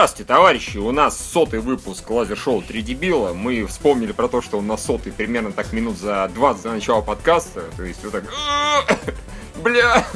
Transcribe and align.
Здравствуйте, 0.00 0.28
товарищи! 0.28 0.78
У 0.78 0.92
нас 0.92 1.20
сотый 1.20 1.60
выпуск 1.60 2.08
лазер-шоу 2.08 2.62
3 2.62 2.80
дебила. 2.80 3.34
Мы 3.34 3.66
вспомнили 3.66 4.12
про 4.12 4.28
то, 4.28 4.40
что 4.40 4.56
у 4.56 4.62
нас 4.62 4.82
сотый 4.82 5.12
примерно 5.12 5.52
так 5.52 5.74
минут 5.74 5.98
за 5.98 6.26
20 6.34 6.62
до 6.62 6.70
начала 6.70 7.02
подкаста. 7.02 7.64
То 7.76 7.82
есть 7.82 8.02
вот 8.02 8.12
так... 8.12 8.24
Бля! 9.62 10.06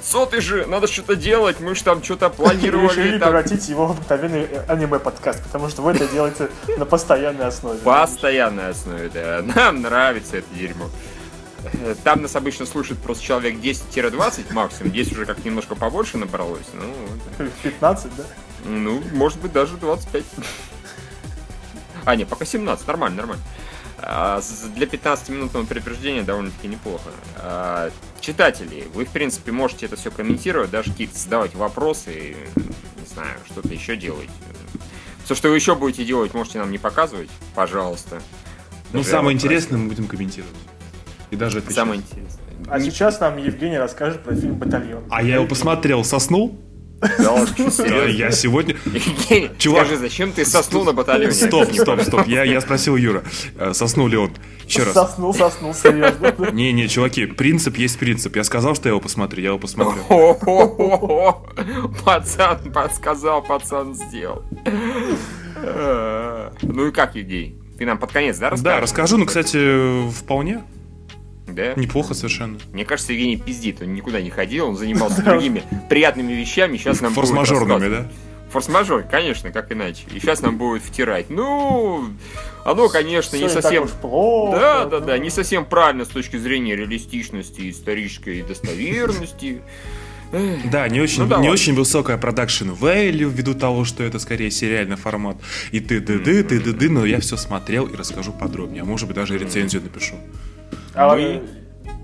Сотый 0.00 0.40
же, 0.40 0.66
надо 0.66 0.86
что-то 0.86 1.16
делать, 1.16 1.58
мы 1.58 1.74
же 1.74 1.82
там 1.82 2.04
что-то 2.04 2.30
планировали. 2.30 2.86
Решили 2.86 3.18
там... 3.18 3.30
превратить 3.30 3.68
его 3.68 3.88
в 3.88 3.90
обыкновенный 3.90 4.46
аниме-подкаст, 4.68 5.42
потому 5.42 5.70
что 5.70 5.82
вы 5.82 5.90
это 5.90 6.06
делаете 6.06 6.48
на 6.78 6.86
постоянной 6.86 7.46
основе. 7.46 7.80
Постоянной 7.80 8.70
основе, 8.70 9.10
да. 9.12 9.42
Нам 9.56 9.82
нравится 9.82 10.36
это 10.36 10.46
дерьмо. 10.54 10.88
Там 12.04 12.22
нас 12.22 12.36
обычно 12.36 12.64
слушает 12.64 13.00
просто 13.00 13.24
человек 13.24 13.56
10-20 13.56 14.52
максимум. 14.52 14.92
Здесь 14.92 15.10
уже 15.10 15.26
как 15.26 15.44
немножко 15.44 15.74
побольше 15.74 16.16
набралось. 16.16 16.68
Ну, 16.74 17.48
15, 17.64 18.16
да? 18.16 18.22
Ну, 18.66 19.02
может 19.12 19.40
быть, 19.40 19.52
даже 19.52 19.76
25. 19.76 20.24
А, 22.04 22.16
не, 22.16 22.24
пока 22.24 22.44
17, 22.44 22.86
нормально, 22.86 23.16
нормально. 23.16 23.42
А, 23.98 24.40
для 24.74 24.86
15-минутного 24.86 25.66
предупреждения 25.66 26.22
довольно-таки 26.22 26.68
неплохо. 26.68 27.10
А, 27.36 27.90
читатели, 28.20 28.86
вы, 28.94 29.04
в 29.04 29.10
принципе, 29.10 29.52
можете 29.52 29.86
это 29.86 29.96
все 29.96 30.10
комментировать, 30.10 30.70
даже 30.70 30.90
какие-то 30.90 31.18
задавать 31.18 31.54
вопросы, 31.54 32.36
не 32.56 33.06
знаю, 33.12 33.38
что-то 33.50 33.68
еще 33.68 33.96
делать. 33.96 34.28
Все, 35.24 35.34
что 35.34 35.48
вы 35.48 35.56
еще 35.56 35.74
будете 35.74 36.04
делать, 36.04 36.34
можете 36.34 36.58
нам 36.58 36.70
не 36.70 36.78
показывать, 36.78 37.30
пожалуйста. 37.54 38.20
Ну, 38.92 39.02
самое 39.02 39.34
интересное 39.34 39.78
мы 39.78 39.88
будем 39.88 40.06
комментировать. 40.06 40.54
И 41.30 41.36
даже 41.36 41.58
отвечать. 41.58 41.76
Самое 41.76 42.00
интересное. 42.00 42.44
А 42.68 42.80
сейчас 42.80 43.20
нам 43.20 43.36
Евгений 43.36 43.78
расскажет 43.78 44.22
про 44.22 44.34
фильм 44.34 44.54
«Батальон». 44.54 45.04
А 45.10 45.22
я 45.22 45.36
его 45.36 45.46
посмотрел, 45.46 46.04
соснул? 46.04 46.60
Да 47.00 47.46
серьезно? 47.46 48.08
Я 48.10 48.30
сегодня... 48.30 48.76
Евгений, 48.86 49.50
Чувак. 49.58 49.86
скажи, 49.86 50.00
зачем 50.00 50.32
ты 50.32 50.44
соснул 50.44 50.84
на 50.84 50.92
батальоне? 50.92 51.32
Стоп, 51.32 51.70
стоп, 51.72 52.00
стоп. 52.02 52.26
Я, 52.26 52.42
я 52.44 52.60
спросил 52.60 52.96
Юра, 52.96 53.22
э, 53.58 53.72
соснул 53.74 54.08
ли 54.08 54.16
он. 54.16 54.30
Еще 54.66 54.82
раз. 54.82 54.94
Соснул, 54.94 55.32
соснул, 55.34 55.74
серьезно. 55.74 56.34
Не-не, 56.52 56.88
чуваки, 56.88 57.26
принцип 57.26 57.76
есть 57.76 57.98
принцип. 57.98 58.34
Я 58.36 58.44
сказал, 58.44 58.74
что 58.74 58.88
я 58.88 58.90
его 58.92 59.00
посмотрю, 59.00 59.42
я 59.42 59.48
его 59.50 59.58
посмотрю. 59.58 60.02
Пацан 62.04 62.72
подсказал, 62.72 63.42
пацан 63.42 63.94
сделал. 63.94 64.42
Э, 65.56 66.50
Ну 66.62 66.86
и 66.86 66.92
как, 66.92 67.14
Евгений? 67.14 67.56
Ты 67.78 67.84
нам 67.84 67.98
под 67.98 68.10
конец, 68.12 68.38
да, 68.38 68.50
расскажешь? 68.50 68.74
Да, 68.76 68.80
расскажу, 68.80 69.18
ну, 69.18 69.26
кстати, 69.26 70.10
вполне. 70.10 70.64
Да? 71.46 71.74
Неплохо 71.74 72.14
совершенно. 72.14 72.58
Мне 72.72 72.84
кажется, 72.84 73.12
Евгений 73.12 73.36
пиздит, 73.36 73.80
он 73.80 73.94
никуда 73.94 74.20
не 74.20 74.30
ходил, 74.30 74.68
он 74.68 74.76
занимался 74.76 75.22
другими 75.24 75.62
приятными 75.88 76.32
вещами, 76.32 76.76
сейчас 76.76 77.00
нам 77.00 77.14
Форс-мажорными, 77.14 77.88
да? 77.88 78.08
Форс-мажор, 78.50 79.02
конечно, 79.02 79.50
как 79.50 79.72
иначе. 79.72 80.04
И 80.14 80.20
сейчас 80.20 80.40
нам 80.40 80.56
будет 80.56 80.82
втирать. 80.82 81.30
Ну, 81.30 82.04
оно, 82.64 82.88
конечно, 82.88 83.36
не 83.36 83.48
совсем... 83.48 83.88
плохо. 83.88 84.58
Да, 84.58 84.84
да, 84.86 85.00
да, 85.00 85.18
не 85.18 85.30
совсем 85.30 85.64
правильно 85.64 86.04
с 86.04 86.08
точки 86.08 86.36
зрения 86.36 86.76
реалистичности, 86.76 87.70
исторической 87.70 88.42
достоверности. 88.42 89.62
Да, 90.70 90.88
не 90.88 91.00
очень, 91.00 91.24
Ну, 91.24 91.40
не 91.40 91.48
очень 91.48 91.74
высокая 91.74 92.18
продакшн 92.18 92.70
value 92.70 93.30
ввиду 93.30 93.54
того, 93.54 93.84
что 93.84 94.02
это 94.02 94.18
скорее 94.18 94.50
сериальный 94.50 94.96
формат. 94.96 95.36
И 95.70 95.80
ты 95.80 96.00
ды 96.00 96.18
ды 96.18 96.42
ты 96.42 96.60
ды 96.60 96.72
ды 96.72 96.90
но 96.90 97.04
я 97.04 97.20
все 97.20 97.36
смотрел 97.36 97.86
и 97.86 97.96
расскажу 97.96 98.32
подробнее. 98.32 98.82
А 98.82 98.84
может 98.84 99.06
быть 99.06 99.16
даже 99.16 99.38
рецензию 99.38 99.82
напишу. 99.82 100.16
А, 100.96 101.14
Мы 101.14 101.20
э, 101.22 101.40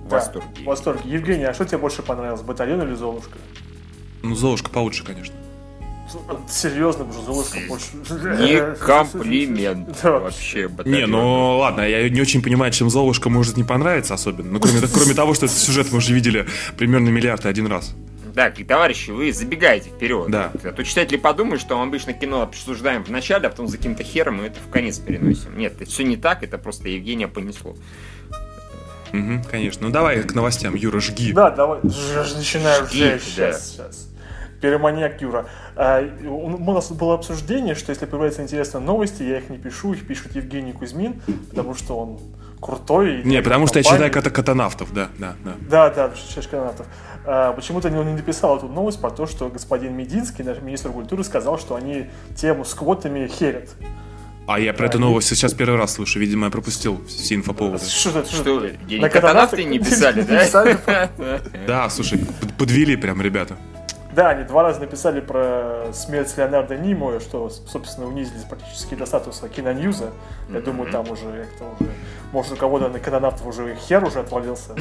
в 0.05 0.09
да, 0.09 0.17
восторге. 0.17 0.49
в 0.61 0.65
восторге. 0.65 1.03
Евгений, 1.07 1.45
а 1.45 1.55
что 1.55 1.65
тебе 1.65 1.79
больше 1.79 2.03
понравилось, 2.03 2.43
«Батальон» 2.43 2.83
или 2.83 2.95
«Золушка»? 2.95 3.39
Ну, 4.23 4.35
Золушка 4.35 4.71
получше, 4.71 5.05
конечно. 5.05 5.35
Серьезно, 6.49 7.05
уже 7.05 7.23
«Золушка» 7.23 7.59
больше... 7.69 7.87
Не 7.95 8.75
комплимент 8.85 9.99
Да. 10.03 10.19
вообще. 10.19 10.63
Не, 10.63 10.69
батальон. 10.69 11.11
ну 11.11 11.59
ладно, 11.59 11.81
я 11.89 12.09
не 12.09 12.21
очень 12.21 12.43
понимаю, 12.43 12.71
чем 12.73 12.91
Золушка 12.91 13.31
может 13.31 13.57
не 13.57 13.65
понравиться 13.65 14.13
особенно. 14.15 14.51
Ну, 14.53 14.61
кроме, 14.61 14.81
кроме 14.93 15.15
того, 15.15 15.33
что 15.35 15.47
этот 15.47 15.57
сюжет 15.57 15.91
мы 15.91 15.99
уже 15.99 16.13
видели 16.13 16.47
примерно 16.77 17.09
миллиард 17.09 17.47
и 17.47 17.49
один 17.49 17.67
раз. 17.67 17.95
Так, 18.35 18.59
и 18.61 18.65
товарищи, 18.65 19.11
вы 19.11 19.31
забегаете 19.33 19.91
вперед. 19.91 20.31
Да. 20.31 20.53
А 20.65 20.73
то 20.73 20.83
читатели 20.85 21.17
подумают, 21.19 21.61
что 21.61 21.77
мы 21.77 21.85
обычно 21.85 22.13
кино 22.15 22.43
обсуждаем 22.43 23.05
в 23.05 23.11
начале, 23.11 23.47
а 23.47 23.51
потом 23.51 23.69
за 23.69 23.77
каким-то 23.77 24.03
хером 24.05 24.37
мы 24.37 24.45
это 24.45 24.59
в 24.67 24.71
конец 24.71 24.99
переносим. 24.99 25.57
Нет, 25.57 25.75
это 25.81 25.91
все 25.91 26.03
не 26.03 26.17
так, 26.17 26.43
это 26.43 26.57
просто 26.59 26.89
Евгения 26.89 27.29
понесло. 27.29 27.75
Мгм, 29.13 29.45
конечно. 29.45 29.87
Ну, 29.87 29.93
давай 29.93 30.23
к 30.23 30.35
новостям, 30.35 30.75
Юра, 30.75 31.01
жги. 31.01 31.33
Да, 31.33 31.51
давай, 31.51 31.81
начинаю 31.83 32.87
Жги, 32.87 33.19
сейчас, 33.21 33.71
сейчас. 33.71 34.09
Пироманьяк 34.61 35.21
Юра. 35.21 35.47
А, 35.75 36.03
у 36.25 36.73
нас 36.73 36.91
было 36.93 37.15
обсуждение, 37.15 37.75
что 37.75 37.91
если 37.91 38.07
появляются 38.07 38.43
интересные 38.43 38.81
новости, 38.81 39.23
я 39.25 39.39
их 39.39 39.51
не 39.51 39.59
пишу, 39.59 39.93
их 39.93 40.07
пишет 40.07 40.37
Евгений 40.37 40.73
Кузьмин, 40.73 41.21
потому 41.51 41.75
что 41.75 41.99
он 41.99 42.21
крутой. 42.61 43.23
Не, 43.25 43.43
потому 43.43 43.67
что 43.67 43.81
я 43.81 43.83
читаю 43.83 44.11
ката 44.13 44.31
катанавтов, 44.31 44.95
да, 44.95 45.09
да, 45.19 45.35
да. 45.45 45.55
Да, 45.69 45.91
да, 45.91 46.13
читаешь 46.15 46.47
канатов. 46.47 46.87
А, 47.27 47.53
почему-то 47.53 47.89
он 47.89 48.07
не 48.07 48.15
написал 48.15 48.57
эту 48.57 48.69
новость 48.69 49.01
про 49.01 49.11
то, 49.11 49.27
что 49.27 49.49
господин 49.49 49.97
Мединский, 49.97 50.45
наш 50.45 50.61
министр 50.61 50.91
культуры, 50.91 51.25
сказал, 51.25 51.59
что 51.59 51.75
они 51.75 52.07
тему 52.37 52.65
с 52.65 52.73
квотами 52.75 53.27
херят. 53.27 53.71
А 54.47 54.59
я 54.59 54.73
про 54.73 54.87
эту 54.87 54.99
новость 54.99 55.29
сейчас 55.29 55.55
первый 55.55 55.79
раз 55.79 55.95
слышу, 55.95 56.19
видимо, 56.19 56.47
я 56.47 56.51
пропустил 56.51 57.01
все 57.07 57.37
инфоповоды. 57.37 57.85
Что 57.85 58.11
На 59.01 59.09
катанавты 59.09 59.65
не 59.65 59.79
писали, 59.79 60.23
да? 60.23 61.11
Да, 61.67 61.89
слушай, 61.91 62.19
под- 62.19 62.55
подвели 62.55 62.97
прям 62.97 63.23
ребята. 63.23 63.57
Да, 64.15 64.31
они 64.31 64.45
два 64.45 64.63
раза 64.63 64.81
написали 64.81 65.21
про 65.21 65.87
смерть 65.95 66.35
Леонардо 66.37 66.77
Нимоя, 66.77 67.19
что, 67.19 67.49
собственно, 67.49 68.07
унизили 68.09 68.43
практически 68.49 68.95
до 68.95 69.07
статуса 69.07 69.49
киноньюза. 69.49 70.11
Я 70.53 70.61
думаю, 70.61 70.91
там 70.91 71.09
уже 71.11 71.47
как-то 71.49 71.65
уже... 71.85 71.91
Может, 72.33 72.53
у 72.53 72.57
кого-то 72.57 72.89
на 72.89 72.99
канонавтов 72.99 73.47
уже 73.47 73.75
хер 73.77 74.05
уже 74.05 74.19
отвалился. 74.21 74.75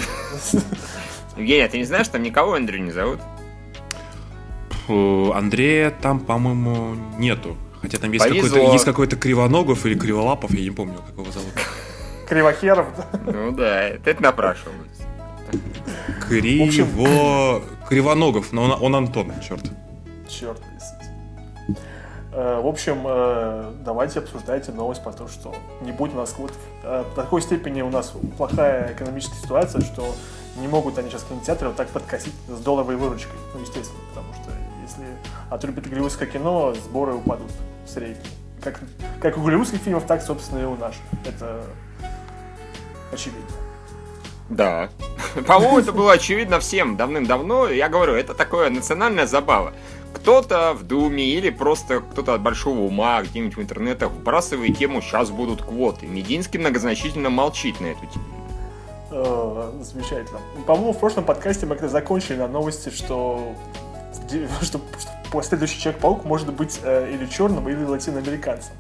Евгений, 1.37 1.61
а 1.63 1.69
ты 1.69 1.77
не 1.77 1.85
знаешь, 1.85 2.09
там 2.09 2.23
никого 2.23 2.57
Эндрю 2.57 2.79
не 2.79 2.91
зовут? 2.91 3.19
Андрея 4.89 5.91
там, 5.91 6.19
по-моему, 6.19 6.95
нету. 7.17 7.55
Хотя 7.81 7.97
там 7.97 8.11
есть 8.11 8.23
Повезло. 8.23 8.49
какой-то, 8.49 8.73
есть 8.73 8.85
какой-то 8.85 9.15
Кривоногов 9.15 9.85
или 9.85 9.97
Криволапов, 9.97 10.51
я 10.51 10.61
не 10.61 10.71
помню, 10.71 10.97
как 10.99 11.17
его 11.17 11.31
зовут. 11.31 11.51
Кривохеров, 12.27 12.87
да. 12.95 13.19
Ну 13.31 13.51
да, 13.51 13.81
это 13.83 14.21
напрашивалось. 14.21 14.87
Криво... 16.27 17.61
Кривоногов, 17.89 18.53
но 18.53 18.63
он, 18.63 18.77
он 18.81 18.95
Антон, 18.95 19.33
черт. 19.41 19.63
Черт. 20.29 20.61
Э, 22.31 22.61
В 22.61 22.67
общем, 22.67 23.01
э, 23.05 23.73
давайте 23.83 24.19
обсуждайте 24.19 24.71
новость 24.71 25.03
про 25.03 25.11
то, 25.11 25.27
что 25.27 25.53
не 25.81 25.91
будет 25.91 26.13
у 26.13 26.17
нас 26.17 26.31
квотов. 26.31 26.57
Э, 26.83 27.03
В 27.11 27.15
такой 27.15 27.41
степени 27.41 27.81
у 27.81 27.89
нас 27.89 28.13
плохая 28.37 28.93
экономическая 28.93 29.35
ситуация, 29.41 29.81
что 29.81 30.15
не 30.57 30.67
могут 30.67 30.97
они 30.97 31.09
сейчас 31.09 31.23
кинотеатры 31.23 31.67
вот 31.67 31.75
так 31.77 31.89
подкосить 31.89 32.33
с 32.47 32.59
долларовой 32.61 32.95
выручкой. 32.95 33.35
Ну, 33.53 33.59
естественно, 33.59 33.99
потому 34.09 34.33
что 34.35 34.51
если 34.83 35.03
отрубят 35.49 35.89
голливудское 35.89 36.27
кино, 36.29 36.73
сборы 36.75 37.13
упадут 37.15 37.51
в 37.91 37.93
среднем. 37.93 38.23
Как, 38.63 38.79
как 39.19 39.37
у 39.37 39.41
голливудских 39.41 39.79
фильмов, 39.79 40.05
так, 40.05 40.21
собственно, 40.21 40.59
и 40.59 40.65
у 40.65 40.75
наших. 40.75 41.01
Это 41.25 41.63
очевидно. 43.11 43.41
Да. 44.49 44.89
По-моему, 45.47 45.79
это 45.79 45.91
было 45.91 46.13
очевидно 46.13 46.59
всем 46.59 46.95
давным-давно. 46.95 47.69
Я 47.69 47.89
говорю, 47.89 48.13
это 48.13 48.33
такое 48.33 48.69
национальная 48.69 49.25
забава. 49.25 49.73
Кто-то 50.13 50.73
в 50.73 50.83
Думе 50.83 51.25
или 51.25 51.49
просто 51.49 52.01
кто-то 52.01 52.35
от 52.35 52.41
большого 52.41 52.81
ума 52.81 53.21
где-нибудь 53.23 53.55
в 53.55 53.61
интернетах 53.61 54.11
вбрасывает 54.11 54.77
тему 54.77 55.01
«сейчас 55.01 55.31
будут 55.31 55.63
квоты». 55.63 56.05
Мединский 56.05 56.59
многозначительно 56.59 57.29
молчит 57.29 57.79
на 57.79 57.87
эту 57.87 58.05
тему. 58.05 58.25
Э, 59.11 59.71
Замечательно. 59.81 60.39
По-моему, 60.67 60.93
в 60.93 60.99
прошлом 60.99 61.23
подкасте 61.23 61.65
мы 61.65 61.75
как-то 61.75 61.89
закончили 61.89 62.37
на 62.37 62.47
новости, 62.47 62.89
что, 62.89 63.55
что, 64.61 64.81
что 65.29 65.41
следующий 65.41 65.79
Человек-паук 65.79 66.25
может 66.25 66.53
быть 66.53 66.79
э, 66.83 67.13
или 67.13 67.25
черным, 67.25 67.67
или 67.69 67.83
латиноамериканцем. 67.83 68.73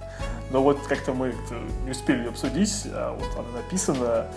Но 0.51 0.61
вот 0.61 0.79
как-то 0.87 1.13
мы 1.13 1.33
не 1.85 1.91
успели 1.91 2.19
ее 2.19 2.29
обсудить, 2.29 2.83
а 2.87 3.17
вот 3.17 3.29
она 3.37 3.57
написана, 3.63 4.27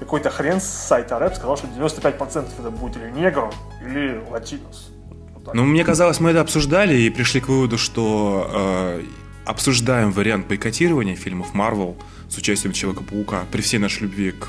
какой-то 0.00 0.30
хрен 0.30 0.60
с 0.60 0.64
сайта 0.64 1.18
рэп 1.18 1.34
сказал, 1.34 1.56
что 1.56 1.66
95% 1.66 2.48
это 2.58 2.70
будет 2.70 2.96
или 2.96 3.10
негр, 3.10 3.52
или 3.82 4.22
латинос. 4.30 4.90
Вот. 5.34 5.54
Ну, 5.54 5.64
мне 5.64 5.84
казалось, 5.84 6.20
мы 6.20 6.30
это 6.30 6.40
обсуждали 6.40 6.96
и 6.96 7.10
пришли 7.10 7.40
к 7.40 7.48
выводу, 7.48 7.78
что 7.78 8.48
э, 8.52 9.02
обсуждаем 9.44 10.12
вариант 10.12 10.46
бойкотирования 10.46 11.16
фильмов 11.16 11.54
Марвел 11.54 11.96
с 12.28 12.36
участием 12.36 12.72
Человека-паука 12.72 13.44
при 13.50 13.62
всей 13.62 13.78
нашей 13.78 14.02
любви 14.02 14.30
к 14.30 14.46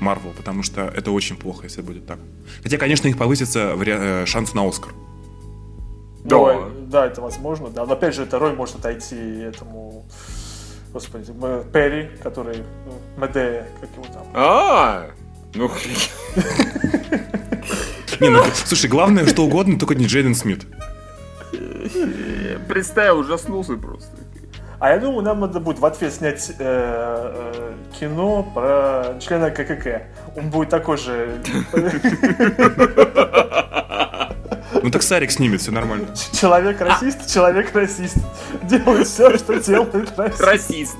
Марвел, 0.00 0.32
потому 0.36 0.62
что 0.62 0.82
это 0.82 1.10
очень 1.12 1.36
плохо, 1.36 1.64
если 1.64 1.80
будет 1.80 2.06
так. 2.06 2.18
Хотя, 2.62 2.76
конечно, 2.76 3.08
их 3.08 3.16
повысится 3.16 3.74
вариа- 3.74 4.22
э, 4.22 4.26
шанс 4.26 4.52
на 4.52 4.68
Оскар. 4.68 4.92
Но, 6.24 6.46
Да. 6.46 6.52
э, 6.54 6.70
да, 6.88 7.06
это 7.06 7.20
возможно, 7.20 7.68
да. 7.70 7.86
Но 7.86 7.92
опять 7.94 8.14
же, 8.14 8.24
эта 8.24 8.38
роль 8.38 8.54
может 8.54 8.76
отойти 8.76 9.16
этому, 9.40 10.04
господи, 10.92 11.30
М- 11.30 11.64
Перри, 11.72 12.10
который, 12.22 12.62
ну, 12.86 12.92
Медея, 13.16 13.66
как 13.80 13.90
его 13.94 14.04
там. 14.12 14.26
А, 14.34 15.06
ну, 15.54 15.70
Не, 18.20 18.28
ну, 18.28 18.42
слушай, 18.52 18.90
главное, 18.90 19.26
что 19.26 19.44
угодно, 19.44 19.78
только 19.78 19.94
не 19.94 20.06
Джейден 20.06 20.34
Смит. 20.34 20.66
Представил, 22.68 23.20
ужаснулся 23.20 23.76
просто. 23.76 24.10
А 24.78 24.90
я 24.90 24.98
думаю, 24.98 25.22
нам 25.22 25.40
надо 25.40 25.60
будет 25.60 25.78
в 25.78 25.84
ответ 25.84 26.12
снять 26.12 26.50
э, 26.50 26.54
э, 26.58 27.72
кино 27.98 28.42
про 28.54 29.18
члена 29.20 29.50
ККК. 29.50 30.02
Он 30.36 30.50
будет 30.50 30.70
такой 30.70 30.96
же... 30.96 31.40
Ну 34.82 34.90
так 34.90 35.02
Сарик 35.02 35.30
снимет, 35.30 35.60
все 35.60 35.70
нормально. 35.72 36.08
Человек-расист, 36.32 37.32
человек-расист. 37.32 38.16
Делает 38.62 39.06
все, 39.06 39.36
что 39.38 39.58
делает 39.60 40.12
расист. 40.18 40.40
Расист. 40.40 40.96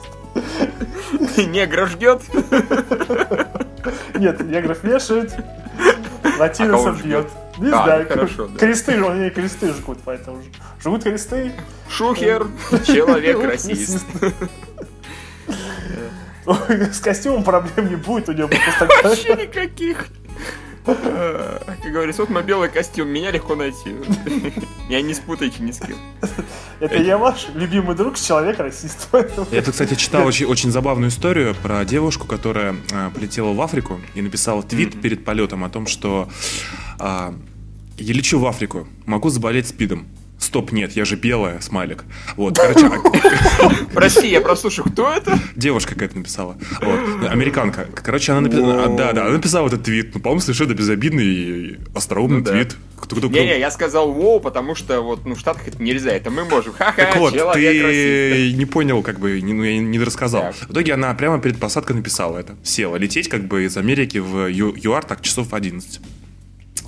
Негра 1.37 1.87
ждет. 1.87 2.23
Нет, 4.15 4.41
негров 4.45 4.85
вешают, 4.85 5.35
латиносов 6.39 6.99
ждет? 6.99 7.27
бьет. 7.27 7.59
Не 7.59 7.69
А, 7.73 7.85
знаю, 7.85 8.07
ну 8.09 8.15
хорошо, 8.15 8.47
да. 8.47 8.59
кресты, 8.59 9.03
у 9.03 9.13
них 9.15 9.35
кресты 9.35 9.73
жгут, 9.73 9.99
поэтому 10.05 10.43
жгут 10.83 11.03
кресты. 11.03 11.53
Шухер, 11.89 12.47
человек-расист. 12.87 14.07
С 16.47 17.01
костюмом 17.01 17.45
проблем 17.45 17.89
не 17.91 17.97
будет, 17.97 18.29
у 18.29 18.33
него 18.33 18.49
Вообще 19.03 19.35
никаких. 19.35 20.07
Э, 20.87 21.59
Как 21.83 21.93
говорится, 21.93 22.23
вот 22.23 22.31
мой 22.31 22.43
белый 22.43 22.69
костюм, 22.69 23.09
меня 23.09 23.31
легко 23.31 23.55
найти. 23.55 23.95
Я 24.89 25.03
не 25.03 25.15
спутайте 25.15 25.63
ни 25.63 25.71
с 25.73 25.79
кем. 25.79 25.97
Это 26.81 26.97
я 26.97 27.19
ваш 27.19 27.49
любимый 27.55 27.95
друг, 27.95 28.17
человек-расист. 28.19 29.09
поэтому- 29.11 29.47
Я 29.51 29.63
тут, 29.63 29.73
кстати, 29.73 29.95
читал 29.95 30.27
очень, 30.27 30.47
очень 30.47 30.71
забавную 30.71 31.11
историю 31.11 31.55
про 31.63 31.85
девушку, 31.85 32.27
которая 32.27 32.75
э, 32.91 33.11
полетела 33.15 33.53
в 33.53 33.61
Африку 33.61 34.01
и 34.15 34.23
написала 34.23 34.63
твит 34.63 35.01
перед 35.01 35.25
полетом 35.25 35.65
о 35.65 35.69
том, 35.71 35.87
что 35.87 36.29
а, 36.99 37.35
я 37.99 38.15
лечу 38.15 38.39
в 38.39 38.47
Африку, 38.47 38.89
могу 39.07 39.29
заболеть 39.29 39.69
спидом. 39.69 40.07
Стоп, 40.41 40.73
нет, 40.73 40.93
я 40.97 41.05
же 41.05 41.17
белая, 41.17 41.61
смайлик. 41.61 42.05
Вот, 42.37 42.57
короче, 42.59 42.87
а- 42.87 43.71
Прости, 43.93 44.29
я 44.29 44.41
прослушаю, 44.41 44.89
кто 44.91 45.13
это? 45.13 45.39
девушка 45.55 45.93
какая-то 45.93 46.17
написала. 46.17 46.57
Вот, 46.81 47.29
американка. 47.29 47.87
Короче, 47.95 48.33
она 48.33 48.41
написала... 48.43 48.97
Да, 48.97 49.13
да, 49.13 49.23
она 49.27 49.33
написала 49.33 49.69
этот 49.69 49.85
твит. 49.85 50.15
Ну, 50.15 50.21
по-моему, 50.21 50.41
совершенно 50.41 50.73
безобидный 50.73 51.27
и 51.27 51.79
остроумный 51.95 52.39
Ну 52.39 52.45
твит. 52.45 52.77
Не-не, 53.29 53.59
я 53.59 53.71
сказал 53.71 54.13
воу, 54.13 54.41
потому 54.41 54.75
что 54.75 55.01
вот 55.03 55.25
ну, 55.27 55.35
в 55.35 55.41
Штатах 55.41 55.69
это 55.69 55.83
нельзя, 55.83 56.13
это 56.13 56.31
мы 56.31 56.45
можем. 56.45 56.73
Ха-ха, 56.73 57.03
Так 57.07 57.17
вот, 57.17 57.35
ты 57.35 58.53
не 58.55 58.65
понял, 58.65 59.03
как 59.03 59.19
бы, 59.19 59.41
ну, 59.43 59.63
я 59.63 59.79
не 59.79 59.99
рассказал. 59.99 60.53
В 60.53 60.73
итоге 60.73 60.95
она 60.95 61.13
прямо 61.15 61.39
перед 61.41 61.59
посадкой 61.59 61.97
написала 61.97 62.39
это. 62.39 62.57
Села 62.63 62.97
лететь 62.97 63.29
как 63.29 63.47
бы 63.47 63.65
из 63.65 63.77
Америки 63.77 64.19
в 64.19 64.49
ЮАР 64.51 65.05
так 65.05 65.21
часов 65.23 65.53
11. 65.53 66.01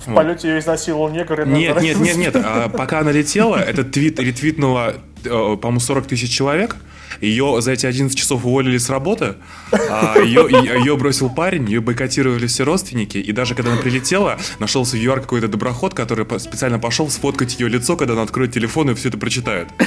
В 0.05 0.13
полете 0.13 0.49
ее 0.49 0.59
изнасиловал 0.59 1.09
негр. 1.09 1.45
Нет, 1.45 1.81
нет, 1.81 1.99
нет, 1.99 2.17
нет. 2.17 2.35
а 2.35 2.69
пока 2.69 2.99
она 2.99 3.11
летела, 3.11 3.55
этот 3.57 3.91
твит 3.91 4.19
ретвитнуло, 4.19 4.95
э, 5.23 5.29
по-моему, 5.29 5.79
40 5.79 6.07
тысяч 6.07 6.29
человек. 6.31 6.75
Ее 7.21 7.57
за 7.61 7.71
эти 7.73 7.85
11 7.85 8.17
часов 8.17 8.43
уволили 8.43 8.77
с 8.77 8.89
работы, 8.89 9.35
а 9.71 10.17
ее, 10.19 10.47
и- 10.49 10.79
ее 10.79 10.97
бросил 10.97 11.29
парень, 11.29 11.69
ее 11.69 11.79
бойкотировали 11.79 12.47
все 12.47 12.63
родственники, 12.63 13.17
и 13.19 13.31
даже 13.31 13.53
когда 13.55 13.71
она 13.71 13.79
прилетела, 13.81 14.39
нашелся 14.59 14.97
в 14.97 14.99
ЮАР 14.99 15.21
какой-то 15.21 15.47
доброход, 15.47 15.93
который 15.93 16.25
специально 16.39 16.79
пошел 16.79 17.09
сфоткать 17.09 17.57
ее 17.59 17.69
лицо, 17.69 17.95
когда 17.95 18.13
она 18.13 18.23
откроет 18.23 18.51
телефон 18.51 18.89
и 18.89 18.93
все 18.95 19.09
это 19.09 19.17
прочитает. 19.19 19.67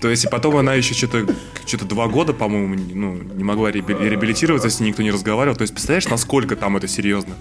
То 0.00 0.10
есть, 0.10 0.26
и 0.26 0.28
потом 0.28 0.56
она 0.58 0.74
еще 0.74 0.92
что-то 0.94 1.26
что 1.66 1.84
два 1.86 2.06
года, 2.08 2.34
по-моему, 2.34 2.74
не- 2.74 2.92
ну, 2.94 3.14
не 3.14 3.42
могла 3.42 3.70
реаби- 3.70 3.98
реабилитироваться, 3.98 4.68
с 4.68 4.78
ней 4.78 4.88
никто 4.90 5.02
не 5.02 5.10
разговаривал. 5.10 5.56
То 5.56 5.62
есть, 5.62 5.72
представляешь, 5.72 6.06
насколько 6.08 6.54
там 6.56 6.76
это 6.76 6.86
серьезно? 6.86 7.34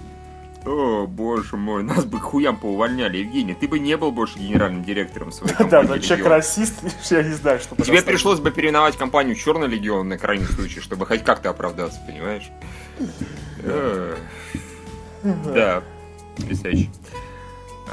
О, 0.65 1.06
боже 1.07 1.57
мой, 1.57 1.83
нас 1.83 2.06
бы 2.06 2.19
хуям 2.21 2.56
поувольняли, 2.57 3.18
Евгений. 3.18 3.54
Ты 3.54 3.68
бы 3.68 3.80
не 3.80 3.98
был 3.98 4.12
больше 4.13 4.39
генеральным 4.39 4.83
директором 4.83 5.31
своей 5.31 5.51
Да, 5.51 5.57
компании. 5.57 5.88
да, 5.88 5.94
«Легион». 5.95 6.07
человек-расист, 6.07 6.74
я 7.12 7.24
не 7.24 7.33
знаю, 7.33 7.60
что 7.60 7.75
Тебе 7.75 8.01
пришлось 8.01 8.39
бы 8.39 8.50
переименовать 8.50 8.95
компанию 8.95 9.36
Черный 9.36 9.68
Легион 9.68 10.07
на 10.07 10.18
крайний 10.18 10.45
случай, 10.45 10.80
чтобы 10.80 11.06
хоть 11.06 11.24
как-то 11.24 11.50
оправдаться, 11.50 12.00
понимаешь? 12.07 12.50
Э, 13.60 14.15
Да, 15.24 15.83
потрясающе. 16.38 16.89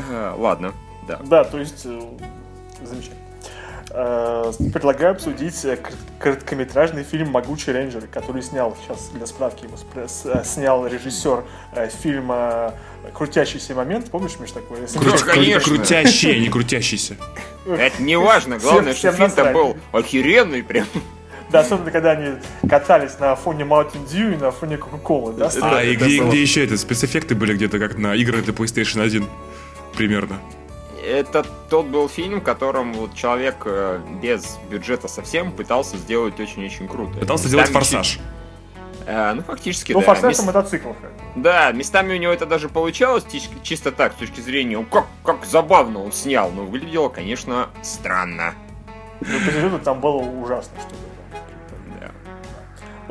Э, 0.08 0.34
Ладно, 0.36 0.72
да. 1.08 1.20
Да, 1.24 1.42
то 1.44 1.58
есть, 1.58 1.82
э, 1.86 2.00
замечательно. 2.84 3.16
Э, 3.90 4.52
Предлагаю 4.72 5.12
обсудить 5.12 5.64
э, 5.64 5.76
кор- 5.76 5.92
короткометражный 6.18 7.02
фильм 7.02 7.30
«Могучий 7.30 7.72
рейнджер», 7.72 8.06
который 8.12 8.42
снял, 8.42 8.76
сейчас 8.82 9.10
для 9.12 9.26
справки 9.26 9.64
его 9.64 9.76
э, 9.94 10.44
снял 10.44 10.86
режиссер 10.86 11.44
фильма 12.00 12.74
«Крутящийся 13.14 13.74
момент». 13.74 14.10
Помнишь, 14.10 14.38
Миш, 14.38 14.50
Кру- 14.50 14.62
кру- 15.02 15.24
конечно. 15.24 15.74
Крутящий, 15.76 16.40
не 16.40 16.48
крутящийся. 16.50 17.16
Это 17.66 18.02
не 18.02 18.16
важно, 18.16 18.58
главное, 18.58 18.94
что 18.94 19.12
фильм-то 19.12 19.52
был 19.52 19.76
охеренный 19.92 20.62
прям. 20.62 20.86
Да, 21.50 21.60
особенно, 21.60 21.90
когда 21.90 22.12
они 22.12 22.36
катались 22.68 23.18
на 23.18 23.34
фоне 23.34 23.64
Mountain 23.64 24.06
Dew 24.08 24.34
и 24.34 24.36
на 24.36 24.52
фоне 24.52 24.76
Кока-Колы, 24.76 25.32
да? 25.32 25.50
А, 25.62 25.82
и 25.82 25.96
где, 25.96 26.20
где 26.22 26.40
еще 26.40 26.64
это? 26.64 26.76
Спецэффекты 26.78 27.34
были 27.34 27.54
где-то 27.54 27.80
как 27.80 27.98
на 27.98 28.14
игры 28.14 28.40
для 28.40 28.54
PlayStation 28.54 29.02
1. 29.02 29.26
Примерно. 29.96 30.38
Это 31.04 31.46
тот 31.70 31.86
был 31.86 32.08
фильм, 32.08 32.40
в 32.40 32.44
котором 32.44 32.92
вот 32.92 33.14
человек 33.14 33.56
э, 33.64 34.00
без 34.22 34.58
бюджета 34.70 35.08
совсем 35.08 35.50
пытался 35.52 35.96
сделать 35.96 36.38
очень-очень 36.38 36.88
круто. 36.88 37.18
Пытался 37.18 37.48
сделать 37.48 37.68
форсаж. 37.70 38.06
чуть- 38.06 38.20
Э, 39.06 39.32
ну, 39.34 39.42
фактически, 39.42 39.92
Ну, 39.92 40.00
да. 40.00 40.06
форсаж 40.06 40.28
Мес- 40.30 40.38
на 40.40 40.44
мотоциклах. 40.44 40.96
Да, 41.34 41.72
местами 41.72 42.14
у 42.14 42.18
него 42.18 42.32
это 42.32 42.44
даже 42.44 42.68
получалось, 42.68 43.24
чисто 43.62 43.92
так, 43.92 44.12
с 44.12 44.16
точки 44.16 44.40
зрения, 44.40 44.76
ну, 44.76 44.84
как, 44.84 45.06
как 45.24 45.44
забавно 45.46 46.04
он 46.04 46.12
снял, 46.12 46.50
но 46.50 46.64
выглядело, 46.64 47.08
конечно, 47.08 47.68
странно. 47.82 48.54
Ну, 49.20 49.38
по 49.46 49.52
сюжету 49.52 49.78
там 49.78 50.00
было 50.00 50.16
ужасно 50.18 50.74
что-то. 50.80 50.96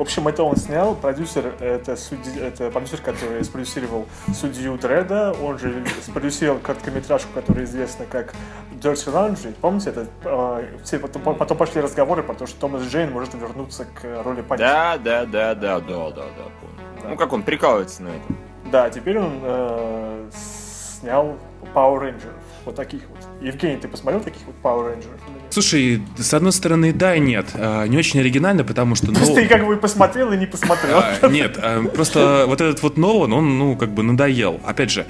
В 0.00 0.02
общем, 0.02 0.28
это 0.28 0.42
он 0.42 0.56
снял. 0.56 0.94
Продюсер 0.94 1.54
это, 1.60 1.94
судьи, 1.96 2.40
это 2.40 2.70
продюсер, 2.70 3.00
который 3.00 3.44
спродюсировал 3.44 4.06
судью 4.34 4.78
Дреда. 4.78 5.34
Он 5.42 5.58
же 5.58 5.84
спродюсировал 6.02 6.58
короткометражку, 6.58 7.28
которая 7.34 7.64
известна 7.64 8.06
как 8.06 8.34
Dirty 8.72 9.12
Laundry. 9.12 9.54
Помните, 9.60 9.90
это 9.90 10.06
э, 10.24 10.78
все 10.84 10.98
потом, 10.98 11.36
потом 11.36 11.56
пошли 11.56 11.82
разговоры 11.82 12.22
про 12.22 12.34
то, 12.34 12.46
что 12.46 12.60
Томас 12.60 12.82
Джейн 12.82 13.12
может 13.12 13.34
вернуться 13.34 13.84
к 13.84 14.22
роли 14.24 14.40
Панча. 14.40 14.64
Да, 14.64 14.98
да, 14.98 15.26
да, 15.26 15.54
да, 15.54 15.80
да, 15.80 16.10
да, 16.10 16.10
да, 16.10 16.44
понял. 16.60 17.10
Ну, 17.10 17.16
как 17.16 17.32
он 17.32 17.42
прикалывается 17.42 18.02
на 18.02 18.08
этом. 18.08 18.38
Да, 18.72 18.88
теперь 18.88 19.18
он 19.18 19.40
э, 19.42 20.30
снял 20.32 21.36
Power 21.74 22.00
Rangers. 22.00 22.32
Вот 22.64 22.74
таких 22.74 23.02
вот. 23.08 23.18
Евгений, 23.40 23.76
ты 23.76 23.88
посмотрел 23.88 24.22
таких 24.22 24.42
вот 24.46 24.56
Power 24.62 24.94
Rangers? 24.94 25.20
Слушай, 25.50 26.02
с 26.16 26.32
одной 26.32 26.52
стороны, 26.52 26.92
да 26.92 27.16
и 27.16 27.20
нет. 27.20 27.46
А, 27.54 27.86
Не 27.86 27.98
очень 27.98 28.20
оригинально, 28.20 28.64
потому 28.64 28.94
что... 28.94 29.06
То 29.12 29.20
есть 29.20 29.30
ну, 29.30 29.34
ты 29.36 29.46
как 29.46 29.66
бы 29.66 29.76
посмотрел 29.76 30.32
и 30.32 30.36
не 30.36 30.46
посмотрел. 30.46 30.98
а, 30.98 31.28
Нет, 31.28 31.58
а, 31.60 31.82
просто 31.88 32.44
вот 32.46 32.60
этот 32.60 32.82
вот 32.82 32.96
Нолан, 32.96 33.32
он, 33.32 33.58
ну, 33.58 33.76
как 33.76 33.90
бы 33.92 34.02
надоел. 34.02 34.60
Опять 34.64 34.90
же, 34.90 35.06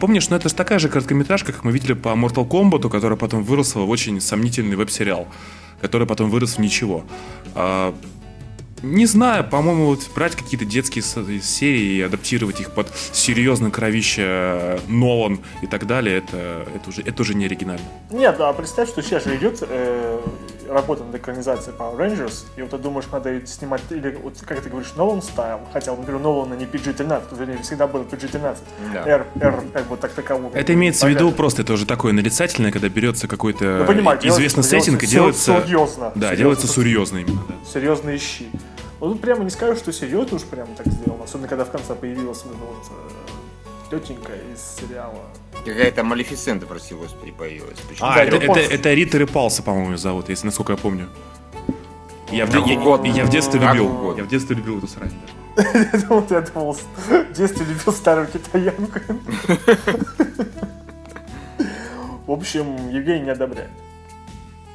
помнишь, 0.00 0.28
ну 0.28 0.36
это 0.36 0.48
же 0.48 0.54
такая 0.54 0.78
же 0.78 0.88
короткометражка, 0.88 1.52
как 1.52 1.64
мы 1.64 1.72
видели 1.72 1.92
по 1.92 2.08
Mortal 2.08 2.46
Kombat, 2.48 2.90
которая 2.90 3.16
потом 3.16 3.42
выросла 3.42 3.82
в 3.82 3.90
очень 3.90 4.20
сомнительный 4.20 4.76
веб-сериал, 4.76 5.28
который 5.80 6.06
потом 6.06 6.30
вырос 6.30 6.56
в 6.56 6.60
ничего. 6.60 7.04
Не 8.84 9.06
знаю, 9.06 9.44
по-моему, 9.44 9.86
вот 9.86 10.00
брать 10.14 10.36
какие-то 10.36 10.66
детские 10.66 11.02
серии 11.02 11.94
и 11.96 12.02
адаптировать 12.02 12.60
их 12.60 12.72
под 12.72 12.88
серьезно 13.12 13.70
кровище 13.70 14.22
э, 14.26 14.78
Нолан 14.88 15.40
и 15.62 15.66
так 15.66 15.86
далее, 15.86 16.18
это, 16.18 16.66
это, 16.74 16.90
уже, 16.90 17.00
это 17.00 17.22
уже 17.22 17.34
не 17.34 17.46
оригинально. 17.46 17.84
Нет, 18.10 18.36
а 18.40 18.52
представь, 18.52 18.90
что 18.90 19.00
сейчас 19.02 19.24
же 19.24 19.36
идет 19.36 19.62
э, 19.62 20.20
работа 20.68 21.02
над 21.04 21.14
экранизацией 21.14 21.74
Power 21.76 21.96
Rangers, 21.96 22.44
и 22.56 22.60
вот 22.62 22.72
ты 22.72 22.78
думаешь, 22.78 23.06
надо 23.10 23.46
снимать, 23.46 23.80
или 23.88 24.18
вот 24.22 24.36
как 24.44 24.60
ты 24.60 24.68
говоришь, 24.68 24.92
Нолан 24.96 25.22
стайл, 25.22 25.60
хотя, 25.72 25.96
например, 25.96 26.20
Нолана 26.20 26.52
не 26.52 26.66
PG-13, 26.66 27.38
вернее, 27.38 27.58
всегда 27.62 27.86
был 27.86 28.02
PG-13, 28.02 28.56
Да. 28.92 29.02
R, 29.06 29.26
R, 29.40 29.62
как 29.72 29.88
бы 29.88 29.96
так 29.96 30.12
такового. 30.12 30.54
Это 30.54 30.74
имеется 30.74 31.06
в 31.06 31.08
виду 31.08 31.32
просто, 31.32 31.62
это 31.62 31.72
уже 31.72 31.86
такое 31.86 32.12
нарицательное, 32.12 32.70
когда 32.70 32.90
берется 32.90 33.28
какой-то 33.28 33.86
Ну, 33.88 33.92
известный 34.28 34.62
делается- 34.62 34.62
сеттинг 34.62 35.02
и 35.02 35.06
делается 35.06 35.46
делается... 35.46 35.66
серьезно. 35.66 36.12
Да, 36.14 36.28
Серьезно. 36.28 36.36
делается 36.36 36.66
серьезно 36.68 37.18
именно. 37.18 37.42
да. 37.48 37.54
Серьезные 37.72 38.18
щи. 38.18 38.46
Вот 39.04 39.12
тут 39.12 39.20
прямо 39.20 39.44
не 39.44 39.50
скажу, 39.50 39.76
что 39.76 39.92
серьезно 39.92 40.38
уж 40.38 40.44
прямо 40.44 40.74
так 40.74 40.86
сделано, 40.86 41.24
особенно 41.24 41.46
когда 41.46 41.66
в 41.66 41.70
конце 41.70 41.94
появилась 41.94 42.42
вот 42.46 42.56
вот 42.56 42.90
э, 43.90 44.00
тетенька 44.00 44.32
из 44.32 44.80
сериала. 44.80 45.18
Какая-то 45.62 46.04
Малефисента, 46.04 46.64
прости 46.64 46.94
господи, 46.94 47.30
появилась. 47.32 47.78
Почему? 47.80 48.08
А, 48.08 48.14
Да, 48.14 48.24
это, 48.24 48.36
это, 48.36 48.60
это 48.60 48.94
Рита 48.94 49.18
Репалса, 49.18 49.62
по-моему, 49.62 49.98
зовут, 49.98 50.30
если 50.30 50.46
насколько 50.46 50.72
я 50.72 50.78
помню. 50.78 51.10
Я 52.32 52.46
в, 52.46 52.54
я- 52.54 52.78
угодно. 52.80 53.06
я 53.08 53.26
в 53.26 53.28
детстве 53.28 53.60
любил. 53.60 54.16
Я 54.16 54.24
в 54.24 54.28
детстве 54.28 54.56
любил 54.56 54.78
эту 54.78 54.88
срань. 54.88 55.12
да. 55.54 55.62
Это 55.62 56.06
вот 56.08 56.30
я 56.30 56.40
думал, 56.40 56.72
в 56.72 57.32
детстве 57.34 57.66
любил 57.66 57.92
старую 57.92 58.28
китаянку. 58.28 59.00
В 62.26 62.30
общем, 62.30 62.88
Евгений 62.88 63.24
не 63.24 63.30
одобряет. 63.32 63.68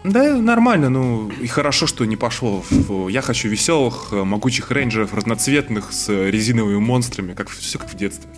Да, 0.04 0.38
нормально, 0.38 0.90
ну 0.90 1.30
и 1.30 1.48
хорошо, 1.48 1.86
что 1.86 2.06
не 2.06 2.16
пошло. 2.16 2.64
Я 3.10 3.22
хочу 3.22 3.50
веселых, 3.50 4.10
э, 4.12 4.24
могучих 4.24 4.72
рейнджеров, 4.72 5.14
разноцветных, 5.14 5.92
с 5.92 6.10
резиновыми 6.10 6.78
монстрами, 6.78 7.34
как 7.34 7.50
все 7.50 7.78
как 7.78 7.92
в 7.92 7.98
детстве. 7.98 8.30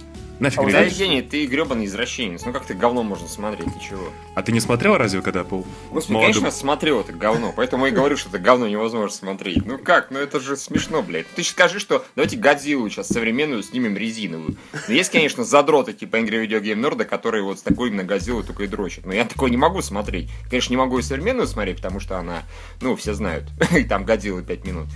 Нафиг 0.41 0.59
А 0.59 0.71
Да. 0.71 0.81
Евгений, 0.81 1.21
ты 1.21 1.45
гребаный 1.45 1.85
извращенец. 1.85 2.43
Ну 2.45 2.51
как 2.51 2.65
ты 2.65 2.73
говно 2.73 3.03
можно 3.03 3.27
смотреть, 3.27 3.71
ты 3.71 3.79
чего? 3.79 4.09
А 4.33 4.41
ты 4.41 4.51
не 4.51 4.59
смотрел 4.59 4.97
разве, 4.97 5.21
когда 5.21 5.43
был 5.43 5.67
Господи, 5.91 6.13
молодым? 6.13 6.33
конечно, 6.33 6.51
смотрел 6.51 7.01
это 7.01 7.13
говно, 7.13 7.53
поэтому 7.55 7.85
я 7.85 7.91
и 7.91 7.95
говорю, 7.95 8.17
что 8.17 8.29
это 8.29 8.39
говно 8.39 8.67
невозможно 8.67 9.15
смотреть. 9.15 9.63
Ну 9.67 9.77
как, 9.77 10.09
ну 10.09 10.17
это 10.17 10.39
же 10.39 10.57
смешно, 10.57 11.03
блядь. 11.03 11.27
Ты 11.35 11.43
скажи, 11.43 11.79
что 11.79 12.03
давайте 12.15 12.37
Годзиллу 12.37 12.89
сейчас 12.89 13.09
современную 13.09 13.61
снимем 13.61 13.95
резиновую. 13.95 14.55
Ну, 14.87 14.93
есть, 14.93 15.11
конечно, 15.11 15.43
задроты 15.43 15.93
типа 15.93 16.15
Angry 16.15 16.47
Video 16.47 16.59
Game 16.59 16.81
Nerd, 16.81 17.05
которые 17.05 17.43
вот 17.43 17.59
с 17.59 17.61
такой 17.61 17.89
именно 17.89 18.03
Годзиллой 18.03 18.43
только 18.43 18.63
и 18.63 18.67
дрочат. 18.67 19.05
Но 19.05 19.13
я 19.13 19.25
такое 19.25 19.51
не 19.51 19.57
могу 19.57 19.83
смотреть. 19.83 20.31
Конечно, 20.49 20.73
не 20.73 20.77
могу 20.77 20.97
и 20.97 21.03
современную 21.03 21.45
смотреть, 21.45 21.77
потому 21.77 21.99
что 21.99 22.17
она, 22.17 22.41
ну, 22.81 22.95
все 22.95 23.13
знают, 23.13 23.45
и 23.77 23.83
там 23.83 24.05
Годзилла 24.05 24.41
5 24.41 24.65
минут. 24.65 24.87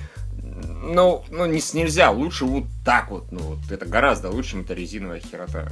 Ну, 0.93 1.23
ну 1.31 1.45
не, 1.45 1.61
нельзя, 1.73 2.11
лучше 2.11 2.45
вот 2.45 2.65
так 2.83 3.09
вот, 3.11 3.31
ну, 3.31 3.39
вот 3.39 3.59
это 3.71 3.85
гораздо 3.85 4.29
лучше, 4.29 4.51
чем 4.51 4.61
эта 4.61 4.73
резиновая 4.73 5.19
херота. 5.19 5.67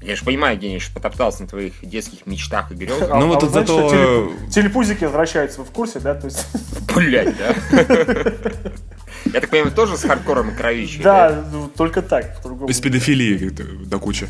Я 0.00 0.14
же 0.14 0.24
понимаю, 0.24 0.54
Евгений, 0.54 0.78
что 0.78 0.92
потоптался 0.94 1.42
на 1.42 1.48
твоих 1.48 1.72
детских 1.82 2.24
мечтах 2.24 2.70
и 2.70 2.74
грезах. 2.76 3.10
А- 3.10 3.16
Ну 3.18 3.24
а 3.24 3.26
вот 3.34 3.42
вы 3.42 3.48
знаете, 3.48 3.72
зато- 3.72 3.88
что 3.88 3.96
телеп- 3.96 4.50
телепузики 4.50 5.04
возвращаются, 5.04 5.58
вы 5.60 5.64
в 5.66 5.70
курсе, 5.72 5.98
да? 5.98 6.14
То 6.14 6.26
есть, 6.26 6.46
Блять, 6.94 7.34
да? 7.36 7.54
Я 9.32 9.40
так 9.40 9.50
понимаю, 9.50 9.72
тоже 9.74 9.96
с 9.96 10.02
хардкором 10.02 10.50
и 10.50 10.54
кровищей? 10.54 11.02
да, 11.02 11.44
ну, 11.52 11.68
только 11.68 12.02
так, 12.02 12.36
по-другому. 12.36 12.70
Из 12.70 12.80
педофилии 12.80 13.48
э, 13.48 13.84
до 13.86 13.98
кучи. 13.98 14.28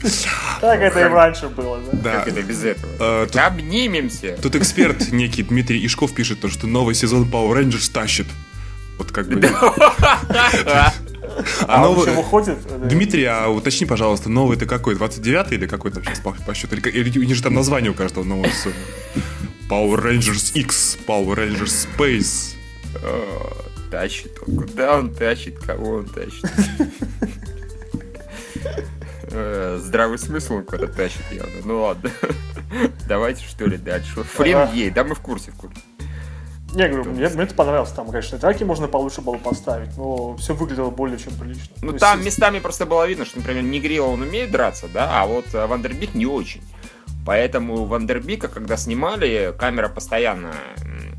Так 0.62 0.80
это 0.80 1.00
и 1.00 1.04
раньше 1.04 1.48
было, 1.48 1.78
да? 1.92 2.14
Как 2.14 2.28
это 2.28 2.42
без 2.42 2.64
этого? 2.64 2.90
Э, 2.98 3.26
тут- 3.26 3.36
Обнимемся. 3.36 4.38
Тут 4.40 4.56
эксперт 4.56 5.12
некий 5.12 5.42
Дмитрий 5.42 5.84
Ишков 5.84 6.14
пишет, 6.14 6.40
то, 6.40 6.48
что 6.48 6.66
новый 6.66 6.94
сезон 6.94 7.28
Power 7.30 7.58
Rangers 7.62 7.92
тащит. 7.92 8.26
Вот 8.98 9.12
как 9.12 9.28
бы... 9.28 9.40
А, 9.46 10.92
А 11.68 11.88
он 11.88 11.94
новый- 11.96 12.06
еще 12.08 12.16
выходит? 12.16 12.58
э, 12.68 12.88
Дмитрий, 12.88 13.24
а 13.24 13.48
уточни, 13.48 13.86
пожалуйста, 13.86 14.28
новый 14.28 14.56
ты 14.56 14.66
какой? 14.66 14.96
29 14.96 15.52
или 15.52 15.66
какой 15.66 15.92
там 15.92 16.02
сейчас 16.04 16.18
по, 16.20 16.32
по 16.32 16.54
счету? 16.54 16.74
Или, 16.76 16.88
или 16.90 17.18
у 17.18 17.22
них 17.22 17.36
же 17.36 17.42
там 17.42 17.54
название 17.54 17.90
у 17.92 17.94
каждого 17.94 18.24
нового 18.24 18.48
сезона. 18.50 18.74
Power 19.70 20.02
Rangers 20.02 20.52
X, 20.54 20.98
Power 21.06 21.36
Rangers 21.36 21.86
Space. 21.96 22.54
О, 23.04 23.64
Тащит 23.90 24.32
он. 24.46 24.56
Куда 24.56 24.98
он 24.98 25.14
тащит? 25.14 25.58
Кого 25.58 25.96
он 25.96 26.06
тащит? 26.06 26.44
Э, 29.30 29.78
Здравый 29.82 30.18
смысл 30.18 30.54
он 30.56 30.64
куда-то 30.64 30.92
тащит 30.92 31.22
явно. 31.30 31.52
Ну 31.64 31.82
ладно. 31.82 32.10
Давайте 33.06 33.44
что 33.44 33.66
ли 33.66 33.76
дальше. 33.76 34.22
Фрин 34.24 34.56
Ага. 34.56 34.72
ей, 34.72 34.90
да 34.90 35.04
мы 35.04 35.14
в 35.14 35.20
курсе, 35.20 35.50
в 35.52 35.54
курсе. 35.56 35.80
Не, 36.74 36.82
я 36.82 36.88
говорю, 36.88 37.10
мне, 37.10 37.28
мне 37.28 37.42
это 37.44 37.54
понравилось. 37.54 37.90
Там, 37.90 38.08
конечно, 38.08 38.36
драки 38.38 38.62
можно 38.62 38.88
получше 38.88 39.22
было 39.22 39.36
поставить, 39.36 39.96
но 39.96 40.36
все 40.36 40.54
выглядело 40.54 40.90
более 40.90 41.18
чем 41.18 41.32
прилично. 41.34 41.74
Ну 41.80 41.92
То 41.92 41.98
там 41.98 42.18
есть, 42.18 42.26
местами 42.26 42.58
просто 42.58 42.84
было 42.84 43.06
видно, 43.06 43.24
что, 43.24 43.38
например, 43.38 43.62
Негрила 43.62 44.06
он 44.06 44.22
умеет 44.22 44.50
драться, 44.50 44.86
да, 44.92 45.20
а 45.20 45.26
вот 45.26 45.54
э, 45.54 45.66
Вандербик 45.66 46.14
не 46.14 46.26
очень. 46.26 46.62
Поэтому 47.24 47.84
Вандербика, 47.84 48.48
когда 48.48 48.76
снимали, 48.76 49.54
камера 49.58 49.88
постоянно, 49.88 50.52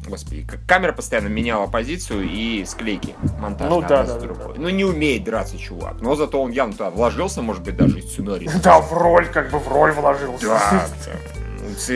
господи, 0.08 0.48
камера 0.68 0.92
постоянно 0.92 1.28
меняла 1.28 1.68
позицию 1.68 2.28
и 2.28 2.64
склейки 2.66 3.16
монтаж. 3.40 3.70
Ну 3.70 3.82
да, 3.82 4.04
да, 4.04 4.20
другой. 4.20 4.56
да. 4.56 4.62
Ну 4.62 4.70
не 4.70 4.86
умеет 4.86 5.24
драться 5.24 5.58
чувак, 5.58 6.02
но 6.02 6.16
зато 6.16 6.42
он 6.42 6.52
явно 6.52 6.74
туда 6.74 6.90
вложился, 6.90 7.42
может 7.42 7.64
быть, 7.64 7.76
даже 7.76 8.00
и 8.00 8.02
сценарий. 8.02 8.50
Да, 8.64 8.80
в 8.80 8.92
роль, 8.94 9.28
как 9.28 9.52
бы 9.52 9.60
в 9.60 9.68
роль 9.68 9.92
вложился. 9.92 10.46
Да, 10.48 10.88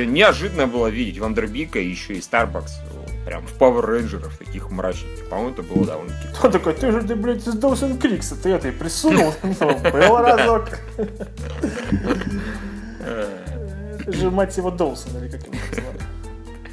Неожиданно 0.06 0.68
было 0.68 0.88
видеть 0.88 1.18
Вандербика 1.18 1.80
и 1.80 1.88
еще 1.88 2.14
и 2.14 2.22
Старбакс 2.22 2.80
прям 3.26 3.46
в 3.48 3.58
Power 3.58 3.86
Рейнджеров 3.86 4.38
таких 4.38 4.70
мрачных. 4.70 5.30
По-моему, 5.30 5.52
это 5.52 5.64
было 5.64 5.86
довольно 5.86 6.14
Он 6.44 6.52
такой, 6.52 6.74
ты 6.74 6.92
же, 6.92 7.02
ты, 7.04 7.16
блядь, 7.16 7.48
из 7.48 7.54
Доусон 7.54 7.98
Крикса, 7.98 8.36
ты 8.36 8.50
это 8.52 8.68
и 8.68 8.72
присунул. 8.72 9.34
Ну, 9.44 9.54
Был 9.92 10.18
разок. 10.18 10.70
Это 13.00 14.12
же, 14.12 14.32
мать 14.32 14.56
его, 14.58 14.72
Доусон, 14.72 15.18
или 15.24 15.30
как 15.30 15.44
его 15.44 15.54
там 15.54 15.84
звали? 15.84 16.00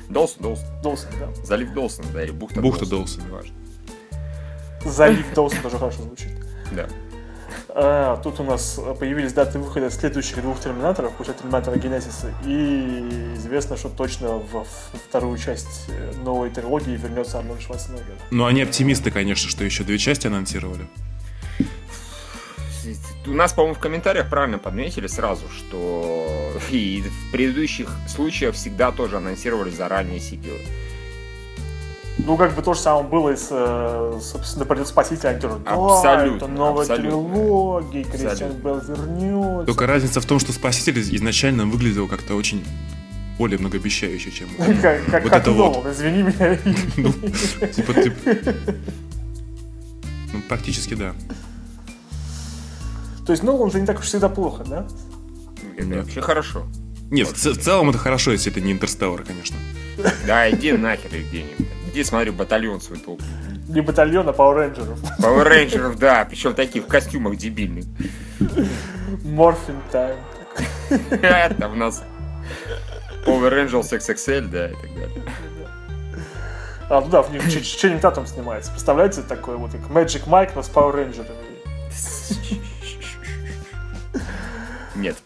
Долсон, 0.09 0.43
Долсон. 0.43 0.67
Доусон, 0.83 1.11
да. 1.21 1.45
Залив 1.45 1.73
Долсона, 1.73 2.09
да, 2.13 2.25
или 2.25 2.33
бухта 2.33 2.61
Бухта 2.61 2.87
Долсона. 2.87 3.25
неважно. 3.25 3.55
Залив 4.85 5.35
Доусон 5.35 5.63
тоже 5.63 5.79
хорошо 5.79 6.03
звучит. 6.03 6.31
Да. 6.73 6.89
А, 7.75 8.17
тут 8.23 8.41
у 8.41 8.45
нас 8.45 8.81
появились 8.99 9.33
даты 9.33 9.59
выхода 9.59 9.91
следующих 9.91 10.41
двух 10.43 10.61
терминаторов, 10.61 11.13
после 11.15 11.35
терминатора 11.35 11.77
Генезиса, 11.77 12.33
и 12.45 13.33
известно, 13.37 13.77
что 13.77 13.89
точно 13.89 14.39
во 14.39 14.65
вторую 15.09 15.39
часть 15.39 15.89
э, 15.89 16.13
новой 16.25 16.51
трилогии 16.51 16.97
вернется 16.97 17.39
Арнольд 17.39 17.63
Шварценеггер. 17.63 18.15
Ну, 18.31 18.45
они 18.47 18.63
оптимисты, 18.63 19.11
конечно, 19.11 19.49
что 19.49 19.65
еще 19.65 19.85
две 19.85 19.99
части 19.99 20.27
анонсировали. 20.27 20.87
У 23.27 23.33
нас, 23.33 23.53
по-моему, 23.53 23.75
в 23.75 23.79
комментариях 23.79 24.29
правильно 24.31 24.59
подметили 24.59 25.07
сразу, 25.07 25.45
что 25.51 26.27
и 26.71 27.03
в 27.03 27.33
предыдущих 27.33 27.91
случаях 28.09 28.55
всегда 28.55 28.91
тоже 28.91 29.19
анонсировали 29.19 29.71
заранее 29.71 30.21
сиквелы. 30.21 30.61
Ну, 32.19 32.37
как 32.37 32.55
бы 32.55 32.63
то 32.63 32.75
же 32.75 32.81
самое 32.81 33.07
было 33.07 33.31
и 33.31 33.37
с, 33.37 33.49
э, 33.51 34.21
собственно, 34.23 34.67
«Придет 34.67 34.89
спаситель», 34.89 35.29
они 35.29 35.41
тоже, 35.41 35.57
да, 35.65 35.73
Абсолютно, 35.73 36.37
это 36.37 36.49
новая 36.49 36.83
абсолютно. 36.83 37.11
трилогия, 37.11 38.05
Кристиан. 38.05 38.53
Белл 38.53 38.81
вернется. 38.81 39.67
Только 39.67 39.87
разница 39.87 40.21
в 40.21 40.27
том, 40.27 40.39
что 40.39 40.53
Спаситель 40.53 41.01
изначально 41.17 41.65
выглядел 41.67 42.09
как-то 42.09 42.35
очень 42.35 42.65
более 43.39 43.59
многообещающе, 43.59 44.31
чем... 44.31 44.49
Как, 44.83 45.05
как, 45.07 45.23
Вот 45.23 45.33
как 45.33 45.43
это 45.43 45.51
вот. 45.53 45.77
Нолан, 45.77 45.93
извини 45.93 46.23
меня. 46.25 46.59
Ну, 46.99 47.13
типа 47.69 47.95
ты... 47.95 48.13
Ну, 50.33 50.43
практически 50.47 50.95
да. 50.95 51.15
То 53.25 53.33
есть 53.33 53.43
Нолан 53.43 53.71
же 53.71 53.81
не 53.81 53.87
так 53.87 53.99
уж 53.99 54.05
всегда 54.05 54.29
плохо, 54.29 54.65
да? 54.65 54.87
Это 55.77 55.87
Нет. 55.87 56.05
вообще 56.05 56.21
хорошо. 56.21 56.67
Нет, 57.11 57.29
в, 57.29 57.33
в 57.33 57.59
целом 57.59 57.89
это 57.89 57.99
хорошо, 57.99 58.33
если 58.33 58.53
это 58.53 58.61
не 58.61 58.73
Интерстеллар, 58.73 59.23
конечно. 59.23 59.57
Да, 60.27 60.51
иди 60.51 60.73
нахер, 60.73 61.15
Евгений. 61.15 61.57
Иди 61.91 62.05
смотри 62.05 62.31
батальон 62.31 62.81
свой 62.81 62.99
толк. 62.99 63.21
Не 63.69 63.81
батальон, 63.81 64.29
а 64.29 64.33
Power 64.33 64.57
Rangers. 64.75 64.99
Power 65.19 65.45
Рейнджеров, 65.45 65.99
да, 65.99 66.25
причем 66.29 66.55
таких 66.55 66.85
в 66.85 66.87
костюмах 66.87 67.37
дебильных. 67.37 67.85
Морфин 69.25 69.81
Тайм. 69.91 70.17
Там 71.59 71.73
у 71.73 71.77
нас 71.77 72.03
Power 73.27 73.51
Rangers 73.51 73.91
XXL, 73.93 74.49
да, 74.49 74.69
и 74.69 74.73
так 74.75 74.95
далее. 74.95 75.23
А, 76.89 77.01
ну 77.01 77.09
да, 77.09 77.23
в 77.23 77.33
них 77.33 77.45
Ч- 77.45 77.61
Ч- 77.63 77.79
Ченнинг 77.79 78.01
Татум 78.01 78.27
снимается. 78.27 78.73
Представляете, 78.73 79.23
такой 79.23 79.57
вот 79.57 79.71
как 79.73 79.83
Magic 79.83 80.27
Mike, 80.27 80.53
но 80.57 80.63
с 80.63 80.69
Power 80.69 80.95
Rangers. 80.97 81.27
Нет. 84.97 85.17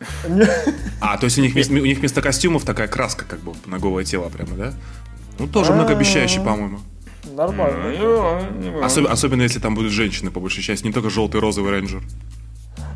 А, 1.00 1.16
то 1.18 1.24
есть 1.24 1.38
у 1.38 1.40
них, 1.40 1.54
вместо, 1.54 1.72
у 1.72 1.76
них 1.76 1.98
вместо 1.98 2.20
костюмов 2.22 2.64
такая 2.64 2.86
краска 2.86 3.24
как 3.24 3.40
бы 3.40 3.54
на 3.66 3.78
голое 3.78 4.04
тело 4.04 4.28
прямо, 4.28 4.54
да? 4.56 4.72
Ну, 5.38 5.46
тоже 5.48 5.72
многообещающе, 5.72 6.40
по-моему. 6.40 6.78
Нормально. 7.36 7.94
Ну, 7.98 8.82
Особ- 8.84 9.06
особенно 9.06 9.42
если 9.42 9.58
там 9.58 9.74
будут 9.74 9.92
женщины, 9.92 10.30
по 10.30 10.40
большей 10.40 10.62
части, 10.62 10.86
не 10.86 10.92
только 10.92 11.10
желтый, 11.10 11.40
розовый 11.40 11.72
рейнджер. 11.72 12.02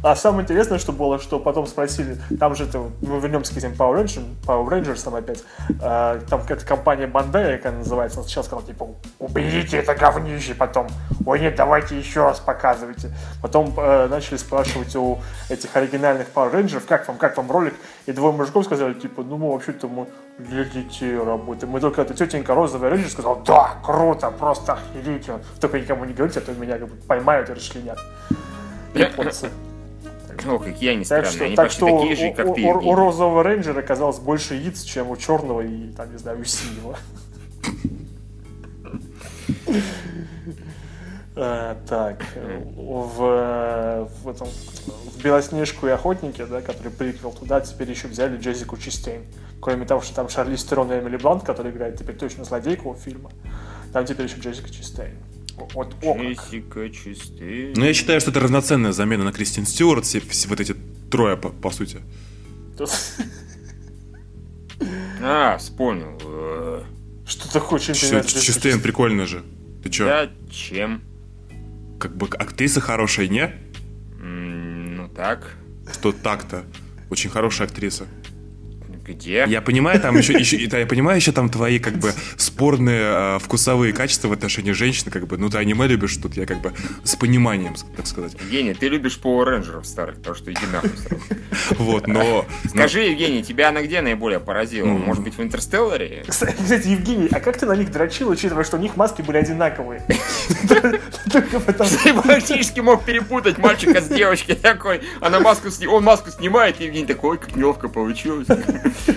А 0.02 0.14
самое 0.14 0.44
интересное, 0.44 0.78
что 0.78 0.92
было, 0.92 1.18
что 1.18 1.38
потом 1.38 1.66
спросили, 1.66 2.16
там 2.38 2.54
же 2.54 2.64
это, 2.64 2.78
мы 3.02 3.20
вернемся 3.20 3.52
к 3.52 3.56
этим 3.56 3.72
Power 3.72 4.02
Rangers, 4.02 4.24
Power 4.46 4.68
Rangers 4.68 5.02
там 5.02 5.14
опять, 5.14 5.42
а, 5.82 6.20
там 6.28 6.42
какая-то 6.42 6.64
компания 6.64 7.06
Bandai, 7.06 7.56
как 7.56 7.66
она 7.66 7.78
называется, 7.78 8.18
она 8.18 8.24
сначала 8.24 8.44
сказала, 8.44 8.66
типа, 8.66 8.88
уберите 9.18 9.78
это 9.78 9.94
говнище, 9.94 10.54
потом, 10.54 10.86
ой 11.26 11.40
нет, 11.40 11.56
давайте 11.56 11.98
еще 11.98 12.22
раз 12.22 12.38
показывайте. 12.38 13.12
Потом 13.42 13.74
э, 13.76 14.08
начали 14.08 14.36
спрашивать 14.36 14.94
у 14.96 15.18
этих 15.48 15.74
оригинальных 15.76 16.28
Power 16.34 16.52
Rangers, 16.52 16.84
как 16.86 17.08
вам, 17.08 17.16
как 17.16 17.36
вам 17.36 17.50
ролик, 17.50 17.74
и 18.06 18.12
двое 18.12 18.32
мужиков 18.32 18.64
сказали, 18.64 18.94
типа, 18.94 19.22
ну 19.22 19.36
мы 19.36 19.52
вообще-то 19.52 19.88
мы 19.88 20.06
для 20.38 20.64
детей 20.64 21.18
работаем. 21.18 21.72
Мы 21.72 21.80
только 21.80 22.02
эта 22.02 22.14
тетенька 22.14 22.54
розовая 22.54 22.90
рейнджер 22.90 23.10
сказала, 23.10 23.42
да, 23.44 23.72
круто, 23.84 24.30
просто 24.30 24.74
охерительно. 24.74 25.40
Только 25.60 25.80
никому 25.80 26.04
не 26.04 26.14
говорите, 26.14 26.38
а 26.38 26.42
то 26.42 26.52
меня 26.52 26.78
как 26.78 26.88
бы 26.88 26.96
поймают 26.96 27.50
и 27.50 27.54
расчленят. 27.54 27.98
Японцы. 28.94 29.50
Ну, 30.44 30.58
как 30.58 30.80
я 30.82 30.94
не 30.94 31.04
Так 31.04 31.26
что, 31.26 31.44
они 31.44 31.56
так 31.56 31.66
почти 31.66 31.78
что 31.78 31.98
такие 32.00 32.16
же, 32.16 32.28
у, 32.28 32.34
как 32.34 32.46
у- 32.48 32.54
ты, 32.54 32.62
у- 32.64 32.88
у 32.90 32.94
розового 32.94 33.42
рейнджера 33.42 33.80
оказалось 33.80 34.18
больше 34.18 34.54
яиц, 34.54 34.82
чем 34.82 35.10
у 35.10 35.16
черного 35.16 35.60
и, 35.62 35.88
там, 35.92 36.10
не 36.12 36.18
знаю, 36.18 36.40
у 36.40 36.44
синего. 36.44 36.96
Э, 41.36 41.76
Так, 41.88 42.24
в, 42.76 44.08
в 44.22 44.28
этом 44.28 44.48
в 44.48 45.22
Белоснежку 45.22 45.86
и 45.86 45.90
Охотники, 45.90 46.44
да, 46.44 46.60
который 46.60 46.92
приквел 46.92 47.32
туда, 47.32 47.60
теперь 47.60 47.90
еще 47.90 48.08
взяли 48.08 48.36
Джессику 48.36 48.76
Чистейн. 48.76 49.22
Кроме 49.60 49.84
того, 49.86 50.00
что 50.00 50.14
там 50.14 50.28
Шарли 50.28 50.56
Стерон 50.56 50.92
и 50.92 50.98
Эмили 50.98 51.16
Блант, 51.16 51.42
который 51.44 51.72
играет 51.72 51.98
теперь 51.98 52.16
точно 52.16 52.44
злодейку 52.44 52.94
фильма, 52.94 53.30
там 53.92 54.04
теперь 54.04 54.26
еще 54.26 54.38
Джессика 54.38 54.70
Чистейн. 54.70 55.16
Вот, 55.74 55.94
о 56.02 56.14
как. 56.14 56.22
Джессика 56.22 56.88
Чистейн. 56.90 57.72
Ну, 57.76 57.84
я 57.84 57.92
считаю, 57.94 58.20
что 58.20 58.30
это 58.30 58.40
равноценная 58.40 58.92
замена 58.92 59.24
на 59.24 59.32
Кристин 59.32 59.66
Стюарт, 59.66 60.04
все, 60.04 60.20
все 60.20 60.48
вот 60.48 60.60
эти 60.60 60.74
трое, 61.10 61.36
по, 61.36 61.48
по 61.50 61.70
сути. 61.70 61.98
А, 65.20 65.56
вспомнил. 65.58 66.18
Э, 66.24 66.82
Что 67.26 67.52
такое, 67.52 67.80
чем 67.80 67.94
тебе 67.94 68.08
Чё- 68.08 68.14
нравится 68.14 68.36
Джессика 68.38 68.52
Чистейн 68.54 68.80
прикольно 68.80 69.26
же. 69.26 69.42
Ты 69.82 69.90
чё, 69.90 70.04
Да, 70.06 70.30
чем? 70.50 71.02
как 71.98 72.16
бы 72.16 72.26
актриса 72.28 72.80
хорошая, 72.80 73.26
не? 73.28 73.52
Ну 74.20 75.08
так. 75.08 75.54
что 75.92 76.12
так-то. 76.12 76.64
Очень 77.10 77.30
хорошая 77.30 77.66
актриса. 77.66 78.06
Где? 79.08 79.44
Я 79.48 79.62
понимаю, 79.62 80.00
там 80.00 80.16
еще, 80.18 80.34
еще, 80.34 80.56
я 80.58 80.86
понимаю 80.86 81.16
еще 81.16 81.32
там 81.32 81.48
твои 81.48 81.78
как 81.78 81.94
бы 81.94 82.12
спорные 82.36 83.36
э, 83.36 83.38
вкусовые 83.38 83.94
качества 83.94 84.28
в 84.28 84.32
отношении 84.32 84.72
женщин, 84.72 85.10
как 85.10 85.26
бы, 85.26 85.38
ну 85.38 85.48
ты 85.48 85.56
аниме 85.58 85.86
любишь, 85.86 86.16
тут 86.16 86.36
я 86.36 86.44
как 86.44 86.60
бы 86.60 86.74
с 87.04 87.16
пониманием, 87.16 87.74
так 87.96 88.06
сказать. 88.06 88.34
Евгений, 88.40 88.74
ты 88.74 88.88
любишь 88.88 89.18
Power 89.22 89.46
Rangers 89.46 89.84
старых, 89.84 90.20
так 90.20 90.36
что 90.36 90.52
иди 90.52 90.60
нахуй 90.72 90.90
сразу. 90.90 91.22
Вот, 91.78 92.06
но... 92.06 92.44
Скажи, 92.66 93.00
Евгений, 93.00 93.42
тебя 93.42 93.68
она 93.68 93.82
где 93.82 94.00
наиболее 94.00 94.40
поразила? 94.40 94.86
Может 94.86 95.24
быть, 95.24 95.36
в 95.36 95.42
Интерстелларе? 95.42 96.24
Кстати, 96.26 96.88
Евгений, 96.88 97.28
а 97.32 97.40
как 97.40 97.58
ты 97.58 97.66
на 97.66 97.76
них 97.76 97.90
дрочил, 97.90 98.28
учитывая, 98.30 98.64
что 98.64 98.76
у 98.76 98.80
них 98.80 98.96
маски 98.96 99.22
были 99.22 99.38
одинаковые? 99.38 100.02
Только 101.32 101.60
потому 101.60 101.90
Ты 102.02 102.14
практически 102.14 102.80
мог 102.80 103.04
перепутать 103.04 103.58
мальчика 103.58 104.00
с 104.00 104.08
девочкой 104.08 104.56
такой. 104.56 105.02
Она 105.20 105.40
маску. 105.40 105.68
Он 105.88 106.04
маску 106.04 106.30
снимает, 106.30 106.80
и 106.80 106.84
Евгений 106.84 107.06
такой, 107.06 107.30
«Ой, 107.30 107.38
как 107.38 107.56
неловко 107.56 107.88
получилось. 107.88 108.46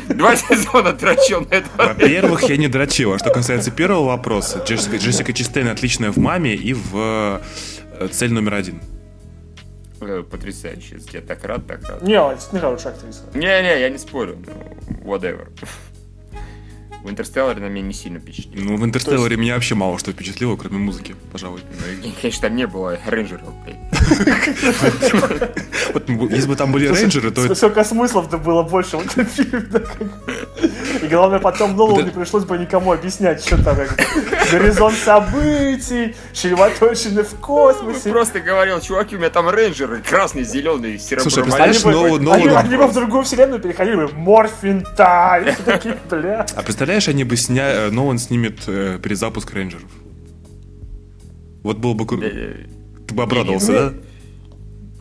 Два 0.09 0.35
сезона 0.35 0.93
дрочил 0.93 1.41
на 1.41 1.53
это. 1.55 1.67
Во-первых, 1.77 2.43
я 2.43 2.57
не 2.57 2.67
дрочил. 2.67 3.13
А 3.13 3.19
что 3.19 3.31
касается 3.31 3.71
первого 3.71 4.07
вопроса, 4.07 4.63
Джессика, 4.65 4.97
Джессика 4.97 5.33
Честейн 5.33 5.67
отличная 5.67 6.11
в 6.11 6.17
«Маме» 6.17 6.53
и 6.55 6.73
в 6.73 7.41
э, 7.99 8.07
«Цель 8.11 8.31
номер 8.33 8.55
один». 8.55 8.81
Э, 10.01 10.23
Потрясающе. 10.29 10.99
Я 11.11 11.21
так 11.21 11.43
рад, 11.45 11.67
так 11.67 11.87
рад. 11.87 12.01
Не, 12.01 12.15
она 12.15 12.33
действительно 12.33 12.61
хорошая 12.61 12.93
актриса. 12.93 13.23
Не-не, 13.33 13.79
я 13.79 13.89
не 13.89 13.97
спорю. 13.97 14.37
Ну, 14.45 15.13
Whatever. 15.13 15.47
В 17.03 17.09
Интерстелларе 17.09 17.59
на 17.61 17.67
меня 17.67 17.87
не 17.87 17.93
сильно 17.93 18.19
впечатлило. 18.19 18.63
Ну, 18.63 18.77
в 18.77 18.85
«Интерстелларе» 18.85 19.35
меня 19.35 19.55
вообще 19.55 19.73
мало 19.73 19.97
что 19.97 20.11
впечатлило, 20.11 20.55
кроме 20.55 20.77
музыки, 20.77 21.15
пожалуй. 21.31 21.61
Ну, 21.79 21.91
Евгений, 21.91 22.15
конечно, 22.21 22.41
там 22.47 22.55
не 22.55 22.67
было 22.67 22.99
рейнджеров, 23.07 23.49
блядь. 23.65 23.77
Вот, 25.93 26.31
если 26.31 26.47
бы 26.47 26.55
там 26.55 26.71
были 26.71 26.87
рейнджеры, 26.87 27.31
то 27.31 27.55
Сколько 27.55 27.83
смыслов-то 27.83 28.37
было 28.37 28.63
больше 28.63 28.97
в 28.97 29.05
этом 29.05 29.25
фильме. 29.25 29.63
Главное, 31.11 31.39
потом 31.39 31.75
Нолану 31.75 32.01
не 32.03 32.09
пришлось 32.11 32.45
бы 32.45 32.57
никому 32.57 32.91
объяснять, 32.91 33.45
что 33.45 33.63
там 33.63 33.77
горизонт 34.51 34.95
событий, 34.95 36.15
чревоточины 36.33 37.23
в 37.23 37.33
Ну, 37.33 37.37
космосе. 37.39 38.09
просто 38.09 38.39
говорил, 38.39 38.79
чуваки, 38.79 39.15
у 39.15 39.19
меня 39.19 39.29
там 39.29 39.49
рейнджеры, 39.49 40.01
красный, 40.01 40.43
зеленый, 40.43 40.97
Слушай, 40.97 41.21
серо-бурмалин. 41.21 41.43
представляешь, 41.43 41.85
Они 41.85 42.17
бы- 42.19 42.25
Нолан- 42.25 42.57
они, 42.57 42.77
бы 42.77 42.87
в 42.87 42.93
другую 42.93 43.23
вселенную 43.23 43.61
переходили 43.61 43.95
бы. 43.95 44.07
Морфин 44.13 44.85
тайм. 44.97 45.55
Такие, 45.65 45.97
бля. 46.09 46.45
А 46.55 46.61
представляешь, 46.63 47.07
они 47.07 47.23
бы 47.23 47.35
сня... 47.37 47.69
э, 47.71 47.89
Нолан 47.91 48.17
снимет 48.17 48.61
э, 48.67 48.97
перезапуск 49.01 49.53
рейнджеров. 49.53 49.89
Вот 51.63 51.77
было 51.77 51.93
бы 51.93 52.05
круто. 52.07 52.25
Э, 52.25 52.55
Ты 53.07 53.13
бы 53.13 53.23
обрадовался, 53.23 53.71
да? 53.71 53.93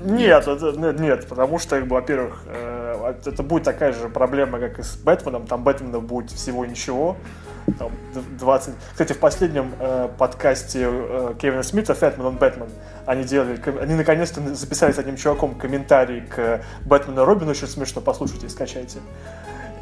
Нет, 0.02 0.48
это- 0.48 0.72
нет, 0.78 0.98
нет, 0.98 1.26
потому 1.28 1.58
что, 1.58 1.76
как 1.76 1.86
бы, 1.86 1.94
во-первых, 1.94 2.42
э, 2.46 2.79
это 3.24 3.42
будет 3.42 3.64
такая 3.64 3.92
же 3.92 4.08
проблема, 4.08 4.58
как 4.58 4.78
и 4.78 4.82
с 4.82 4.96
Бэтменом. 4.96 5.46
Там 5.46 5.64
Бэтмена 5.64 6.00
будет 6.00 6.30
всего 6.30 6.64
ничего. 6.66 7.16
Там 7.78 7.90
д- 8.14 8.20
20... 8.38 8.74
Кстати, 8.92 9.12
в 9.12 9.18
последнем 9.18 9.72
э, 9.78 10.08
подкасте 10.18 10.88
э, 10.90 11.34
Кевина 11.38 11.62
Смита 11.62 11.94
«Фэтмен 11.94 12.26
он 12.26 12.36
Бэтмен» 12.36 12.68
они 13.06 13.24
делали, 13.24 13.60
они 13.80 13.94
наконец-то 13.94 14.40
записали 14.54 14.92
с 14.92 14.98
одним 14.98 15.16
чуваком 15.16 15.54
комментарий 15.54 16.20
к 16.22 16.62
Бэтмену 16.84 17.22
и 17.22 17.24
Робину, 17.24 17.50
очень 17.50 17.66
смешно, 17.66 18.00
послушайте, 18.00 18.48
скачайте. 18.48 18.98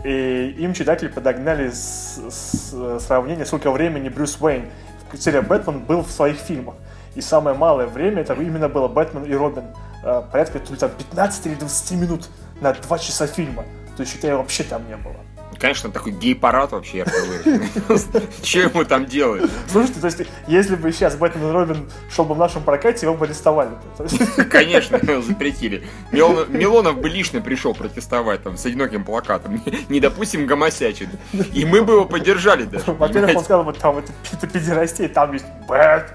И 0.05 0.55
им 0.59 0.75
читатели 0.75 1.09
подогнали 1.09 1.71
с- 1.71 2.21
с- 2.31 3.01
сравнение, 3.01 3.45
сколько 3.47 3.71
времени 3.71 4.09
Брюс 4.09 4.39
Уэйн 4.41 4.67
в 5.13 5.17
серии 5.19 5.41
Бэтмен 5.41 5.81
был 5.81 6.03
в 6.03 6.11
своих 6.11 6.37
фильмах. 6.37 6.75
И 7.15 7.21
самое 7.21 7.57
малое 7.57 7.87
время 7.87 8.23
это 8.23 8.35
именно 8.35 8.69
было 8.69 8.87
Бэтмен 8.89 9.25
и 9.25 9.35
Робин. 9.35 9.65
Э, 10.05 10.23
Порядка 10.31 10.59
то 10.61 10.73
ли 10.73 10.79
там 10.79 10.91
15 10.91 11.47
или 11.47 11.55
20 11.55 11.91
минут 11.99 12.29
на 12.61 12.73
2 12.73 12.99
часа 12.99 13.27
фильма. 13.27 13.65
То 13.97 14.03
есть, 14.03 14.13
считай, 14.13 14.33
вообще 14.33 14.65
там 14.65 14.87
не 14.89 14.97
было. 14.97 15.17
Конечно, 15.59 15.91
такой 15.91 16.13
гей-парад 16.13 16.71
вообще. 16.73 17.05
Че 18.43 18.61
ему 18.63 18.85
там 18.85 19.07
делать? 19.07 19.51
Слушайте, 19.71 20.01
то 20.01 20.07
есть, 20.07 20.23
если 20.47 20.77
бы 20.77 20.93
сейчас 20.93 21.17
Бэтмен 21.17 21.51
Робин 21.51 21.91
шел 22.15 22.25
бы 22.25 22.35
в 22.35 22.39
нашем 22.39 22.63
прокате, 22.63 23.07
его 23.07 23.17
бы 23.17 23.27
арестовали. 23.27 23.71
бы. 23.71 24.45
Конечно, 24.51 24.97
его 24.97 25.21
запретили. 25.21 25.85
Милонов, 26.13 27.01
бы 27.01 27.09
лично 27.09 27.41
пришел 27.41 27.75
протестовать 27.75 28.45
там 28.45 28.57
с 28.57 28.67
одиноким 28.67 29.05
плакатом. 29.05 29.61
Не, 29.89 29.99
допустим 29.99 30.47
гомосячить. 30.47 31.09
И 31.53 31.65
мы 31.65 31.83
бы 31.83 31.95
его 31.95 32.05
поддержали 32.05 32.63
даже. 32.63 32.93
Во-первых, 32.93 33.37
он 33.37 33.45
сказал, 33.45 33.65
вот 33.65 33.79
там 33.79 33.99
это, 33.99 34.13
это 34.33 34.47
педерастия, 34.47 35.09
там 35.09 35.33
есть 35.33 35.47
Bad 35.69 36.15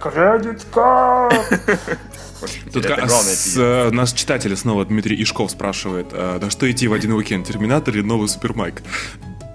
Господи, 2.44 2.72
Тут 2.74 2.86
это 2.86 3.08
с, 3.08 3.58
э, 3.58 3.90
наш 3.92 4.12
читатель 4.12 4.56
снова 4.58 4.84
Дмитрий 4.86 5.22
Ишков 5.24 5.50
спрашивает, 5.52 6.08
э, 6.12 6.40
на 6.42 6.50
что 6.50 6.70
идти 6.70 6.88
в 6.90 6.94
один 6.94 7.14
уикенд, 7.14 7.48
Терминатор 7.48 7.96
или 7.96 8.02
новый 8.04 8.28
Супермайк? 8.28 8.84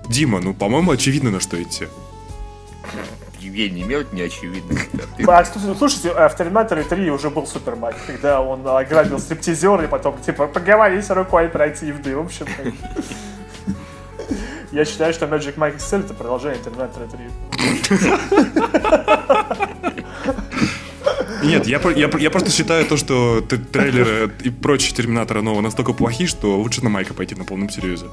Дима, 0.08 0.40
ну, 0.40 0.54
по-моему, 0.54 0.92
очевидно, 0.92 1.30
на 1.30 1.38
что 1.40 1.62
идти. 1.62 1.86
Евгений 3.40 3.82
Мелк 3.82 4.12
не 4.12 4.22
очевидно. 4.22 4.78
А, 5.26 5.44
слушайте, 5.76 6.10
а 6.10 6.28
в 6.28 6.36
Терминаторе 6.36 6.82
3 6.84 7.10
уже 7.10 7.28
был 7.28 7.46
Супермайк, 7.46 7.96
когда 8.06 8.40
он 8.40 8.66
ограбил 8.66 9.18
стриптизера 9.18 9.84
и 9.84 9.88
потом, 9.88 10.18
типа, 10.22 10.46
поговорить 10.46 11.10
рукой 11.10 11.48
противный. 11.48 12.14
В 12.14 12.20
общем, 12.20 12.46
как- 12.46 12.72
я 14.72 14.84
считаю, 14.84 15.12
что 15.12 15.26
Magic 15.26 15.56
Mike 15.56 15.76
XL 15.78 16.04
это 16.04 16.14
продолжение 16.14 16.58
Терминатора 16.62 17.06
3. 17.08 17.18
Нет, 21.42 21.66
я, 21.66 21.80
я, 21.96 22.10
я 22.18 22.30
просто 22.30 22.50
считаю 22.50 22.84
то, 22.86 22.96
что 22.96 23.40
трейлеры 23.40 24.30
и 24.42 24.50
прочие 24.50 24.94
Терминатора 24.94 25.40
нового 25.42 25.60
настолько 25.60 25.92
плохи, 25.92 26.26
что 26.26 26.58
лучше 26.58 26.82
на 26.82 26.90
Майка 26.90 27.14
пойти 27.14 27.34
на 27.34 27.44
полном 27.44 27.70
серьезе. 27.70 28.06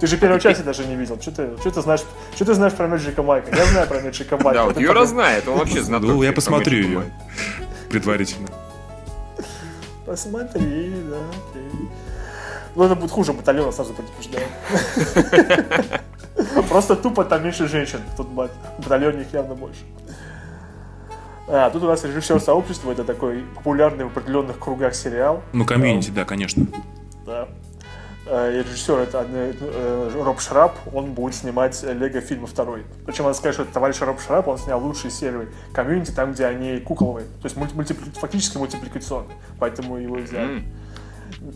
Ты 0.00 0.06
же 0.06 0.16
первую 0.18 0.40
часть 0.40 0.62
даже 0.64 0.84
не 0.84 0.94
видел. 0.94 1.18
Что 1.20 1.30
ты, 1.30 1.48
что 1.60 1.70
ты 1.70 1.80
знаешь, 1.82 2.00
что 2.34 2.44
ты 2.44 2.54
знаешь 2.54 2.74
про 2.74 2.86
Мэджика 2.86 3.22
Майка? 3.22 3.54
Я 3.56 3.64
знаю 3.66 3.86
про 3.88 4.00
Мэджика 4.00 4.36
Майка. 4.36 4.54
Да, 4.54 4.64
вот 4.66 4.78
Юра 4.78 5.06
знает, 5.06 5.48
он 5.48 5.58
вообще 5.58 5.82
знаток. 5.82 6.08
Ну, 6.10 6.22
я 6.22 6.30
по 6.30 6.36
посмотрю 6.36 6.78
ее 6.78 7.02
предварительно. 7.88 8.48
Посмотри, 10.04 10.92
да. 11.10 11.16
Ну, 12.74 12.84
это 12.84 12.94
будет 12.94 13.10
хуже 13.10 13.32
батальона, 13.32 13.72
сразу 13.72 13.94
предупреждаю. 13.94 14.46
Просто 16.68 16.94
тупо 16.94 17.24
там 17.24 17.42
меньше 17.42 17.66
женщин. 17.66 18.00
Тут 18.16 18.28
бат- 18.28 18.52
в 18.78 18.82
батальоне 18.82 19.22
их 19.22 19.32
явно 19.32 19.54
больше. 19.54 19.80
А, 21.48 21.70
тут 21.70 21.82
у 21.84 21.86
нас 21.86 22.02
режиссер 22.04 22.40
сообщества, 22.40 22.90
это 22.92 23.04
такой 23.04 23.44
популярный 23.54 24.04
в 24.04 24.08
определенных 24.08 24.58
кругах 24.58 24.94
сериал. 24.94 25.42
Ну, 25.52 25.64
комьюнити, 25.64 26.10
да, 26.10 26.24
конечно. 26.24 26.66
Да. 27.24 27.48
Э, 28.26 28.52
И 28.52 28.64
режиссер 28.68 28.98
это 28.98 29.24
э, 29.30 30.10
Роб 30.24 30.40
Шраб, 30.40 30.74
он 30.92 31.12
будет 31.12 31.36
снимать 31.36 31.80
Лего 31.84 32.20
фильмы 32.20 32.48
второй. 32.48 32.82
Причем 33.06 33.24
надо 33.24 33.36
сказать, 33.36 33.54
что 33.54 33.62
это 33.62 33.72
товарищ 33.72 34.00
Роб 34.00 34.20
Шраб, 34.20 34.48
он 34.48 34.58
снял 34.58 34.82
лучшие 34.82 35.12
серии 35.12 35.48
комьюнити, 35.72 36.10
там, 36.10 36.32
где 36.32 36.46
они 36.46 36.78
кукловые. 36.80 37.26
То 37.40 37.46
есть 37.46 37.56
мульти- 37.56 37.74
мультипли- 37.76 38.18
фактически 38.18 38.56
мультипликационные. 38.58 39.36
Поэтому 39.60 39.98
его 39.98 40.16
взяли. 40.16 40.56
М. 40.58 40.64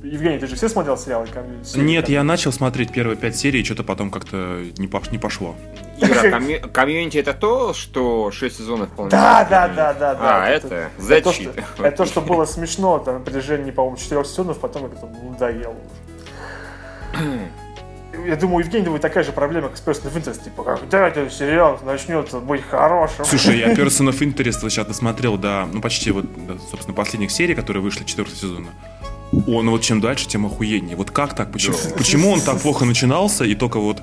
Евгений, 0.03 0.39
ты 0.39 0.47
же 0.47 0.57
все 0.57 0.69
смотрел 0.69 0.97
сериалы 0.99 1.27
комьюнити? 1.27 1.79
Нет, 1.79 2.09
я 2.09 2.23
начал 2.23 2.53
смотреть 2.53 2.93
первые 2.93 3.17
пять 3.17 3.37
серий, 3.37 3.65
что-то 3.65 3.83
потом 3.83 4.11
как-то 4.11 4.63
не, 4.79 4.87
пош- 4.87 5.11
не 5.11 5.19
пошло. 5.19 5.55
Ира, 5.99 6.31
комью- 6.31 6.69
комьюнити 6.71 7.19
это 7.19 7.33
то, 7.33 7.73
что 7.73 8.31
6 8.31 8.59
сезонов 8.59 8.91
полностью? 8.91 9.19
Да, 9.21 9.45
да, 9.49 9.69
да, 9.69 9.95
да, 9.95 10.15
да. 10.15 10.45
А, 10.45 10.49
это? 10.49 10.67
Это 10.67 11.23
то, 11.23 11.31
Защита. 11.31 11.65
что, 11.75 11.85
это 11.85 11.97
то, 11.97 12.07
что 12.07 12.21
было 12.21 12.45
смешно 12.45 12.99
там, 12.99 13.15
на 13.15 13.21
протяжении, 13.21 13.71
по-моему, 13.71 13.97
четырех 13.97 14.27
сезонов, 14.27 14.59
потом 14.59 14.87
это 14.87 15.07
надоело 15.07 15.75
уже. 17.15 17.41
Я 18.27 18.37
думаю, 18.37 18.57
у 18.57 18.61
Евгения 18.61 18.91
будет 18.91 19.03
такая 19.03 19.25
же 19.25 19.33
проблема, 19.33 19.69
как 19.69 19.79
с 19.79 19.83
Person 19.83 20.13
of 20.13 20.17
Interest, 20.21 20.45
типа, 20.45 20.65
когда 20.65 21.09
этот 21.09 21.33
сериал 21.33 21.79
начнет 21.85 22.33
быть 22.43 22.63
хорошим? 22.63 23.25
Слушай, 23.25 23.61
я 23.61 23.73
Person 23.75 24.11
of 24.11 24.19
Interest 24.19 24.59
вот 24.63 24.71
сейчас 24.73 24.87
досмотрел 24.87 25.39
до, 25.39 25.67
ну, 25.73 25.81
почти 25.81 26.11
вот, 26.11 26.27
до, 26.47 26.59
собственно, 26.71 26.95
последних 26.95 27.31
серий, 27.31 27.55
которые 27.55 27.83
вышли 27.83 28.05
четвертого 28.05 28.37
сезона. 28.37 28.69
Он 29.47 29.71
вот 29.71 29.83
чем 29.83 30.01
дальше, 30.01 30.27
тем 30.27 30.45
охуеннее. 30.47 30.97
Вот 30.97 31.13
как 31.13 31.35
так? 31.37 31.53
Почему, 31.53 31.77
Да. 31.77 31.95
почему 31.97 32.31
он 32.33 32.41
так 32.41 32.61
плохо 32.61 32.85
начинался, 32.85 33.45
и 33.45 33.55
только 33.55 33.79
вот 33.79 34.03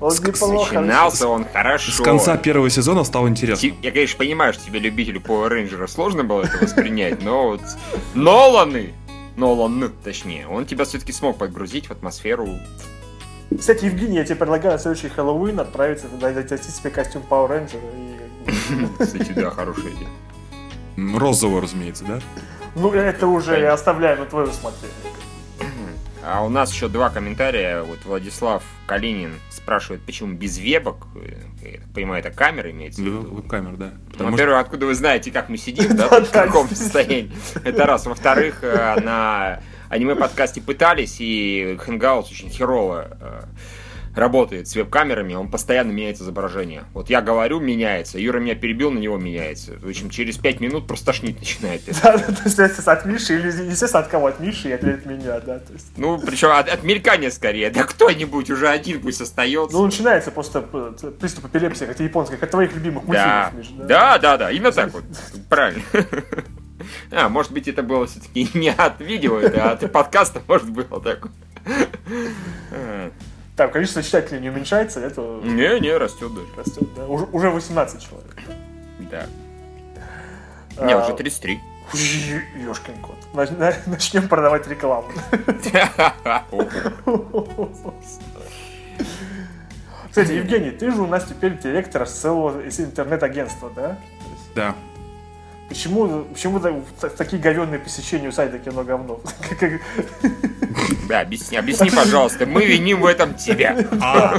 Он 0.00 0.10
с- 0.10 0.20
неплохо. 0.20 0.80
Начинался 0.80 1.28
он 1.28 1.44
хорошо. 1.52 1.92
с 1.92 2.00
конца 2.00 2.36
первого 2.36 2.68
сезона 2.70 3.04
стало 3.04 3.28
интересно. 3.28 3.60
Ти- 3.70 3.74
Я, 3.82 3.92
конечно, 3.92 4.18
понимаю, 4.18 4.52
что 4.52 4.64
тебе, 4.64 4.80
любителю 4.80 5.20
Power 5.20 5.48
Rangers, 5.50 5.86
сложно 5.88 6.24
было 6.24 6.42
это 6.42 6.58
воспринять, 6.60 7.22
но 7.22 7.50
вот 7.50 7.60
Ноланы, 8.14 8.94
Нолан, 9.36 9.92
точнее, 10.02 10.48
он 10.48 10.66
тебя 10.66 10.84
все-таки 10.84 11.12
смог 11.12 11.38
подгрузить 11.38 11.86
в 11.86 11.90
атмосферу. 11.92 12.48
Кстати, 13.56 13.84
Евгений, 13.84 14.16
я 14.16 14.24
тебе 14.24 14.36
предлагаю 14.36 14.72
на 14.74 14.78
следующий 14.78 15.08
Хэллоуин 15.08 15.60
отправиться 15.60 16.08
туда 16.08 16.30
и 16.32 16.34
найти 16.34 16.56
себе 16.56 16.90
костюм 16.90 17.22
Power 17.28 17.48
Ranger. 17.48 17.78
И... 18.48 18.86
Кстати, 19.04 19.30
да, 19.36 19.50
хорошая 19.50 19.92
идея. 19.92 20.08
Розового, 21.18 21.60
разумеется, 21.62 22.04
да? 22.04 22.20
Ну, 22.74 22.92
это 22.92 23.26
уже 23.26 23.60
я 23.60 23.72
оставляю 23.72 24.18
на 24.18 24.26
твое 24.26 24.48
усмотрение. 24.48 24.94
А 26.26 26.42
у 26.42 26.48
нас 26.48 26.72
еще 26.72 26.88
два 26.88 27.10
комментария. 27.10 27.82
Вот 27.82 27.98
Владислав 28.06 28.62
Калинин 28.86 29.34
спрашивает, 29.50 30.00
почему 30.06 30.32
без 30.32 30.56
вебок. 30.58 31.06
Я 31.62 31.80
так 31.80 31.92
понимаю, 31.92 32.20
это 32.24 32.30
камера 32.30 32.70
имеется 32.70 33.02
в 33.02 33.04
виду. 33.04 33.20
Веб-камер, 33.34 33.76
да. 33.76 33.90
Ну, 33.94 34.10
Потому 34.12 34.28
что- 34.30 34.32
Во-первых, 34.32 34.58
откуда 34.60 34.86
вы 34.86 34.94
знаете, 34.94 35.30
как 35.30 35.50
мы 35.50 35.58
сидим, 35.58 35.94
да, 35.96 36.08
в 36.08 36.30
каком 36.30 36.68
состоянии? 36.70 37.30
Это 37.62 37.84
раз. 37.84 38.06
Во-вторых, 38.06 38.60
э, 38.62 39.00
на 39.00 39.60
аниме-подкасте 39.90 40.62
пытались, 40.62 41.16
и 41.20 41.78
Hangouts 41.86 42.30
очень 42.30 42.48
херово 42.48 43.18
э, 43.20 43.42
работает 44.14 44.68
с 44.68 44.74
веб-камерами, 44.74 45.34
он 45.34 45.50
постоянно 45.50 45.90
меняет 45.90 46.20
изображение. 46.20 46.84
Вот 46.92 47.10
я 47.10 47.20
говорю, 47.20 47.60
меняется, 47.60 48.18
Юра 48.18 48.38
меня 48.38 48.54
перебил, 48.54 48.90
на 48.90 48.98
него 48.98 49.16
меняется. 49.16 49.72
В 49.78 49.88
общем, 49.88 50.10
через 50.10 50.38
5 50.38 50.60
минут 50.60 50.86
просто 50.86 51.06
тошнить 51.06 51.38
начинает. 51.38 51.82
Да, 52.04 52.18
то 52.18 52.42
есть, 52.44 52.58
если 52.58 52.90
от 52.90 53.06
Миши, 53.06 53.38
или, 53.38 53.46
естественно, 53.46 54.02
от 54.02 54.08
кого? 54.08 54.26
От 54.26 54.40
Миши 54.40 54.68
и 54.68 54.72
от, 54.72 54.82
меня, 54.82 55.40
да. 55.40 55.58
То 55.58 55.72
есть. 55.72 55.86
Ну, 55.96 56.18
причем 56.18 56.50
от, 56.50 56.68
от 56.68 56.82
мелькания 56.82 57.30
скорее. 57.30 57.70
Да 57.70 57.84
кто-нибудь 57.84 58.50
уже 58.50 58.68
один 58.68 59.00
пусть 59.00 59.20
остается. 59.20 59.76
Ну, 59.76 59.86
начинается 59.86 60.30
просто 60.30 60.60
приступ 60.60 61.46
эпилепсии, 61.46 61.86
как 61.86 61.98
японская, 62.00 62.38
как 62.38 62.50
твоих 62.50 62.74
любимых 62.74 63.06
да. 63.06 63.50
мультфильмов, 63.52 63.78
Миш. 63.78 63.88
Да, 63.88 64.18
да, 64.18 64.36
да, 64.36 64.50
именно 64.50 64.72
так 64.72 64.92
вот. 64.92 65.04
Правильно. 65.48 65.82
А, 67.10 67.28
может 67.28 67.52
быть, 67.52 67.68
это 67.68 67.82
было 67.82 68.06
все-таки 68.06 68.48
не 68.52 68.70
от 68.70 69.00
видео, 69.00 69.38
это 69.38 69.70
от 69.72 69.92
подкаста, 69.92 70.42
может, 70.46 70.68
было 70.68 71.00
так. 71.00 71.28
Так, 73.56 73.72
количество 73.72 74.02
читателей 74.02 74.40
не 74.40 74.50
уменьшается, 74.50 75.00
это... 75.00 75.20
Не, 75.44 75.78
не, 75.80 75.96
растет 75.96 76.32
даже. 76.34 76.46
Растет, 76.56 76.94
да. 76.94 77.06
Уже, 77.06 77.24
уже 77.26 77.50
18 77.50 78.02
человек. 78.02 78.36
Да. 79.10 79.26
Не, 80.84 80.92
А, 80.94 81.04
уже 81.04 81.14
33. 81.14 81.60
Ёшкин 82.66 82.96
кот. 83.00 83.16
Нач- 83.32 83.78
Начнем 83.86 84.28
продавать 84.28 84.66
рекламу. 84.66 85.08
Кстати, 90.10 90.32
Евгений, 90.32 90.70
ты 90.70 90.90
же 90.90 91.02
у 91.02 91.06
нас 91.06 91.24
теперь 91.24 91.58
директор 91.58 92.06
целого 92.06 92.60
интернет-агентства, 92.68 93.70
да? 93.74 93.98
Да. 94.54 94.74
Почему, 95.68 96.24
почему 96.32 96.60
та- 96.60 96.80
та- 97.00 97.08
такие 97.08 97.40
говенные 97.40 97.78
посещения 97.80 98.28
у 98.28 98.32
сайта 98.32 98.58
кино 98.58 98.84
говно? 98.84 99.20
Да, 101.08 101.20
объясни, 101.20 101.56
объясни, 101.56 101.90
пожалуйста. 101.90 102.46
Мы 102.46 102.64
виним 102.64 103.00
в 103.02 103.06
этом 103.06 103.34
тебя. 103.34 103.76
А, 104.00 104.36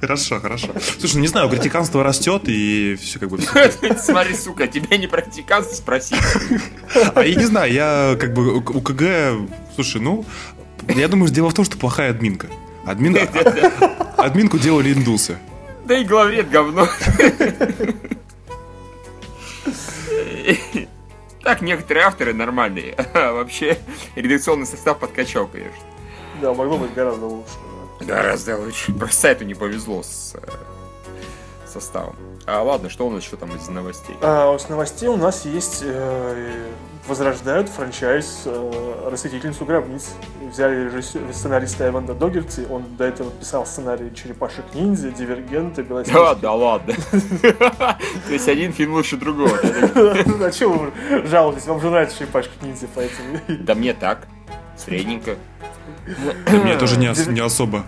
хорошо, 0.00 0.40
хорошо. 0.40 0.68
Слушай, 0.98 1.16
ну 1.16 1.20
не 1.22 1.26
знаю, 1.28 1.48
критиканство 1.48 2.02
растет, 2.02 2.42
и 2.46 2.96
все 3.00 3.18
как 3.18 3.28
бы... 3.30 3.38
Смотри, 3.98 4.34
сука, 4.34 4.66
тебя 4.68 4.96
не 4.96 5.06
практиканство 5.06 5.74
спросить. 5.74 6.18
А 7.14 7.22
я 7.22 7.34
не 7.34 7.44
знаю, 7.44 7.72
я 7.72 8.16
как 8.20 8.32
бы 8.34 8.56
у 8.58 8.80
КГ... 8.80 9.48
Слушай, 9.74 10.00
ну, 10.00 10.24
я 10.88 11.08
думаю, 11.08 11.30
дело 11.32 11.50
в 11.50 11.54
том, 11.54 11.64
что 11.64 11.76
плохая 11.76 12.10
админка. 12.10 12.46
Админ... 12.84 13.16
а- 13.16 14.14
Админку 14.16 14.58
делали 14.58 14.92
индусы. 14.92 15.38
Да 15.86 15.96
и 15.98 16.04
главред 16.04 16.50
говно. 16.50 16.88
Так, 21.42 21.60
некоторые 21.60 22.06
авторы 22.06 22.34
нормальные. 22.34 22.96
А 23.14 23.32
вообще, 23.32 23.78
редакционный 24.16 24.66
состав 24.66 24.98
подкачал, 24.98 25.46
конечно. 25.46 25.78
Да, 26.40 26.52
могло 26.52 26.76
быть 26.76 26.92
гораздо 26.92 27.26
лучше. 27.26 27.52
да. 28.00 28.06
Гораздо 28.16 28.56
лучше. 28.58 28.92
Просто 28.92 29.16
сайту 29.20 29.44
не 29.44 29.54
повезло 29.54 30.02
с 30.02 30.34
э, 30.34 30.40
составом. 31.66 32.16
А 32.46 32.62
ладно, 32.62 32.88
что 32.88 33.06
у 33.08 33.10
нас 33.10 33.24
еще 33.24 33.36
там 33.36 33.54
из 33.56 33.68
новостей? 33.68 34.16
А, 34.22 34.56
с 34.56 34.68
новостей 34.68 35.08
у 35.08 35.16
нас 35.16 35.44
есть 35.44 35.80
э, 35.84 36.52
возрождают 37.08 37.68
франчайз 37.68 38.42
э, 38.44 39.08
«Расхитительницу 39.10 39.64
гробниц». 39.64 40.10
Взяли 40.52 40.88
режиссер- 40.88 41.32
сценариста 41.32 41.88
Эванда 41.88 42.14
Догерти, 42.14 42.64
он 42.70 42.84
до 42.96 43.04
этого 43.04 43.32
писал 43.32 43.66
сценарий 43.66 44.14
«Черепашек 44.14 44.64
ниндзя», 44.74 45.10
«Дивергента», 45.10 45.82
Да, 45.82 45.88
«Белоснежки». 45.88 46.40
да 46.40 46.52
ладно. 46.52 46.94
То 47.42 48.32
есть 48.32 48.48
один 48.48 48.72
фильм 48.72 48.92
лучше 48.94 49.16
другого. 49.16 49.50
А 50.46 50.50
чего 50.52 50.74
вы 50.74 51.26
жалуетесь? 51.26 51.66
Вам 51.66 51.80
же 51.80 51.90
нравится 51.90 52.16
«Черепашки 52.16 52.52
ниндзя», 52.62 52.86
поэтому... 52.94 53.40
Да 53.48 53.74
мне 53.74 53.92
так. 53.92 54.28
Средненько. 54.76 55.34
Мне 56.52 56.76
тоже 56.78 56.96
не 56.98 57.40
особо. 57.40 57.84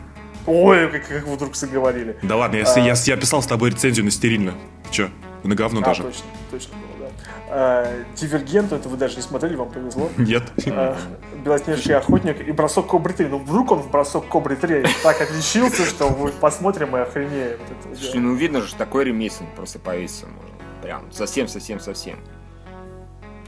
Ой, 0.48 0.88
как, 0.90 1.06
как 1.08 1.26
вы 1.26 1.34
вдруг 1.36 1.56
заговорили. 1.56 2.16
Да 2.22 2.36
ладно, 2.36 2.56
я, 2.56 2.66
с- 2.66 2.76
я, 2.76 2.94
я 2.94 3.16
писал 3.16 3.42
с 3.42 3.46
тобой 3.46 3.70
рецензию 3.70 4.04
на 4.04 4.10
стерильно. 4.10 4.54
Чё? 4.90 5.08
На 5.44 5.54
говно 5.54 5.80
А, 5.80 5.84
даже. 5.84 6.02
точно, 6.02 6.24
точно 6.50 6.74
было, 6.74 7.06
да. 7.08 7.14
А, 7.50 8.04
«Дивергент», 8.16 8.72
это 8.72 8.88
вы 8.88 8.96
даже 8.96 9.16
не 9.16 9.22
смотрели, 9.22 9.54
вам 9.56 9.70
повезло. 9.70 10.10
Нет. 10.16 10.42
А, 10.66 10.96
Белоснежный 11.44 11.94
охотник 11.96 12.40
и 12.46 12.50
бросок 12.52 12.88
Кобры 12.88 13.12
3. 13.14 13.26
Ну, 13.26 13.38
вдруг 13.38 13.70
он 13.70 13.78
в 13.80 13.90
бросок 13.90 14.26
Кобры 14.28 14.56
3 14.56 14.84
так 15.02 15.20
отличился, 15.20 15.84
что 15.86 16.10
мы 16.10 16.30
посмотрим 16.32 16.96
и 16.96 17.00
охренеем. 17.00 17.58
Слушай, 17.96 18.20
ну 18.20 18.34
видно 18.34 18.60
же, 18.62 18.74
такой 18.74 19.04
ремесленник 19.04 19.54
просто 19.54 19.78
повеситься 19.78 20.26
можно. 20.26 20.50
Прям 20.82 21.02
совсем-совсем-совсем. 21.12 22.18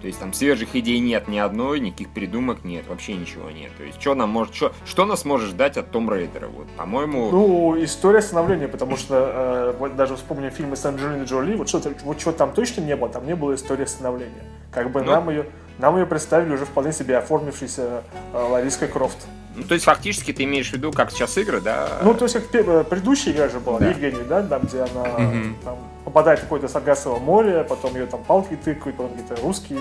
То 0.00 0.06
есть 0.06 0.18
там 0.18 0.32
свежих 0.32 0.74
идей 0.74 0.98
нет 0.98 1.28
ни 1.28 1.38
одной, 1.38 1.78
никаких 1.80 2.08
придумок 2.08 2.64
нет, 2.64 2.84
вообще 2.88 3.14
ничего 3.14 3.50
нет. 3.50 3.70
То 3.76 3.84
есть 3.84 4.00
что 4.00 4.14
нам 4.14 4.30
может, 4.30 4.54
что, 4.54 4.72
что 4.86 5.04
нас 5.04 5.24
может 5.24 5.50
ждать 5.50 5.76
от 5.76 5.90
Том 5.90 6.10
Рейдера? 6.12 6.48
Вот, 6.48 6.66
по-моему, 6.70 7.30
Ну, 7.30 7.84
история 7.84 8.22
становления, 8.22 8.66
потому 8.68 8.96
что 8.96 9.72
э, 9.74 9.78
вот 9.78 9.96
даже 9.96 10.16
вспомним 10.16 10.50
фильмы 10.50 10.76
с 10.76 10.84
Анджелиной 10.86 11.26
Джоли, 11.26 11.54
вот 11.54 11.68
что 11.68 11.82
вот 12.04 12.18
чего 12.18 12.32
там 12.32 12.52
точно 12.52 12.80
не 12.80 12.96
было, 12.96 13.08
там 13.10 13.26
не 13.26 13.34
было 13.36 13.54
истории 13.54 13.84
становления. 13.84 14.44
Как 14.72 14.90
бы 14.90 15.02
Ну. 15.02 15.10
нам 15.12 15.28
ее 15.30 15.46
нам 15.78 15.96
ее 15.98 16.04
представили 16.04 16.52
уже 16.52 16.66
вполне 16.66 16.92
себе 16.92 17.16
оформившейся 17.16 18.02
э, 18.32 18.38
Лариской 18.38 18.88
Крофт. 18.88 19.16
ну, 19.56 19.62
то 19.64 19.72
есть 19.74 19.84
фактически 19.86 20.30
ты 20.32 20.44
имеешь 20.44 20.68
в 20.70 20.72
виду, 20.74 20.92
как 20.92 21.10
сейчас 21.10 21.36
игры, 21.38 21.60
да? 21.62 22.00
Ну, 22.02 22.12
то 22.14 22.24
есть, 22.26 22.34
как 22.34 22.54
э, 22.54 22.84
предыдущая 22.84 23.32
игра 23.32 23.48
же 23.48 23.60
была, 23.60 23.78
Да. 23.78 23.88
Евгений, 23.88 24.22
да, 24.28 24.42
там, 24.42 24.62
где 24.62 24.80
она 24.80 25.18
Мгм. 25.18 25.56
там, 25.64 25.78
попадает 26.04 26.38
в 26.40 26.42
какое-то 26.42 26.68
Саргассово 26.68 27.18
море, 27.18 27.64
потом 27.68 27.94
ее 27.94 28.06
там 28.06 28.22
палки 28.22 28.56
тыкают, 28.56 28.96
потом 28.96 29.12
какие-то 29.12 29.42
русские 29.42 29.80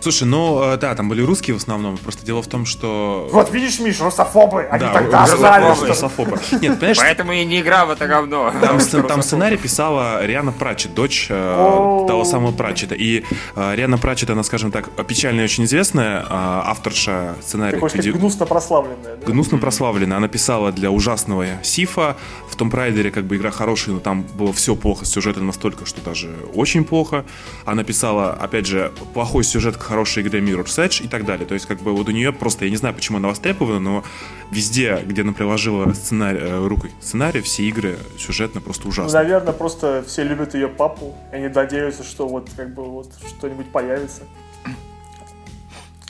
Слушай, 0.00 0.24
ну 0.24 0.62
э, 0.62 0.76
да, 0.78 0.94
там 0.94 1.08
были 1.08 1.22
русские 1.22 1.54
в 1.54 1.58
основном. 1.58 1.96
Просто 1.98 2.24
дело 2.24 2.42
в 2.42 2.46
том, 2.46 2.64
что... 2.66 3.28
Вот 3.32 3.52
видишь, 3.52 3.78
Миш, 3.80 4.00
русофобы, 4.00 4.62
они 4.70 4.80
Да, 4.84 4.92
тогда 4.92 5.20
русофобы, 5.22 5.38
знали, 5.38 5.74
что... 5.74 5.86
русофобы. 5.86 6.38
Нет, 6.52 6.78
понимаешь, 6.78 6.98
Поэтому 7.00 7.32
и 7.32 7.44
не 7.44 7.60
игра 7.60 7.84
в 7.84 7.90
это 7.90 8.06
говно. 8.06 8.52
Там, 8.60 8.78
там 9.06 9.22
сценарий 9.22 9.56
писала 9.56 10.24
Риана 10.24 10.52
Пратчет, 10.52 10.94
дочь 10.94 11.26
э, 11.28 12.04
того 12.08 12.24
самого 12.24 12.52
Пратчета. 12.52 12.94
И 12.94 13.24
э, 13.56 13.74
Риана 13.74 13.98
Пратчет, 13.98 14.30
она, 14.30 14.42
скажем 14.42 14.70
так, 14.70 14.88
печально 15.06 15.42
и 15.42 15.44
очень 15.44 15.64
известная 15.64 16.22
э, 16.22 16.24
авторша 16.30 17.34
Ты 17.38 17.42
сценария. 17.42 17.78
хочешь 17.78 17.92
сказать, 17.92 18.06
видео- 18.06 18.18
гнусно 18.18 18.46
прославленная, 18.46 19.16
да? 19.16 19.26
Гнусно 19.26 19.58
прославлена. 19.58 20.16
Она 20.16 20.28
писала 20.28 20.72
для 20.72 20.90
ужасного 20.90 21.44
Сифа. 21.62 22.16
В 22.48 22.56
Том 22.56 22.70
Прайдере 22.70 23.10
как 23.10 23.24
бы 23.24 23.36
игра 23.36 23.50
хорошая, 23.50 23.94
но 23.94 24.00
там 24.00 24.22
было 24.22 24.52
все 24.52 24.74
плохо 24.76 25.04
с 25.04 25.10
сюжетом 25.10 25.46
настолько, 25.46 25.84
что 25.86 26.00
даже 26.00 26.34
очень 26.54 26.84
плохо. 26.84 27.24
Она 27.64 27.84
писала, 27.84 28.32
опять 28.32 28.66
же, 28.66 28.92
плохой 29.14 29.44
сюжет 29.44 29.76
к 29.76 29.89
хорошей 29.90 30.22
игре 30.22 30.40
Mirror's 30.40 30.78
Edge 30.78 31.04
и 31.04 31.08
так 31.08 31.24
далее. 31.24 31.46
То 31.46 31.54
есть 31.54 31.66
как 31.66 31.80
бы 31.80 31.92
вот 31.92 32.08
у 32.08 32.12
нее 32.12 32.32
просто, 32.32 32.64
я 32.64 32.70
не 32.70 32.76
знаю, 32.76 32.94
почему 32.94 33.18
она 33.18 33.28
востребована, 33.28 33.80
но 33.80 34.04
везде, 34.50 35.02
где 35.04 35.22
она 35.22 35.32
приложила 35.32 35.92
сценарий, 35.92 36.38
э, 36.40 36.66
рукой 36.66 36.92
сценарий, 37.00 37.40
все 37.40 37.64
игры 37.64 37.98
сюжетно 38.18 38.60
просто 38.60 38.88
ужасны. 38.88 39.12
наверное, 39.12 39.52
просто 39.52 40.04
все 40.06 40.22
любят 40.22 40.54
ее 40.54 40.68
папу, 40.68 41.16
и 41.32 41.36
они 41.36 41.48
надеются, 41.48 42.04
что 42.04 42.28
вот 42.28 42.48
как 42.56 42.72
бы 42.72 42.84
вот 42.84 43.10
что-нибудь 43.28 43.66
появится. 43.72 44.22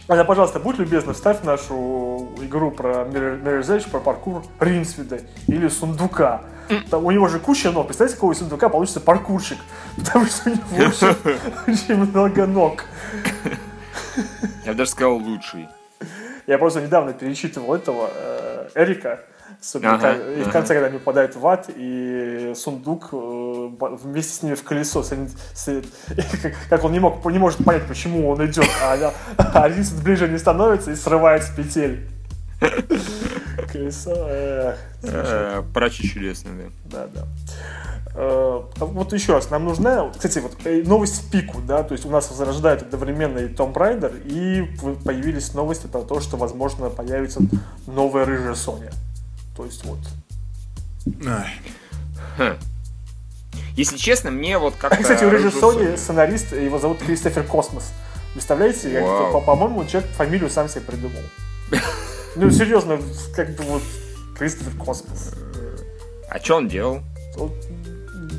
Аня, 0.09 0.25
пожалуйста, 0.25 0.59
будь 0.59 0.79
любезна, 0.79 1.13
вставь 1.13 1.43
нашу 1.45 2.29
игру 2.43 2.73
про 2.73 3.05
Mirror- 3.05 3.43
Mirror's 3.43 3.69
Edge, 3.69 3.89
про 3.89 4.01
паркур 4.01 4.43
Ринсвида 4.59 5.21
или 5.47 5.69
Сундука. 5.69 6.43
Там, 6.91 7.05
у 7.05 7.11
него 7.11 7.29
же 7.29 7.39
куча 7.39 7.71
ног. 7.71 7.87
Представляете, 7.87 8.17
какого 8.17 8.35
Сундука 8.35 8.69
получится 8.69 9.01
паркурщик? 9.01 9.59
Потому 9.97 10.27
что 10.27 10.51
у 10.51 10.53
него 10.53 10.89
очень, 10.89 11.73
очень 11.73 11.97
много 11.97 12.47
ног. 12.47 12.85
Я 14.65 14.73
бы 14.73 14.79
даже 14.79 14.91
сказал 14.91 15.17
лучший. 15.17 15.69
Я 16.47 16.59
просто 16.59 16.81
недавно 16.81 17.13
перечитывал 17.13 17.75
этого 17.75 18.11
э, 18.13 18.69
Эрика, 18.75 19.21
Ага, 19.83 20.13
и 20.15 20.39
в 20.39 20.43
ага. 20.45 20.51
конце, 20.53 20.75
когда 20.75 20.87
они 20.87 20.99
попадают 20.99 21.37
в 21.37 21.47
ад, 21.47 21.69
и 21.77 22.53
сундук 22.57 23.09
э, 23.13 23.17
вместе 23.17 24.33
с 24.33 24.43
ними 24.43 24.55
в 24.55 24.63
колесо, 24.65 25.03
с- 25.03 25.13
с- 25.55 25.83
как- 26.43 26.55
как 26.71 26.85
он 26.85 26.93
не, 26.93 26.99
мог, 27.01 27.25
не 27.27 27.39
может 27.39 27.63
понять, 27.65 27.87
почему 27.87 28.29
он 28.31 28.45
идет, 28.47 28.67
а, 28.83 29.13
а 29.39 29.69
Винсент 29.69 30.03
ближе 30.03 30.29
не 30.29 30.39
становится 30.39 30.93
и 30.93 30.95
срывает 30.97 31.43
с 31.45 31.51
петель. 31.51 32.09
Колесо, 33.73 34.13
эх, 34.29 34.79
Э, 35.03 35.63
Прачи 35.73 36.09
чудесный, 36.09 36.73
да. 36.85 37.07
да, 37.07 37.23
да. 37.23 37.29
Э, 38.15 38.63
Вот 38.77 39.13
еще 39.13 39.35
раз, 39.35 39.51
нам 39.51 39.65
нужна, 39.65 40.11
кстати, 40.11 40.39
вот 40.41 40.57
э, 40.65 40.83
новость 40.85 41.23
в 41.23 41.31
пику, 41.31 41.61
да, 41.61 41.83
то 41.83 41.93
есть 41.93 42.05
у 42.05 42.11
нас 42.11 42.29
возрождает 42.31 42.83
одновременно 42.83 43.39
и 43.39 43.49
Том 43.49 43.75
Райдер, 43.75 44.13
и 44.25 44.69
появились 45.05 45.55
новости 45.55 45.87
про 45.87 46.03
то, 46.03 46.21
что, 46.21 46.37
возможно, 46.37 46.91
появится 46.91 47.41
новая 47.87 48.25
рыжая 48.25 48.55
Соня. 48.55 48.91
То 49.57 49.65
есть 49.65 49.85
вот. 49.85 49.99
Если 53.77 53.97
честно, 53.97 54.31
мне 54.31 54.59
вот 54.59 54.75
как-то... 54.77 55.03
Кстати, 55.03 55.25
у 55.25 55.31
рыжей 55.31 55.53
Сони 55.53 55.97
сценарист, 55.97 56.53
его 56.53 56.79
зовут 56.79 56.99
Кристофер 56.99 57.45
Космос. 57.45 57.93
Представляете, 58.35 59.01
по-моему, 59.47 59.85
человек 59.87 60.11
фамилию 60.11 60.51
сам 60.51 60.69
себе 60.69 60.83
придумал. 60.83 61.23
Ну, 62.37 62.51
серьезно, 62.51 62.99
как 63.35 63.51
бы 63.57 63.65
вот 63.65 63.83
Кристофер 64.39 64.73
Космос. 64.79 65.35
А 66.29 66.39
что 66.39 66.57
он 66.57 66.69
делал? 66.69 67.01
Вот, 67.37 67.53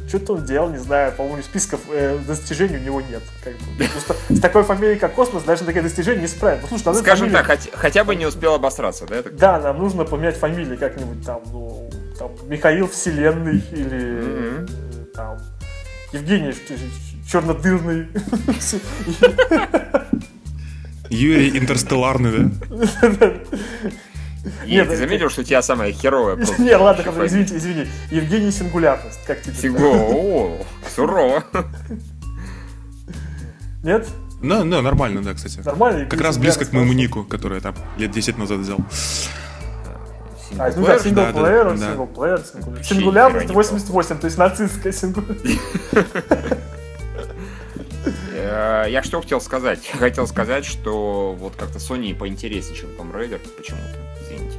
что-то 0.08 0.34
он 0.36 0.46
делал, 0.46 0.70
не 0.70 0.78
знаю, 0.78 1.12
по-моему, 1.14 1.42
списков 1.44 1.82
э, 1.90 2.18
достижений 2.28 2.78
у 2.78 2.82
него 2.82 3.02
нет. 3.02 3.22
Как 3.44 3.54
бы. 3.54 3.86
Просто 3.92 4.16
с 4.30 4.40
такой 4.40 4.64
фамилией, 4.64 4.98
как 5.00 5.14
Космос, 5.14 5.44
даже 5.44 5.64
такие 5.64 5.82
достижения 5.82 6.22
не 6.22 6.28
справим. 6.28 6.60
Ну, 6.64 6.68
слушай, 6.70 6.86
надо 6.86 7.00
Скажем 7.00 7.28
фамилию- 7.30 7.46
так, 7.48 7.60
хоть- 7.60 7.72
хотя 7.74 8.04
бы 8.04 8.16
не 8.16 8.26
успел 8.26 8.54
обосраться, 8.54 9.06
да? 9.06 9.22
так? 9.24 9.36
Да, 9.36 9.60
нам 9.60 9.78
нужно 9.80 10.06
поменять 10.06 10.38
фамилии 10.38 10.76
как-нибудь 10.78 11.26
там, 11.26 11.42
ну, 11.52 11.90
там, 12.18 12.32
Михаил 12.48 12.88
Вселенный 12.88 13.64
или 13.72 14.64
э, 14.64 14.66
там 15.14 15.38
Евгений 16.14 16.54
Чернодырный. 17.30 18.08
Юрий 21.12 21.58
Интерстелларный, 21.58 22.32
да? 22.32 23.34
Нет, 24.66 24.90
ты 24.90 24.96
заметил, 24.96 25.30
что 25.30 25.42
у 25.42 25.44
тебя 25.44 25.62
самая 25.62 25.92
херовая 25.92 26.38
Не, 26.58 26.76
ладно, 26.76 27.04
извините, 27.26 27.58
извини. 27.58 27.88
Евгений 28.10 28.52
Сингулярность, 28.52 29.20
как 29.28 29.42
тебе? 29.42 29.54
Фиго, 29.54 29.86
о, 29.86 30.58
сурово. 30.96 31.44
Нет? 33.84 34.08
Ну, 34.42 34.64
ну, 34.64 34.82
нормально, 34.82 35.22
да, 35.22 35.34
кстати. 35.34 35.60
Нормально? 35.64 36.06
Как 36.06 36.22
раз 36.22 36.38
близко 36.38 36.66
к 36.66 36.74
моему 36.74 36.94
нику, 36.94 37.24
который 37.24 37.56
я 37.56 37.62
там 37.62 37.76
лет 37.98 38.10
10 38.10 38.38
назад 38.40 38.60
взял. 38.60 38.80
А, 40.58 40.72
ну 40.76 40.86
да, 40.86 41.00
Синглплеер? 41.00 41.78
синглплеер, 41.78 42.40
сингулярность. 42.40 42.66
Вообще 42.66 42.96
Сингулярность 42.96 43.46
хера 43.46 43.50
не 43.50 43.56
88, 43.56 44.18
то 44.18 44.26
есть 44.26 44.38
нацистская 44.38 44.92
сингулярность. 44.92 45.60
Э, 48.52 48.86
Я 48.90 49.02
что 49.04 49.22
хотел 49.22 49.40
сказать? 49.42 49.88
Хотел 50.00 50.28
сказать, 50.28 50.66
что 50.66 51.34
вот 51.40 51.56
как-то 51.56 51.78
Sony 51.80 52.14
поинтереснее, 52.16 52.76
чем 52.76 52.90
Tomb 52.92 53.14
Raider, 53.14 53.40
почему-то. 53.56 53.98
Извините. 54.22 54.58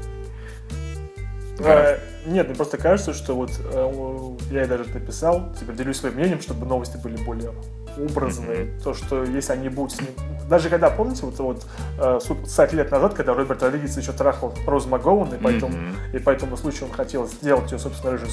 Э, 1.59 1.99
Нет, 2.27 2.47
мне 2.47 2.57
просто 2.57 2.79
кажется, 2.79 3.13
что 3.13 3.35
вот 3.35 3.51
э, 3.63 4.37
я 4.55 4.67
даже 4.67 4.85
написал, 4.89 5.53
теперь 5.61 5.77
делюсь 5.77 5.99
своим 5.99 6.15
мнением, 6.15 6.41
чтобы 6.41 6.67
новости 6.67 6.97
были 6.97 7.17
более 7.23 7.53
образные. 7.99 8.73
То, 8.83 8.95
что 8.95 9.23
если 9.23 9.53
они 9.53 9.69
будут 9.69 9.93
с 9.93 10.01
ним... 10.01 10.11
Даже 10.49 10.71
когда, 10.71 10.89
помните, 10.91 11.27
вот, 11.27 11.39
вот 11.39 11.67
э, 12.01 12.21
су- 12.23 12.47
40 12.47 12.73
лет 12.73 12.91
назад, 12.91 13.15
когда 13.15 13.35
Роберт 13.35 13.63
Родригес 13.63 13.97
еще 13.99 14.13
трахал 14.13 14.55
Роуз 14.67 14.87
МакГоуан, 14.87 15.35
и 15.35 15.39
Мгм. 15.39 15.95
и 16.15 16.19
по 16.19 16.31
этому 16.31 16.57
случаю 16.57 16.89
он 16.89 16.93
хотел 16.97 17.27
сделать 17.29 17.71
ее, 17.71 17.79
собственно, 17.79 18.13
рыжей 18.13 18.31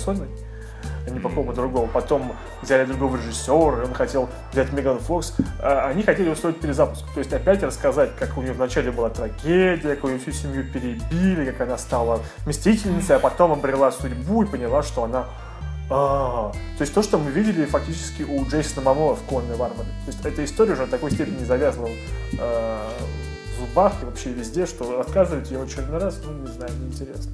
Не 1.10 1.20
по 1.20 1.30
кому 1.30 1.54
другому. 1.54 1.88
Потом 1.92 2.34
взяли 2.62 2.86
другого 2.86 3.18
режиссера, 3.18 3.82
и 3.82 3.86
он 3.86 3.94
хотел 3.94 4.30
взять 4.52 4.72
Меган 4.72 5.00
Фокс. 5.00 5.34
А 5.60 5.88
Они 5.88 6.04
хотели 6.04 6.30
устроить 6.30 6.60
перезапуск. 6.60 7.04
То 7.13 7.20
есть 7.20 7.34
опять 7.34 7.63
рассказать, 7.63 8.15
как 8.15 8.38
у 8.38 8.42
нее 8.42 8.54
вначале 8.54 8.92
была 8.92 9.10
трагедия, 9.10 9.96
как 9.96 10.10
ее 10.10 10.20
всю 10.20 10.32
семью 10.32 10.65
перебили, 10.72 11.52
как 11.52 11.62
она 11.68 11.78
стала 11.78 12.22
мстительницей, 12.46 13.15
а 13.15 13.20
потом 13.20 13.54
обрела 13.54 13.92
судьбу 13.92 14.44
и 14.44 14.46
поняла, 14.46 14.84
что 14.84 15.04
она 15.06 15.26
а, 15.92 16.52
то 16.78 16.82
есть 16.82 16.94
то, 16.94 17.02
что 17.02 17.18
мы 17.18 17.32
видели 17.32 17.65
фактически 17.65 18.22
у 18.22 18.46
Джейсона 18.46 18.86
Мамоа 18.86 19.15
в 19.15 19.24
Конной 19.24 19.56
Варваре. 19.56 19.89
То 20.06 20.12
есть 20.12 20.24
эта 20.24 20.46
история 20.46 20.74
уже 20.74 20.86
до 20.86 20.92
такой 20.92 21.12
степени 21.12 21.44
завязана 21.44 21.88
э, 21.88 22.89
в 23.56 23.60
зубах 23.60 23.94
и 24.04 24.06
вообще 24.06 24.30
везде, 24.30 24.68
что 24.68 24.98
рассказывать 24.98 25.50
ее 25.50 25.63
очередной 25.63 26.00
раз, 26.00 26.22
ну, 26.24 26.34
не 26.34 26.48
знаю, 26.48 26.72
неинтересно. 26.80 27.32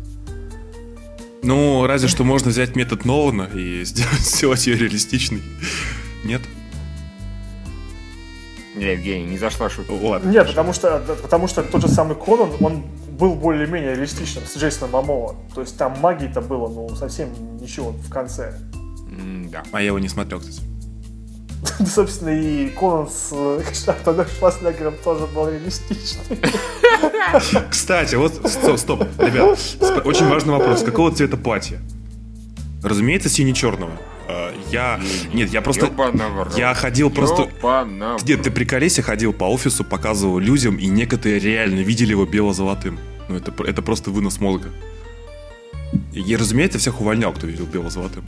Ну, 1.46 1.86
разве 1.86 2.08
что 2.08 2.24
можно 2.24 2.50
взять 2.50 2.76
метод 2.76 3.06
Нолана 3.06 3.50
и 3.54 3.84
сделать, 3.86 4.20
сделать 4.20 4.66
ее 4.68 4.78
реалистичной. 4.78 5.42
Нет? 6.24 6.42
Не, 8.76 8.92
Евгений, 8.92 9.26
не 9.26 9.38
зашла 9.38 9.70
шутка. 9.70 9.92
Ладно. 9.92 10.30
Нет, 10.30 10.48
потому 10.48 10.74
что, 10.74 11.00
потому 11.22 11.48
что 11.48 11.64
тот 11.64 11.82
же 11.82 11.88
самый 11.88 12.16
Конан, 12.16 12.52
он 12.60 12.84
был 13.18 13.36
более-менее 13.36 13.96
реалистичным 13.96 14.44
с 14.46 14.58
Джейсоном 14.58 14.92
Мамоа. 14.92 15.36
То 15.54 15.62
есть 15.62 15.78
там 15.78 15.98
магии-то 16.02 16.42
было, 16.42 16.68
ну, 16.68 16.94
совсем 16.96 17.30
ничего 17.62 17.92
в 17.92 18.10
конце. 18.10 18.60
М, 19.18 19.50
Да. 19.50 19.64
А 19.72 19.80
я 19.80 19.88
его 19.88 20.00
не 20.00 20.10
смотрел, 20.10 20.40
кстати. 20.42 20.62
Собственно, 21.86 22.30
и 22.30 22.70
Конан 22.70 23.10
с 23.10 23.30
э, 23.32 23.62
Артуром 23.88 24.28
Шварценеггером 24.38 24.96
тоже 25.04 25.26
был 25.28 25.50
реалистичный. 25.50 26.40
Кстати, 27.70 28.16
вот, 28.16 28.34
стоп, 28.50 28.78
стоп, 28.78 29.04
ребят, 29.18 29.60
очень 30.06 30.28
важный 30.28 30.54
вопрос. 30.54 30.84
Какого 30.84 31.12
цвета 31.12 31.38
платье? 31.38 31.80
Разумеется, 32.84 33.30
сине-черного. 33.30 33.94
Э, 34.28 34.52
Я... 34.70 35.00
Нет, 35.34 35.52
я 35.52 35.62
просто... 35.62 35.92
Я 36.56 36.74
ходил 36.74 37.10
просто... 37.10 37.50
Где 38.22 38.38
ты 38.38 38.52
приколись, 38.52 38.98
я 38.98 39.04
ходил 39.04 39.34
по 39.34 39.46
офису, 39.46 39.84
показывал 39.84 40.40
людям, 40.40 40.78
и 40.78 40.88
некоторые 40.88 41.40
реально 41.40 41.80
видели 41.82 42.12
его 42.12 42.26
бело-золотым. 42.26 43.00
Ну, 43.28 43.38
это, 43.38 43.52
это 43.64 43.82
просто 43.82 44.12
вынос 44.12 44.40
мозга. 44.40 44.70
И, 46.14 46.36
разумеется, 46.36 46.78
всех 46.78 47.02
увольнял, 47.02 47.34
кто 47.34 47.48
видел 47.48 47.66
бело-золотым. 47.66 48.24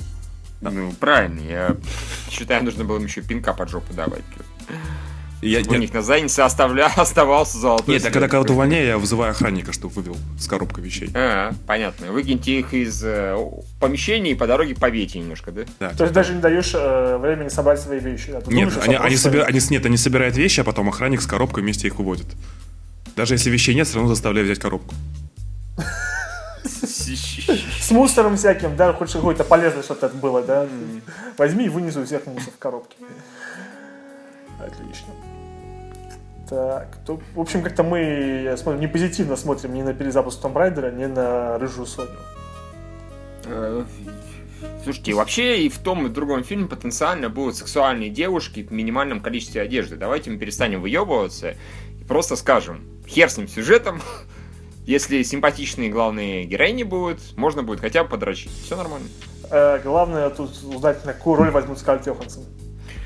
Ну, 0.62 0.92
правильно, 1.00 1.40
я 1.42 1.76
считаю, 2.32 2.64
нужно 2.64 2.84
было 2.84 2.98
им 2.98 3.06
еще 3.06 3.22
пинка 3.22 3.54
под 3.54 3.70
жопу 3.70 3.94
давать. 3.94 4.24
Я- 5.40 5.60
Чтобы 5.60 5.70
у 5.70 5.74
нет, 5.74 5.82
них 5.82 5.94
на 5.94 6.02
заднице 6.02 6.40
оставля... 6.40 6.88
оставался 6.96 7.60
золотой 7.60 7.94
нет, 7.94 8.02
а 8.02 8.06
след. 8.06 8.14
когда 8.14 8.28
кого-то 8.28 8.54
увольняю, 8.54 8.88
я 8.88 8.98
вызываю 8.98 9.32
охранника, 9.32 9.72
чтобы 9.72 9.94
вывел 9.94 10.18
с 10.40 10.48
коробкой 10.48 10.84
вещей. 10.84 11.12
А, 11.14 11.54
понятно. 11.68 12.12
Выкиньте 12.12 12.58
их 12.60 12.74
из 12.74 13.04
э, 13.04 13.38
помещения 13.80 14.32
и 14.32 14.34
по 14.36 14.48
дороге 14.48 14.74
побейте 14.74 15.20
немножко, 15.20 15.52
да? 15.52 15.62
Да, 15.80 15.90
То 15.92 16.06
есть 16.06 16.14
даже 16.16 16.34
не 16.34 16.42
даешь 16.42 16.72
э, 16.74 17.18
времени 17.18 17.50
собрать 17.50 17.80
свои 17.80 18.00
вещи. 18.00 18.32
да. 18.32 18.42
Ты 18.42 18.52
Нет, 18.52 18.70
думаешь, 18.70 18.88
они, 18.88 18.96
они, 18.96 19.16
собира- 19.16 19.44
они 19.44 19.60
с- 19.60 19.70
нет, 19.70 19.86
они 19.86 19.98
собирают 19.98 20.36
вещи, 20.36 20.62
а 20.62 20.64
потом 20.64 20.90
охранник 20.90 21.22
с 21.22 21.28
коробкой 21.28 21.62
вместе 21.62 21.86
их 21.86 21.98
выводит. 22.00 22.26
Даже 23.16 23.36
если 23.36 23.52
вещей 23.52 23.76
нет, 23.76 23.86
все 23.88 23.98
равно 23.98 24.10
заставляю 24.16 24.46
взять 24.48 24.58
коробку. 24.58 24.96
С 26.68 27.92
мусором 27.92 28.38
всяким, 28.38 28.76
да, 28.76 28.94
хоть 28.94 29.12
какое-то 29.12 29.44
полезное 29.44 29.84
что-то 29.84 30.10
было, 30.10 30.42
да. 30.42 30.68
Возьми 31.38 31.66
и 31.66 31.70
вынесу 31.70 32.06
всех 32.06 32.26
мусор 32.26 32.54
в 32.54 32.58
коробке. 32.60 32.96
Отлично. 34.60 35.14
Так, 36.50 36.98
то, 37.06 37.20
в 37.36 37.40
общем, 37.40 37.62
как-то 37.62 37.84
мы 37.84 38.00
я 38.44 38.58
смотрю, 38.58 38.80
не 38.80 38.88
позитивно 38.88 39.36
смотрим 39.36 39.74
ни 39.74 39.82
на 39.82 39.94
перезапуск 39.94 40.42
Том 40.42 40.56
Райдера, 40.56 40.92
ни 40.92 41.06
на 41.06 41.60
Рыжую 41.60 41.86
Соню. 41.86 42.10
Э, 43.46 43.84
Слушайте, 44.84 45.14
вообще 45.14 45.64
и 45.64 45.70
в 45.70 45.78
том, 45.80 46.06
и 46.06 46.10
в 46.10 46.14
другом 46.14 46.44
фильме 46.44 46.68
потенциально 46.68 47.30
будут 47.30 47.58
сексуальные 47.58 48.10
девушки 48.10 48.64
в 48.64 48.72
минимальном 48.72 49.20
количестве 49.20 49.62
одежды. 49.62 49.98
Давайте 49.98 50.32
мы 50.32 50.38
перестанем 50.38 50.82
выебываться 50.82 51.56
и 52.00 52.04
просто 52.06 52.38
скажем, 52.38 52.82
хер 53.06 53.30
с 53.30 53.38
ним 53.38 53.50
сюжетом, 53.50 54.02
если 54.88 55.22
симпатичные 55.22 55.90
главные 55.90 56.46
героини 56.46 56.84
будут, 56.84 57.20
можно 57.36 57.62
будет 57.62 57.82
хотя 57.82 58.04
бы 58.04 58.10
подрочить. 58.10 58.52
Все 58.64 58.76
нормально. 58.76 59.08
Э, 59.52 59.80
главное 59.84 60.30
тут 60.30 60.50
узнать, 60.64 61.06
на 61.06 61.14
какую 61.14 61.36
роль 61.36 61.52
возьмут 61.52 61.78
Скарлетт 61.78 62.08
Йоханссон. 62.08 62.46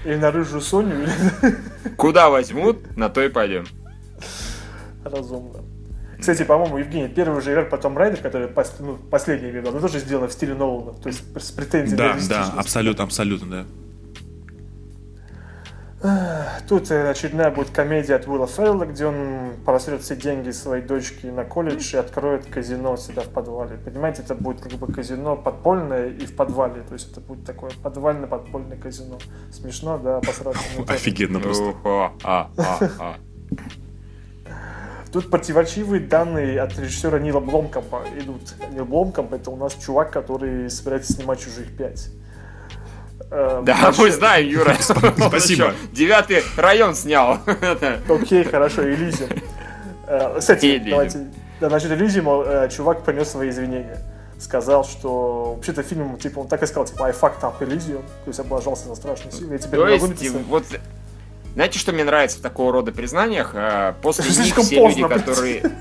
Или 0.06 0.16
на 0.16 0.32
Рыжую 0.32 0.62
Соню, 0.62 1.04
или 1.04 1.12
Куда 1.98 2.30
возьмут, 2.30 2.96
на 2.96 3.10
то 3.10 3.22
и 3.24 3.30
пойдем. 3.30 3.66
разумно. 5.04 5.60
Кстати, 6.20 6.44
по-моему, 6.44 6.78
Евгений, 6.78 7.08
первый 7.10 7.42
же 7.42 7.52
игрок 7.52 7.70
по 7.72 7.78
Том 7.80 7.98
Райдер, 7.98 8.22
который 8.22 8.48
пос- 8.48 8.74
ну, 8.80 8.96
последний 9.10 9.50
видел, 9.50 9.70
она 9.72 9.80
тоже 9.80 9.98
сделана 9.98 10.28
в 10.28 10.32
стиле 10.34 10.54
Нолана, 10.54 10.94
то 10.94 11.10
есть 11.10 11.24
с 11.36 11.52
претензией 11.52 11.98
на 11.98 12.14
Да, 12.14 12.20
да, 12.30 12.54
абсолютно, 12.60 13.04
абсолютно, 13.06 13.50
да. 13.50 13.66
Тут 16.68 16.90
э, 16.90 17.12
очередная 17.12 17.52
будет 17.52 17.70
комедия 17.70 18.16
от 18.16 18.28
Уилла 18.28 18.48
Феррелла, 18.48 18.86
где 18.86 19.06
он 19.06 19.54
просрет 19.64 20.02
все 20.02 20.16
деньги 20.16 20.50
своей 20.50 20.84
дочки 20.84 21.28
на 21.28 21.44
колледж 21.44 21.94
и 21.94 21.98
откроет 21.98 22.46
казино 22.48 22.98
себя 22.98 23.22
в 23.22 23.30
подвале. 23.30 23.78
Понимаете, 23.78 24.24
это 24.24 24.34
будет 24.34 24.62
как 24.62 24.72
бы 24.74 24.92
казино 24.92 25.36
подпольное 25.36 26.10
и 26.10 26.26
в 26.26 26.36
подвале. 26.36 26.82
То 26.82 26.94
есть 26.94 27.12
это 27.12 27.22
будет 27.22 27.46
такое 27.46 27.72
подвально-подпольное 27.84 28.78
казино. 28.78 29.20
Смешно, 29.52 30.00
да, 30.00 30.22
тоже. 30.22 30.58
Офигенно 30.88 31.40
просто. 31.40 31.76
Тут 35.12 35.30
противоречивые 35.30 36.02
данные 36.02 36.62
от 36.62 36.80
режиссера 36.80 37.20
Нила 37.20 37.42
Бломкомпа 37.42 38.06
идут. 38.18 38.56
Нил 38.72 38.86
Бломкомп 38.86 39.34
это 39.34 39.52
у 39.52 39.58
нас 39.58 39.76
чувак, 39.76 40.12
который 40.12 40.70
собирается 40.70 41.14
снимать 41.14 41.42
«Чужих 41.42 41.78
5». 41.78 42.12
Э, 43.32 43.62
Да, 43.64 43.94
мы 43.98 44.12
знаем, 44.12 44.48
Юра. 44.48 44.76
Спасибо. 44.80 45.74
Девятый 45.92 46.44
район 46.58 46.94
снял. 46.96 47.40
Окей, 48.10 48.44
хорошо, 48.44 48.84
Элизиум. 48.84 49.30
Э, 50.08 50.36
Кстати, 50.40 50.84
давайте... 50.86 51.28
Да, 51.62 51.70
насчет 51.70 51.92
Элизиума 51.92 52.44
э, 52.46 52.70
чувак 52.70 53.04
принес 53.04 53.30
свои 53.30 53.50
извинения. 53.50 54.00
Сказал, 54.38 54.84
что 54.84 55.54
вообще-то 55.56 55.84
фильм, 55.84 56.18
типа, 56.18 56.40
он 56.40 56.48
так 56.48 56.62
и 56.64 56.66
сказал, 56.66 56.86
типа, 56.86 57.06
I 57.06 57.12
fucked 57.12 57.42
up 57.42 57.60
Elysium, 57.60 58.02
то 58.02 58.28
есть 58.28 58.40
облажался 58.40 58.90
на 58.90 58.96
страшную 58.96 59.32
силу, 59.32 59.52
я 59.52 59.60
теперь 59.60 59.80
То 59.80 59.88
не 59.88 60.00
могу 60.00 60.14
есть, 60.14 60.36
вот, 60.48 60.64
знаете, 61.54 61.78
что 61.78 61.92
мне 61.92 62.04
нравится 62.04 62.40
в 62.40 62.42
такого 62.42 62.72
рода 62.72 62.92
признаниях? 62.92 63.52
А, 63.54 63.94
После 64.02 64.26
них 64.26 64.56
все 64.56 64.88
люди, 64.88 65.08
которые... 65.08 65.62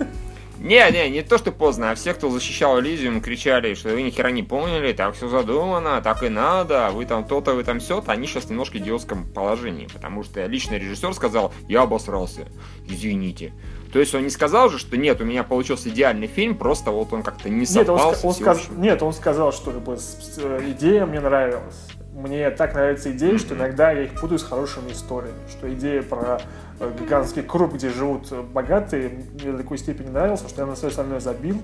Не, 0.61 0.91
не, 0.91 1.09
не 1.09 1.23
то, 1.23 1.39
что 1.39 1.53
поздно, 1.53 1.91
а 1.91 1.95
все, 1.95 2.13
кто 2.13 2.29
защищал 2.29 2.79
Элизиум, 2.81 3.23
кричали, 3.23 3.73
что 3.73 3.89
вы 3.89 4.03
ни 4.03 4.11
хера 4.11 4.31
не 4.31 4.43
поняли, 4.43 4.93
так 4.93 5.15
все 5.15 5.27
задумано, 5.27 6.03
так 6.03 6.23
и 6.23 6.29
надо, 6.29 6.91
вы 6.93 7.07
там 7.07 7.25
то-то, 7.25 7.55
вы 7.55 7.65
там 7.65 7.81
все 7.81 8.03
то 8.03 8.13
они 8.13 8.27
сейчас 8.27 8.51
немножко 8.51 8.75
в 8.75 8.81
идиотском 8.81 9.25
положении, 9.33 9.89
потому 9.91 10.23
что 10.23 10.45
лично 10.45 10.75
режиссер 10.75 11.15
сказал, 11.15 11.53
я 11.67 11.83
обосрался, 11.83 12.47
извините. 12.87 13.55
То 13.91 13.99
есть 13.99 14.15
он 14.15 14.23
не 14.23 14.31
сказал 14.31 14.69
же, 14.69 14.79
что 14.79 14.97
нет, 14.99 15.21
у 15.21 15.25
меня 15.25 15.45
получился 15.45 15.89
идеальный 15.89 16.27
фильм, 16.27 16.55
просто 16.55 16.91
вот 16.91 17.13
он 17.13 17.23
как-то 17.23 17.49
не 17.49 17.67
Нет, 17.67 17.89
он, 17.89 17.99
он 18.23 18.35
сказ- 18.35 18.69
нет, 18.77 19.03
он 19.03 19.13
сказал, 19.15 19.53
что 19.53 19.71
как 19.73 19.83
бы, 19.83 19.97
э, 20.37 20.61
идея 20.73 21.07
мне 21.07 21.21
нравилась. 21.21 21.89
мне 22.13 22.51
так 22.51 22.75
нравится 22.75 23.11
идея, 23.13 23.39
что 23.39 23.55
иногда 23.55 23.93
я 23.93 24.03
их 24.05 24.21
путаю 24.21 24.39
с 24.39 24.43
хорошими 24.45 24.93
историями. 24.93 25.39
Что 25.49 25.73
идея 25.73 26.03
про 26.03 26.41
гигантский 26.81 27.43
круг, 27.43 27.75
где 27.75 27.91
живут 27.91 28.33
богатые, 28.53 29.11
мне 29.35 29.53
до 29.53 29.59
такой 29.59 29.79
степени 29.79 30.09
нравился, 30.09 30.49
что 30.49 30.63
я 30.63 30.67
на 30.67 30.75
все 30.75 30.89
остальное 30.89 31.21
забил. 31.21 31.61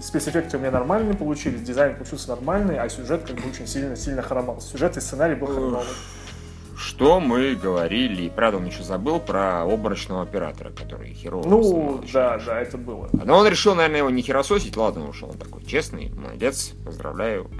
Спецэффекты 0.00 0.56
у 0.56 0.60
меня 0.60 0.70
нормальные 0.70 1.14
получились, 1.14 1.62
дизайн 1.62 1.94
получился 1.96 2.28
нормальный, 2.28 2.78
а 2.78 2.88
сюжет 2.88 3.22
как 3.26 3.36
бы 3.36 3.48
очень 3.48 3.66
сильно-сильно 3.66 4.22
хромал. 4.22 4.60
Сюжет 4.60 4.96
и 4.96 5.00
сценарий 5.00 5.34
был 5.34 5.48
хреновый. 5.48 5.86
Что 6.76 7.18
мы 7.18 7.56
говорили, 7.56 8.22
и 8.22 8.30
правда 8.30 8.58
он 8.58 8.66
еще 8.66 8.84
забыл 8.84 9.18
про 9.18 9.62
оборочного 9.62 10.22
оператора, 10.22 10.70
который 10.70 11.12
херово 11.12 11.48
Ну, 11.48 12.04
да, 12.12 12.38
да, 12.38 12.60
это 12.60 12.78
было. 12.78 13.08
Но 13.12 13.38
он 13.38 13.48
решил, 13.48 13.74
наверное, 13.74 13.98
его 13.98 14.10
не 14.10 14.22
херососить, 14.22 14.76
ладно, 14.76 15.08
ушел 15.08 15.30
он 15.30 15.38
такой 15.38 15.64
честный, 15.64 16.10
молодец, 16.10 16.74
поздравляю. 16.84 17.50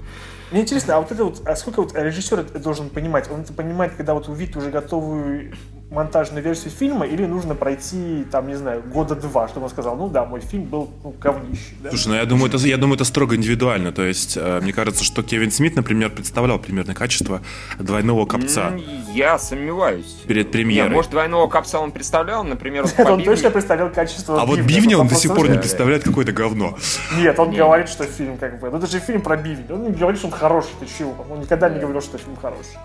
Мне 0.51 0.61
интересно, 0.61 0.95
а 0.95 1.01
вот 1.01 1.11
это 1.11 1.25
вот, 1.25 1.45
а 1.45 1.55
сколько 1.57 1.81
вот 1.81 1.93
режиссер 1.93 2.39
это 2.39 2.59
должен 2.59 2.89
понимать? 2.89 3.29
Он 3.29 3.41
это 3.41 3.51
понимает, 3.51 3.93
когда 3.97 4.13
вот 4.13 4.29
увидит 4.29 4.55
уже 4.55 4.71
готовую 4.71 5.53
монтажную 5.91 6.43
версию 6.43 6.71
фильма, 6.71 7.05
или 7.05 7.25
нужно 7.25 7.55
пройти, 7.55 8.23
там, 8.31 8.47
не 8.47 8.55
знаю, 8.55 8.83
года 8.83 9.15
два, 9.15 9.47
чтобы 9.47 9.65
он 9.65 9.69
сказал, 9.71 9.95
ну 9.95 10.07
да, 10.07 10.23
мой 10.23 10.39
фильм 10.39 10.65
был 10.65 10.91
ну, 11.03 11.15
говнище. 11.19 11.73
Да? 11.79 11.89
Слушай, 11.89 12.07
ну 12.09 12.15
я 12.15 12.25
думаю, 12.25 12.53
это, 12.53 12.57
я 12.67 12.77
думаю, 12.77 12.95
это 12.95 13.05
строго 13.05 13.35
индивидуально. 13.35 13.91
То 13.91 14.03
есть, 14.03 14.37
э, 14.37 14.59
мне 14.61 14.71
кажется, 14.71 15.03
что 15.03 15.23
Кевин 15.23 15.51
Смит, 15.51 15.75
например, 15.75 16.11
представлял 16.11 16.59
примерно 16.59 16.93
качество 16.93 17.41
двойного 17.79 18.27
копца. 18.27 18.73
Я 19.13 19.39
сомневаюсь. 19.39 20.21
Перед 20.27 20.51
премьерой. 20.51 20.89
Не, 20.89 20.95
может, 20.95 21.09
двойного 21.09 21.47
копца 21.47 21.79
он 21.79 21.91
представлял, 21.91 22.43
например, 22.43 22.85
Он 22.99 23.23
точно 23.23 23.49
представлял 23.49 23.89
качество 23.89 24.39
А 24.39 24.45
вот 24.45 24.59
Бивня 24.59 24.97
он 24.97 25.07
до 25.07 25.15
сих 25.15 25.33
пор 25.33 25.49
не 25.49 25.57
представляет 25.57 26.03
какое-то 26.03 26.31
говно. 26.31 26.77
Нет, 27.17 27.39
он 27.39 27.51
говорит, 27.51 27.89
что 27.89 28.03
фильм 28.05 28.37
как 28.37 28.59
бы... 28.59 28.69
Ну 28.69 28.77
это 28.77 28.85
же 28.85 28.99
фильм 28.99 29.21
про 29.21 29.37
Бивня. 29.37 29.65
Он 29.73 29.83
не 29.83 29.91
говорит, 29.91 30.19
что 30.19 30.27
он 30.27 30.33
хороший, 30.33 30.69
ты 30.79 30.85
чего? 30.85 31.15
Он 31.29 31.39
никогда 31.39 31.67
не 31.69 31.79
говорил, 31.79 32.01
что 32.01 32.19
фильм 32.19 32.35
хороший. 32.35 32.77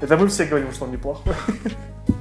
Это 0.00 0.16
мы 0.16 0.28
все 0.28 0.46
говорим, 0.46 0.72
что 0.72 0.84
он 0.86 0.92
неплохой. 0.92 1.34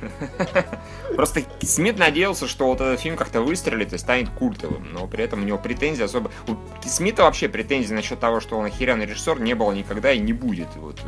Просто 1.14 1.42
Смит 1.62 1.98
надеялся, 1.98 2.46
что 2.46 2.66
вот 2.66 2.80
этот 2.80 3.00
фильм 3.00 3.16
как-то 3.16 3.40
выстрелит 3.40 3.92
и 3.92 3.98
станет 3.98 4.28
культовым, 4.30 4.92
но 4.92 5.06
при 5.06 5.24
этом 5.24 5.42
у 5.42 5.44
него 5.44 5.58
претензий 5.58 6.02
особо... 6.02 6.30
У 6.46 6.56
Смита 6.86 7.22
вообще 7.22 7.48
претензий 7.48 7.94
насчет 7.94 8.20
того, 8.20 8.40
что 8.40 8.56
он 8.56 8.66
охеренный 8.66 9.06
режиссер, 9.06 9.40
не 9.40 9.54
было 9.54 9.72
никогда 9.72 10.12
и 10.12 10.18
не 10.18 10.32
будет. 10.32 10.68
Вот 10.76 11.00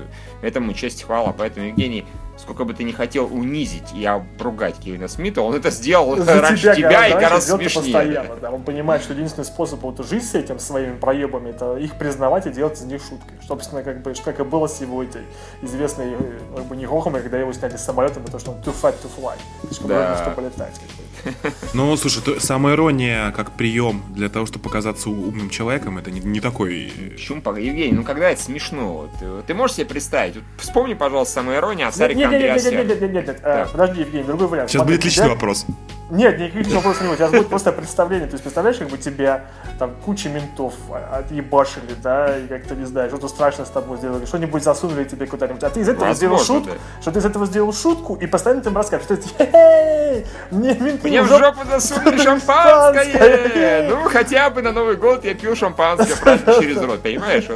этому 0.42 0.74
честь 0.74 1.02
хвала. 1.02 1.32
Поэтому, 1.36 1.66
Евгений, 1.66 2.04
сколько 2.40 2.64
бы 2.64 2.74
ты 2.74 2.84
не 2.84 2.92
хотел 2.92 3.26
унизить 3.26 3.92
и 3.94 4.04
обругать 4.04 4.76
Кевина 4.78 5.08
Смита, 5.08 5.42
он 5.42 5.54
это 5.54 5.70
сделал 5.70 6.16
За 6.16 6.40
раньше 6.40 6.74
тебя, 6.74 6.74
тебя 6.74 7.08
и 7.08 7.12
гораздо 7.12 7.56
смешнее. 7.56 7.92
Постоянно, 7.92 8.36
да. 8.36 8.50
Он 8.50 8.62
понимает, 8.62 9.02
что 9.02 9.12
единственный 9.12 9.44
способ 9.44 9.80
вот 9.82 10.04
жить 10.04 10.24
с 10.24 10.34
этим 10.34 10.58
своими 10.58 10.96
проебами, 10.96 11.50
это 11.50 11.76
их 11.76 11.96
признавать 11.96 12.46
и 12.46 12.50
делать 12.50 12.78
из 12.78 12.84
них 12.84 13.02
шутки. 13.02 13.32
Собственно, 13.46 13.82
как 13.82 14.02
бы, 14.02 14.14
как 14.24 14.40
и 14.40 14.44
было 14.44 14.66
с 14.66 14.80
его 14.80 15.02
этой 15.02 15.22
известной 15.62 16.12
э, 16.12 16.38
как 16.56 16.64
бы, 16.66 16.76
не 16.76 16.86
Хохомой, 16.86 17.22
когда 17.22 17.38
его 17.38 17.52
сняли 17.52 17.76
с 17.76 17.84
самолетом, 17.84 18.24
то, 18.24 18.38
что 18.38 18.52
он 18.52 18.58
too 18.58 18.74
fat 18.74 18.94
to 19.02 19.10
fly. 19.16 19.36
Слишком 19.66 19.88
да. 19.88 20.16
чтобы 20.22 20.42
летать. 20.42 20.80
Ну, 21.74 21.96
слушай, 21.96 22.22
то, 22.22 22.40
самая 22.40 22.74
ирония 22.74 23.30
как 23.32 23.52
прием 23.52 24.02
для 24.10 24.28
того, 24.28 24.46
чтобы 24.46 24.64
показаться 24.64 25.08
умным 25.08 25.50
человеком, 25.50 25.98
это 25.98 26.10
не, 26.10 26.20
не 26.20 26.40
такой... 26.40 26.92
Почему, 27.12 27.40
Евгений, 27.56 27.92
ну 27.92 28.02
когда 28.02 28.30
это 28.30 28.42
смешно? 28.42 29.08
Ты, 29.20 29.26
ты 29.46 29.54
можешь 29.54 29.76
себе 29.76 29.86
представить? 29.86 30.36
Вот 30.36 30.44
вспомни, 30.58 30.94
пожалуйста, 30.94 31.34
самая 31.34 31.58
ирония 31.58 31.88
о 31.88 31.92
Сарике 31.92 32.24
Андреасяне. 32.24 32.76
Нет, 32.78 32.88
нет, 32.88 33.00
нет, 33.00 33.12
нет, 33.14 33.26
нет, 33.26 33.42
нет. 33.44 33.68
Подожди, 33.72 34.00
Евгений, 34.00 34.24
другой 34.24 34.48
вариант. 34.48 34.70
Сейчас 34.70 34.84
будет 34.84 35.04
личный 35.04 35.28
вопрос. 35.28 35.66
Нет, 36.10 36.38
никаких 36.38 36.74
вопросов 36.74 37.02
не 37.02 37.08
будет. 37.08 37.18
Сейчас 37.18 37.30
будет 37.30 37.48
просто 37.48 37.72
представление. 37.72 38.26
То 38.26 38.34
есть, 38.34 38.42
представляешь, 38.42 38.78
как 38.78 38.88
бы 38.88 38.98
тебя 38.98 39.46
там 39.78 39.94
куча 40.04 40.28
ментов 40.28 40.74
отъебашили, 41.12 41.94
да, 42.02 42.36
и 42.36 42.46
как-то, 42.46 42.74
не 42.74 42.84
знаю, 42.84 43.08
что-то 43.08 43.28
страшное 43.28 43.64
с 43.64 43.70
тобой 43.70 43.98
сделали, 43.98 44.24
что-нибудь 44.24 44.62
засунули 44.62 45.04
тебе 45.04 45.26
куда-нибудь. 45.26 45.62
А 45.62 45.70
ты 45.70 45.80
из 45.80 45.88
этого 45.88 46.08
Возможно, 46.08 46.16
сделал 46.16 46.38
шутку, 46.38 46.74
да. 46.74 47.02
что 47.02 47.12
ты 47.12 47.18
из 47.20 47.24
этого 47.24 47.46
сделал 47.46 47.72
шутку, 47.72 48.14
и 48.16 48.26
постоянно 48.26 48.62
ты 48.62 48.70
им 48.70 48.76
рассказываешь, 48.76 49.22
что 49.24 49.38
ты, 49.38 50.26
мне 50.50 50.74
менты 50.74 51.08
Мне 51.08 51.22
в 51.22 51.28
жопу 51.28 51.60
засунули 51.68 52.18
шампанское! 52.22 53.88
Ну, 53.88 54.08
хотя 54.08 54.50
бы 54.50 54.62
на 54.62 54.72
Новый 54.72 54.96
год 54.96 55.24
я 55.24 55.34
пил 55.34 55.54
шампанское, 55.54 56.16
просто 56.16 56.54
через 56.60 56.76
рот, 56.82 57.00
понимаешь? 57.00 57.48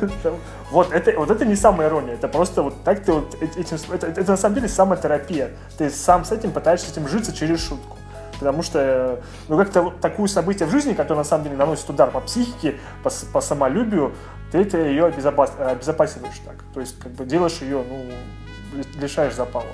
Вот 0.71 0.93
это, 0.93 1.13
вот 1.19 1.31
это 1.31 1.45
не 1.45 1.57
самая 1.57 1.89
ирония, 1.89 2.15
это 2.15 2.27
просто 2.27 2.63
вот 2.63 2.83
так 2.85 3.05
ты 3.05 3.13
вот 3.13 3.37
этим, 3.41 3.77
это, 3.93 4.07
это, 4.07 4.21
это 4.21 4.31
на 4.31 4.37
самом 4.37 4.57
деле 4.57 4.69
самая 4.69 4.99
терапия. 4.99 5.51
Ты 5.79 5.91
сам 5.91 6.25
с 6.25 6.33
этим 6.33 6.53
пытаешься 6.53 6.91
этим 6.91 7.07
житься 7.07 7.33
через 7.33 7.61
шутку. 7.61 7.97
Потому 8.45 8.63
что, 8.63 9.23
ну, 9.49 9.57
как-то 9.57 9.83
вот 9.83 10.01
такое 10.01 10.27
событие 10.27 10.69
в 10.69 10.71
жизни, 10.71 10.93
которое 10.93 11.21
на 11.21 11.25
самом 11.25 11.45
деле 11.45 11.57
наносит 11.57 11.89
удар 11.89 12.11
по 12.11 12.21
психике, 12.21 12.79
по, 13.03 13.11
по 13.33 13.41
самолюбию, 13.41 14.13
ты 14.53 14.59
это 14.59 14.79
ее 14.79 15.07
обезопас, 15.07 15.53
обезопасиваешь 15.59 16.39
так. 16.45 16.57
То 16.75 16.81
есть, 16.81 16.99
как 16.99 17.13
бы 17.13 17.25
делаешь 17.25 17.59
ее, 17.63 17.83
ну, 17.89 18.05
лишаешь 19.01 19.35
запала. 19.35 19.65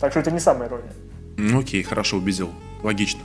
Так 0.00 0.10
что 0.10 0.20
это 0.20 0.32
не 0.32 0.40
самая 0.40 0.68
ирония. 0.68 0.92
Ну, 1.36 1.60
окей, 1.60 1.84
хорошо, 1.84 2.16
убедил. 2.16 2.50
Логично. 2.82 3.20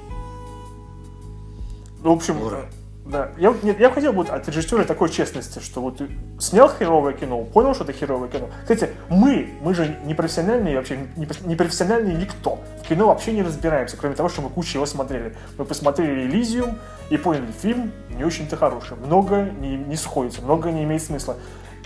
Ну, 2.03 2.11
в 2.11 2.17
общем, 2.17 2.39
Ура. 2.39 2.65
Да. 3.05 3.29
Я, 3.37 3.53
нет, 3.61 3.79
я 3.79 3.91
хотел 3.91 4.13
бы 4.13 4.23
от 4.25 4.47
режиссера 4.47 4.83
такой 4.83 5.09
честности, 5.09 5.59
что 5.59 5.79
вот 5.79 6.01
снял 6.39 6.67
херовое 6.67 7.13
кино, 7.13 7.43
понял, 7.43 7.75
что 7.75 7.83
это 7.83 7.93
херовое 7.93 8.29
кино. 8.29 8.49
Кстати, 8.61 8.89
мы, 9.09 9.51
мы 9.61 9.75
же 9.75 9.95
не 10.05 10.15
профессиональные 10.15 10.75
вообще, 10.75 10.97
не, 11.15 11.27
не 11.45 11.55
профессиональные 11.55 12.15
никто. 12.15 12.59
В 12.83 12.87
кино 12.87 13.07
вообще 13.07 13.33
не 13.33 13.43
разбираемся, 13.43 13.95
кроме 13.95 14.15
того, 14.15 14.27
что 14.27 14.41
мы 14.41 14.49
кучу 14.49 14.79
его 14.79 14.87
смотрели. 14.87 15.35
Мы 15.59 15.65
посмотрели 15.65 16.25
«Элизиум» 16.25 16.79
и 17.11 17.17
поняли, 17.17 17.45
фильм 17.61 17.91
не 18.09 18.23
очень-то 18.23 18.57
хороший. 18.57 18.97
Много 18.97 19.43
не, 19.43 19.77
не 19.77 19.97
сходится, 19.97 20.41
много 20.41 20.71
не 20.71 20.83
имеет 20.83 21.03
смысла. 21.03 21.37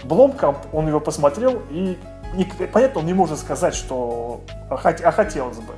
Бломкамп, 0.06 0.58
он 0.72 0.88
его 0.88 1.02
посмотрел, 1.02 1.62
и, 1.70 1.98
и 2.38 2.46
понятно, 2.72 3.02
он 3.02 3.06
не 3.06 3.14
может 3.14 3.40
сказать, 3.40 3.76
что 3.76 4.40
а, 4.70 4.76
а 4.76 5.12
хотелось 5.12 5.58
бы. 5.58 5.74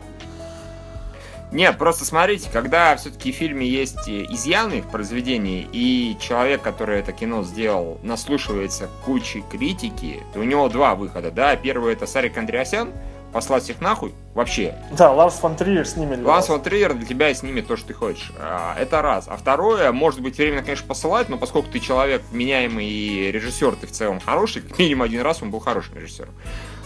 Нет, 1.51 1.77
просто 1.77 2.05
смотрите, 2.05 2.49
когда 2.51 2.95
все-таки 2.95 3.31
в 3.31 3.35
фильме 3.35 3.67
есть 3.67 4.09
изъяны 4.09 4.81
в 4.81 4.87
произведении, 4.89 5.67
и 5.71 6.17
человек, 6.19 6.61
который 6.61 6.99
это 6.99 7.11
кино 7.11 7.43
сделал, 7.43 7.99
наслушивается 8.03 8.89
кучи 9.03 9.43
критики, 9.51 10.23
то 10.33 10.39
у 10.39 10.43
него 10.43 10.69
два 10.69 10.95
выхода, 10.95 11.29
да. 11.29 11.55
Первый 11.57 11.93
это 11.93 12.05
Сарик 12.05 12.37
Андреасян, 12.37 12.91
послать 13.33 13.69
их 13.69 13.81
нахуй 13.81 14.13
вообще. 14.33 14.75
Да, 14.91 15.11
Ларс 15.11 15.35
фон 15.35 15.55
Триер 15.55 15.85
снимет. 15.85 16.23
Ларс 16.23 16.47
фон 16.47 16.61
Триер 16.61 16.93
для 16.93 17.05
тебя 17.05 17.33
снимет 17.33 17.67
то, 17.67 17.75
что 17.75 17.87
ты 17.87 17.93
хочешь. 17.93 18.31
А, 18.39 18.75
это 18.79 19.01
раз. 19.01 19.25
А 19.27 19.35
второе, 19.35 19.91
может 19.91 20.21
быть, 20.21 20.37
временно, 20.37 20.63
конечно, 20.63 20.87
посылать, 20.87 21.29
но 21.29 21.37
поскольку 21.37 21.69
ты 21.69 21.79
человек 21.79 22.21
вменяемый 22.31 22.85
и 22.85 23.31
режиссер, 23.31 23.75
ты 23.75 23.87
в 23.87 23.91
целом 23.91 24.19
хороший, 24.19 24.63
минимум 24.77 25.03
один 25.03 25.21
раз 25.21 25.41
он 25.41 25.51
был 25.51 25.59
хорошим 25.59 25.95
режиссером. 25.95 26.33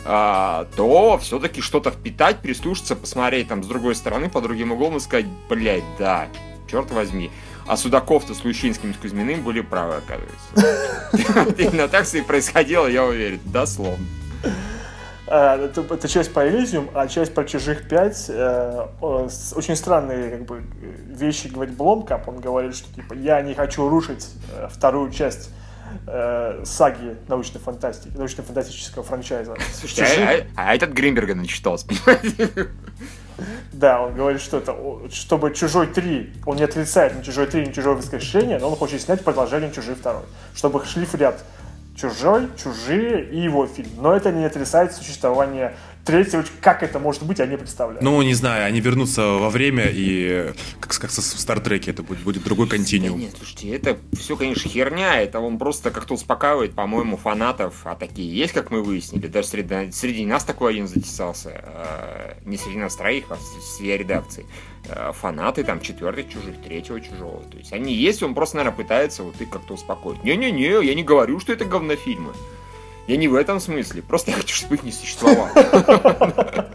А, 0.07 0.67
то 0.75 1.17
все-таки 1.17 1.61
что-то 1.61 1.89
впитать, 1.89 2.39
прислушаться, 2.39 2.95
посмотреть 2.95 3.47
там 3.47 3.63
с 3.63 3.67
другой 3.67 3.95
стороны, 3.95 4.29
по 4.29 4.39
другим 4.39 4.71
углом 4.71 4.97
и 4.97 4.99
сказать, 4.99 5.25
блядь, 5.49 5.83
да, 5.97 6.27
черт 6.69 6.91
возьми. 6.91 7.31
А 7.67 7.75
Судаков-то 7.75 8.35
с 8.35 8.43
Лучинским, 8.45 8.93
с 8.93 8.97
Кузьминым 8.97 9.41
были 9.41 9.61
правы, 9.61 9.95
оказывается. 9.95 11.55
Именно 11.61 11.87
так 11.87 12.05
все 12.05 12.19
и 12.19 12.21
происходило, 12.21 12.85
я 12.85 13.03
уверен, 13.03 13.39
дословно. 13.45 14.05
А, 15.27 15.57
это, 15.57 16.07
часть 16.07 16.31
по 16.31 16.47
Элизиум, 16.47 16.89
а 16.93 17.07
часть 17.07 17.33
про 17.33 17.43
Чужих 17.43 17.87
5. 17.87 18.25
Э, 18.29 18.87
очень 19.01 19.75
странные 19.75 20.29
как 20.29 20.45
бы, 20.45 20.63
вещи 21.07 21.47
говорит 21.47 21.75
Бломкап. 21.75 22.27
Он 22.27 22.39
говорит, 22.39 22.75
что 22.75 22.93
типа 22.93 23.13
я 23.13 23.41
не 23.41 23.55
хочу 23.55 23.89
рушить 23.89 24.29
э, 24.55 24.67
вторую 24.71 25.11
часть 25.11 25.49
э, 26.07 26.63
саги 26.65 27.17
научной 27.27 27.59
фантастики, 27.59 28.15
научно-фантастического 28.15 29.03
франчайза. 29.03 29.55
Слушайте, 29.73 30.47
а, 30.57 30.61
а, 30.61 30.69
а 30.69 30.75
этот 30.75 30.91
Гринберга 30.91 31.35
начитался, 31.35 31.87
понимаете? 31.87 32.69
Да, 33.73 34.01
он 34.01 34.15
говорит, 34.15 34.41
что 34.41 34.57
это, 34.57 34.75
чтобы 35.11 35.53
«Чужой 35.53 35.87
3», 35.87 36.43
он 36.45 36.55
не 36.55 36.63
отрицает 36.63 37.17
ни 37.17 37.21
«Чужой 37.21 37.47
3», 37.47 37.67
ни 37.67 37.71
«Чужое 37.71 37.95
воскрешение», 37.95 38.59
но 38.59 38.69
он 38.69 38.75
хочет 38.75 39.01
снять 39.01 39.23
продолжение 39.23 39.71
«Чужой 39.71 39.95
2», 39.95 40.23
чтобы 40.55 40.85
шли 40.85 41.05
в 41.05 41.13
ряд 41.15 41.43
«Чужой», 41.95 42.47
«Чужие» 42.61 43.25
и 43.25 43.39
его 43.39 43.67
фильм. 43.67 43.89
Но 43.97 44.15
это 44.15 44.31
не 44.31 44.45
отрицает 44.45 44.93
существование 44.93 45.75
третьего, 46.05 46.45
как 46.61 46.83
это 46.83 46.99
может 46.99 47.23
быть, 47.23 47.39
я 47.39 47.47
не 47.47 47.57
представляю. 47.57 48.03
Ну, 48.03 48.21
не 48.21 48.33
знаю, 48.33 48.65
они 48.65 48.79
вернутся 48.79 49.23
во 49.23 49.49
время, 49.49 49.85
и 49.91 50.53
как, 50.79 50.93
как 50.97 51.09
в 51.09 51.13
Стартреке 51.13 51.91
это 51.91 52.03
будет, 52.03 52.19
будет 52.19 52.43
другой 52.43 52.67
континуум. 52.67 53.19
Нет, 53.19 53.33
слушайте, 53.37 53.75
это 53.75 53.97
все, 54.13 54.37
конечно, 54.37 54.69
херня, 54.69 55.21
это 55.21 55.39
он 55.39 55.57
просто 55.57 55.91
как-то 55.91 56.13
успокаивает, 56.13 56.73
по-моему, 56.73 57.17
фанатов, 57.17 57.81
а 57.83 57.95
такие 57.95 58.33
есть, 58.33 58.53
как 58.53 58.71
мы 58.71 58.83
выяснили, 58.83 59.27
даже 59.27 59.47
среди, 59.47 59.91
среди 59.91 60.25
нас 60.25 60.43
такой 60.43 60.73
один 60.73 60.87
затесался, 60.87 61.61
э, 61.63 62.33
не 62.45 62.57
среди 62.57 62.77
нас 62.77 62.95
троих, 62.95 63.25
а 63.29 63.37
своей 63.75 63.97
редакции. 63.97 64.45
Э, 64.87 65.11
фанаты 65.13 65.63
там 65.63 65.81
четвертых 65.81 66.29
чужих, 66.29 66.61
третьего 66.63 67.01
чужого. 67.01 67.43
То 67.45 67.57
есть 67.57 67.73
они 67.73 67.93
есть, 67.93 68.21
он 68.21 68.35
просто, 68.35 68.57
наверное, 68.57 68.77
пытается 68.77 69.23
вот 69.23 69.39
их 69.41 69.49
как-то 69.49 69.73
успокоить. 69.73 70.23
Не-не-не, 70.23 70.85
я 70.85 70.93
не 70.93 71.03
говорю, 71.03 71.39
что 71.39 71.53
это 71.53 71.65
говнофильмы. 71.65 72.33
Я 73.07 73.17
не 73.17 73.27
в 73.27 73.35
этом 73.35 73.59
смысле. 73.59 74.01
Просто 74.01 74.31
я 74.31 74.37
хочу, 74.37 74.55
чтобы 74.55 74.75
их 74.75 74.83
не 74.83 74.91
существовало. 74.91 75.49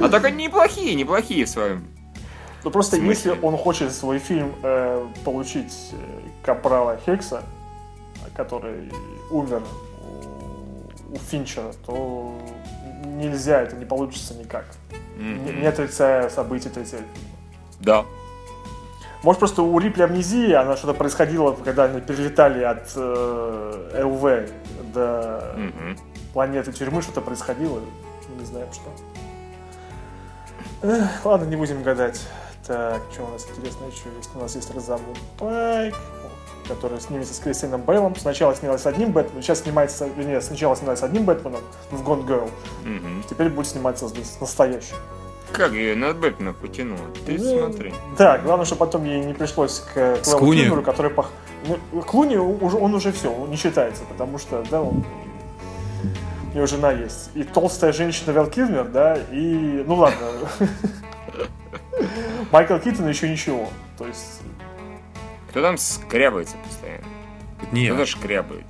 А 0.00 0.08
так 0.08 0.24
они 0.26 0.44
неплохие, 0.44 0.94
неплохие 0.94 1.46
в 1.46 1.48
своем 1.48 1.84
ну 2.66 2.72
просто 2.72 2.96
если 2.96 3.30
он 3.42 3.56
хочет 3.56 3.92
свой 3.92 4.18
фильм 4.18 4.52
э, 4.64 5.06
получить 5.24 5.72
э, 5.92 5.96
Капрала 6.42 6.98
Хекса, 7.06 7.44
который 8.34 8.90
умер 9.30 9.62
у 11.12 11.16
Финчера, 11.30 11.70
то 11.86 12.36
нельзя, 13.04 13.60
это 13.60 13.76
не 13.76 13.84
получится 13.84 14.34
никак. 14.34 14.64
Не, 15.16 15.64
отрицая 15.64 16.28
события 16.28 16.68
третьего 16.68 17.02
фильма. 17.02 17.36
Да. 17.78 18.04
Может, 19.26 19.40
просто 19.40 19.62
у 19.62 19.76
Рипли 19.80 20.02
амнезия, 20.04 20.60
она 20.60 20.76
что-то 20.76 20.94
происходило, 20.94 21.50
когда 21.52 21.86
они 21.86 22.00
перелетали 22.00 22.62
от 22.62 22.92
э, 22.94 24.02
ЛВ 24.04 24.22
до 24.94 25.52
Мгм. 25.56 25.98
планеты 26.32 26.70
тюрьмы, 26.70 27.02
что-то 27.02 27.20
происходило. 27.22 27.80
Не 28.38 28.44
знаем, 28.44 28.68
что. 28.72 28.84
Эх, 30.88 31.24
ладно, 31.24 31.44
не 31.46 31.56
будем 31.56 31.82
гадать. 31.82 32.24
Так, 32.68 33.02
что 33.12 33.24
у 33.24 33.30
нас 33.32 33.44
интересно 33.50 33.86
еще 33.86 34.04
есть? 34.16 34.30
У 34.32 34.38
нас 34.38 34.54
есть 34.54 34.72
Розамунд 34.72 35.18
Пайк, 35.40 35.96
который 36.68 37.00
снимется 37.00 37.34
с 37.34 37.40
Кристином 37.40 37.82
Бейлом. 37.82 38.14
Сначала 38.14 38.54
снялась 38.54 38.82
с 38.82 38.86
одним 38.86 39.10
Бэтменом, 39.10 39.42
сейчас 39.42 39.62
снимается, 39.62 40.06
вернее, 40.06 40.40
сначала 40.40 40.76
снялась 40.76 41.00
с 41.00 41.02
одним 41.02 41.24
Бэтменом 41.24 41.62
в 41.90 42.08
Gone 42.08 42.24
Girl, 42.28 42.48
Мгм. 42.84 43.24
теперь 43.28 43.48
будет 43.48 43.66
сниматься 43.66 44.06
с, 44.06 44.12
с 44.12 44.40
настоящим. 44.40 44.94
Как 45.52 45.72
ее 45.72 45.94
на 45.94 46.12
Бэтмена 46.12 46.52
потянуло? 46.52 47.00
Ты 47.24 47.38
Ну, 47.38 47.58
смотри. 47.58 47.94
Да, 48.18 48.38
главное, 48.38 48.66
чтобы 48.66 48.80
потом 48.80 49.04
ей 49.04 49.24
не 49.24 49.34
пришлось 49.34 49.80
к 49.80 50.18
Клуни? 50.24 50.62
Килмеру, 50.62 50.82
который 50.82 51.10
пох... 51.10 51.30
Ну, 51.66 52.02
Клуни 52.02 52.36
уже, 52.36 52.76
он 52.76 52.94
уже 52.94 53.12
все, 53.12 53.32
он 53.32 53.50
не 53.50 53.56
считается, 53.56 54.02
потому 54.04 54.38
что, 54.38 54.64
да, 54.70 54.82
он... 54.82 55.04
У 56.52 56.56
него 56.56 56.66
жена 56.66 56.92
есть. 56.92 57.30
И 57.34 57.44
толстая 57.44 57.92
женщина 57.92 58.32
Вэл 58.32 58.46
Килмер, 58.46 58.84
да, 58.84 59.18
и... 59.30 59.84
Ну 59.86 59.94
ладно. 59.94 60.26
Майкл 62.50 62.78
Киттон 62.78 63.08
еще 63.08 63.28
ничего. 63.28 63.68
То 63.98 64.06
есть... 64.06 64.40
Кто 65.50 65.62
там 65.62 65.78
скрябается 65.78 66.56
постоянно? 66.66 67.04
Не, 67.72 67.86
Кто-то 67.88 68.06
шкрябает. 68.06 68.64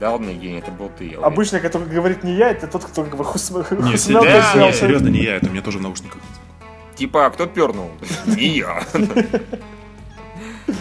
Да 0.00 0.10
ладно, 0.10 0.30
Евгений, 0.30 0.58
это 0.58 0.70
был 0.70 0.90
ты. 0.90 1.04
я 1.04 1.10
уверен. 1.12 1.24
Обычно, 1.24 1.60
который 1.60 1.88
говорит 1.88 2.24
не 2.24 2.34
я, 2.34 2.50
это 2.50 2.66
тот, 2.66 2.84
кто 2.84 3.04
как 3.04 3.16
бы 3.16 3.24
хусмел, 3.24 3.64
се- 3.64 4.12
да, 4.12 4.52
то 4.52 4.58
не, 4.58 4.66
есть, 4.66 4.80
серьезно, 4.80 5.08
не 5.08 5.22
я, 5.22 5.36
это 5.36 5.46
у 5.46 5.50
меня 5.50 5.62
тоже 5.62 5.78
в 5.78 5.82
наушниках. 5.82 6.20
Типа, 6.96 7.26
а 7.26 7.30
кто 7.30 7.46
пернул? 7.46 7.90
Не 8.26 8.58
я. 8.58 8.84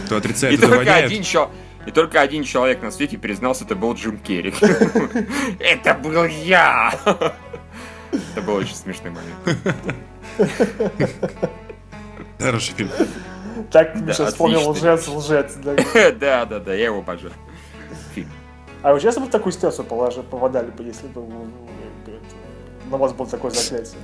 Кто 0.06 0.18
отрицает 0.18 0.54
И 0.54 0.58
и 0.58 0.60
только 0.60 0.96
один 0.96 1.24
И 1.88 1.92
только 1.92 2.22
один 2.22 2.44
человек 2.44 2.82
на 2.84 2.92
свете 2.92 3.18
признался, 3.18 3.64
это 3.66 3.76
был 3.76 3.94
Джим 3.96 4.18
Керри. 4.20 4.54
Это 5.60 5.96
был 5.96 6.26
я! 6.26 6.94
Это 8.12 8.42
был 8.46 8.56
очень 8.56 8.76
смешной 8.76 9.12
момент. 9.12 9.58
Хороший 12.40 12.76
фильм. 12.76 12.90
Так, 13.72 13.96
сейчас 13.96 14.34
вспомнил 14.34 14.70
лжец, 14.70 15.08
лжец. 15.08 15.56
да. 15.56 15.76
Да, 16.20 16.46
да, 16.46 16.60
да, 16.60 16.74
я 16.74 16.86
его 16.86 17.00
обожаю. 17.00 17.34
А 18.84 18.94
вы 18.94 19.00
сейчас 19.00 19.18
бы 19.18 19.26
в 19.26 19.30
такую 19.30 19.54
ситуацию 19.54 19.86
положи, 19.86 20.22
попадали 20.24 20.70
бы, 20.70 20.84
если 20.84 21.08
бы 21.08 21.22
это, 21.22 22.20
на 22.92 22.98
вас 22.98 23.14
было 23.14 23.28
такое 23.28 23.50
заклятие? 23.52 23.98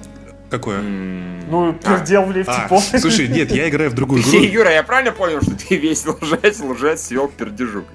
Какое? 0.50 0.82
Ну, 0.82 1.74
пердел 1.74 2.24
в 2.24 2.32
лифте, 2.32 2.52
А, 2.52 2.80
слушай, 2.98 3.28
нет, 3.28 3.52
я 3.52 3.70
играю 3.70 3.92
в 3.92 3.94
другую 3.94 4.22
игру. 4.24 4.40
Юра, 4.40 4.72
я 4.72 4.84
правильно 4.84 5.12
понял, 5.12 5.42
что 5.42 5.56
ты 5.56 5.76
весь 5.76 6.06
лжец, 6.06 6.60
лжец, 6.60 7.02
свел 7.02 7.28
пердежук? 7.28 7.86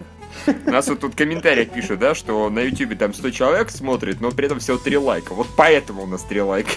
У 0.47 0.71
нас 0.71 0.87
вот 0.89 1.01
тут 1.01 1.15
в 1.15 1.17
комментариях 1.17 1.71
пишут, 1.71 2.01
да, 2.01 2.15
что 2.15 2.51
на 2.51 2.61
ютубе 2.61 2.97
там 2.97 3.15
100 3.15 3.31
человек 3.31 3.71
смотрит, 3.71 4.21
но 4.21 4.31
при 4.31 4.47
этом 4.47 4.59
всего 4.59 4.77
3 4.77 4.99
лайка. 4.99 5.33
Вот 5.33 5.47
поэтому 5.57 6.03
у 6.03 6.07
нас 6.07 6.23
3 6.23 6.43
лайка. 6.43 6.73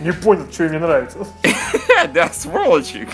Не 0.00 0.12
понял, 0.12 0.46
что 0.50 0.64
мне 0.64 0.78
нравится. 0.78 1.18
Да, 2.14 2.28
сволочи. 2.32 3.08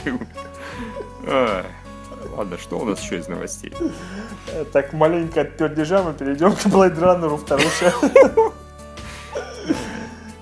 Ладно, 2.36 2.58
что 2.58 2.78
у 2.78 2.84
нас 2.84 3.00
еще 3.00 3.18
из 3.18 3.28
новостей? 3.28 3.72
Так, 4.72 4.92
маленько 4.92 5.42
от 5.42 5.56
пердежа 5.56 6.02
мы 6.02 6.12
перейдем 6.14 6.52
к 6.52 6.66
Blade 6.66 6.98
Runner 6.98 7.36
второй 7.36 7.68
шаг. 7.68 7.94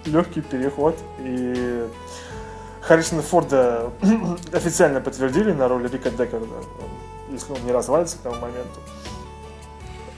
Легкий 0.07 0.41
переход. 0.41 0.97
И 1.21 1.87
Харрисона 2.81 3.23
Форда 3.23 3.91
официально 4.53 5.01
подтвердили 5.01 5.53
на 5.53 5.69
роли 5.69 5.89
Рика 5.89 6.11
Деккерда, 6.11 6.47
если 7.31 7.53
он 7.53 7.59
не 7.65 7.73
развалится 7.73 8.17
к 8.17 8.21
тому 8.21 8.37
моменту. 8.37 8.81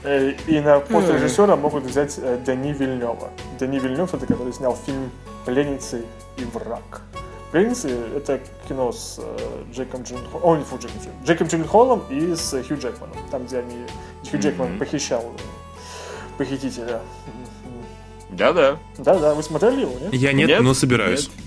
Э, 0.03 0.31
И 0.47 0.59
на 0.59 0.79
пост 0.79 1.09
режиссера 1.09 1.55
могут 1.55 1.83
взять 1.85 2.17
э, 2.17 2.37
Дани 2.45 2.71
Вильнева. 2.73 3.29
Дани 3.59 3.79
Вильнев 3.79 4.13
это 4.13 4.25
который 4.27 4.53
снял 4.53 4.75
фильм 4.85 5.09
«Пленницы 5.45 6.05
и 6.37 6.45
враг». 6.45 7.01
«Пленницы»— 7.51 7.89
это 8.15 8.39
кино 8.67 8.91
с 8.91 9.19
э, 9.19 9.63
Джейком 9.73 10.03
Джилленхолом, 10.03 10.43
о, 10.43 10.55
не 10.57 10.63
фу, 10.63 10.77
Джейком 10.77 10.99
Джилленхолом, 11.01 11.25
Джейком 11.25 11.47
Джилленхолом 11.47 12.03
и 12.09 12.35
с 12.35 12.51
Хью 12.67 12.77
Джекманом, 12.77 13.17
там, 13.31 13.45
где 13.45 13.57
они, 13.59 13.75
Хью 14.29 14.39
Джекман 14.39 14.69
Мгм. 14.71 14.79
похищал 14.79 15.21
э, 15.23 16.37
похитителя. 16.37 17.01
Да-да. 18.29 18.77
Да-да, 18.99 19.33
вы 19.33 19.41
смотрели 19.41 19.81
его, 19.81 19.93
нет? 19.99 20.13
Я 20.13 20.33
нет, 20.33 20.47
Нет? 20.49 20.61
но 20.61 20.73
собираюсь. 20.75 21.31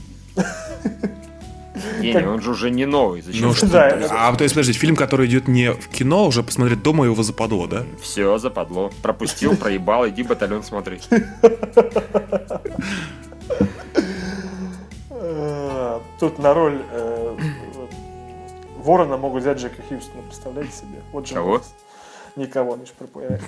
Не, 2.01 2.17
он 2.27 2.41
же 2.43 2.51
уже 2.51 2.71
не 2.71 2.85
новый. 2.85 3.23
Зачем? 3.23 3.43
Ну 3.49 3.55
что? 3.55 3.67
Да, 3.69 3.97
А 4.11 4.35
то 4.35 4.43
есть, 4.45 4.55
подожди, 4.55 4.73
фильм, 4.73 4.97
который 4.97 5.27
идет 5.27 5.47
не 5.49 5.73
в 5.73 5.89
кино, 5.89 6.27
уже 6.27 6.43
посмотреть 6.43 6.83
дома 6.83 7.05
его 7.05 7.23
западло, 7.23 7.67
да? 7.69 7.85
Все, 8.01 8.39
западло. 8.39 8.91
Пропустил, 9.03 9.57
проебал, 9.61 10.09
иди 10.09 10.23
батальон 10.25 10.65
смотреть. 10.65 11.09
Э, 15.97 16.01
Тут 16.21 16.39
на 16.39 16.55
роль 16.55 16.83
э, 16.91 17.37
Ворона 18.79 19.17
могут 19.17 19.43
взять 19.43 19.59
Джека 19.59 19.83
Хьюстона, 19.89 20.23
представляете 20.23 20.73
себе? 20.73 21.03
Вот 21.13 21.27
же 21.27 21.35
Кого? 21.35 21.61
Никого, 22.37 22.77
Миш, 22.77 22.91
пропускай. 22.93 23.39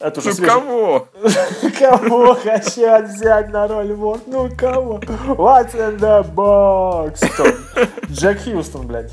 Это 0.00 0.20
уже 0.20 0.28
Ну 0.28 0.34
свежий- 0.34 0.46
кого? 0.54 1.08
Кого 1.78 2.34
хотят 2.36 3.08
взять 3.08 3.50
на 3.50 3.66
роль 3.66 3.92
Ворона? 3.94 4.22
Ну 4.26 4.50
кого? 4.56 4.98
What's 4.98 5.74
in 5.74 5.98
the 5.98 6.22
box? 6.34 7.18
Джек 8.10 8.40
Хьюстон, 8.44 8.86
блядь. 8.86 9.12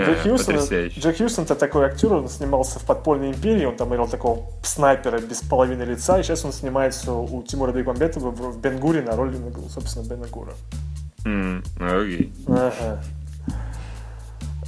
Джек 0.00 0.18
Э, 0.18 0.22
Хьюстон, 0.22 0.54
Потрясающе. 0.54 1.00
Джек 1.00 1.16
Хьюстон 1.18 1.44
это 1.44 1.54
такой 1.54 1.86
актер, 1.86 2.12
он 2.12 2.28
снимался 2.28 2.78
в 2.78 2.84
«Подпольной 2.84 3.30
империи», 3.30 3.64
он 3.64 3.76
там 3.76 3.92
играл 3.94 4.08
такого 4.08 4.46
снайпера 4.62 5.18
без 5.18 5.40
половины 5.40 5.82
лица, 5.82 6.18
и 6.18 6.22
сейчас 6.22 6.44
он 6.44 6.52
снимается 6.52 7.12
у 7.12 7.42
Тимура 7.42 7.72
Бекмамбетова 7.72 8.30
в 8.30 8.52
в 8.54 8.60
Бенгуре 8.60 9.02
на 9.02 9.16
роли, 9.16 9.36
собственно, 9.70 10.04
Бена 10.08 10.26
Гура. 10.26 10.52
М, 11.24 11.62
Окей. 11.80 12.32
Ага. 12.46 13.02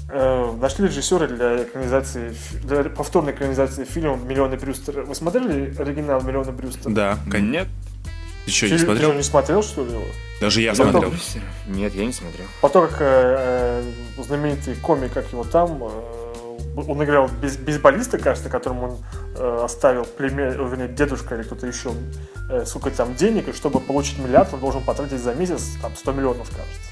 Э, 0.08 0.52
Нашли 0.60 0.86
режиссера 0.86 1.26
для 1.26 1.64
экранизации, 1.64 2.34
для 2.62 2.84
повторной 2.84 3.32
экранизации 3.32 3.84
фильма 3.84 4.16
«Миллионы 4.16 4.56
Брюстера». 4.56 5.02
Вы 5.02 5.14
смотрели 5.14 5.74
оригинал 5.78 6.20
«Миллионы 6.22 6.52
Брюстера»? 6.52 6.92
Да, 6.92 7.18
конечно. 7.30 7.50
Нет. 7.50 7.68
Ты 8.46 8.52
что, 8.52 8.66
Ты 8.66 8.72
не 8.72 8.78
ты 8.78 8.84
смотрел? 8.84 9.10
же 9.10 9.16
не 9.16 9.22
смотрел, 9.22 9.62
что 9.62 9.84
ли, 9.84 9.92
его? 9.92 10.04
Даже 10.40 10.60
я 10.60 10.68
Я 10.70 10.74
смотрел. 10.76 11.12
Нет, 11.66 11.94
я 11.94 12.06
не 12.06 12.12
смотрел. 12.12 12.46
По 12.60 12.68
то, 12.68 12.86
как 12.86 12.96
э, 13.00 13.82
э, 14.18 14.22
знаменитый 14.22 14.76
комик, 14.76 15.12
как 15.12 15.30
его 15.32 15.42
там, 15.44 15.82
э, 15.82 15.88
он 16.76 17.02
играл 17.04 17.28
бейс- 17.42 17.58
бейсболиста, 17.58 18.18
кажется, 18.18 18.48
которому 18.48 18.86
он 18.86 18.98
э, 19.34 19.60
оставил 19.64 20.06
вернее, 20.18 20.88
дедушка 20.88 21.34
или 21.34 21.42
кто-то 21.42 21.66
еще, 21.66 21.90
э, 22.50 22.64
сколько 22.66 22.90
там 22.90 23.14
денег, 23.16 23.48
и 23.48 23.52
чтобы 23.52 23.80
получить 23.80 24.18
миллиард, 24.18 24.54
он 24.54 24.60
должен 24.60 24.82
потратить 24.84 25.20
за 25.20 25.34
месяц 25.34 25.76
там 25.82 25.96
100 25.96 26.12
миллионов, 26.12 26.48
кажется. 26.50 26.90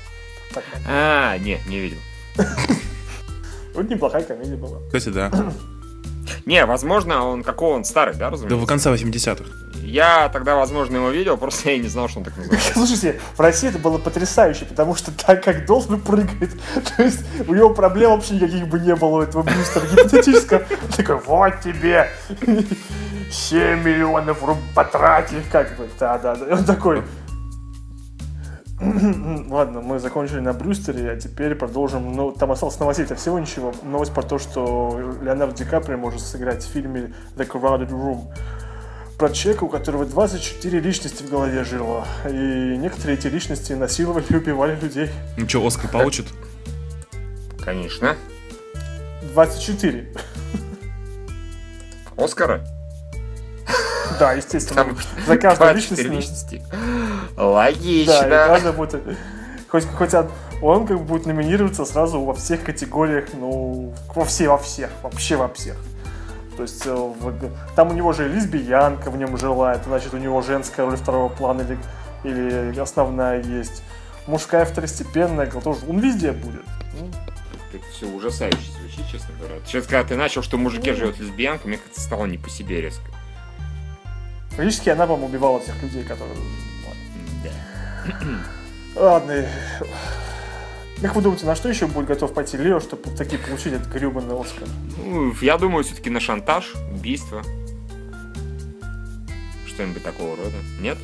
Так, 0.53 0.65
А, 0.89 1.39
нет, 1.39 1.61
не 1.67 1.79
видел. 1.79 1.99
вот 3.75 3.89
неплохая 3.89 4.23
комедия 4.25 4.57
была. 4.57 4.79
Кстати, 4.87 5.11
да. 5.11 5.31
Не, 6.47 6.65
возможно, 6.67 7.27
он 7.27 7.43
какого 7.43 7.75
он 7.75 7.85
старый, 7.85 8.15
да, 8.15 8.27
Да 8.27 8.31
разумеется? 8.31 8.57
в 8.65 8.67
конце 8.67 8.93
80-х. 8.93 9.45
Я 9.83 10.29
тогда, 10.31 10.57
возможно, 10.57 10.97
его 10.97 11.11
видел, 11.11 11.37
просто 11.37 11.71
я 11.71 11.79
не 11.79 11.89
знал, 11.89 12.09
что 12.09 12.19
он 12.21 12.25
так 12.25 12.37
называется. 12.37 12.73
Слушайте, 12.75 13.21
в 13.37 13.41
России 13.41 13.69
это 13.69 13.79
было 13.79 13.99
потрясающе, 13.99 14.65
потому 14.65 14.95
что 14.95 15.13
так 15.13 15.45
как 15.45 15.67
должен 15.67 16.01
прыгает, 16.01 16.51
то 16.97 17.03
есть 17.03 17.21
у 17.47 17.55
него 17.55 17.71
проблем 17.71 18.13
вообще 18.13 18.35
никаких 18.35 18.67
бы 18.69 18.81
не 18.81 18.95
было 18.95 19.19
у 19.19 19.21
этого 19.21 19.43
Брюстера 19.43 19.87
гипотетического. 19.87 20.61
Он 20.61 20.89
такой, 20.97 21.17
вот 21.17 21.61
тебе 21.63 22.09
7 23.31 23.83
миллионов 23.83 24.43
рублей 24.43 24.65
потратив, 24.75 25.49
как 25.51 25.77
бы, 25.77 25.89
да-да-да. 25.99 26.47
И 26.47 26.53
он 26.53 26.65
такой, 26.65 27.03
Ладно, 29.49 29.81
мы 29.81 29.99
закончили 29.99 30.41
на 30.41 30.53
Брюстере, 30.53 31.11
а 31.11 31.17
теперь 31.17 31.55
продолжим. 31.55 32.13
Ну, 32.13 32.33
там 32.33 32.53
осталось 32.53 32.79
новостей-то 32.79 33.15
всего 33.15 33.39
ничего. 33.39 33.73
Новость 33.83 34.13
про 34.13 34.23
то, 34.23 34.39
что 34.39 35.17
Леонардо 35.23 35.57
Ди 35.57 35.65
Каприо 35.65 35.97
может 35.97 36.21
сыграть 36.21 36.63
в 36.63 36.69
фильме 36.69 37.13
The 37.37 37.49
Crowded 37.49 37.89
Room 37.91 38.33
про 39.19 39.31
человека, 39.31 39.65
у 39.65 39.69
которого 39.69 40.05
24 40.05 40.81
личности 40.81 41.23
в 41.23 41.31
голове 41.31 41.65
жило. 41.65 42.05
И 42.29 42.77
некоторые 42.77 43.17
эти 43.17 43.29
личности 43.29 43.73
насиловали 43.73 44.25
и 44.29 44.37
убивали 44.37 44.79
людей. 44.81 45.09
Ну 45.37 45.49
что, 45.49 45.65
Оскар 45.67 45.91
получит? 45.91 46.27
Конечно. 47.65 48.17
24. 49.33 50.13
Оскара? 52.17 52.65
Да, 54.19 54.33
естественно. 54.33 54.85
Там 54.85 54.97
За 55.27 55.37
каждую 55.37 55.71
24 55.73 56.09
личность. 56.09 56.51
личности. 56.53 56.63
Да, 57.37 57.43
и 57.43 57.45
Логично. 57.45 58.29
каждая 58.29 58.73
будет... 58.73 59.03
Хоть, 59.69 59.87
хоть 59.87 60.15
од- 60.15 60.31
он 60.63 60.87
как 60.87 60.99
бы 60.99 61.05
будет 61.05 61.27
номинироваться 61.27 61.85
сразу 61.85 62.21
во 62.21 62.33
всех 62.35 62.63
категориях, 62.63 63.31
ну, 63.35 63.93
во 64.15 64.25
все, 64.25 64.49
во 64.49 64.57
всех, 64.59 64.91
вообще 65.03 65.37
во 65.37 65.49
всех. 65.49 65.77
То 66.57 66.63
есть 66.63 66.87
э, 66.87 66.95
в, 66.95 67.35
там 67.75 67.91
у 67.91 67.93
него 67.93 68.13
же 68.13 68.29
лесбиянка 68.29 69.11
в 69.11 69.17
нем 69.17 69.37
жила, 69.37 69.73
это 69.75 69.85
значит 69.85 70.15
у 70.15 70.19
него 70.19 70.41
женская 70.43 70.87
роль 70.87 70.97
второго 70.97 71.29
плана 71.29 71.63
или, 71.63 72.71
или 72.71 72.79
основная 72.79 73.43
есть. 73.43 73.83
Мужская 74.27 74.65
второстепенная, 74.65 75.47
тоже. 75.51 75.81
Он 75.89 75.99
везде 75.99 76.33
будет. 76.33 76.63
Ну, 76.99 77.11
это 77.73 77.85
все 77.93 78.07
ужасающе 78.07 78.71
звучит, 78.81 79.05
честно 79.11 79.35
говоря. 79.39 79.57
Сейчас, 79.67 79.85
когда 79.87 80.05
ты 80.05 80.17
начал, 80.17 80.43
что 80.43 80.57
мужики 80.57 80.91
ну, 80.93 80.97
живут 80.97 81.19
лесбиянкой, 81.19 81.69
мне 81.69 81.79
как-то 81.79 82.01
стало 82.01 82.27
не 82.27 82.39
по 82.39 82.49
себе 82.49 82.81
резко. 82.81 83.03
Фактически 84.57 84.89
она, 84.91 85.07
по-моему, 85.07 85.27
убивала 85.27 85.61
всех 85.61 85.83
людей, 85.83 86.05
которые... 86.05 86.37
Да. 87.43 87.51
Ладно. 89.01 89.47
Как 91.01 91.17
вы 91.17 91.23
думаете, 91.23 91.45
на 91.45 91.57
что 91.57 91.69
еще 91.69 91.87
будет 91.87 92.07
готов 92.07 92.33
пойти 92.33 92.57
Лео, 92.57 92.81
чтобы 92.81 93.11
таки 93.11 93.37
получить 93.37 93.75
этот 93.75 93.89
гребаный 93.89 94.41
Оскар? 94.41 94.69
Ну, 95.05 95.35
я 95.43 95.59
думаю, 95.59 95.85
все-таки 95.85 96.09
на 96.09 96.21
шантаж, 96.21 96.73
убийство. 96.93 97.43
Что-нибудь 99.67 100.05
такого 100.05 100.37
рода. 100.37 100.57
Нет? 100.81 100.99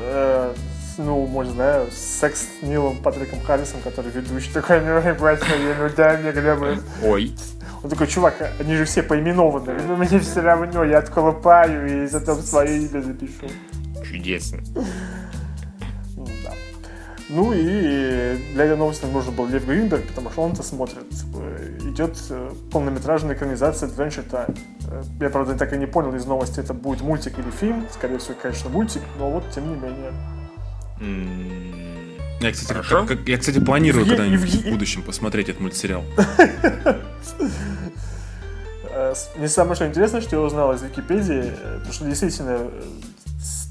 Э, 0.00 0.52
ну, 0.98 1.26
может, 1.26 1.52
знаю, 1.52 1.88
секс 1.92 2.48
с 2.60 2.62
Нилом 2.62 2.96
Патриком 2.98 3.40
Харрисом, 3.40 3.80
который 3.82 4.10
ведущий 4.10 4.52
такой, 4.52 4.80
ну, 4.80 5.14
брать 5.14 5.40
ну 5.78 5.88
дай 5.96 6.18
мне 6.18 6.32
гребаный. 6.32 6.82
Ой. 7.02 7.32
Он 7.82 7.90
такой, 7.90 8.06
чувак, 8.06 8.52
они 8.58 8.74
же 8.76 8.84
все 8.84 9.02
поименованы, 9.02 9.74
но 9.86 9.96
мне 9.96 10.18
все 10.18 10.40
равно, 10.40 10.84
я 10.84 10.98
отколупаю 10.98 12.04
и 12.04 12.06
затем 12.06 12.36
свое 12.36 12.78
имя 12.78 13.00
запишу. 13.00 13.46
Чудесно. 14.04 14.58
Да. 16.42 16.52
Ну 17.28 17.52
и 17.52 18.38
для 18.54 18.64
этой 18.64 18.76
новости 18.76 19.04
нужен 19.06 19.34
был 19.34 19.46
Лев 19.46 19.66
Гринберг, 19.66 20.06
потому 20.08 20.30
что 20.30 20.42
он-то 20.42 20.62
смотрит. 20.62 21.04
Идет 21.82 22.16
э, 22.30 22.50
полнометражная 22.70 23.34
экранизация 23.34 23.88
Adventure 23.88 24.28
Time. 24.28 24.58
Э, 24.88 25.02
я, 25.20 25.30
правда, 25.30 25.54
так 25.54 25.72
и 25.72 25.76
не 25.76 25.86
понял 25.86 26.14
из 26.14 26.24
новости, 26.24 26.60
это 26.60 26.72
будет 26.72 27.02
мультик 27.02 27.38
или 27.38 27.50
фильм. 27.50 27.86
Скорее 27.92 28.18
всего, 28.18 28.34
конечно, 28.40 28.70
мультик, 28.70 29.02
но 29.18 29.30
вот 29.30 29.50
тем 29.50 29.68
не 29.68 29.74
менее. 29.74 30.12
Я, 32.40 32.52
кстати, 32.52 32.88
как, 32.88 33.08
как, 33.08 33.28
я, 33.28 33.38
кстати, 33.38 33.58
планирую 33.58 34.06
когда-нибудь 34.06 34.54
в 34.54 34.70
будущем 34.70 35.02
посмотреть 35.02 35.48
этот 35.48 35.60
мультсериал. 35.60 36.04
Э, 38.90 39.14
мне 39.36 39.48
самое 39.48 39.74
что 39.74 39.86
интересное, 39.86 40.20
что 40.20 40.36
я 40.36 40.42
узнал 40.42 40.72
из 40.72 40.82
Википедии, 40.82 41.52
то 41.84 41.92
что 41.92 42.06
действительно 42.06 42.56
э, 42.60 42.82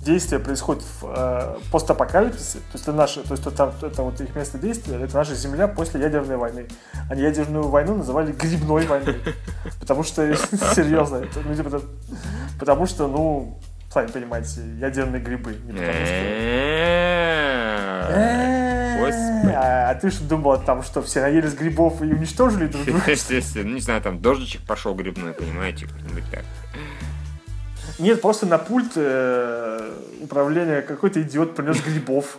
действие 0.05 0.39
происходит 0.39 0.83
в 0.83 1.05
э, 1.05 1.57
постапокалипсисе, 1.71 2.59
то 2.59 2.73
есть 2.73 2.83
это 2.83 2.93
наше, 2.93 3.21
то 3.23 3.31
есть 3.31 3.45
это, 3.45 3.73
это 3.81 4.03
вот 4.03 4.21
их 4.21 4.35
место 4.35 4.57
действия, 4.57 5.01
это 5.01 5.15
наша 5.15 5.33
Земля 5.33 5.67
после 5.67 6.01
ядерной 6.01 6.37
войны. 6.37 6.67
Они 7.09 7.23
ядерную 7.23 7.67
войну 7.67 7.95
называли 7.95 8.31
грибной 8.31 8.85
войной, 8.85 9.19
потому 9.79 10.03
что 10.03 10.35
серьезно, 10.75 11.17
это, 11.17 11.39
ну, 11.43 11.55
типа, 11.55 11.81
потому 12.59 12.85
что 12.85 13.07
ну 13.07 13.59
сами 13.91 14.07
понимаете, 14.07 14.61
ядерные 14.79 15.21
грибы, 15.21 15.55
не 15.65 15.71
потому 15.71 16.05
что 16.05 16.13
а, 19.03 19.89
а 19.89 19.95
ты 19.95 20.09
что 20.09 20.23
думала, 20.23 20.57
там 20.57 20.83
что, 20.83 21.01
все 21.01 21.21
наелись 21.21 21.53
грибов 21.53 22.01
и 22.01 22.05
уничтожили 22.05 22.67
друг 22.67 22.85
друга? 22.85 23.01
Естественно, 23.07 23.69
ну 23.69 23.75
не 23.75 23.81
знаю, 23.81 24.01
там 24.01 24.19
дождичек 24.19 24.61
пошел 24.61 24.93
грибной, 24.93 25.33
понимаете, 25.33 25.87
как-нибудь 25.87 26.23
так. 26.31 26.43
Нет, 27.99 28.21
просто 28.21 28.45
на 28.45 28.57
пульт 28.57 28.93
э, 28.95 29.93
управления 30.21 30.81
какой-то 30.81 31.21
идиот 31.21 31.55
принес 31.55 31.81
грибов. 31.81 32.37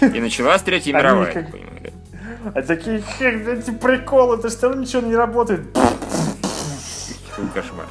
И 0.00 0.20
началась 0.20 0.62
Третья 0.62 0.92
мировая, 0.92 1.32
как... 1.32 1.50
понимаете. 1.50 1.92
А 2.54 2.62
такие, 2.62 3.02
эти 3.20 3.70
приколы, 3.70 4.36
это 4.36 4.48
все 4.48 4.68
равно 4.68 4.82
ничего 4.82 5.02
не 5.02 5.14
работает. 5.14 5.60
Какой 7.30 7.48
кошмар. 7.54 7.86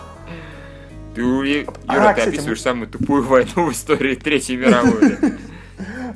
Ты, 1.13 1.21
Юра, 1.21 1.65
а, 1.87 2.13
ты 2.13 2.19
кстати, 2.19 2.35
описываешь 2.35 2.59
мы... 2.59 2.63
самую 2.63 2.87
тупую 2.89 3.23
войну 3.23 3.65
в 3.65 3.71
истории 3.71 4.15
Третьей 4.15 4.57
мировой. 4.57 5.17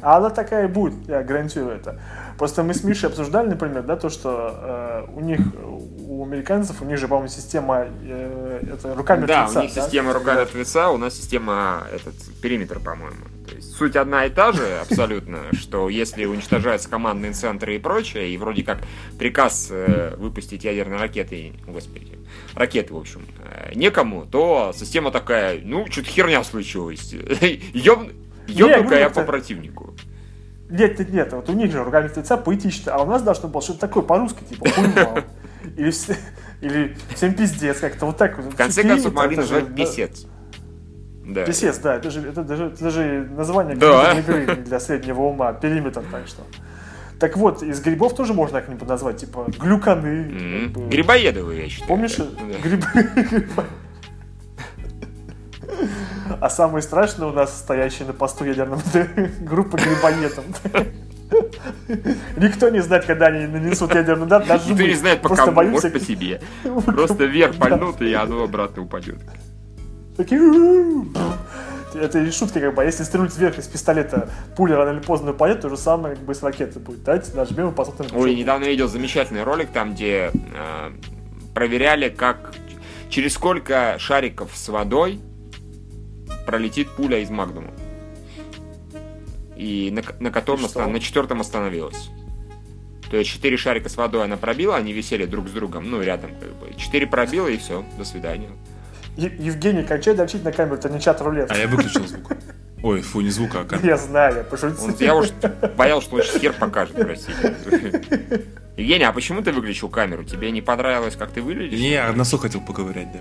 А 0.01 0.17
она 0.17 0.29
такая 0.29 0.65
и 0.65 0.67
будет, 0.67 1.07
я 1.07 1.23
гарантирую 1.23 1.75
это. 1.75 1.99
Просто 2.37 2.63
мы 2.63 2.73
с 2.73 2.83
Мишей 2.83 3.09
обсуждали, 3.09 3.49
например, 3.49 3.83
да, 3.83 3.95
то, 3.95 4.09
что 4.09 4.55
э, 4.61 5.05
у 5.15 5.19
них, 5.19 5.39
у 5.63 6.25
американцев, 6.25 6.81
у 6.81 6.85
них 6.85 6.97
же, 6.97 7.07
по-моему, 7.07 7.29
система 7.29 7.85
э, 8.03 8.63
это 8.73 8.95
руками 8.95 9.25
да, 9.27 9.43
лица. 9.43 9.53
Да, 9.53 9.59
у 9.59 9.63
них 9.63 9.71
система 9.71 10.13
руками 10.13 10.41
от 10.41 10.55
лица, 10.55 10.89
у 10.89 10.97
нас 10.97 11.15
система 11.15 11.83
этот 11.93 12.15
периметр, 12.41 12.79
по-моему. 12.79 13.25
То 13.47 13.55
есть 13.55 13.75
суть 13.75 13.95
одна 13.95 14.25
и 14.25 14.29
та 14.29 14.53
же 14.53 14.79
абсолютно, 14.79 15.39
что 15.53 15.89
если 15.89 16.25
уничтожаются 16.25 16.89
командные 16.89 17.33
центры 17.33 17.75
и 17.75 17.79
прочее, 17.79 18.29
и 18.33 18.37
вроде 18.37 18.63
как 18.63 18.79
приказ 19.19 19.67
э, 19.69 20.15
выпустить 20.17 20.63
ядерные 20.63 20.99
ракеты, 20.99 21.53
господи, 21.67 22.17
ракеты, 22.55 22.93
в 22.93 22.97
общем, 22.97 23.21
э, 23.43 23.73
некому, 23.75 24.25
то 24.25 24.73
система 24.75 25.11
такая, 25.11 25.59
ну, 25.63 25.85
что-то 25.91 26.07
херня 26.07 26.43
случилась. 26.43 27.13
Ёб... 27.73 28.09
Ёбну-ка 28.51 28.99
я 28.99 29.09
по 29.09 29.23
противнику. 29.23 29.95
Нет, 30.69 30.97
нет, 30.99 31.09
нет, 31.11 31.33
вот 31.33 31.49
у 31.49 31.53
них 31.53 31.71
же 31.71 31.83
руками 31.83 32.09
лица 32.15 32.37
поэтично, 32.37 32.93
а 32.93 33.03
у 33.03 33.05
нас 33.05 33.21
должно 33.21 33.49
было 33.49 33.61
что-то 33.61 33.81
такое 33.81 34.03
по-русски, 34.03 34.43
типа, 34.45 34.67
Или, 35.77 35.93
или 36.61 36.97
всем 37.13 37.33
пиздец, 37.35 37.79
как-то 37.79 38.07
вот 38.07 38.17
так 38.17 38.37
вот. 38.37 38.53
В 38.53 38.55
конце 38.55 38.81
концов, 38.81 39.13
могли 39.13 39.37
назвать 39.37 39.75
писец. 39.75 40.25
Да. 41.23 41.45
Писец, 41.45 41.77
да, 41.77 41.97
это 41.97 42.09
же, 42.09 42.27
это 42.27 42.43
даже, 42.43 42.65
это 42.65 42.83
даже 42.83 43.29
название 43.35 43.75
да. 43.75 44.13
игры 44.17 44.55
для 44.55 44.79
среднего 44.79 45.21
ума, 45.21 45.53
периметр, 45.53 46.03
так 46.11 46.27
что. 46.27 46.41
Так 47.19 47.37
вот, 47.37 47.61
из 47.61 47.79
грибов 47.81 48.15
тоже 48.15 48.33
можно 48.33 48.61
как-нибудь 48.61 48.87
назвать, 48.87 49.17
типа 49.17 49.45
глюканы. 49.59 50.07
Mm-hmm. 50.07 50.69
Бы... 50.69 50.89
Грибоедовые, 50.89 51.63
я 51.63 51.69
считаю. 51.69 51.87
Помнишь? 51.87 52.15
Да. 52.15 52.25
Грибы. 52.63 53.47
А 56.41 56.49
самый 56.49 56.81
страшный 56.81 57.27
у 57.27 57.31
нас 57.31 57.55
стоящий 57.55 58.03
на 58.03 58.13
посту 58.13 58.45
ядерном 58.45 58.81
группа 59.41 59.77
грибоедов. 59.77 60.43
Никто 62.35 62.69
не 62.69 62.79
знает, 62.81 63.05
когда 63.05 63.27
они 63.27 63.45
нанесут 63.45 63.93
ядерный 63.93 64.25
удар. 64.25 64.43
Даже 64.43 64.71
Никто 64.71 64.83
не 64.83 64.95
знает, 64.95 65.21
пока 65.21 65.51
боимся... 65.51 65.87
может 65.87 65.93
по 65.93 65.99
себе. 65.99 66.41
Просто 66.87 67.25
вверх 67.25 67.57
пальнут, 67.57 68.01
и 68.01 68.11
оно 68.13 68.43
обратно 68.43 68.81
упадет. 68.81 69.19
Такие... 70.17 70.41
Это 71.93 72.31
шутка, 72.31 72.59
как 72.59 72.73
бы, 72.73 72.81
а 72.81 72.85
если 72.85 73.03
стрелять 73.03 73.37
вверх 73.37 73.59
из 73.59 73.67
пистолета, 73.67 74.29
пуля 74.55 74.77
рано 74.77 74.97
или 74.97 75.03
поздно 75.03 75.31
упадет, 75.31 75.61
то 75.61 75.69
же 75.69 75.77
самое, 75.77 76.15
как 76.15 76.25
бы, 76.25 76.33
с 76.33 76.41
ракеты 76.41 76.79
будет. 76.79 77.03
Давайте 77.03 77.35
нажмем 77.35 77.69
и 77.69 77.71
посмотрим. 77.73 78.09
Ой, 78.15 78.33
недавно 78.33 78.63
видел 78.63 78.87
замечательный 78.87 79.43
ролик, 79.43 79.71
там, 79.71 79.93
где 79.93 80.31
э, 80.33 80.91
проверяли, 81.53 82.09
как 82.09 82.53
через 83.09 83.33
сколько 83.33 83.97
шариков 83.99 84.51
с 84.55 84.69
водой 84.69 85.19
пролетит 86.45 86.89
пуля 86.91 87.19
из 87.19 87.29
Магнума. 87.29 87.71
И 89.55 89.91
на, 89.91 90.01
на 90.19 90.31
котором 90.31 90.65
остан... 90.65 90.91
на 90.91 90.99
четвертом 90.99 91.41
остановилась. 91.41 92.09
То 93.09 93.17
есть 93.17 93.29
четыре 93.29 93.57
шарика 93.57 93.89
с 93.89 93.97
водой 93.97 94.23
она 94.23 94.37
пробила, 94.37 94.77
они 94.77 94.93
висели 94.93 95.25
друг 95.25 95.49
с 95.49 95.51
другом, 95.51 95.89
ну, 95.91 96.01
рядом 96.01 96.31
как 96.39 96.49
бы. 96.55 96.73
Четыре 96.77 97.07
пробила 97.07 97.47
и 97.47 97.57
все, 97.57 97.85
до 97.97 98.05
свидания. 98.05 98.49
Евгений, 99.17 99.83
кончай 99.83 100.15
дрочить 100.15 100.43
на 100.43 100.51
камеру, 100.51 100.77
это 100.77 100.89
не 100.89 100.99
чат 100.99 101.21
рулет. 101.21 101.51
А 101.51 101.57
я 101.57 101.67
выключил 101.67 102.07
звук. 102.07 102.31
Ой, 102.83 103.01
фу, 103.01 103.21
не 103.21 103.29
звука, 103.29 103.61
а 103.61 103.65
камера. 103.65 103.85
Я 103.85 103.97
знаю, 103.97 104.37
я 104.37 104.43
пошутил. 104.43 104.85
Он, 104.85 104.95
я 104.99 105.15
уж 105.15 105.29
боялся, 105.77 106.07
что 106.07 106.15
он 106.15 106.23
сейчас 106.23 106.41
хер 106.41 106.53
покажет, 106.53 106.95
простите. 106.95 107.55
Евгений, 108.77 109.03
а 109.03 109.11
почему 109.11 109.43
ты 109.43 109.51
выключил 109.51 109.89
камеру? 109.89 110.23
Тебе 110.23 110.49
не 110.49 110.61
понравилось, 110.61 111.15
как 111.15 111.31
ты 111.31 111.41
выглядишь? 111.41 111.79
Не, 111.79 111.91
я 111.91 112.11
на 112.13 112.23
хотел 112.23 112.61
поговорить, 112.61 113.11
да. 113.11 113.19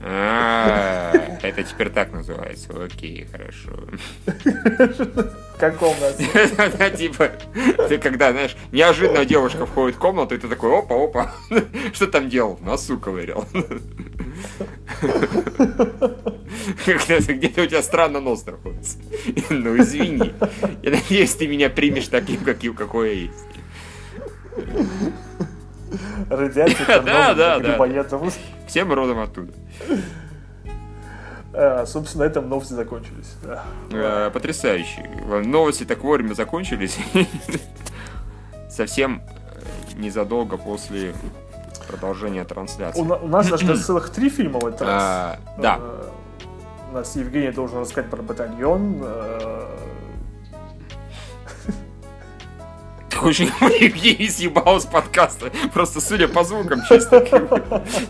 А, 0.00 1.12
это 1.42 1.62
теперь 1.64 1.90
так 1.90 2.12
называется. 2.12 2.72
Окей, 2.84 3.26
хорошо. 3.30 3.72
В 4.24 5.58
каком 5.58 5.96
нас? 6.00 6.16
Типа, 6.96 7.32
ты 7.88 7.98
когда, 7.98 8.30
знаешь, 8.32 8.56
неожиданно 8.70 9.24
девушка 9.24 9.66
входит 9.66 9.96
в 9.96 9.98
комнату, 9.98 10.34
и 10.34 10.38
ты 10.38 10.48
такой, 10.48 10.78
опа, 10.78 10.94
опа, 10.94 11.32
что 11.92 12.06
там 12.06 12.28
делал? 12.28 12.56
В 12.56 12.62
носу 12.62 12.98
ковырял. 12.98 13.44
Где-то 16.86 17.62
у 17.62 17.66
тебя 17.66 17.82
странно 17.82 18.20
нос 18.20 18.46
находится. 18.46 18.98
Ну, 19.50 19.76
извини. 19.78 20.32
Я 20.82 20.90
надеюсь, 20.92 21.34
ты 21.34 21.48
меня 21.48 21.70
примешь 21.70 22.08
таким, 22.08 22.74
какой 22.74 23.08
я 23.08 23.14
есть. 23.22 23.44
Радиация, 26.30 27.02
да, 27.02 27.34
да, 27.34 27.58
да. 27.58 27.78
Всем 28.66 28.92
родом 28.92 29.20
оттуда. 29.20 29.52
А, 31.52 31.86
собственно, 31.86 32.24
на 32.24 32.28
этом 32.28 32.48
новости 32.48 32.74
закончились. 32.74 33.34
А, 33.92 34.30
потрясающе. 34.30 35.08
Новости 35.44 35.84
так 35.84 36.02
вовремя 36.04 36.34
закончились. 36.34 36.98
Совсем 38.70 39.22
э, 39.22 39.98
незадолго 39.98 40.56
после 40.56 41.14
продолжения 41.88 42.44
трансляции. 42.44 43.00
У, 43.00 43.04
у 43.04 43.28
нас 43.28 43.48
даже 43.48 43.76
целых 43.76 44.10
три 44.10 44.28
фильма 44.30 44.60
в 44.60 44.66
этот 44.66 44.82
раз. 44.82 45.02
А, 45.02 45.38
да. 45.58 45.80
У 46.90 46.94
нас 46.94 47.16
Евгений 47.16 47.50
должен 47.50 47.80
рассказать 47.80 48.10
про 48.10 48.22
батальон. 48.22 49.02
Хочешь, 53.18 53.48
Евгений 53.80 54.28
съебал 54.28 54.80
с 54.80 54.86
подкаста? 54.86 55.50
Просто 55.72 56.00
судя 56.00 56.28
по 56.28 56.44
звукам, 56.44 56.80
чисто. 56.88 57.20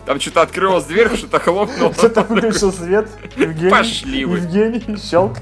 Там 0.05 0.19
что-то 0.19 0.41
открылась 0.41 0.85
дверь, 0.85 1.15
что-то 1.15 1.39
хлопнуло. 1.39 1.91
Кто-то 1.91 2.23
выключил 2.23 2.71
свет. 2.71 3.07
Евгений, 3.35 3.69
Пошли 3.69 4.25
вы. 4.25 4.37
Евгений, 4.37 4.97
щелк. 4.97 5.37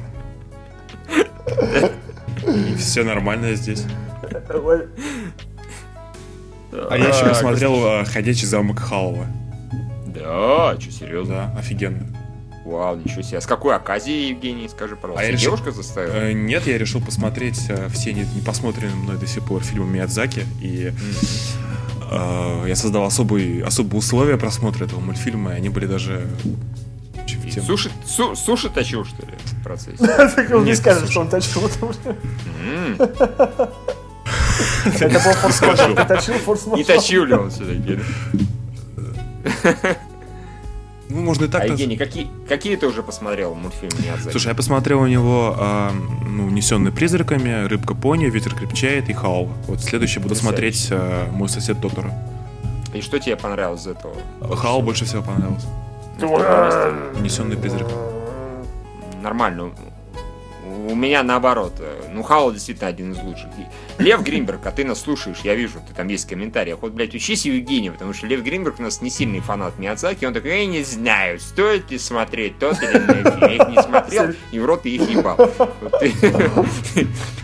И 2.47 2.75
все 2.75 3.03
нормально 3.03 3.53
здесь. 3.55 3.83
А 6.89 6.97
я 6.97 7.09
еще 7.09 7.27
посмотрел 7.27 7.85
э, 7.85 8.05
«Ходячий 8.05 8.45
замок 8.45 8.79
Халва». 8.79 9.25
Да, 10.05 10.75
что, 10.79 10.91
серьезно? 10.91 11.51
Да, 11.53 11.59
офигенно. 11.59 12.16
Вау, 12.67 12.97
ничего 12.97 13.21
себе. 13.21 13.37
А 13.37 13.41
с 13.41 13.45
какой 13.45 13.75
оказией, 13.75 14.29
Евгений, 14.29 14.67
скажи, 14.67 14.95
пожалуйста? 14.95 15.21
А 15.21 15.25
я 15.25 15.31
решил- 15.31 15.55
Девушка 15.55 15.71
заставила? 15.71 16.13
Э, 16.15 16.33
Нет, 16.33 16.67
я 16.67 16.77
решил 16.77 16.99
посмотреть 17.01 17.61
э, 17.69 17.87
все 17.93 18.11
не, 18.13 18.21
не 18.35 18.41
посмотренные 18.41 18.95
мной 18.95 19.17
до 19.17 19.25
сих 19.25 19.43
пор 19.43 19.63
фильмы 19.63 19.85
Миядзаки, 19.87 20.45
и 20.61 20.91
э, 22.11 22.65
я 22.67 22.75
создал 22.75 23.05
особые, 23.05 23.63
особые 23.63 23.99
условия 23.99 24.37
просмотра 24.37 24.83
этого 24.85 24.99
мультфильма, 24.99 25.53
и 25.53 25.55
они 25.55 25.69
были 25.69 25.85
даже 25.85 26.27
тему. 27.25 27.65
Суши, 27.65 27.89
су- 28.05 28.35
суши 28.35 28.69
точил, 28.69 29.05
что 29.05 29.25
ли, 29.25 29.33
в 29.45 29.63
процессе? 29.63 29.97
Так 30.35 30.51
он 30.51 30.65
не 30.65 30.75
скажет, 30.75 31.09
что 31.09 31.21
он 31.21 31.29
точил. 31.29 31.61
потому 31.61 31.93
что 31.93 32.09
М, 32.63 32.97
Это 34.93 35.09
был 35.19 35.33
форс-мажор? 35.33 35.89
Не 36.77 36.83
точил 36.83 37.23
ли 37.25 37.33
он 37.33 37.49
все-таки? 37.49 37.99
Ну, 41.09 41.21
можно 41.21 41.45
и 41.45 41.47
так 41.47 41.63
А. 41.63 41.67
Евгений, 41.67 41.97
какие, 41.97 42.27
какие 42.49 42.75
ты 42.75 42.87
уже 42.87 43.01
посмотрел 43.01 43.55
мультфильм 43.55 43.91
Миядзаки? 44.03 44.31
Слушай, 44.31 44.49
я 44.49 44.55
посмотрел 44.55 45.01
у 45.01 45.07
него 45.07 45.55
э, 45.57 45.89
ну, 46.27 46.45
«Унесенный 46.47 46.91
призраками», 46.91 47.65
«Рыбка 47.67 47.95
пони», 47.95 48.25
«Ветер 48.25 48.53
крепчает» 48.55 49.09
и 49.09 49.13
«Хаул». 49.13 49.49
Вот 49.67 49.81
следующий 49.81 50.19
буду 50.19 50.35
Потрясающе. 50.35 50.77
смотреть 50.77 50.87
э, 50.91 51.27
«Мой 51.31 51.47
сосед 51.49 51.79
Тоторо». 51.81 52.13
И 52.93 53.01
что 53.01 53.19
тебе 53.19 53.37
понравилось 53.37 53.81
из 53.81 53.87
этого? 53.87 54.15
«Хаул» 54.55 54.81
больше 54.81 55.05
всего 55.05 55.23
понравился. 55.23 55.67
«Унесенный 57.17 57.57
призраками». 57.57 58.17
Нормально. 59.21 59.71
У 60.89 60.95
меня 60.95 61.23
наоборот. 61.23 61.73
Ну, 62.13 62.23
Хаула 62.23 62.53
действительно 62.53 62.87
один 62.87 63.11
из 63.11 63.17
лучших. 63.17 63.49
Лев 63.99 64.21
Гринберг, 64.21 64.65
а 64.65 64.71
ты 64.71 64.85
нас 64.85 65.01
слушаешь, 65.01 65.39
я 65.43 65.55
вижу, 65.55 65.79
ты 65.87 65.93
там 65.93 66.07
есть 66.07 66.25
в 66.25 66.29
комментариях. 66.29 66.79
Вот, 66.81 66.93
блядь, 66.93 67.15
учись 67.15 67.45
Евгения, 67.45 67.91
потому 67.91 68.13
что 68.13 68.27
Лев 68.27 68.43
Гринберг 68.43 68.79
у 68.79 68.83
нас 68.83 69.01
не 69.01 69.09
сильный 69.09 69.39
фанат 69.39 69.79
Миядзаки. 69.79 70.25
Он 70.25 70.33
такой, 70.33 70.51
я 70.51 70.65
не 70.67 70.83
знаю, 70.83 71.39
стоит 71.39 71.89
ли 71.89 71.97
смотреть 71.97 72.59
тот 72.59 72.81
или 72.81 72.91
иной 72.91 73.23
фильм. 73.23 73.41
Я 73.41 73.55
их 73.55 73.69
не 73.69 73.81
смотрел, 73.81 74.33
и 74.51 74.59
в 74.59 74.65
рот 74.65 74.85
их 74.85 75.09
ебал. 75.09 75.37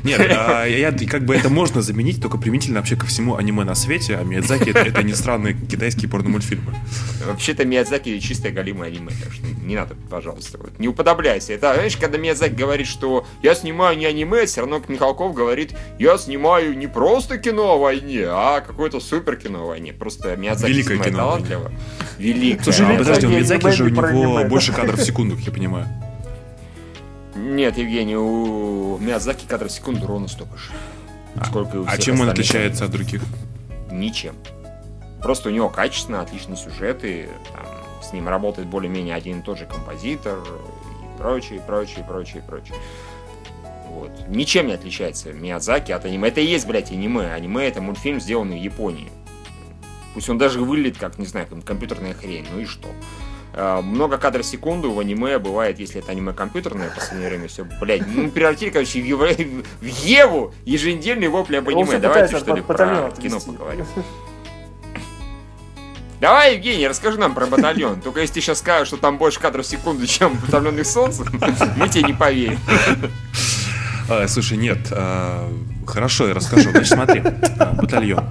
Нет, 0.03 0.21
а, 0.31 0.65
я, 0.65 0.91
как 0.91 1.25
бы 1.25 1.35
это 1.35 1.49
можно 1.49 1.81
заменить 1.81 2.21
только 2.21 2.37
применительно 2.37 2.79
вообще 2.79 2.95
ко 2.95 3.07
всему 3.07 3.35
аниме 3.35 3.63
на 3.63 3.73
свете, 3.73 4.17
а 4.17 4.23
Миядзаки 4.23 4.69
это, 4.69 5.01
не 5.01 5.13
странные 5.13 5.55
китайские 5.55 6.09
порномультфильмы. 6.09 6.73
Вообще-то 7.25 7.65
Миядзаки 7.65 8.19
чистое 8.19 8.51
галимое 8.51 8.89
аниме, 8.89 9.11
так 9.23 9.33
что 9.33 9.45
не 9.63 9.75
надо, 9.75 9.95
пожалуйста, 10.09 10.59
не 10.77 10.87
уподобляйся. 10.87 11.53
Это, 11.53 11.73
знаешь, 11.73 11.97
когда 11.97 12.17
Миядзаки 12.17 12.53
говорит, 12.53 12.87
что 12.87 13.25
я 13.41 13.55
снимаю 13.55 13.97
не 13.97 14.05
аниме, 14.05 14.45
все 14.45 14.61
равно 14.61 14.81
Михалков 14.87 15.33
говорит, 15.33 15.73
я 15.97 16.17
снимаю 16.17 16.42
не 16.75 16.87
просто 16.87 17.37
кино 17.37 17.73
о 17.73 17.77
войне, 17.77 18.25
а 18.27 18.61
какое-то 18.61 18.99
супер 18.99 19.35
кино 19.37 19.63
о 19.63 19.67
войне. 19.67 19.93
Просто 19.93 20.35
Миядзаки 20.35 20.71
Великое 20.71 20.99
кино 20.99 21.17
талантливо. 21.17 21.71
Великое. 22.17 22.63
Слушай, 22.63 22.95
А 22.95 22.97
подожди, 22.97 23.27
у 23.27 23.29
Миядзаки 23.29 23.69
же 23.71 23.85
у 23.85 23.89
него 23.89 24.43
больше 24.45 24.73
кадров 24.73 24.99
в 24.99 25.03
секунду, 25.03 25.35
как 25.35 25.45
я 25.45 25.51
понимаю. 25.51 25.87
Нет, 27.35 27.77
Евгений, 27.77 28.15
у 28.15 28.97
Миядзаки 28.99 29.45
кадров 29.47 29.71
в 29.71 29.73
секунду 29.73 30.05
ровно 30.05 30.27
столько 30.27 30.57
же. 30.57 30.71
Сколько 31.45 31.77
и 31.77 31.79
у 31.79 31.85
А 31.87 31.97
чем 31.97 32.21
он 32.21 32.29
отличается 32.29 32.85
от 32.85 32.91
других? 32.91 33.21
Ничем. 33.91 34.35
Просто 35.21 35.49
у 35.49 35.51
него 35.51 35.69
качественно, 35.69 36.21
отличные 36.21 36.57
сюжеты, 36.57 37.29
там, 37.53 37.65
с 38.03 38.11
ним 38.13 38.27
работает 38.27 38.67
более-менее 38.67 39.15
один 39.15 39.39
и 39.39 39.41
тот 39.41 39.57
же 39.57 39.65
композитор 39.65 40.37
и 40.39 41.17
прочее, 41.17 41.61
прочее, 41.65 42.05
прочее, 42.07 42.43
прочее. 42.47 42.75
Вот. 43.93 44.11
Ничем 44.27 44.67
не 44.67 44.73
отличается 44.73 45.31
Миядзаки 45.31 45.91
от 45.91 46.03
аниме. 46.05 46.27
Это 46.29 46.41
и 46.41 46.45
есть, 46.45 46.65
блядь, 46.67 46.91
аниме. 46.91 47.31
Аниме 47.31 47.67
это 47.67 47.79
мультфильм, 47.79 48.19
сделанный 48.19 48.59
в 48.59 48.63
Японии. 48.63 49.11
Пусть 50.15 50.29
он 50.29 50.37
даже 50.37 50.59
выглядит 50.59 50.97
как, 50.97 51.17
не 51.19 51.25
знаю, 51.27 51.47
как 51.47 51.63
компьютерная 51.63 52.13
хрень, 52.13 52.45
ну 52.53 52.59
и 52.59 52.65
что? 52.65 52.87
А, 53.53 53.81
Много 53.81 54.17
кадров 54.17 54.45
в 54.45 54.49
секунду 54.49 54.91
в 54.91 54.99
аниме 54.99 55.37
бывает, 55.39 55.79
если 55.79 56.01
это 56.01 56.11
аниме 56.11 56.33
компьютерное, 56.33 56.89
в 56.89 56.95
последнее 56.95 57.29
время 57.29 57.47
все, 57.47 57.65
блядь, 57.79 58.03
ну 58.07 58.29
превратили, 58.31 58.69
короче, 58.71 58.99
в, 59.01 59.05
Евро- 59.05 59.33
в 59.81 59.85
Еву 59.85 60.53
еженедельный 60.65 61.27
вопли 61.27 61.57
об 61.57 61.69
аниме. 61.69 61.85
Давайте, 62.01 62.35
что 62.39 62.55
ли, 62.55 62.61
про 62.67 63.11
кино 63.21 63.39
поговорим. 63.57 63.85
Давай, 66.19 66.55
Евгений, 66.55 66.87
расскажи 66.87 67.19
нам 67.19 67.33
про 67.33 67.47
батальон. 67.47 67.99
Только 67.99 68.21
если 68.21 68.35
ты 68.35 68.41
сейчас 68.41 68.59
скажешь, 68.59 68.87
что 68.87 68.97
там 68.97 69.17
больше 69.17 69.39
кадров 69.41 69.65
в 69.65 69.69
секунду, 69.69 70.07
чем 70.07 70.31
в 70.37 70.45
батальонных 70.45 70.87
солнцем, 70.87 71.27
мы 71.75 71.89
тебе 71.89 72.03
не 72.03 72.13
поверим. 72.13 72.59
А, 74.09 74.27
слушай, 74.27 74.57
нет. 74.57 74.79
а, 74.91 75.51
хорошо, 75.85 76.27
я 76.27 76.33
расскажу. 76.33 76.71
Значит, 76.71 76.93
смотри. 76.93 77.21
а, 77.59 77.73
Батальон. 77.73 78.25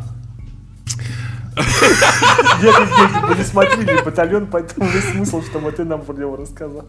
Нет, 1.57 2.75
Евгений, 2.79 3.27
мы 3.29 3.35
не 3.37 3.45
смотрели 3.45 4.05
батальон, 4.05 4.47
поэтому 4.47 4.89
весь 4.89 5.05
смысл, 5.05 5.43
чтобы 5.43 5.71
ты 5.73 5.85
нам 5.85 6.03
про 6.03 6.15
него 6.15 6.37
рассказал. 6.37 6.87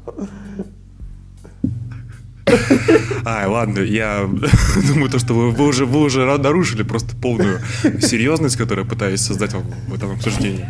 Ай, 3.25 3.47
ладно, 3.47 3.79
я 3.79 4.29
думаю, 4.87 5.09
то, 5.09 5.17
что 5.17 5.33
вы, 5.33 5.51
вы 5.51 5.65
уже, 5.65 5.85
вы 5.85 6.01
уже 6.01 6.25
нарушили 6.37 6.83
просто 6.83 7.15
полную 7.15 7.59
серьезность, 8.01 8.57
которую 8.57 8.85
я 8.85 8.89
пытаюсь 8.89 9.21
создать 9.21 9.53
в, 9.53 9.63
в 9.89 9.93
этом 9.93 10.11
обсуждении. 10.11 10.67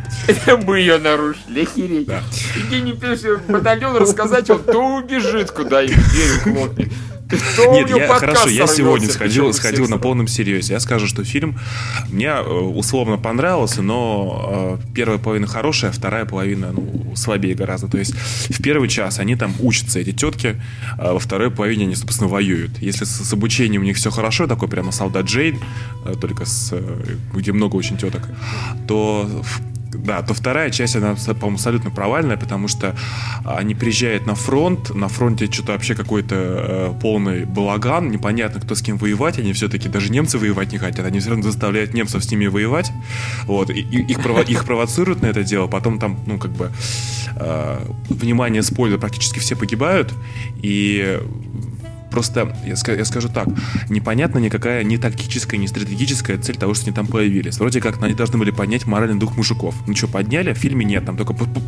Мы 0.65 0.79
ее 0.79 0.97
нарушили, 0.97 1.63
охереть. 1.63 2.07
Да. 2.07 2.21
Евгений 2.55 2.93
пишет, 2.93 3.41
батальон 3.47 3.97
рассказать, 3.97 4.49
он 4.49 4.63
то 4.63 4.97
убежит 4.97 5.51
куда-нибудь, 5.51 5.95
дверь 6.11 6.55
хлопнет. 6.55 6.89
Нет, 7.71 7.89
я, 7.89 8.07
хорошо, 8.19 8.49
я 8.49 8.67
сегодня 8.67 9.07
сходил, 9.13 9.53
сходил 9.53 9.83
на 9.89 9.97
полном 9.97 10.27
серьезе. 10.27 10.73
Я 10.73 10.79
скажу, 10.79 11.07
что 11.07 11.23
фильм 11.23 11.57
мне 12.09 12.27
э, 12.27 12.41
условно 12.43 13.17
понравился, 13.17 13.81
но 13.81 14.79
э, 14.81 14.93
первая 14.93 15.17
половина 15.17 15.47
хорошая, 15.47 15.91
а 15.91 15.93
вторая 15.93 16.25
половина 16.25 16.71
ну, 16.71 17.13
слабее 17.15 17.55
гораздо. 17.55 17.87
То 17.87 17.97
есть 17.97 18.13
в 18.49 18.61
первый 18.61 18.89
час 18.89 19.19
они 19.19 19.35
там 19.35 19.53
учатся, 19.59 19.99
эти 19.99 20.11
тетки, 20.11 20.61
а 20.97 21.13
во 21.13 21.19
второй 21.19 21.51
половине 21.51 21.85
они, 21.85 21.95
собственно, 21.95 22.29
воюют. 22.29 22.71
Если 22.81 23.05
с, 23.05 23.09
с 23.09 23.33
обучением 23.33 23.81
у 23.81 23.85
них 23.85 23.97
все 23.97 24.11
хорошо, 24.11 24.47
такой 24.47 24.67
прямо 24.67 24.91
солдат 24.91 25.25
Джейн, 25.25 25.59
э, 26.05 26.13
только 26.19 26.45
с, 26.45 26.73
где 27.33 27.51
много 27.51 27.75
очень 27.75 27.97
теток, 27.97 28.27
то 28.87 29.29
в- 29.43 29.72
да, 29.95 30.21
то 30.21 30.33
вторая 30.33 30.69
часть, 30.69 30.95
она, 30.95 31.15
по-моему, 31.15 31.55
абсолютно 31.55 31.91
провальная, 31.91 32.37
потому 32.37 32.67
что 32.67 32.95
они 33.45 33.75
приезжают 33.75 34.25
на 34.25 34.35
фронт, 34.35 34.93
на 34.93 35.07
фронте 35.07 35.45
что-то 35.51 35.73
вообще 35.73 35.95
какой-то 35.95 36.35
э, 36.35 36.93
полный 37.01 37.45
балаган, 37.45 38.09
непонятно, 38.11 38.61
кто 38.61 38.75
с 38.75 38.81
кем 38.81 38.97
воевать, 38.97 39.39
они 39.39 39.53
все-таки 39.53 39.89
даже 39.89 40.11
немцы 40.11 40.37
воевать 40.37 40.71
не 40.71 40.77
хотят, 40.77 41.05
они 41.05 41.19
все 41.19 41.29
равно 41.29 41.43
заставляют 41.43 41.93
немцев 41.93 42.23
с 42.23 42.31
ними 42.31 42.47
воевать, 42.47 42.91
вот, 43.45 43.69
и, 43.69 43.73
и- 43.81 44.03
их, 44.11 44.19
прово- 44.19 44.45
их 44.49 44.65
провоцируют 44.65 45.21
на 45.21 45.27
это 45.27 45.43
дело, 45.43 45.67
потом 45.67 45.99
там, 45.99 46.19
ну, 46.25 46.37
как 46.37 46.51
бы, 46.51 46.71
э, 47.35 47.79
внимание, 48.09 48.63
спойлер, 48.63 48.97
практически 48.99 49.39
все 49.39 49.55
погибают, 49.55 50.13
и 50.61 51.19
Просто, 52.13 52.55
я, 52.63 52.75
я 52.93 53.05
скажу 53.05 53.27
так, 53.27 53.47
непонятна 53.89 54.37
никакая 54.37 54.83
ни 54.83 54.97
тактическая, 54.97 55.59
ни 55.59 55.65
стратегическая 55.65 56.37
цель 56.37 56.55
того, 56.57 56.75
что 56.75 56.85
они 56.85 56.95
там 56.95 57.07
появились. 57.07 57.57
Вроде 57.57 57.81
как 57.81 57.99
они 58.03 58.13
должны 58.13 58.37
были 58.37 58.51
поднять 58.51 58.85
моральный 58.85 59.17
дух 59.19 59.35
мужиков. 59.35 59.73
Ну 59.87 59.95
что, 59.95 60.07
подняли? 60.07 60.53
В 60.53 60.57
фильме 60.59 60.85
нет, 60.85 61.03
там 61.07 61.17
только 61.17 61.33
по- 61.33 61.45
по- 61.45 61.61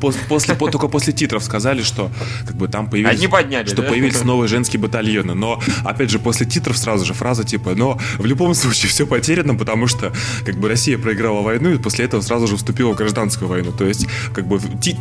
пос- 0.00 0.16
после, 0.28 0.56
по- 0.56 0.68
только 0.68 0.88
после 0.88 1.12
титров 1.12 1.44
сказали, 1.44 1.82
что 1.82 2.10
как 2.48 2.56
бы 2.56 2.66
там 2.66 2.90
появились... 2.90 3.14
Одни 3.14 3.28
подняли, 3.28 3.66
Что 3.68 3.82
да? 3.82 3.88
появились 3.90 4.24
новые 4.24 4.48
женские 4.48 4.80
батальоны. 4.80 5.34
Но, 5.34 5.60
опять 5.84 6.10
же, 6.10 6.18
после 6.18 6.44
титров 6.46 6.76
сразу 6.76 7.04
же 7.04 7.14
фраза 7.14 7.44
типа, 7.44 7.76
но 7.76 8.00
в 8.18 8.24
любом 8.26 8.54
случае 8.54 8.90
все 8.90 9.06
потеряно, 9.06 9.54
потому 9.54 9.86
что 9.86 10.12
как 10.44 10.56
бы 10.58 10.68
Россия 10.68 10.98
проиграла 10.98 11.42
войну 11.42 11.70
и 11.70 11.78
после 11.78 12.06
этого 12.06 12.22
сразу 12.22 12.48
же 12.48 12.56
вступила 12.56 12.92
в 12.92 12.96
гражданскую 12.96 13.48
войну. 13.48 13.70
То 13.70 13.84
есть, 13.86 14.08
как 14.34 14.48
бы 14.48 14.58
ти- 14.80 14.98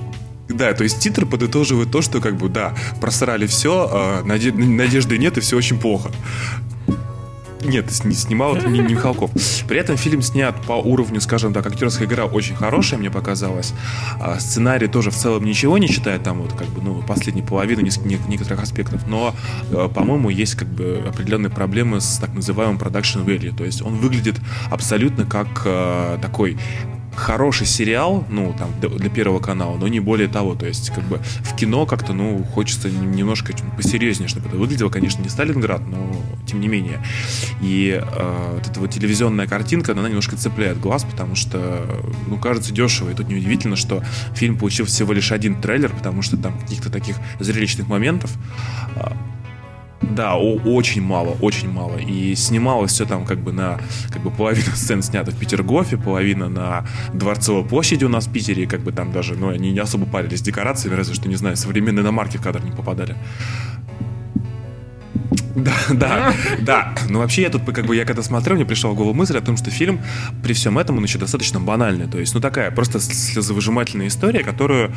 да, 0.55 0.73
то 0.73 0.83
есть 0.83 0.99
титры 0.99 1.25
подытоживают 1.25 1.91
то, 1.91 2.01
что 2.01 2.19
как 2.21 2.35
бы, 2.35 2.49
да, 2.49 2.73
просрали 2.99 3.45
все, 3.47 4.21
надежды 4.23 5.17
нет 5.17 5.37
и 5.37 5.41
все 5.41 5.57
очень 5.57 5.79
плохо. 5.79 6.11
Нет, 7.63 7.91
сни- 7.91 8.13
снимал 8.15 8.55
это 8.55 8.67
не, 8.67 8.81
Михалков. 8.81 9.29
При 9.67 9.77
этом 9.77 9.97
фильм 9.97 10.21
снят 10.21 10.55
по 10.65 10.73
уровню, 10.73 11.21
скажем 11.21 11.53
так, 11.53 11.65
актерская 11.67 12.07
игра 12.07 12.25
очень 12.25 12.55
хорошая, 12.55 12.99
мне 12.99 13.11
показалось. 13.11 13.73
А 14.19 14.39
сценарий 14.39 14.87
тоже 14.87 15.11
в 15.11 15.15
целом 15.15 15.43
ничего 15.45 15.77
не 15.77 15.87
считает, 15.87 16.23
там 16.23 16.41
вот 16.41 16.53
как 16.53 16.67
бы, 16.69 16.81
ну, 16.81 17.01
неск- 17.81 18.05
не- 18.05 18.19
некоторых 18.27 18.63
аспектов. 18.63 19.07
Но, 19.07 19.35
э, 19.71 19.89
по-моему, 19.93 20.29
есть 20.29 20.55
как 20.55 20.67
бы 20.69 21.03
определенные 21.07 21.51
проблемы 21.51 22.01
с 22.01 22.17
так 22.17 22.33
называемым 22.33 22.77
production 22.77 23.23
value. 23.25 23.55
То 23.55 23.63
есть 23.63 23.81
он 23.81 23.95
выглядит 23.95 24.39
абсолютно 24.71 25.25
как 25.25 25.61
э, 25.65 26.17
такой 26.21 26.57
хороший 27.15 27.67
сериал, 27.67 28.25
ну, 28.29 28.55
там, 28.57 28.69
для 28.79 29.09
первого 29.09 29.39
канала, 29.39 29.77
но 29.77 29.87
не 29.87 29.99
более 29.99 30.27
того. 30.27 30.55
То 30.55 30.65
есть, 30.65 30.89
как 30.91 31.03
бы, 31.05 31.19
в 31.41 31.55
кино 31.55 31.85
как-то, 31.85 32.13
ну, 32.13 32.43
хочется 32.43 32.89
немножко 32.89 33.53
посерьезнее, 33.75 34.27
чтобы 34.27 34.47
это 34.47 34.57
выглядело. 34.57 34.89
Конечно, 34.89 35.21
не 35.21 35.29
Сталинград, 35.29 35.81
но 35.87 36.11
тем 36.47 36.61
не 36.61 36.67
менее. 36.67 37.03
И 37.61 38.01
э, 38.01 38.51
вот 38.53 38.67
эта 38.67 38.79
вот 38.79 38.91
телевизионная 38.91 39.47
картинка, 39.47 39.91
она 39.91 40.07
немножко 40.07 40.37
цепляет 40.37 40.79
глаз, 40.79 41.03
потому 41.03 41.35
что, 41.35 41.85
ну, 42.27 42.37
кажется 42.37 42.73
дешево. 42.73 43.09
И 43.11 43.13
тут 43.13 43.27
неудивительно, 43.27 43.75
что 43.75 44.03
фильм 44.33 44.57
получил 44.57 44.85
всего 44.85 45.13
лишь 45.13 45.31
один 45.31 45.61
трейлер, 45.61 45.89
потому 45.89 46.21
что 46.21 46.37
там 46.37 46.59
каких-то 46.59 46.89
таких 46.89 47.17
зрелищных 47.39 47.87
моментов 47.87 48.31
да, 50.01 50.35
о, 50.35 50.55
очень 50.57 51.01
мало, 51.01 51.37
очень 51.41 51.69
мало. 51.69 51.97
И 51.97 52.35
снималось 52.35 52.91
все 52.91 53.05
там 53.05 53.25
как 53.25 53.39
бы 53.39 53.51
на 53.51 53.79
как 54.09 54.23
бы 54.23 54.31
половина 54.31 54.71
сцен 54.75 55.01
снята 55.01 55.31
в 55.31 55.35
Петергофе, 55.35 55.97
половина 55.97 56.49
на 56.49 56.85
Дворцовой 57.13 57.63
площади 57.63 58.03
у 58.05 58.09
нас 58.09 58.27
в 58.27 58.33
Питере, 58.33 58.65
как 58.65 58.81
бы 58.81 58.91
там 58.91 59.11
даже, 59.11 59.35
ну, 59.35 59.49
они 59.49 59.71
не 59.71 59.79
особо 59.79 60.05
парились 60.05 60.39
с 60.39 60.41
декорациями, 60.41 60.95
разве 60.95 61.13
что, 61.13 61.29
не 61.29 61.35
знаю, 61.35 61.55
современные 61.55 62.03
иномарки 62.03 62.37
в 62.37 62.41
кадр 62.41 62.63
не 62.63 62.71
попадали. 62.71 63.15
Да, 65.55 65.73
да, 65.89 66.33
да. 66.59 66.95
Но 67.09 67.19
вообще 67.19 67.43
я 67.43 67.49
тут, 67.49 67.63
как 67.73 67.85
бы, 67.85 67.95
я 67.95 68.05
когда 68.05 68.23
смотрел, 68.23 68.55
мне 68.55 68.65
пришла 68.65 68.91
в 68.91 68.95
голову 68.95 69.13
мысль 69.13 69.37
о 69.37 69.41
том, 69.41 69.57
что 69.57 69.69
фильм 69.69 70.01
при 70.43 70.53
всем 70.53 70.77
этом, 70.77 70.97
он 70.97 71.03
еще 71.03 71.17
достаточно 71.17 71.59
банальный. 71.59 72.07
То 72.07 72.19
есть, 72.19 72.33
ну, 72.33 72.41
такая 72.41 72.71
просто 72.71 72.99
слезовыжимательная 72.99 74.07
история, 74.07 74.43
которую, 74.43 74.91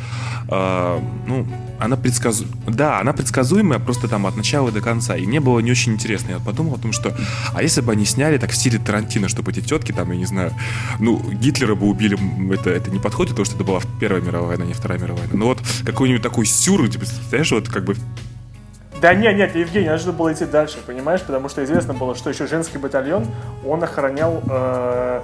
э, 0.49 0.99
ну, 1.27 1.47
она 1.79 1.97
предсказу... 1.97 2.45
Да, 2.67 2.99
она 2.99 3.13
предсказуемая 3.13 3.79
просто 3.79 4.07
там 4.07 4.25
от 4.25 4.35
начала 4.35 4.71
до 4.71 4.81
конца. 4.81 5.15
И 5.15 5.25
мне 5.25 5.39
было 5.39 5.59
не 5.59 5.71
очень 5.71 5.93
интересно. 5.93 6.31
Я 6.31 6.39
подумал 6.39 6.75
о 6.75 6.77
том, 6.77 6.93
что, 6.93 7.15
а 7.53 7.61
если 7.61 7.81
бы 7.81 7.91
они 7.91 8.05
сняли 8.05 8.37
так 8.37 8.51
в 8.51 8.55
стиле 8.55 8.79
Тарантино, 8.79 9.27
чтобы 9.29 9.51
эти 9.51 9.61
тетки 9.61 9.91
там, 9.91 10.11
я 10.11 10.17
не 10.17 10.25
знаю, 10.25 10.53
ну, 10.99 11.17
Гитлера 11.31 11.75
бы 11.75 11.87
убили, 11.87 12.17
это, 12.53 12.69
это 12.69 12.91
не 12.91 12.99
подходит, 12.99 13.31
потому 13.31 13.45
что 13.45 13.55
это 13.55 13.63
была 13.63 13.81
Первая 13.99 14.21
мировая 14.21 14.49
война, 14.49 14.65
не 14.65 14.73
Вторая 14.73 14.99
мировая 14.99 15.27
война. 15.27 15.39
Но 15.39 15.47
вот 15.47 15.59
какой-нибудь 15.85 16.21
такой 16.21 16.45
сюр, 16.45 16.87
типа, 16.87 17.05
знаешь, 17.29 17.51
вот 17.51 17.69
как 17.69 17.85
бы 17.85 17.95
да 19.01 19.13
нет, 19.13 19.35
нет, 19.35 19.55
Евгений, 19.55 19.89
нужно 19.89 20.11
было 20.11 20.33
идти 20.33 20.45
дальше, 20.45 20.77
понимаешь? 20.85 21.21
Потому 21.21 21.49
что 21.49 21.63
известно 21.63 21.93
было, 21.93 22.15
что 22.15 22.29
еще 22.29 22.47
женский 22.47 22.77
батальон, 22.77 23.25
он 23.65 23.83
охранял 23.83 24.41
э, 24.49 25.21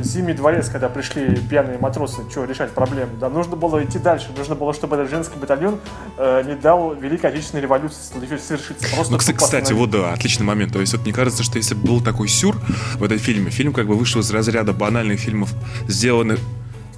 Зимний 0.00 0.32
дворец, 0.32 0.68
когда 0.68 0.88
пришли 0.88 1.36
пьяные 1.36 1.78
матросы, 1.78 2.22
что 2.30 2.44
решать 2.44 2.70
проблемы. 2.70 3.12
Да, 3.20 3.28
нужно 3.28 3.56
было 3.56 3.84
идти 3.84 3.98
дальше. 3.98 4.28
Нужно 4.36 4.54
было, 4.54 4.72
чтобы 4.72 4.96
этот 4.96 5.10
женский 5.10 5.38
батальон 5.38 5.78
э, 6.16 6.42
не 6.46 6.54
дал 6.54 6.94
Великой 6.94 7.26
Отечественной 7.26 7.62
революции 7.62 7.98
совершиться. 8.38 8.88
Просто 8.94 9.12
ну, 9.12 9.18
кстати, 9.18 9.36
кстати, 9.36 9.72
вот 9.72 9.90
да, 9.90 10.12
отличный 10.12 10.46
момент. 10.46 10.72
То 10.72 10.80
есть 10.80 10.92
вот 10.94 11.02
мне 11.02 11.12
кажется, 11.12 11.42
что 11.42 11.58
если 11.58 11.74
бы 11.74 11.86
был 11.86 12.00
такой 12.00 12.28
сюр 12.28 12.56
в 12.94 13.04
этом 13.04 13.18
фильме, 13.18 13.50
фильм 13.50 13.72
как 13.72 13.86
бы 13.86 13.94
вышел 13.94 14.20
из 14.20 14.30
разряда 14.30 14.72
банальных 14.72 15.20
фильмов, 15.20 15.52
сделанных 15.86 16.40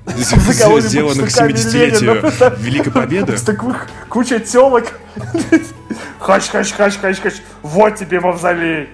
сделанных 0.17 1.33
к 1.33 1.37
70-летию 1.37 2.33
Великой 2.59 2.93
Победы. 2.93 3.37
Куча 4.09 4.39
телок. 4.39 4.93
Хач, 6.27 6.49
хач, 6.49 6.73
хач, 6.73 6.99
хач, 6.99 7.21
хач. 7.21 7.35
Вот 7.63 7.95
тебе 7.95 8.19
мавзолей. 8.19 8.89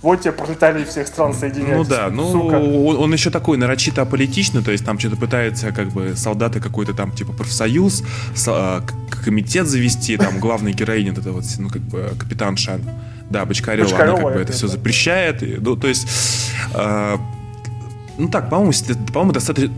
Вот 0.00 0.20
тебе 0.22 0.32
пролетарии 0.32 0.84
всех 0.84 1.06
стран 1.06 1.34
соединяются. 1.34 1.76
Ну 1.76 1.84
да, 1.84 2.08
ну 2.10 2.86
он, 2.86 2.96
он 2.96 3.12
еще 3.12 3.30
такой 3.30 3.58
нарочито 3.58 4.02
аполитичный, 4.02 4.62
то 4.62 4.70
есть 4.70 4.86
там 4.86 4.98
что-то 4.98 5.16
пытаются 5.16 5.72
как 5.72 5.88
бы 5.88 6.14
солдаты 6.16 6.60
какой-то 6.60 6.94
там 6.94 7.10
типа 7.12 7.32
профсоюз, 7.32 8.04
со, 8.34 8.52
а, 8.54 8.84
комитет 9.24 9.66
завести, 9.66 10.16
там 10.16 10.38
главная 10.38 10.72
героиня 10.72 11.12
это 11.12 11.32
вот, 11.32 11.44
ну 11.58 11.68
как 11.68 11.82
бы 11.82 12.12
капитан 12.18 12.56
Шан. 12.56 12.80
Да, 13.28 13.44
Бочкарева, 13.44 13.84
Бочкарева 13.84 14.14
она 14.14 14.24
как 14.24 14.34
бы 14.34 14.40
это, 14.40 14.52
все 14.52 14.68
запрещает. 14.68 15.42
И, 15.42 15.56
ну, 15.58 15.76
то 15.76 15.88
есть, 15.88 16.06
э, 16.72 17.16
ну 18.16 18.28
так, 18.28 18.48
по-моему, 18.48 18.72
по-моему, 19.12 19.32
достаточно... 19.32 19.74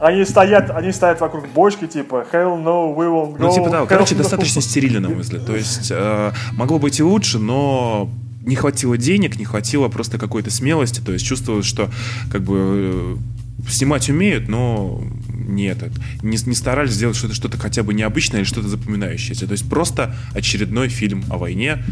Они 0.00 0.24
стоят, 0.24 0.70
они 0.70 0.92
стоят 0.92 1.20
вокруг 1.20 1.48
бочки, 1.48 1.86
типа 1.86 2.26
Hell 2.32 2.62
no, 2.62 2.96
we 2.96 3.06
won't 3.06 3.32
go. 3.32 3.36
Ну, 3.38 3.54
типа, 3.54 3.68
да, 3.70 3.86
короче, 3.86 4.14
no. 4.14 4.18
достаточно 4.18 4.62
стерильно, 4.62 5.00
на 5.00 5.10
мой 5.10 5.20
взгляд. 5.20 5.44
То 5.44 5.54
есть, 5.54 5.90
э, 5.90 6.32
могло 6.52 6.78
быть 6.78 6.98
и 6.98 7.02
лучше, 7.02 7.38
но 7.38 8.10
не 8.42 8.56
хватило 8.56 8.96
денег, 8.96 9.38
не 9.38 9.44
хватило 9.44 9.88
просто 9.88 10.18
какой-то 10.18 10.50
смелости. 10.50 11.00
То 11.00 11.12
есть, 11.12 11.26
чувствовалось, 11.26 11.66
что 11.66 11.90
как 12.32 12.42
бы 12.42 12.56
э, 12.56 13.16
снимать 13.68 14.08
умеют, 14.08 14.48
но 14.48 15.02
нет, 15.28 15.78
не, 16.22 16.38
не 16.46 16.54
старались 16.54 16.92
сделать 16.92 17.16
что-то 17.16 17.34
что 17.34 17.50
хотя 17.58 17.82
бы 17.82 17.92
необычное 17.92 18.40
или 18.40 18.46
что-то 18.46 18.68
запоминающееся. 18.68 19.46
То 19.46 19.52
есть 19.52 19.68
просто 19.68 20.14
очередной 20.34 20.88
фильм 20.88 21.24
о 21.28 21.36
войне 21.36 21.82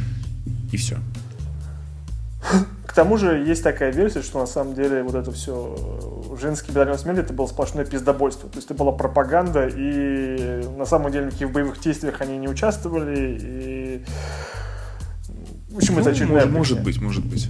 и 0.73 0.77
все. 0.77 0.99
К 2.87 2.93
тому 2.95 3.17
же 3.17 3.45
есть 3.47 3.63
такая 3.63 3.93
версия, 3.93 4.23
что 4.23 4.39
на 4.39 4.47
самом 4.47 4.75
деле 4.75 5.03
вот 5.03 5.15
это 5.15 5.31
все 5.31 5.77
э, 6.33 6.37
женский 6.41 6.73
батальон 6.73 6.99
смерти 6.99 7.21
это 7.21 7.33
было 7.33 7.47
сплошное 7.47 7.85
пиздобойство. 7.85 8.49
То 8.49 8.57
есть 8.57 8.71
это 8.71 8.75
была 8.75 8.93
пропаганда, 8.93 9.69
и 9.69 10.65
на 10.77 10.87
самом 10.87 11.13
деле 11.13 11.27
никаких 11.27 11.53
боевых 11.53 11.81
действиях 11.81 12.21
они 12.21 12.39
не 12.39 12.49
участвовали. 12.49 13.39
И... 13.41 14.05
В 15.71 15.77
общем, 15.77 15.95
ну, 15.95 16.01
это 16.01 16.11
очередная 16.11 16.47
может, 16.47 16.79
может 16.79 16.83
быть, 16.83 17.01
может 17.01 17.25
быть. 17.25 17.49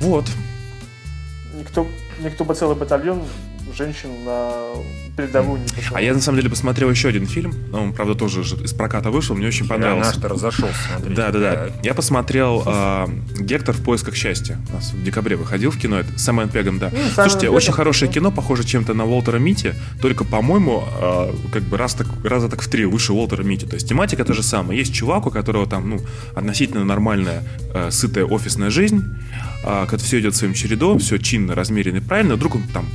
Вот. 0.00 0.24
Никто, 1.54 1.86
никто 2.20 2.44
бы 2.44 2.54
целый 2.54 2.76
батальон 2.76 3.22
женщин 3.76 4.24
на 4.24 4.72
передовую 5.16 5.60
не 5.60 5.68
пошел. 5.68 5.96
А 5.96 6.00
я 6.00 6.14
на 6.14 6.20
самом 6.20 6.38
деле 6.38 6.50
посмотрел 6.50 6.90
еще 6.90 7.08
один 7.08 7.26
фильм, 7.26 7.54
он, 7.72 7.92
правда, 7.92 8.14
тоже 8.14 8.42
из 8.42 8.72
проката 8.72 9.10
вышел, 9.10 9.34
мне 9.34 9.48
очень 9.48 9.66
понравился. 9.66 10.10
Наш-то 10.12 10.28
разошелся, 10.28 10.74
смотрите. 10.88 11.14
Да, 11.14 11.30
да, 11.30 11.38
да. 11.38 11.68
Я 11.82 11.94
посмотрел 11.94 12.62
э, 12.64 13.06
«Гектор 13.40 13.74
в 13.74 13.82
поисках 13.82 14.14
счастья». 14.14 14.58
У 14.70 14.74
нас 14.74 14.92
в 14.92 15.02
декабре 15.02 15.36
выходил 15.36 15.70
в 15.70 15.78
кино, 15.78 16.00
это 16.00 16.18
с 16.18 16.22
Сэмон 16.22 16.48
Пегом, 16.48 16.78
да. 16.78 16.90
Ну, 16.92 16.98
Слушайте, 17.14 17.46
Пегом, 17.46 17.56
очень 17.56 17.72
хорошее 17.72 18.10
кино, 18.10 18.30
похоже 18.30 18.64
чем-то 18.64 18.94
на 18.94 19.04
Уолтера 19.04 19.38
Мити, 19.38 19.74
только, 20.00 20.24
по-моему, 20.24 20.84
э, 21.00 21.32
как 21.52 21.62
бы 21.64 21.76
раз 21.76 21.94
так, 21.94 22.06
раза 22.24 22.48
так 22.48 22.62
в 22.62 22.68
три 22.68 22.84
выше 22.84 23.12
Уолтера 23.12 23.42
Мити. 23.42 23.64
То 23.64 23.74
есть 23.74 23.88
тематика 23.88 24.24
та 24.24 24.32
же 24.32 24.42
самая. 24.42 24.76
Есть 24.76 24.94
чувак, 24.94 25.26
у 25.26 25.30
которого 25.30 25.66
там, 25.66 25.90
ну, 25.90 26.00
относительно 26.34 26.84
нормальная, 26.84 27.42
э, 27.74 27.90
сытая 27.90 28.24
офисная 28.24 28.70
жизнь, 28.70 29.04
э, 29.64 29.86
когда 29.88 30.04
все 30.04 30.20
идет 30.20 30.36
своим 30.36 30.54
чередом, 30.54 30.98
все 30.98 31.18
чинно, 31.18 31.54
размеренно 31.54 31.98
и 31.98 32.00
правильно, 32.00 32.34
вдруг 32.34 32.56
он 32.56 32.62
там 32.72 32.86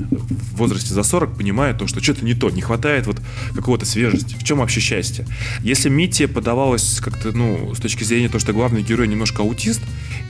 в 0.00 0.56
возрасте 0.56 0.94
за 0.94 1.02
40 1.02 1.36
понимает 1.36 1.78
то, 1.78 1.86
что 1.86 2.02
что-то 2.02 2.24
не 2.24 2.34
то, 2.34 2.50
не 2.50 2.60
хватает 2.60 3.06
вот 3.06 3.20
какого-то 3.54 3.86
свежести. 3.86 4.34
В 4.34 4.44
чем 4.44 4.58
вообще 4.58 4.80
счастье? 4.80 5.26
Если 5.62 5.88
Митти 5.88 6.26
подавалось 6.26 7.00
как-то, 7.00 7.32
ну, 7.32 7.74
с 7.74 7.78
точки 7.78 8.04
зрения 8.04 8.28
того, 8.28 8.38
что 8.38 8.52
главный 8.52 8.82
герой 8.82 9.08
немножко 9.08 9.42
аутист, 9.42 9.80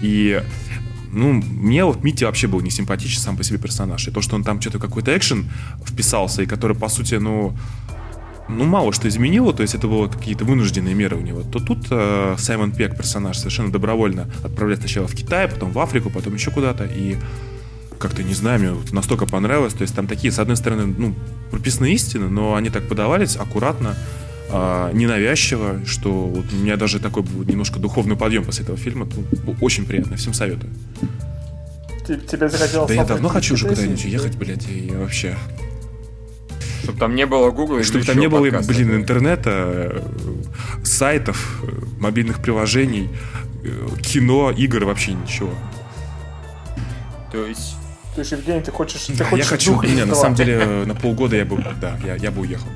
и 0.01 0.43
ну, 1.12 1.33
мне 1.33 1.85
вот 1.85 2.05
Митти 2.05 2.25
вообще 2.25 2.47
был 2.49 2.61
не 2.61 2.71
симпатичен 2.71 3.21
сам 3.21 3.37
по 3.37 3.45
себе 3.45 3.59
персонаж. 3.59 4.07
И 4.09 4.11
то, 4.11 4.21
что 4.21 4.37
он 4.37 4.45
там 4.45 4.61
что-то 4.61 4.79
какой-то 4.79 5.16
экшен 5.16 5.51
вписался, 5.87 6.43
и 6.43 6.47
который, 6.47 6.77
по 6.77 6.89
сути, 6.89 7.14
ну, 7.14 7.55
ну, 8.49 8.64
мало 8.64 8.93
что 8.93 9.09
изменило, 9.09 9.53
то 9.53 9.62
есть 9.62 9.75
это 9.75 9.87
было 9.87 10.09
какие-то 10.09 10.45
вынужденные 10.45 10.95
меры 10.95 11.16
у 11.16 11.21
него, 11.21 11.43
то 11.43 11.61
тут 11.61 11.87
э, 11.91 12.37
Саймон 12.39 12.73
Пек, 12.73 12.97
персонаж, 12.97 13.37
совершенно 13.37 13.71
добровольно 13.71 14.31
отправляет 14.43 14.81
сначала 14.81 15.07
в 15.07 15.14
Китай, 15.14 15.49
потом 15.49 15.71
в 15.71 15.79
Африку, 15.79 16.11
потом 16.11 16.35
еще 16.35 16.51
куда-то, 16.51 16.85
и 16.85 17.16
как-то, 17.99 18.22
не 18.22 18.34
знаю, 18.34 18.61
мне 18.61 18.72
настолько 18.92 19.26
понравилось. 19.26 19.74
То 19.74 19.82
есть 19.82 19.94
там 19.94 20.07
такие, 20.07 20.32
с 20.32 20.38
одной 20.38 20.57
стороны, 20.57 20.94
ну, 20.96 21.14
прописаны 21.51 21.92
истины, 21.92 22.28
но 22.28 22.55
они 22.55 22.70
так 22.70 22.88
подавались 22.88 23.36
аккуратно, 23.36 23.96
э, 24.51 24.90
ненавязчиво, 24.92 25.80
что 25.86 26.11
вот 26.11 26.46
у 26.53 26.57
меня 26.57 26.76
даже 26.76 27.01
такой 27.01 27.22
был 27.22 27.44
немножко 27.44 27.78
духовный 27.78 28.16
подъем 28.16 28.44
после 28.44 28.64
этого 28.64 28.78
фильма. 28.78 29.09
Ну, 29.44 29.57
очень 29.61 29.84
приятно, 29.84 30.16
всем 30.16 30.34
советую. 30.34 30.72
Тебе 32.07 32.49
захотелось... 32.49 32.88
Да 32.88 32.94
я 32.94 33.05
давно 33.05 33.28
хочу 33.28 33.55
уже 33.55 33.68
куда-нибудь 33.68 34.05
ехать, 34.05 34.36
блядь, 34.36 34.68
и 34.68 34.90
вообще... 34.94 35.36
Чтобы 36.82 36.99
там 36.99 37.14
не 37.14 37.26
было 37.26 37.51
Google 37.51 37.82
Чтобы 37.82 38.05
там 38.05 38.18
не 38.18 38.28
было, 38.28 38.49
блин, 38.62 38.96
интернета, 38.96 40.03
сайтов, 40.84 41.62
мобильных 41.99 42.40
приложений, 42.40 43.11
э, 43.62 43.88
кино, 44.01 44.51
игр, 44.57 44.84
вообще 44.84 45.12
ничего. 45.12 45.51
То 47.30 47.44
есть 47.44 47.76
то 48.19 48.23
есть, 48.23 48.33
Евгений, 48.33 48.62
ты 48.62 48.73
хочешь... 48.73 49.03
Ты 49.03 49.23
хочешь 49.23 49.45
я 49.45 49.49
хочу, 49.49 49.81
не, 49.83 50.05
на 50.05 50.16
самом 50.16 50.35
деле, 50.35 50.85
на 50.85 50.97
полгода 50.97 51.37
я 51.37 51.45
бы, 51.45 51.64
да, 51.81 51.97
я, 52.05 52.16
я 52.16 52.33
бы 52.33 52.41
уехал. 52.41 52.66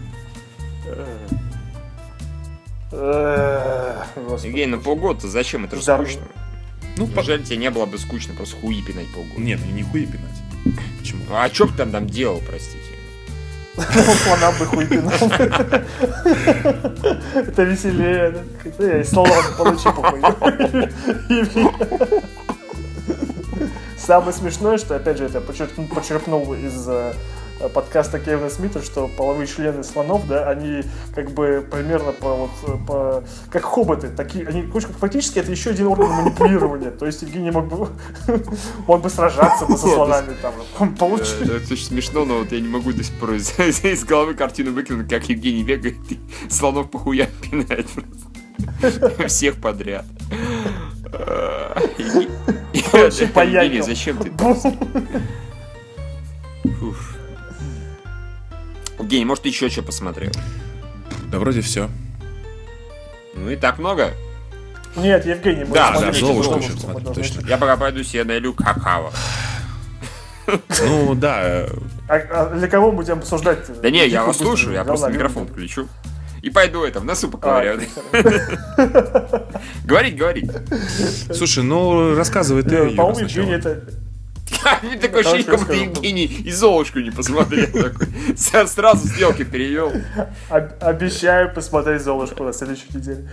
Евгений, 2.93 4.67
на 4.67 4.79
полгода 4.79 5.27
зачем? 5.27 5.65
Это 5.65 5.75
же 5.75 5.83
скучно. 5.83 6.23
Ну, 6.97 7.09
жаль, 7.23 7.43
тебе 7.43 7.57
не 7.57 7.71
было 7.71 7.87
бы 7.87 7.99
скучно 7.99 8.35
просто 8.35 8.55
хуи 8.61 8.83
пинать 8.83 9.13
полгода. 9.13 9.41
Нет, 9.41 9.59
ну 9.67 9.73
не 9.75 9.83
хуи 9.83 10.07
пинать. 10.07 10.31
Почему? 11.01 11.25
А 11.33 11.49
что 11.53 11.67
бы 11.67 11.73
ты 11.77 11.87
там 11.87 12.07
делал, 12.07 12.41
простите? 12.47 12.79
Слона 13.75 14.53
бы 14.61 14.67
хуй 14.67 14.87
пинал. 14.87 15.13
Это 17.35 17.63
веселее. 17.65 18.45
Я 18.79 19.01
и 19.01 19.05
слон 19.05 19.29
получи 19.59 19.89
похуй. 19.91 20.21
Самое 24.05 24.33
смешное, 24.33 24.79
что, 24.79 24.97
опять 24.97 25.19
же, 25.19 25.27
это 25.27 25.41
почерпнул, 25.41 25.87
почерпнул 25.87 26.55
из 26.55 26.89
э, 26.89 27.15
э, 27.61 27.69
подкаста 27.69 28.19
Кевина 28.19 28.51
Смита, 28.51 28.83
что 28.83 29.07
половые 29.07 29.47
члены 29.47 29.85
слонов, 29.85 30.27
да, 30.27 30.51
они 30.51 30.83
как 31.15 31.31
бы 31.31 31.65
примерно 31.71 32.11
по 32.11 32.35
вот 32.35 32.85
по 32.85 33.23
как 33.49 33.63
хоботы, 33.63 34.09
такие, 34.09 34.45
они 34.49 34.69
фактически 34.99 35.39
это 35.39 35.53
еще 35.53 35.71
один 35.71 35.87
орган 35.87 36.11
манипулирования. 36.11 36.91
То 36.91 37.07
есть 37.07 37.23
Евгений 37.23 37.53
мог 37.53 37.69
бы 37.69 37.89
мог 38.89 39.03
бы 39.03 39.09
сражаться 39.09 39.69
со 39.69 39.77
слонами 39.77 40.35
там, 40.43 40.97
получить. 40.97 41.41
Это 41.43 41.73
очень 41.73 41.87
смешно, 41.87 42.25
но 42.25 42.39
вот 42.39 42.51
я 42.51 42.59
не 42.59 42.69
могу 42.69 42.93
до 42.93 43.05
сих 43.05 43.15
пор 43.21 43.35
из, 43.35 44.05
головы 44.05 44.35
картину 44.35 44.73
выкинуть, 44.73 45.09
как 45.09 45.29
Евгений 45.29 45.63
бегает 45.63 45.95
и 46.11 46.19
слонов 46.51 46.91
по 46.91 46.99
хуям 46.99 47.29
пинает 47.41 47.87
всех 49.29 49.61
подряд. 49.61 50.07
Евгений, 52.93 53.83
зачем 53.83 54.19
ты 54.19 54.31
Евгений, 58.99 59.25
может, 59.25 59.45
еще 59.45 59.69
что 59.69 59.83
посмотрел? 59.83 60.33
Да 61.31 61.39
вроде 61.39 61.61
все. 61.61 61.91
Ну 63.35 63.51
и 63.51 63.57
так 63.57 63.79
много. 63.79 64.13
Нет, 64.97 65.27
Евгений, 65.27 65.65
мы 65.65 65.75
да, 65.75 65.99
да, 65.99 66.13
Золушку 66.13 66.59
еще 66.59 66.73
смотрим, 66.73 67.15
точно. 67.15 67.47
Я 67.47 67.57
пока 67.59 67.77
пойду 67.77 68.03
себе 68.03 68.25
налью 68.25 68.55
какао. 68.55 69.11
Ну, 70.47 71.15
да. 71.15 71.67
А, 72.09 72.15
а 72.15 72.55
для 72.55 72.69
кого 72.69 72.93
будем 72.93 73.19
обсуждать? 73.19 73.81
Да 73.81 73.91
не, 73.91 74.07
я 74.07 74.25
вас 74.25 74.39
слушаю, 74.39 74.75
я 74.75 74.85
просто 74.85 75.09
микрофон 75.11 75.47
включу. 75.47 75.89
И 76.43 76.51
пойду 76.51 76.83
это, 76.83 77.01
в 77.01 77.05
носу 77.05 77.29
поковыряю. 77.29 77.83
А, 78.13 79.49
говорить, 79.85 80.17
говорить. 80.17 80.51
Слушай, 81.33 81.63
ну 81.63 82.17
рассказывай 82.17 82.65
ты. 82.65 82.91
По-моему, 82.91 83.21
Евгений 83.21 83.53
это 83.53 83.83
Такое 85.01 85.21
ощущение, 85.21 85.45
как 85.45 85.61
будто 85.61 85.73
Евгений 85.73 86.25
и 86.25 86.51
Золушку 86.51 86.99
не 86.99 87.11
посмотрел. 87.11 87.69
Сразу 88.37 89.09
стрелки 89.09 89.45
перевел. 89.45 89.93
Обещаю 90.49 91.53
посмотреть 91.53 92.03
Золушку 92.03 92.45
на 92.45 92.53
следующей 92.53 92.87
неделе. 92.95 93.29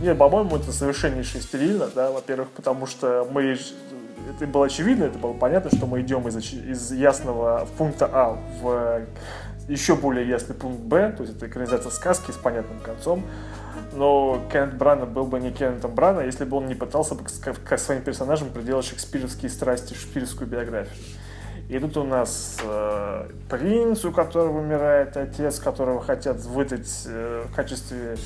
Не, 0.00 0.14
по-моему, 0.14 0.56
это 0.56 0.72
совершеннейше 0.72 1.40
стерильно, 1.40 1.88
да, 1.94 2.10
во-первых, 2.10 2.48
потому 2.50 2.86
что 2.86 3.26
мы 3.30 3.56
это 4.36 4.46
было 4.46 4.66
очевидно, 4.66 5.04
это 5.04 5.18
было 5.18 5.32
понятно, 5.32 5.70
что 5.76 5.86
мы 5.86 6.00
идем 6.00 6.26
из, 6.28 6.36
из 6.36 6.92
ясного 6.92 7.68
пункта 7.76 8.08
А 8.12 8.38
в 8.60 9.02
еще 9.68 9.94
более 9.94 10.28
ясный 10.28 10.54
пункт 10.54 10.80
Б, 10.80 11.12
то 11.16 11.22
есть 11.22 11.36
это 11.36 11.46
экранизация 11.46 11.90
сказки 11.90 12.30
с 12.30 12.36
понятным 12.36 12.80
концом. 12.80 13.24
Но 13.94 14.42
Кеннет 14.50 14.76
Брана 14.76 15.06
был 15.06 15.24
бы 15.24 15.38
не 15.40 15.50
Кеннетом 15.50 15.94
Брана, 15.94 16.20
если 16.20 16.44
бы 16.44 16.56
он 16.56 16.66
не 16.66 16.74
пытался 16.74 17.14
бы 17.14 17.24
к 17.24 17.78
своим 17.78 18.02
персонажам 18.02 18.50
приделать 18.50 18.86
шекспировские 18.86 19.50
страсти, 19.50 19.94
шекспировскую 19.94 20.48
биографию. 20.48 20.96
И 21.68 21.78
тут 21.78 21.96
у 21.96 22.04
нас 22.04 22.58
э, 22.62 23.30
принц, 23.48 24.04
у 24.04 24.12
которого 24.12 24.58
умирает 24.58 25.16
отец, 25.16 25.58
которого 25.58 26.02
хотят 26.02 26.38
выдать 26.40 27.04
э, 27.06 27.46
в 27.48 27.54
качестве 27.54 28.16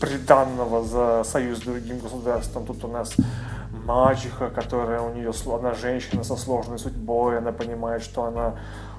приданного 0.00 0.82
за 0.82 1.22
союз 1.24 1.58
с 1.58 1.62
другим 1.62 2.00
государством. 2.00 2.66
Тут 2.66 2.84
у 2.84 2.88
нас 2.88 3.14
мачеха, 3.84 4.50
которая 4.50 5.00
у 5.00 5.14
нее, 5.14 5.32
она 5.46 5.74
женщина 5.74 6.24
со 6.24 6.36
сложной 6.36 6.78
судьбой, 6.78 7.38
она 7.38 7.52
понимает, 7.52 8.02
что 8.02 8.24
она 8.24 8.56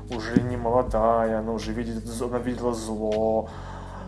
уже 0.09 0.41
не 0.41 0.57
молодая, 0.57 1.39
она 1.39 1.51
уже 1.51 1.73
видит, 1.73 2.03
она 2.21 2.39
видела 2.39 2.73
зло, 2.73 3.49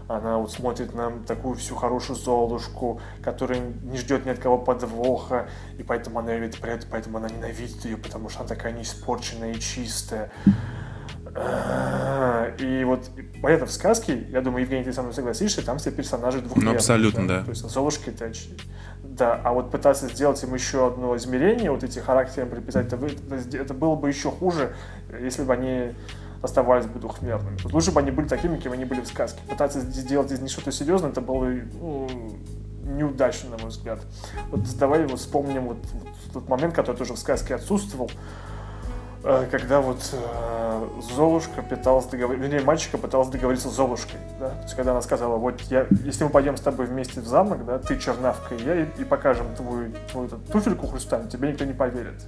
она 0.07 0.37
вот 0.37 0.51
смотрит 0.51 0.93
на 0.93 1.11
такую 1.25 1.55
всю 1.55 1.75
хорошую 1.75 2.17
Золушку, 2.17 3.01
которая 3.23 3.59
не 3.59 3.97
ждет 3.97 4.25
ни 4.25 4.29
от 4.29 4.39
кого 4.39 4.57
подвоха, 4.57 5.47
и 5.77 5.83
поэтому 5.83 6.19
она 6.19 6.33
ее 6.33 6.41
видит, 6.41 6.59
поэтому 6.89 7.17
она 7.17 7.29
ненавидит 7.29 7.83
ее, 7.85 7.97
потому 7.97 8.29
что 8.29 8.41
она 8.41 8.49
такая 8.49 8.73
неиспорченная 8.73 9.53
и 9.53 9.59
чистая. 9.59 10.31
И 12.59 12.83
вот 12.85 13.09
понятно, 13.41 13.65
в 13.65 13.71
сказке, 13.71 14.25
я 14.29 14.41
думаю, 14.41 14.63
Евгений, 14.63 14.85
ты 14.85 14.93
со 14.93 15.01
мной 15.01 15.13
согласишься, 15.13 15.65
там 15.65 15.79
все 15.79 15.91
персонажи 15.91 16.39
двухмерные. 16.39 16.73
Ну, 16.73 16.77
абсолютно, 16.77 17.27
да. 17.27 17.39
да. 17.39 17.43
То 17.43 17.49
есть 17.49 17.69
Золушка 17.69 18.11
это 18.11 18.31
да, 19.17 19.39
а 19.43 19.53
вот 19.53 19.71
пытаться 19.71 20.07
сделать 20.07 20.41
им 20.43 20.53
еще 20.53 20.87
одно 20.87 21.15
измерение, 21.15 21.71
вот 21.71 21.83
эти 21.83 21.99
характеры 21.99 22.47
приписать, 22.47 22.87
это, 22.91 22.97
это 23.53 23.73
было 23.73 23.95
бы 23.95 24.09
еще 24.09 24.31
хуже, 24.31 24.75
если 25.19 25.43
бы 25.43 25.53
они 25.53 25.93
оставались 26.41 26.85
бы 26.85 26.99
двухмерными. 26.99 27.57
Тут 27.57 27.73
лучше 27.73 27.91
бы 27.91 27.99
они 27.99 28.11
были 28.11 28.27
такими, 28.27 28.57
какими 28.57 28.75
они 28.75 28.85
были 28.85 29.01
в 29.01 29.07
сказке. 29.07 29.39
Пытаться 29.49 29.79
сделать 29.79 30.31
из 30.31 30.39
них 30.39 30.51
что-то 30.51 30.71
серьезное, 30.71 31.11
это 31.11 31.21
было 31.21 31.45
ну, 31.45 32.07
неудачно, 32.83 33.51
на 33.51 33.57
мой 33.57 33.69
взгляд. 33.69 33.99
Вот 34.51 34.61
давай 34.77 35.05
вот 35.05 35.19
вспомним 35.19 35.67
вот, 35.67 35.77
вот 35.93 36.33
тот 36.33 36.49
момент, 36.49 36.75
который 36.75 36.97
тоже 36.97 37.13
в 37.13 37.17
сказке 37.17 37.55
отсутствовал, 37.55 38.11
когда 39.49 39.81
вот 39.81 40.13
э, 40.13 40.87
Золушка 41.15 41.63
пыталась 41.63 42.05
договориться, 42.05 42.47
вернее, 42.47 42.63
мальчика 42.63 42.97
пыталась 42.97 43.29
договориться 43.29 43.69
с 43.69 43.73
Золушкой, 43.73 44.19
да, 44.39 44.49
то 44.49 44.63
есть 44.63 44.75
когда 44.75 44.91
она 44.91 45.01
сказала, 45.01 45.37
вот 45.37 45.61
я, 45.61 45.87
если 46.03 46.25
мы 46.25 46.29
пойдем 46.29 46.57
с 46.57 46.61
тобой 46.61 46.85
вместе 46.85 47.21
в 47.21 47.25
замок, 47.25 47.65
да, 47.65 47.79
ты 47.79 47.97
чернавка 47.97 48.53
и 48.53 48.63
я, 48.63 48.75
и, 48.83 48.85
и 48.99 49.03
покажем 49.03 49.47
твою, 49.55 49.91
твою 50.11 50.27
эту, 50.27 50.37
туфельку 50.51 50.87
хрустальную, 50.87 51.31
тебе 51.31 51.49
никто 51.49 51.65
не 51.65 51.73
поверит. 51.73 52.25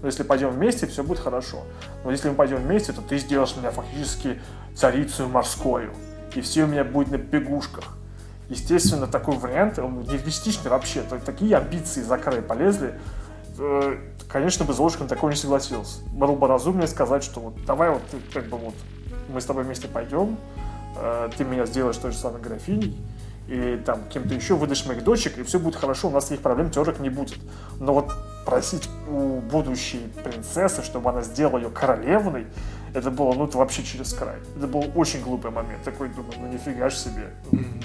Но 0.00 0.06
если 0.06 0.22
пойдем 0.22 0.50
вместе, 0.50 0.86
все 0.86 1.02
будет 1.02 1.18
хорошо. 1.18 1.64
Но 2.04 2.10
если 2.10 2.28
мы 2.28 2.36
пойдем 2.36 2.58
вместе, 2.58 2.92
то 2.92 3.02
ты 3.02 3.18
сделаешь 3.18 3.56
меня 3.56 3.70
фактически 3.70 4.40
царицей 4.74 5.26
морскую. 5.26 5.90
И 6.34 6.40
все 6.40 6.64
у 6.64 6.66
меня 6.68 6.84
будет 6.84 7.10
на 7.10 7.16
бегушках. 7.16 7.96
Естественно, 8.48 9.06
такой 9.06 9.36
вариант, 9.36 9.78
он 9.78 10.00
нереалистичный 10.02 10.70
вообще. 10.70 11.02
Такие 11.02 11.56
амбиции 11.56 12.00
за 12.02 12.16
край 12.16 12.42
полезли. 12.42 12.94
Э, 13.58 13.96
конечно 14.28 14.64
бы 14.64 14.72
Золушка 14.72 15.02
на 15.02 15.08
такой 15.08 15.30
не 15.30 15.36
согласился. 15.36 16.00
Было 16.12 16.34
бы 16.34 16.46
разумнее 16.46 16.86
сказать, 16.86 17.24
что 17.24 17.40
вот 17.40 17.64
давай 17.64 17.90
вот 17.90 18.02
как 18.32 18.46
бы 18.46 18.56
вот 18.56 18.74
мы 19.28 19.40
с 19.40 19.44
тобой 19.44 19.64
вместе 19.64 19.88
пойдем, 19.88 20.36
э, 20.96 21.30
ты 21.36 21.44
меня 21.44 21.66
сделаешь 21.66 21.96
той 21.96 22.12
же 22.12 22.18
самой 22.18 22.40
графиней, 22.40 22.96
и 23.48 23.80
там 23.84 24.04
кем-то 24.10 24.34
еще 24.34 24.54
выдашь 24.54 24.86
моих 24.86 25.02
дочек, 25.02 25.38
и 25.38 25.42
все 25.42 25.58
будет 25.58 25.76
хорошо, 25.76 26.08
у 26.08 26.10
нас 26.10 26.24
никаких 26.24 26.42
проблем, 26.42 26.70
терок 26.70 27.00
не 27.00 27.10
будет. 27.10 27.38
Но 27.80 27.94
вот 27.94 28.12
просить 28.44 28.88
у 29.08 29.40
будущей 29.40 30.12
принцессы, 30.22 30.82
чтобы 30.82 31.10
она 31.10 31.22
сделала 31.22 31.58
ее 31.58 31.70
королевной, 31.70 32.46
это 32.94 33.10
было, 33.10 33.34
ну, 33.34 33.44
это 33.46 33.58
вообще 33.58 33.82
через 33.82 34.12
край. 34.12 34.36
Это 34.56 34.66
был 34.66 34.90
очень 34.94 35.20
глупый 35.20 35.50
момент. 35.50 35.82
Такой, 35.84 36.08
думаю, 36.08 36.34
ну, 36.40 36.52
нифига 36.52 36.90
ж 36.90 36.94
себе. 36.94 37.32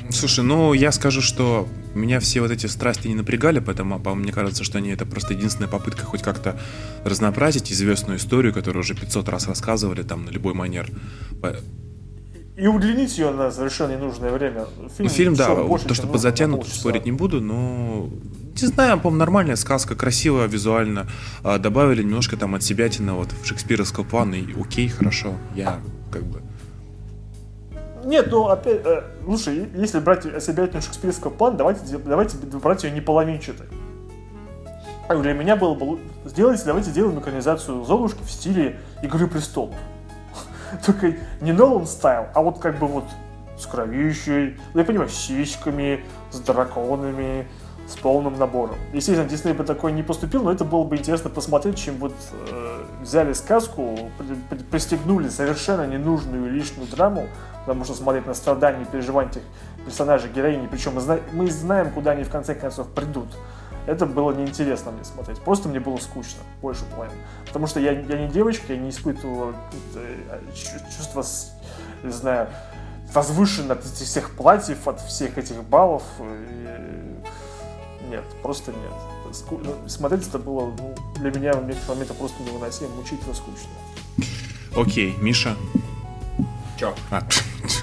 Слушай, 0.09 0.43
ну, 0.43 0.73
я 0.73 0.91
скажу, 0.91 1.21
что 1.21 1.67
меня 1.93 2.19
все 2.19 2.41
вот 2.41 2.51
эти 2.51 2.67
страсти 2.67 3.07
не 3.07 3.15
напрягали, 3.15 3.59
поэтому, 3.59 3.99
по 3.99 4.15
мне 4.15 4.31
кажется, 4.31 4.63
что 4.63 4.77
они 4.77 4.89
это 4.89 5.05
просто 5.05 5.33
единственная 5.33 5.69
попытка 5.69 6.05
хоть 6.05 6.21
как-то 6.21 6.59
разнообразить 7.03 7.71
известную 7.71 8.17
историю, 8.17 8.53
которую 8.53 8.81
уже 8.81 8.95
500 8.95 9.29
раз 9.29 9.47
рассказывали, 9.47 10.03
там, 10.03 10.25
на 10.25 10.29
любой 10.29 10.53
манер 10.53 10.89
и 12.55 12.67
удлинить 12.67 13.17
ее 13.17 13.31
на 13.31 13.51
совершенно 13.51 13.93
ненужное 13.93 14.31
время. 14.31 14.65
Фильм, 14.97 15.09
фильм 15.09 15.35
да, 15.35 15.55
больше, 15.55 15.87
то, 15.87 15.93
что 15.93 16.07
подзатянут, 16.07 16.67
спорить 16.67 17.05
не 17.05 17.11
буду, 17.11 17.41
но 17.41 18.09
не 18.61 18.67
знаю, 18.67 18.99
по-моему, 18.99 19.19
нормальная 19.19 19.55
сказка, 19.55 19.95
красивая 19.95 20.47
визуально. 20.47 21.07
А, 21.43 21.57
добавили 21.57 22.03
немножко 22.03 22.37
там 22.37 22.53
от 22.53 22.63
себя 22.63 22.89
вот 23.13 23.31
в 23.31 23.45
шекспировского 23.45 24.03
плана, 24.03 24.35
и 24.35 24.59
окей, 24.59 24.87
хорошо, 24.89 25.33
я 25.55 25.79
как 26.11 26.23
бы... 26.23 26.41
Нет, 28.05 28.27
ну 28.29 28.47
опять, 28.47 28.81
э, 28.85 29.03
слушай, 29.23 29.67
если 29.75 29.99
брать 29.99 30.25
осебятину 30.25 30.81
шекспировского 30.81 31.31
плана, 31.31 31.57
давайте, 31.57 31.97
давайте 31.97 32.37
брать 32.37 32.83
ее 32.83 32.91
не 32.91 33.01
половинчатой. 33.01 33.65
Для 35.09 35.33
меня 35.33 35.55
было 35.55 35.73
бы... 35.73 35.99
Сделайте, 36.25 36.63
давайте 36.65 36.91
сделаем 36.91 37.19
экранизацию 37.19 37.83
Золушки 37.83 38.21
в 38.23 38.29
стиле 38.29 38.79
Игры 39.01 39.27
престолов. 39.27 39.75
Только 40.85 41.15
не 41.41 41.51
Нолан 41.51 41.85
стайл, 41.85 42.27
а 42.33 42.41
вот 42.41 42.59
как 42.59 42.79
бы 42.79 42.87
вот 42.87 43.05
с 43.57 43.65
кровищей, 43.65 44.57
ну, 44.73 44.79
я 44.79 44.85
понимаю, 44.85 45.09
с 45.09 45.13
сиськами, 45.13 46.03
с 46.31 46.39
драконами, 46.39 47.47
с 47.87 47.95
полным 47.95 48.37
набором. 48.37 48.75
Естественно, 48.93 49.27
Дисней 49.27 49.53
бы 49.53 49.63
такой 49.63 49.91
не 49.91 50.03
поступил, 50.03 50.43
но 50.43 50.51
это 50.51 50.63
было 50.63 50.83
бы 50.83 50.95
интересно 50.95 51.29
посмотреть, 51.29 51.77
чем 51.77 51.97
вот 51.97 52.13
э, 52.31 52.83
взяли 53.01 53.33
сказку, 53.33 54.09
при, 54.17 54.35
при, 54.49 54.63
пристегнули 54.63 55.27
совершенно 55.29 55.85
ненужную 55.85 56.49
лишнюю 56.51 56.87
драму, 56.87 57.27
потому 57.65 57.83
что 57.83 57.93
смотреть 57.93 58.25
на 58.25 58.33
страдания 58.33 58.83
и 58.83 58.85
переживания 58.85 59.31
этих 59.31 59.41
персонажей, 59.85 60.31
героини, 60.33 60.67
причем 60.71 60.95
мы, 60.95 61.01
зна 61.01 61.19
мы 61.33 61.51
знаем, 61.51 61.91
куда 61.91 62.11
они 62.11 62.23
в 62.23 62.29
конце 62.29 62.55
концов 62.55 62.87
придут 62.87 63.27
это 63.85 64.05
было 64.05 64.31
неинтересно 64.31 64.91
мне 64.91 65.03
смотреть. 65.03 65.39
Просто 65.39 65.69
мне 65.69 65.79
было 65.79 65.97
скучно, 65.97 66.41
больше 66.61 66.85
половины. 66.85 67.17
Потому 67.45 67.67
что 67.67 67.79
я, 67.79 67.91
я 67.91 68.17
не 68.17 68.27
девочка, 68.27 68.73
я 68.73 68.79
не 68.79 68.89
испытывала 68.89 69.53
э, 69.95 70.39
чувство, 70.97 71.23
не 72.03 72.11
знаю, 72.11 72.49
возвышенно 73.13 73.73
от 73.73 73.85
этих 73.85 74.05
всех 74.05 74.35
платьев, 74.35 74.87
от 74.87 75.01
всех 75.01 75.37
этих 75.37 75.63
баллов. 75.63 76.03
И... 76.19 78.09
Нет, 78.09 78.23
просто 78.41 78.71
нет. 78.71 79.35
Ску... 79.35 79.57
Ну, 79.57 79.75
смотреть 79.87 80.27
это 80.27 80.39
было 80.39 80.71
ну, 80.77 80.95
для 81.15 81.31
меня 81.31 81.53
в 81.53 81.65
некоторые 81.65 81.95
моменты 81.95 82.13
просто 82.13 82.43
невыносимо, 82.43 82.89
мучительно 82.95 83.33
скучно. 83.33 83.69
Окей, 84.75 85.15
Миша. 85.19 85.55
Чё? 86.77 86.93
А. 87.11 87.23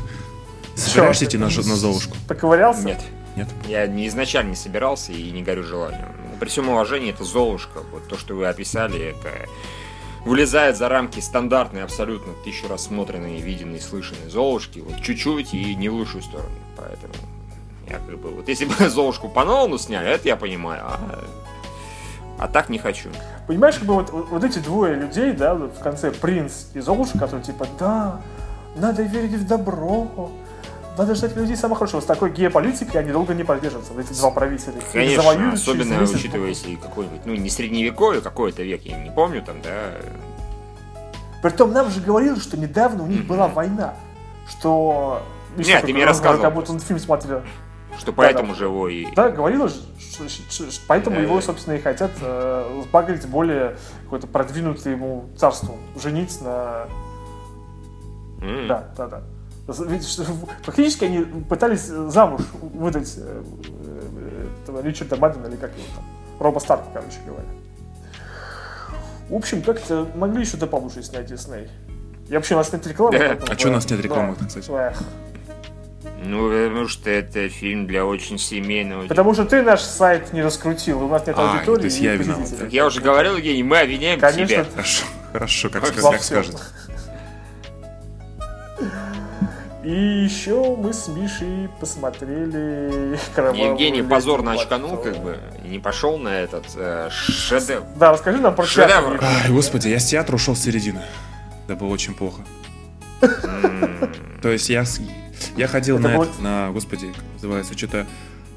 Собираешься 0.77 1.25
идти 1.27 1.39
на, 1.39 1.47
на 1.47 1.51
Золушку? 1.51 2.17
Поковырялся? 2.27 2.85
Нет. 2.85 3.01
Нет? 3.41 3.49
Я 3.67 3.87
не 3.87 4.07
изначально 4.09 4.51
не 4.51 4.57
собирался 4.57 5.13
и 5.13 5.31
не 5.31 5.43
горю 5.43 5.63
желанием. 5.63 6.13
При 6.39 6.49
всем 6.49 6.69
уважении, 6.69 7.11
это 7.11 7.25
Золушка. 7.25 7.81
Вот 7.91 8.07
то, 8.07 8.19
что 8.19 8.35
вы 8.35 8.47
описали, 8.47 8.99
это 9.13 9.49
вылезает 10.27 10.77
за 10.77 10.91
рамки 10.91 11.21
стандартной, 11.21 11.83
абсолютно 11.83 12.35
тысячу 12.45 12.69
раз 12.69 12.85
смотренные, 12.85 13.41
виденные, 13.41 13.81
слышанные 13.81 14.29
Золушки, 14.29 14.81
вот 14.81 15.01
чуть-чуть 15.01 15.55
и 15.55 15.75
не 15.75 15.89
в 15.89 15.95
лучшую 15.95 16.23
сторону. 16.23 16.51
Поэтому 16.77 17.15
я 17.89 17.97
как 17.97 18.19
бы, 18.19 18.31
вот 18.31 18.47
если 18.49 18.67
бы 18.67 18.75
Золушку 18.91 19.31
по 19.31 19.45
новому 19.47 19.79
сняли, 19.79 20.11
это 20.11 20.29
я 20.29 20.37
понимаю, 20.37 20.83
а, 20.85 21.25
а 22.39 22.47
так 22.47 22.69
не 22.69 22.79
хочу. 22.79 23.09
Понимаешь, 23.47 23.77
как 23.77 23.87
бы 23.87 23.95
вот, 23.95 24.11
вот 24.11 24.45
эти 24.45 24.59
двое 24.59 24.97
людей, 24.97 25.33
да, 25.33 25.55
в 25.55 25.81
конце 25.83 26.11
принц 26.11 26.67
и 26.75 26.81
Золушка, 26.81 27.19
которые 27.19 27.43
типа, 27.43 27.67
да, 27.79 28.21
надо 28.77 29.03
верить 29.03 29.33
в 29.33 29.47
добро, 29.47 30.31
надо 30.99 31.15
ждать 31.15 31.35
людей 31.37 31.57
самых 31.57 31.79
хороших. 31.79 32.03
С 32.03 32.07
такой 32.07 32.31
геополитикой 32.31 33.01
они 33.01 33.13
долго 33.13 33.35
не 33.35 33.45
продержатся, 33.45 33.93
эти 33.99 34.13
два 34.13 34.31
правителя. 34.31 34.75
Конечно, 34.93 35.53
особенно 35.53 36.03
учитывая, 36.03 36.49
если 36.49 36.75
какой-нибудь, 36.77 37.21
ну, 37.25 37.35
не 37.35 37.49
средневековье, 37.51 38.21
какой-то 38.21 38.63
век, 38.63 38.83
я 38.83 38.99
не 39.03 39.11
помню 39.11 39.43
там, 39.43 39.61
да, 39.63 39.71
Притом 41.43 41.73
нам 41.73 41.91
же 41.91 42.01
говорили, 42.03 42.39
что 42.39 42.59
недавно 42.59 43.05
у 43.05 43.07
них 43.07 43.21
Мгм. 43.21 43.29
была 43.29 43.49
война. 43.49 43.95
Что... 44.47 45.23
Нет, 45.57 45.67
Еще 45.67 45.75
ты 45.77 45.81
такой 45.81 45.95
мне 45.95 46.05
рассказывал 46.05 46.43
Как 46.43 46.55
будто 46.55 46.73
он 46.73 46.81
фильм 46.81 46.99
смотрел. 46.99 47.41
что 47.99 48.13
поэтому 48.13 48.55
же 48.55 48.65
его 48.65 48.89
и... 48.89 49.07
Да, 49.15 49.31
говорила 49.31 49.69
что, 49.71 50.29
что- 50.29 50.71
что- 50.71 50.83
поэтому 50.87 51.17
Да, 51.17 51.23
его, 51.23 51.37
да. 51.37 51.43
собственно, 51.43 51.75
и 51.77 51.81
хотят 51.81 52.11
э, 52.21 52.83
сбагрить 52.85 53.27
более 53.27 53.77
какое-то 54.05 54.27
продвинутое 54.27 54.95
ему 54.95 55.31
царство. 55.37 55.75
Женить 55.97 56.41
на... 56.43 56.87
М. 58.43 58.69
Да, 58.69 58.89
да, 58.97 59.07
да. 59.07 59.23
Что- 59.67 60.25
Фактически 60.65 61.05
они 61.05 61.25
пытались 61.45 61.85
замуж 61.87 62.43
выдать 62.61 63.15
э, 63.17 63.43
э, 63.69 64.47
этого 64.63 64.83
Ричарда 64.83 65.17
Маддена, 65.17 65.47
или 65.47 65.57
как 65.57 65.71
его 65.73 65.87
там, 65.95 66.05
Роба 66.41 66.59
Старка, 66.59 66.87
короче 66.93 67.19
говоря. 67.27 67.45
В 69.29 69.35
общем, 69.35 69.63
как-то 69.63 70.09
могли 70.17 70.43
еще 70.43 70.57
да 70.57 70.67
получше 70.67 71.03
снять 71.03 71.27
Дисней. 71.27 71.69
Я 72.29 72.37
вообще 72.39 72.55
у 72.55 72.59
нас 72.59 72.73
нет 72.73 72.87
рекламы. 72.87 73.19
Да. 73.19 73.25
поэтому, 73.29 73.53
А 73.53 73.57
чё 73.57 73.69
у 73.69 73.73
нас 73.73 73.89
нет 73.91 74.01
рекламы, 74.01 74.37
да. 74.39 74.47
кстати? 74.47 74.71
Эх. 74.71 75.03
Ну, 76.23 76.51
потому 76.51 76.89
что 76.89 77.09
это 77.11 77.49
фильм 77.49 77.87
для 77.87 78.05
очень 78.05 78.39
семейного... 78.39 79.07
Потому 79.07 79.33
что 79.33 79.45
ты 79.47 79.63
наш 79.63 79.81
сайт 79.81 80.33
не 80.33 80.43
раскрутил, 80.43 81.03
у 81.03 81.09
нас 81.09 81.27
нет 81.27 81.37
А, 81.39 81.53
аудитории 81.55 81.81
то 81.81 81.85
есть 81.87 82.01
и 82.01 82.05
я 82.05 82.15
виноват, 82.17 82.49
я 82.71 82.87
уже 82.87 83.01
говорил, 83.01 83.37
Евгений, 83.37 83.63
мы 83.63 83.79
обвиняем 83.81 84.21
Конечно, 84.21 84.47
тебя. 84.47 84.65
Хорошо, 84.71 85.05
хорошо, 85.33 85.71
как, 85.71 85.83
как 85.95 86.21
всем. 86.21 86.45
И 89.91 90.23
еще 90.23 90.77
мы 90.77 90.93
с 90.93 91.09
Мишей 91.09 91.69
посмотрели 91.81 93.19
кровавую 93.35 93.71
Евгений 93.71 94.03
позорно 94.03 94.53
очканул, 94.53 94.97
как 94.97 95.21
бы, 95.21 95.37
и 95.65 95.69
не 95.69 95.79
пошел 95.81 96.17
на 96.17 96.29
этот 96.29 96.67
э, 96.77 97.09
шедевр. 97.11 97.85
Да, 97.97 98.13
расскажи 98.13 98.39
нам 98.39 98.55
про 98.55 98.65
Шедевр. 98.65 99.19
театр. 99.19 99.21
Ай, 99.25 99.51
господи, 99.51 99.89
я 99.89 99.99
с 99.99 100.07
театра 100.07 100.37
ушел 100.37 100.55
с 100.55 100.61
середины. 100.61 101.03
Это 101.67 101.75
было 101.75 101.89
очень 101.89 102.15
плохо. 102.15 102.43
То 104.43 104.51
есть 104.51 104.69
я, 104.69 104.85
я 105.57 105.67
ходил 105.67 105.99
на, 105.99 106.15
этот- 106.15 106.39
на, 106.39 106.71
господи, 106.71 107.09
как 107.09 107.25
называется, 107.35 107.77
что-то 107.77 108.07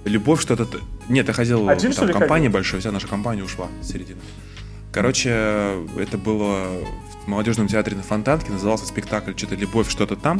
любовь, 0.05 0.39
что-то... 0.39 0.67
Нет, 1.09 1.27
я 1.27 1.33
ходил, 1.33 1.67
Один, 1.67 1.93
там 1.93 1.93
что 1.93 2.05
ли, 2.05 2.13
компания 2.13 2.49
большая, 2.49 2.79
вся 2.79 2.91
наша 2.91 3.07
компания 3.07 3.41
ушла 3.43 3.69
с 3.81 3.87
середины. 3.87 4.21
Короче, 4.91 5.31
это 5.97 6.19
было 6.19 6.67
в 7.25 7.27
молодежном 7.27 7.67
театре 7.67 7.97
на 7.97 8.03
Фонтанке, 8.03 8.51
назывался 8.51 8.85
спектакль 8.85 9.31
что-то 9.35 9.55
«Любовь, 9.55 9.89
что-то 9.89 10.15
там». 10.15 10.39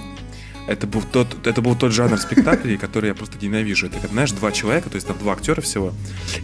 Это 0.65 0.87
был, 0.87 1.01
тот, 1.01 1.45
это 1.45 1.61
был 1.61 1.75
тот 1.75 1.91
жанр 1.91 2.17
спектаклей, 2.17 2.77
который 2.77 3.07
я 3.07 3.15
просто 3.15 3.37
ненавижу. 3.43 3.87
Это, 3.87 3.99
как, 3.99 4.11
знаешь, 4.11 4.31
два 4.31 4.51
человека, 4.53 4.89
то 4.89 4.95
есть 4.95 5.05
там 5.05 5.17
два 5.17 5.33
актера 5.33 5.59
всего, 5.59 5.91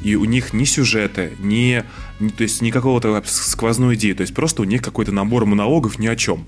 и 0.03 0.15
у 0.15 0.25
них 0.25 0.51
ни 0.51 0.65
сюжета, 0.65 1.29
ни, 1.39 1.83
ни- 2.19 2.29
то 2.29 2.43
есть 2.43 2.61
ни 2.61 2.69
какого-то 2.69 3.21
сквозной 3.25 3.95
идеи, 3.95 4.11
то 4.13 4.21
есть 4.21 4.35
просто 4.35 4.61
у 4.61 4.65
них 4.65 4.81
какой-то 4.81 5.13
набор 5.13 5.45
монологов 5.45 5.99
ни 5.99 6.07
о 6.07 6.17
чем. 6.17 6.45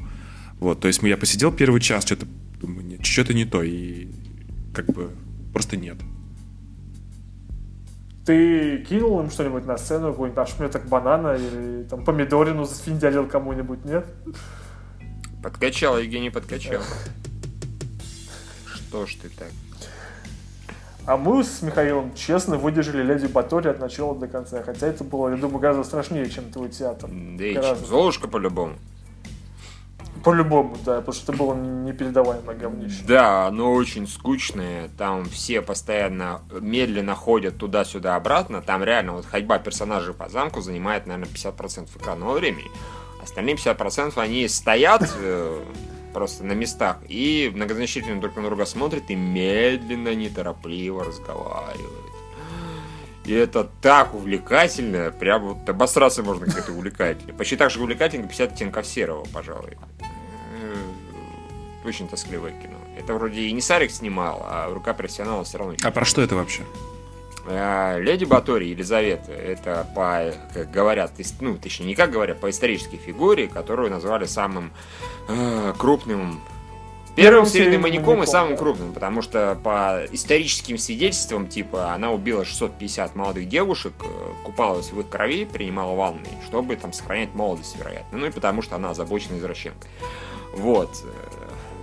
Вот, 0.60 0.82
то 0.82 0.88
есть 0.90 1.02
я 1.02 1.16
посидел 1.16 1.52
первый 1.52 1.80
час, 1.80 2.06
что-то 2.06 2.28
что-то 3.02 3.34
не 3.34 3.46
то, 3.46 3.64
и 3.64 4.10
как 4.74 4.88
бы 4.88 5.10
просто 5.54 5.78
нет. 5.78 5.98
Ты 8.26 8.86
кинул 8.88 9.22
им 9.22 9.32
что-нибудь 9.32 9.66
на 9.66 9.78
сцену, 9.78 10.12
какой-нибудь 10.12 10.38
ошметок 10.38 10.88
банана 10.88 11.36
или 11.36 11.84
там 11.90 12.04
помидорину 12.04 12.66
зафиндялил 12.66 13.26
кому-нибудь, 13.28 13.84
нет? 13.86 14.06
Подкачал, 15.42 15.98
Евгений, 15.98 16.30
подкачал. 16.30 16.82
Что 18.92 19.06
ж 19.06 19.16
ты 19.22 19.30
так? 19.30 19.48
А 21.06 21.16
мы 21.16 21.46
с 21.46 21.62
Михаилом 21.62 22.14
честно 22.14 22.58
выдержали 22.58 23.02
Леди 23.02 23.26
Батори 23.26 23.70
от 23.70 23.80
начала 23.80 24.14
до 24.14 24.28
конца. 24.28 24.62
Хотя 24.64 24.88
это 24.88 25.06
было, 25.06 25.30
я 25.30 25.38
думаю, 25.38 25.60
гораздо 25.60 25.86
страшнее, 25.86 26.30
чем 26.30 26.52
твой 26.52 26.68
театр. 26.68 27.10
Да 27.10 27.46
и 27.46 27.54
Гораздо. 27.54 27.86
чем? 27.86 27.86
Золушка 27.86 28.28
по-любому. 28.28 28.74
По-любому, 30.26 30.76
да, 30.86 30.98
потому 30.98 31.14
что 31.14 31.32
это 31.32 31.42
было 31.42 31.56
непередаваемое 31.56 32.54
говнище. 32.58 33.02
Да, 33.08 33.48
оно 33.48 33.72
очень 33.72 34.06
скучное. 34.10 34.90
Там 34.98 35.24
все 35.24 35.62
постоянно 35.62 36.42
медленно 36.52 37.16
ходят 37.16 37.58
туда-сюда 37.58 38.18
обратно. 38.18 38.62
Там 38.62 38.84
реально 38.84 39.14
вот 39.14 39.26
ходьба 39.26 39.58
персонажей 39.58 40.14
по 40.14 40.28
замку 40.28 40.60
занимает, 40.60 41.08
наверное, 41.08 41.34
50% 41.34 41.88
экранного 41.98 42.34
времени. 42.34 42.70
Остальные 43.24 43.56
50% 43.56 44.20
они 44.20 44.50
стоят 44.50 45.10
э, 45.18 45.64
просто 46.14 46.44
на 46.44 46.54
местах 46.54 46.98
и 47.08 47.52
многозначительно 47.54 48.20
друг 48.20 48.36
на 48.36 48.44
друга 48.44 48.66
смотрят 48.66 49.10
и 49.10 49.16
медленно, 49.16 50.14
неторопливо 50.14 51.04
разговаривают. 51.04 52.12
И 53.26 53.34
это 53.34 53.70
так 53.82 54.16
увлекательно, 54.16 55.12
прям 55.12 55.44
вот 55.44 55.70
обосраться 55.70 56.24
можно, 56.24 56.48
как 56.48 56.58
это 56.58 56.72
увлекательно. 56.72 57.34
Почти 57.34 57.56
так 57.56 57.70
же 57.70 57.80
увлекательно, 57.80 58.24
как 58.24 58.32
50 58.32 58.54
оттенков 58.54 58.88
серого, 58.88 59.26
пожалуй. 59.32 59.78
Очень 61.86 62.08
тоскливое 62.08 62.52
кино. 62.52 62.78
Это 62.98 63.14
вроде 63.14 63.42
и 63.42 63.52
не 63.52 63.62
Сарик 63.62 63.92
снимал, 63.92 64.46
а 64.46 64.72
рука 64.72 64.94
профессионала 64.94 65.44
все 65.44 65.58
равно. 65.58 65.76
А 65.84 65.92
про 65.92 66.06
что 66.06 66.22
это 66.22 66.36
вообще? 66.36 66.64
А, 67.48 67.98
Леди 67.98 68.26
Батори, 68.26 68.66
Елизавета, 68.66 69.32
это 69.32 69.88
по, 69.96 70.34
как 70.54 70.72
говорят, 70.72 71.12
ну, 71.40 71.58
точнее, 71.58 71.88
не 71.88 71.96
как 71.96 72.12
говорят, 72.12 72.40
по 72.40 72.50
исторической 72.50 72.98
фигуре, 72.98 73.48
которую 73.48 73.90
назвали 73.90 74.26
самым 74.26 74.72
э, 75.28 75.74
крупным 75.78 76.40
Первым 77.16 77.44
Первым 77.44 77.46
серийным 77.46 77.82
маньяком 77.82 78.24
и 78.24 78.26
самым 78.26 78.56
крупным, 78.56 78.94
потому 78.94 79.22
что 79.22 79.60
по 79.62 80.02
историческим 80.14 80.78
свидетельствам, 80.78 81.48
типа, 81.48 81.92
она 81.92 82.12
убила 82.12 82.46
650 82.46 83.16
молодых 83.16 83.50
девушек, 83.50 83.92
э, 84.02 84.34
купалась 84.46 84.92
в 84.94 85.00
их 85.02 85.10
крови, 85.10 85.44
принимала 85.44 85.94
ванны, 85.94 86.28
чтобы 86.48 86.78
там 86.78 86.94
сохранять 86.94 87.34
молодость, 87.36 87.76
вероятно. 87.78 88.18
Ну 88.18 88.28
и 88.28 88.32
потому 88.32 88.62
что 88.62 88.78
она 88.78 88.92
озабочена 88.92 89.38
извращенкой. 89.38 89.90
Вот. 90.54 91.04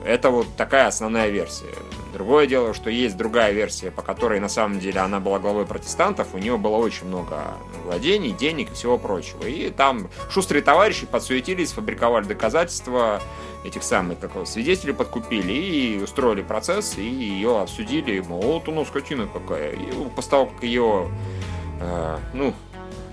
Это 0.04 0.30
вот 0.30 0.46
такая 0.56 0.86
основная 0.86 1.28
версия. 1.28 1.66
Другое 2.12 2.46
дело, 2.46 2.72
что 2.72 2.88
есть 2.90 3.16
другая 3.16 3.52
версия, 3.52 3.90
по 3.90 4.02
которой 4.02 4.40
на 4.40 4.48
самом 4.48 4.80
деле 4.80 5.00
она 5.00 5.20
была 5.20 5.38
главой 5.38 5.66
протестантов, 5.66 6.28
у 6.32 6.38
нее 6.38 6.56
было 6.56 6.76
очень 6.76 7.06
много 7.06 7.54
владений, 7.84 8.32
денег 8.32 8.70
и 8.70 8.74
всего 8.74 8.96
прочего. 8.98 9.44
И 9.44 9.70
там 9.70 10.08
шустрые 10.30 10.62
товарищи 10.62 11.06
подсуетились, 11.06 11.72
фабриковали 11.72 12.24
доказательства, 12.24 13.20
этих 13.64 13.82
самых, 13.82 14.18
как 14.18 14.34
его, 14.34 14.44
свидетелей 14.44 14.92
подкупили 14.92 15.52
и 15.52 16.02
устроили 16.02 16.42
процесс, 16.42 16.96
и 16.96 17.02
ее 17.02 17.60
осудили, 17.60 18.20
мол, 18.20 18.42
вот 18.42 18.68
у 18.68 18.72
нас 18.72 18.88
скотина 18.88 19.26
какая. 19.26 19.72
И 19.72 19.92
после 20.14 20.30
того, 20.30 20.46
как 20.46 20.62
ее, 20.62 21.08
э, 21.80 22.18
ну, 22.34 22.54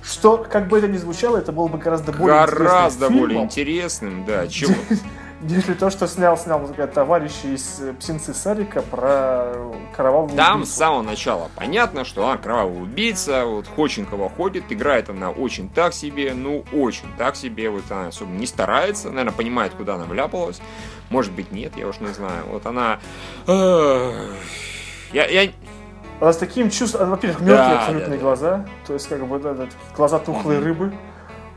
Что, 0.04 0.38
как 0.38 0.68
бы 0.68 0.78
это 0.78 0.88
ни 0.88 0.98
звучало, 0.98 1.38
это 1.38 1.52
было 1.52 1.68
бы 1.68 1.78
гораздо 1.78 2.12
более 2.12 2.46
гораздо 2.46 3.08
интересным 3.08 3.20
более 3.20 3.28
фильмом, 3.28 3.46
интересным, 3.46 4.26
да, 4.26 4.48
чем... 4.48 4.76
нежели 5.50 5.74
то, 5.74 5.90
что 5.90 6.08
снял, 6.08 6.38
снял 6.38 6.60
вот 6.60 6.72
этот 6.72 6.94
товарищ 6.94 7.32
из 7.44 7.80
э, 7.82 7.94
«Птенцы 7.94 8.34
Сарика» 8.34 8.82
про 8.82 9.54
кровавую 9.96 10.36
Там 10.36 10.58
убийцу. 10.58 10.72
с 10.72 10.76
самого 10.76 11.02
начала 11.02 11.50
понятно, 11.56 12.04
что 12.06 12.28
она 12.28 12.38
кровавая 12.38 12.82
убийца, 12.82 13.46
вот 13.46 13.68
Ходченкова 13.76 14.30
ходит, 14.30 14.66
играет 14.70 15.10
она 15.10 15.30
очень 15.30 15.70
так 15.70 15.94
себе, 15.94 16.34
ну 16.34 16.64
очень 16.74 17.08
так 17.18 17.36
себе, 17.36 17.70
вот 17.70 17.84
она 17.90 18.08
особо 18.08 18.32
не 18.32 18.46
старается, 18.48 19.10
наверное, 19.10 19.34
понимает, 19.34 19.74
куда 19.74 19.96
она 19.96 20.06
вляпалась, 20.06 20.60
может 21.10 21.32
быть 21.34 21.52
нет, 21.52 21.74
я 21.78 21.88
уж 21.88 22.00
не 22.00 22.14
знаю, 22.14 22.44
вот 22.50 22.66
она... 22.66 23.00
э, 23.48 24.30
Я, 25.14 25.28
я... 25.28 25.52
Она 26.22 26.32
с 26.32 26.38
таким 26.38 26.70
чувством, 26.70 27.10
во-первых, 27.10 27.40
Да, 27.40 27.46
мелкие 27.46 27.68
да, 27.70 27.80
абсолютные 27.80 28.18
да. 28.18 28.24
глаза, 28.24 28.66
то 28.88 28.94
есть 28.94 29.08
как 29.10 29.26
бы 29.28 29.38
да, 29.40 29.54
да, 29.54 29.68
глаза 29.96 30.18
тухлой 30.20 30.60
рыбы. 30.60 30.94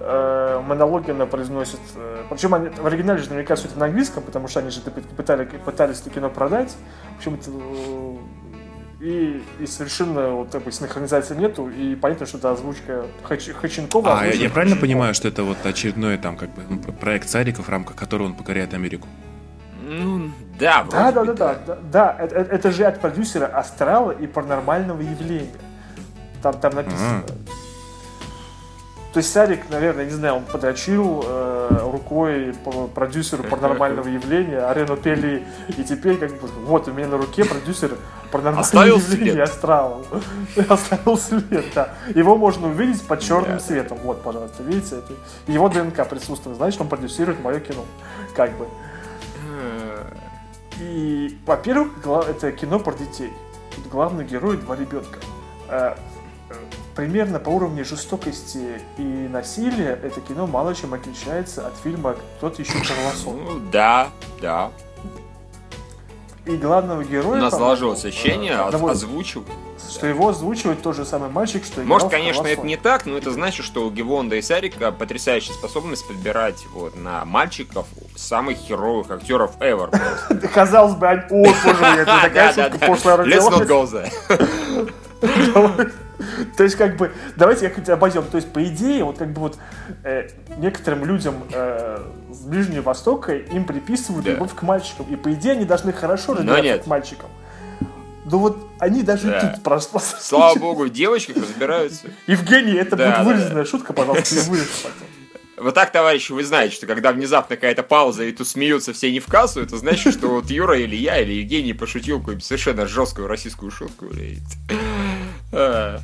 Э, 0.01 0.61
монологи 0.65 1.11
она 1.11 1.27
произносит. 1.27 1.81
э, 1.97 2.23
Причем 2.31 2.55
они, 2.55 2.69
в 2.69 2.87
оригинале 2.87 3.21
же 3.21 3.29
наверняка 3.31 3.57
все 3.57 3.67
это 3.69 3.79
на 3.79 3.87
английском, 3.87 4.23
потому 4.23 4.47
что 4.49 4.61
они 4.61 4.71
же 4.71 4.81
это 4.81 4.91
пытали, 4.93 5.45
пытались 5.45 6.01
это 6.01 6.11
кино 6.11 6.31
продать. 6.31 6.77
В 7.15 7.19
общем, 7.19 7.35
это, 7.35 7.51
э, 7.51 8.17
и, 9.05 9.43
и 9.61 9.67
совершенно 9.67 10.31
вот 10.31 10.51
такой 10.51 10.71
синхронизации 10.73 11.35
нету, 11.37 11.69
и 11.69 11.97
понятно, 11.97 12.27
что 12.27 12.39
это 12.39 12.53
озвучка 12.53 13.07
Хач- 13.29 13.53
Хаченкова. 13.53 14.21
А, 14.21 14.25
я, 14.27 14.31
правильно 14.51 14.51
Хаченкова. 14.77 14.81
понимаю, 14.81 15.15
что 15.15 15.29
это 15.29 15.43
вот 15.43 15.59
очередной 15.65 16.17
там 16.17 16.37
как 16.37 16.51
бы 16.55 16.63
ну, 16.69 16.79
проект 16.93 17.29
Царика, 17.29 17.63
в 17.63 17.69
рамках 17.69 17.97
которого 17.97 18.27
он 18.27 18.35
покоряет 18.35 18.75
Америку? 18.75 19.09
Ну, 19.83 20.31
да, 20.61 20.85
Да, 20.91 21.11
вроде 21.11 21.13
да, 21.15 21.21
бы 21.25 21.27
да, 21.35 21.35
да, 21.35 21.55
да, 21.67 21.79
да, 21.91 22.17
это, 22.25 22.35
это- 22.37 22.55
это 22.55 22.71
же 22.73 22.85
от 22.85 23.01
продюсера 23.01 23.47
Астрала 23.47 24.11
и 24.13 24.27
паранормального 24.27 25.01
явления. 25.01 25.51
Там, 26.43 26.55
там 26.61 26.75
написано. 26.75 27.23
То 29.19 29.21
есть 29.21 29.33
Сарик, 29.33 29.69
наверное, 29.69 30.05
не 30.05 30.13
знаю, 30.13 30.37
он 30.37 30.45
подрочил, 30.45 31.25
э, 31.27 31.79
рукой 31.91 32.55
продюсеру 32.95 33.43
паранормального 33.43 34.07
явления 34.07 34.61
Арену 34.61 34.97
Пели, 34.97 35.45
и 35.77 35.83
теперь 35.83 36.19
как 36.19 36.41
бы 36.41 36.47
вот 36.47 36.87
у 36.87 36.93
меня 36.93 37.09
на 37.09 37.17
руке 37.17 37.45
продюсер 37.45 37.97
паранормального 38.31 38.61
Оставил 38.61 38.99
явления. 38.99 39.43
Астрал. 39.43 40.07
Оставил 40.69 41.19
след, 41.19 41.65
да. 41.75 41.95
Его 42.15 42.37
можно 42.37 42.69
увидеть 42.69 43.03
под 43.09 43.19
черным 43.19 43.59
цветом. 43.59 43.99
Вот, 44.05 44.23
пожалуйста, 44.23 44.63
видите? 44.63 44.99
это 44.99 45.13
Его 45.49 45.69
ДНК 45.69 46.09
присутствует, 46.09 46.57
значит, 46.57 46.81
он 46.81 46.89
продюсирует 46.89 47.43
мое 47.43 47.59
кино. 47.59 47.85
Как 48.37 48.57
бы. 48.57 48.69
И, 50.79 51.37
во-первых, 51.45 51.89
это 52.29 52.53
кино 52.53 52.79
про 52.79 52.93
детей. 52.93 53.33
Тут 53.75 53.89
главный 53.89 54.25
герой 54.25 54.59
два 54.59 54.77
ребенка. 54.77 55.19
Э, 56.99 57.03
э, 57.03 57.07
Примерно 57.07 57.39
по 57.39 57.51
уровню 57.51 57.85
жестокости 57.85 58.81
и 58.99 59.03
насилия 59.03 59.99
это 60.03 60.21
кино 60.21 60.47
мало 60.47 60.75
чем 60.75 60.95
отличается 60.95 61.67
от 61.67 61.77
фильма 61.83 62.17
«Тот 62.41 62.59
еще 62.59 62.73
Карлосон». 62.73 63.45
Ну, 63.45 63.61
да, 63.73 64.09
да. 64.41 64.71
И 66.45 66.57
главного 66.57 67.01
У 67.01 67.05
героя... 67.05 67.41
нас 67.43 67.53
по-моему, 67.53 67.77
сложилось 67.77 68.05
э, 68.07 68.09
ощущение, 68.09 68.59
оз- 68.59 68.69
одного- 68.75 68.89
озвучивать. 68.89 69.47
что 69.91 70.07
его 70.07 70.29
озвучивает 70.29 70.81
тот 70.81 70.97
же 70.97 71.05
самый 71.05 71.29
мальчик, 71.29 71.63
что 71.63 71.83
играл 71.83 71.87
Может, 71.89 72.09
конечно, 72.09 72.47
это 72.47 72.63
не 72.63 72.79
так, 72.79 73.05
но 73.05 73.19
это 73.19 73.31
значит, 73.33 73.67
что 73.67 73.87
у 73.87 73.91
Гевонда 73.91 74.37
и 74.37 74.43
Сарика 74.43 74.91
потрясающая 74.91 75.53
способность 75.53 76.09
подбирать 76.09 76.65
вот 76.73 76.97
на 76.97 77.27
мальчиков 77.27 77.87
самых 78.17 78.57
херовых 78.57 79.11
актеров 79.11 79.59
ever. 79.61 79.91
Казалось 80.55 80.95
бы, 80.95 81.07
о, 81.07 81.21
боже 81.29 81.85
это 81.85 82.19
такая 82.23 82.53
шутка 82.71 82.87
пошлая. 82.87 83.19
Let's 83.19 83.51
not 83.51 83.67
go 83.67 83.85
there. 83.85 84.91
То 86.57 86.65
есть, 86.65 86.77
как 86.77 86.97
бы, 86.97 87.13
давайте 87.37 87.69
как-нибудь 87.69 87.91
обойдем. 87.91 88.25
То 88.25 88.37
есть, 88.37 88.53
по 88.53 88.63
идее, 88.65 89.05
вот 89.05 89.19
как 89.19 89.33
бы 89.33 89.41
вот 89.41 89.59
э, 90.05 90.29
некоторым 90.59 91.05
людям 91.05 91.35
э, 91.53 92.03
с 92.33 92.39
Ближнего 92.41 92.83
Востока 92.83 93.35
им 93.37 93.65
приписывают 93.65 94.25
Да. 94.25 94.33
любовь 94.33 94.55
к 94.55 94.63
мальчикам. 94.63 95.07
И 95.07 95.17
по 95.17 95.33
идее 95.33 95.53
они 95.53 95.65
должны 95.65 95.93
хорошо 95.93 96.35
разбираться 96.35 96.79
к 96.85 96.87
мальчикам. 96.87 97.31
Но 98.31 98.39
вот 98.39 98.69
они 98.79 99.03
даже 99.03 99.29
Да. 99.29 99.41
тут 99.41 99.63
просто... 99.63 99.99
Слава 100.01 100.55
богу, 100.59 100.85
в 100.85 100.91
девочках 100.91 101.37
разбираются. 101.37 102.09
Евгений, 102.27 102.75
это 102.75 102.95
Да, 102.97 103.05
будет 103.07 103.17
да, 103.17 103.23
вырезанная 103.25 103.65
шутка, 103.65 103.93
пожалуйста, 103.93 104.35
не 104.35 104.41
вырежь 104.43 104.83
потом. 104.83 105.08
Вот 105.61 105.75
так, 105.75 105.91
товарищи, 105.93 106.33
вы 106.33 106.45
знаете, 106.45 106.75
что 106.77 106.87
когда 106.87 107.13
внезапно 107.13 107.57
какая-то 107.57 107.83
пауза 107.83 108.25
и 108.25 108.33
тут 108.33 108.47
смеются 108.47 108.93
все 108.93 109.11
не 109.11 109.21
в 109.21 109.27
кассу, 109.27 109.61
это 109.61 109.77
значит, 109.77 110.15
что 110.15 110.29
вот 110.29 110.51
Юра 110.51 110.79
или 110.79 110.97
я, 110.97 111.19
или 111.21 111.33
Евгений 111.35 111.73
пошутил 111.73 112.19
какую-нибудь 112.19 112.45
совершенно 112.45 112.87
жесткую 112.87 113.27
российскую 113.29 113.71
шутку. 113.71 114.07
блядь. 114.07 114.39
А, 115.53 115.99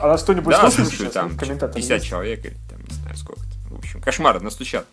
А 0.00 0.06
нас 0.08 0.22
кто-нибудь 0.22 0.50
Да, 0.50 0.60
слушает 0.70 0.88
слушаю, 0.88 1.06
сейчас? 1.06 1.12
там 1.14 1.28
Вот 1.30 1.38
комментаторы 1.40 1.74
50 1.74 1.96
есть? 1.98 2.06
человек 2.06 2.44
или 2.44 2.56
там 2.70 2.78
не 2.82 2.94
знаю 2.94 3.16
сколько 3.16 3.40
В 3.70 3.78
общем, 3.78 4.00
кошмары 4.00 4.40
настучат. 4.40 4.86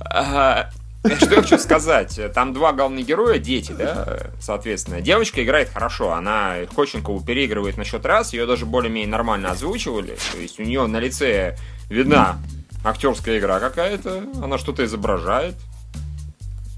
А, 0.00 0.70
Что 1.18 1.34
я 1.34 1.42
хочу 1.42 1.58
сказать? 1.58 2.18
Там 2.34 2.52
два 2.52 2.72
главных 2.72 3.06
героя, 3.06 3.38
дети, 3.38 3.72
да, 3.72 4.30
соответственно. 4.40 5.00
Девочка 5.00 5.44
играет 5.44 5.68
хорошо, 5.72 6.12
она 6.12 6.56
Ходченкову 6.74 7.22
переигрывает 7.24 7.76
на 7.76 7.84
счет 7.84 8.04
раз, 8.06 8.32
ее 8.32 8.46
даже 8.46 8.66
более-менее 8.66 9.10
нормально 9.10 9.50
озвучивали, 9.50 10.16
то 10.32 10.38
есть 10.38 10.58
у 10.58 10.62
нее 10.62 10.86
на 10.86 10.98
лице 10.98 11.56
видна 11.90 12.38
актерская 12.84 13.38
игра 13.38 13.58
какая-то, 13.60 14.22
она 14.42 14.58
что-то 14.58 14.84
изображает. 14.84 15.54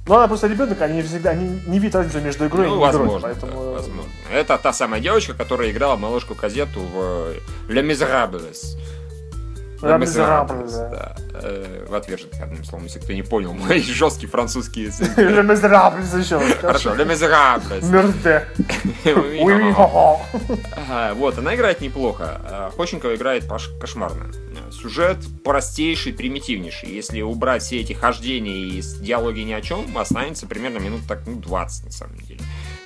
Ну, 0.09 0.15
она 0.15 0.29
просто 0.29 0.47
ребенок, 0.47 0.81
они 0.83 1.03
всегда 1.03 1.31
они 1.31 1.61
не 1.67 1.81
видят 1.81 1.97
разницу 1.97 2.21
между 2.21 2.47
игрой 2.47 2.69
Ну, 2.69 2.75
и 2.75 2.77
игрой. 2.77 2.87
возможно, 2.93 3.21
Поэтому... 3.29 3.53
да, 3.53 3.71
возможно. 3.73 4.11
Это 4.33 4.57
та 4.57 4.73
самая 4.73 5.01
девочка, 5.01 5.35
которая 5.35 5.71
играла 5.73 5.97
малышку 5.97 6.37
Казету 6.37 6.81
в 6.81 7.35
«Le 7.69 7.83
Miserables». 7.83 8.79
Да. 9.81 9.99
да. 10.91 11.17
Э, 11.35 11.87
В 11.89 11.95
отверженных, 11.95 12.41
одним 12.41 12.65
словом, 12.65 12.85
если 12.85 12.99
кто 12.99 13.13
не 13.13 13.23
понял, 13.23 13.53
мои 13.53 13.83
жесткие 13.83 14.31
французские 14.31 14.87
языки. 14.87 15.11
Le 15.21 15.43
Miserable 15.43 16.19
еще. 16.19 16.41
Хорошо, 16.61 16.95
Le 16.95 17.07
Miserables. 17.07 17.91
Мерде. 17.91 18.47
Вот, 21.15 21.39
она 21.39 21.55
играет 21.55 21.81
неплохо. 21.81 22.41
А 22.45 22.71
Ходченкова 22.77 23.15
играет 23.15 23.45
кошмарно. 23.81 24.27
Сюжет 24.71 25.19
простейший, 25.45 26.13
примитивнейший. 26.13 26.91
Если 26.91 27.23
убрать 27.23 27.63
все 27.63 27.81
эти 27.81 27.93
хождения 27.93 28.57
и 28.57 28.83
диалоги 29.01 29.41
ни 29.41 29.53
о 29.53 29.61
чем, 29.61 29.97
останется 29.97 30.47
примерно 30.47 30.79
минут 30.79 31.03
так, 31.09 31.21
ну, 31.27 31.37
20 31.37 31.85
на 31.87 31.93
самом 31.93 32.17
деле. 32.19 32.41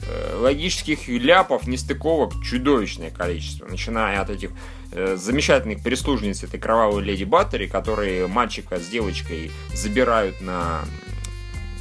Э, 0.07 0.37
Логических 0.37 1.09
ляпов, 1.09 1.67
нестыковок 1.67 2.33
чудовищное 2.43 3.11
количество. 3.11 3.67
Начиная 3.67 4.21
от 4.21 4.31
этих 4.31 4.51
э, 4.93 5.17
замечательных 5.17 5.83
прислужниц 5.83 6.43
этой 6.43 6.59
кровавой 6.59 7.03
леди 7.03 7.25
Баттери, 7.25 7.69
которые 7.69 8.27
мальчика 8.27 8.79
с 8.79 8.89
девочкой 8.89 9.51
забирают 9.75 10.41
на... 10.41 10.81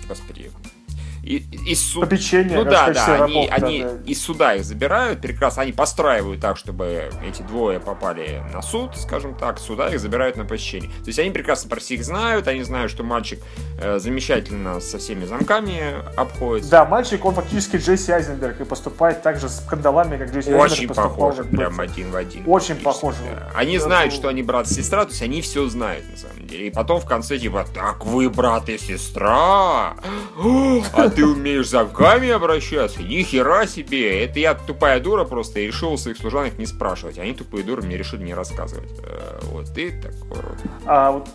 Господи... 0.08 0.52
И, 1.24 1.38
из 1.68 1.82
суда. 1.86 2.06
Попечение, 2.08 2.58
Ну 2.58 2.64
да, 2.64 2.92
да, 2.92 3.24
они, 3.24 3.48
да, 3.48 3.56
они 3.56 3.84
да. 3.84 3.98
из 4.06 4.22
суда 4.22 4.56
их 4.56 4.64
забирают, 4.64 5.22
прекрасно, 5.22 5.64
они 5.64 5.72
постраивают 5.72 6.40
так, 6.42 6.58
чтобы 6.58 7.10
эти 7.26 7.42
двое 7.42 7.80
попали 7.80 8.42
на 8.54 8.62
суд, 8.62 8.96
скажем 8.96 9.36
так, 9.36 9.60
суда 9.60 9.90
их 9.90 10.00
забирают 10.00 10.38
на 10.38 10.46
посещение. 10.46 10.90
То 10.90 11.08
есть 11.08 11.20
они 11.20 11.32
прекрасно 11.32 11.70
про 11.70 11.80
всех 11.80 12.04
знают, 12.04 12.48
они 12.48 12.64
знают, 12.64 12.92
что 12.92 13.04
мальчик 13.04 13.40
э, 13.82 14.00
замечательно 14.00 14.80
со 14.80 14.98
всеми 14.98 15.26
замками 15.26 15.96
обходится. 16.16 16.72
Да, 16.72 16.86
мальчик, 16.86 17.24
он 17.26 17.36
фактически 17.36 17.78
Джесси 17.78 18.12
Айзенберг 18.12 18.62
и 18.62 18.64
поступает 18.64 19.22
так 19.22 19.40
же 19.40 19.50
с 19.50 19.60
кандалами, 19.60 20.18
как 20.18 20.34
Джесси 20.34 20.54
Очень 20.54 20.88
Айзенберг 20.90 21.36
как 21.36 21.50
прям 21.50 21.80
один 21.80 22.12
в 22.12 22.16
один. 22.16 22.44
Очень 22.48 22.76
похоже. 22.76 23.18
да. 23.30 23.52
Они 23.56 23.78
Да, 23.78 23.84
знают, 23.84 24.14
ну- 24.14 24.20
что 24.20 24.28
они 24.30 24.44
брат 24.44 24.68
и 24.70 24.74
сестра, 24.74 25.04
то 25.06 25.12
есть 25.12 25.22
они 25.22 25.42
все 25.42 25.68
знают, 25.68 26.10
на 26.10 26.18
самом 26.18 26.48
деле. 26.48 26.68
И 26.68 26.70
потом 26.72 27.00
в 27.02 27.06
конце 27.06 27.38
типа, 27.38 27.66
так 27.74 28.06
вы 28.06 28.30
брат 28.30 28.70
и 28.70 28.78
сестра? 28.78 29.96
О, 30.38 30.82
А 31.10 31.16
ты 31.16 31.26
умеешь 31.26 31.70
замками 31.70 32.30
обращаться? 32.30 33.02
Ни 33.02 33.24
хера 33.24 33.66
себе! 33.68 34.24
Это 34.26 34.40
я 34.40 34.54
тупая 34.54 35.00
дура 35.00 35.24
просто 35.26 35.60
и 35.60 35.68
решил 35.68 35.98
своих 35.98 36.18
служанок 36.18 36.58
не 36.58 36.66
спрашивать. 36.66 37.18
Они 37.20 37.34
тупые 37.34 37.64
дуры 37.64 37.82
мне 37.82 37.98
решили 37.98 38.24
не 38.24 38.34
рассказывать. 38.34 38.90
Э, 39.04 39.40
Вот 39.52 39.74
ты 39.74 39.92
такой 40.02 40.38
вот. 40.44 40.58
А 40.86 41.12
вот 41.12 41.30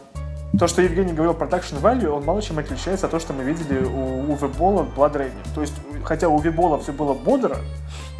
то, 0.58 0.68
что 0.68 0.82
Евгений 0.82 1.12
говорил 1.12 1.34
про 1.34 1.46
Production 1.46 1.80
Value, 1.80 2.08
он 2.08 2.24
мало 2.24 2.40
чем 2.40 2.58
отличается 2.58 3.06
от 3.06 3.10
того, 3.10 3.20
что 3.20 3.32
мы 3.32 3.42
видели 3.42 3.84
у 3.84 4.32
Уве 4.32 4.46
Бола 4.48 4.82
в 4.84 4.96
Blood 4.96 5.14
Rain. 5.16 5.32
То 5.54 5.60
есть, 5.62 5.74
хотя 6.04 6.28
у 6.28 6.36
Уве 6.36 6.50
Бола 6.52 6.78
все 6.78 6.92
было 6.92 7.12
бодро, 7.12 7.56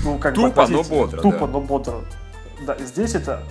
ну, 0.05 0.19
как 0.19 0.35
бы 0.35 0.43
Тупо, 0.43 0.57
но 0.57 0.63
относительно- 0.65 1.01
бодро, 1.01 1.21
Тупо, 1.23 1.39
да. 1.41 1.47
но 1.47 1.61
бодро. 1.61 1.95
Да, 2.67 2.77
здесь 2.79 3.15
это 3.15 3.43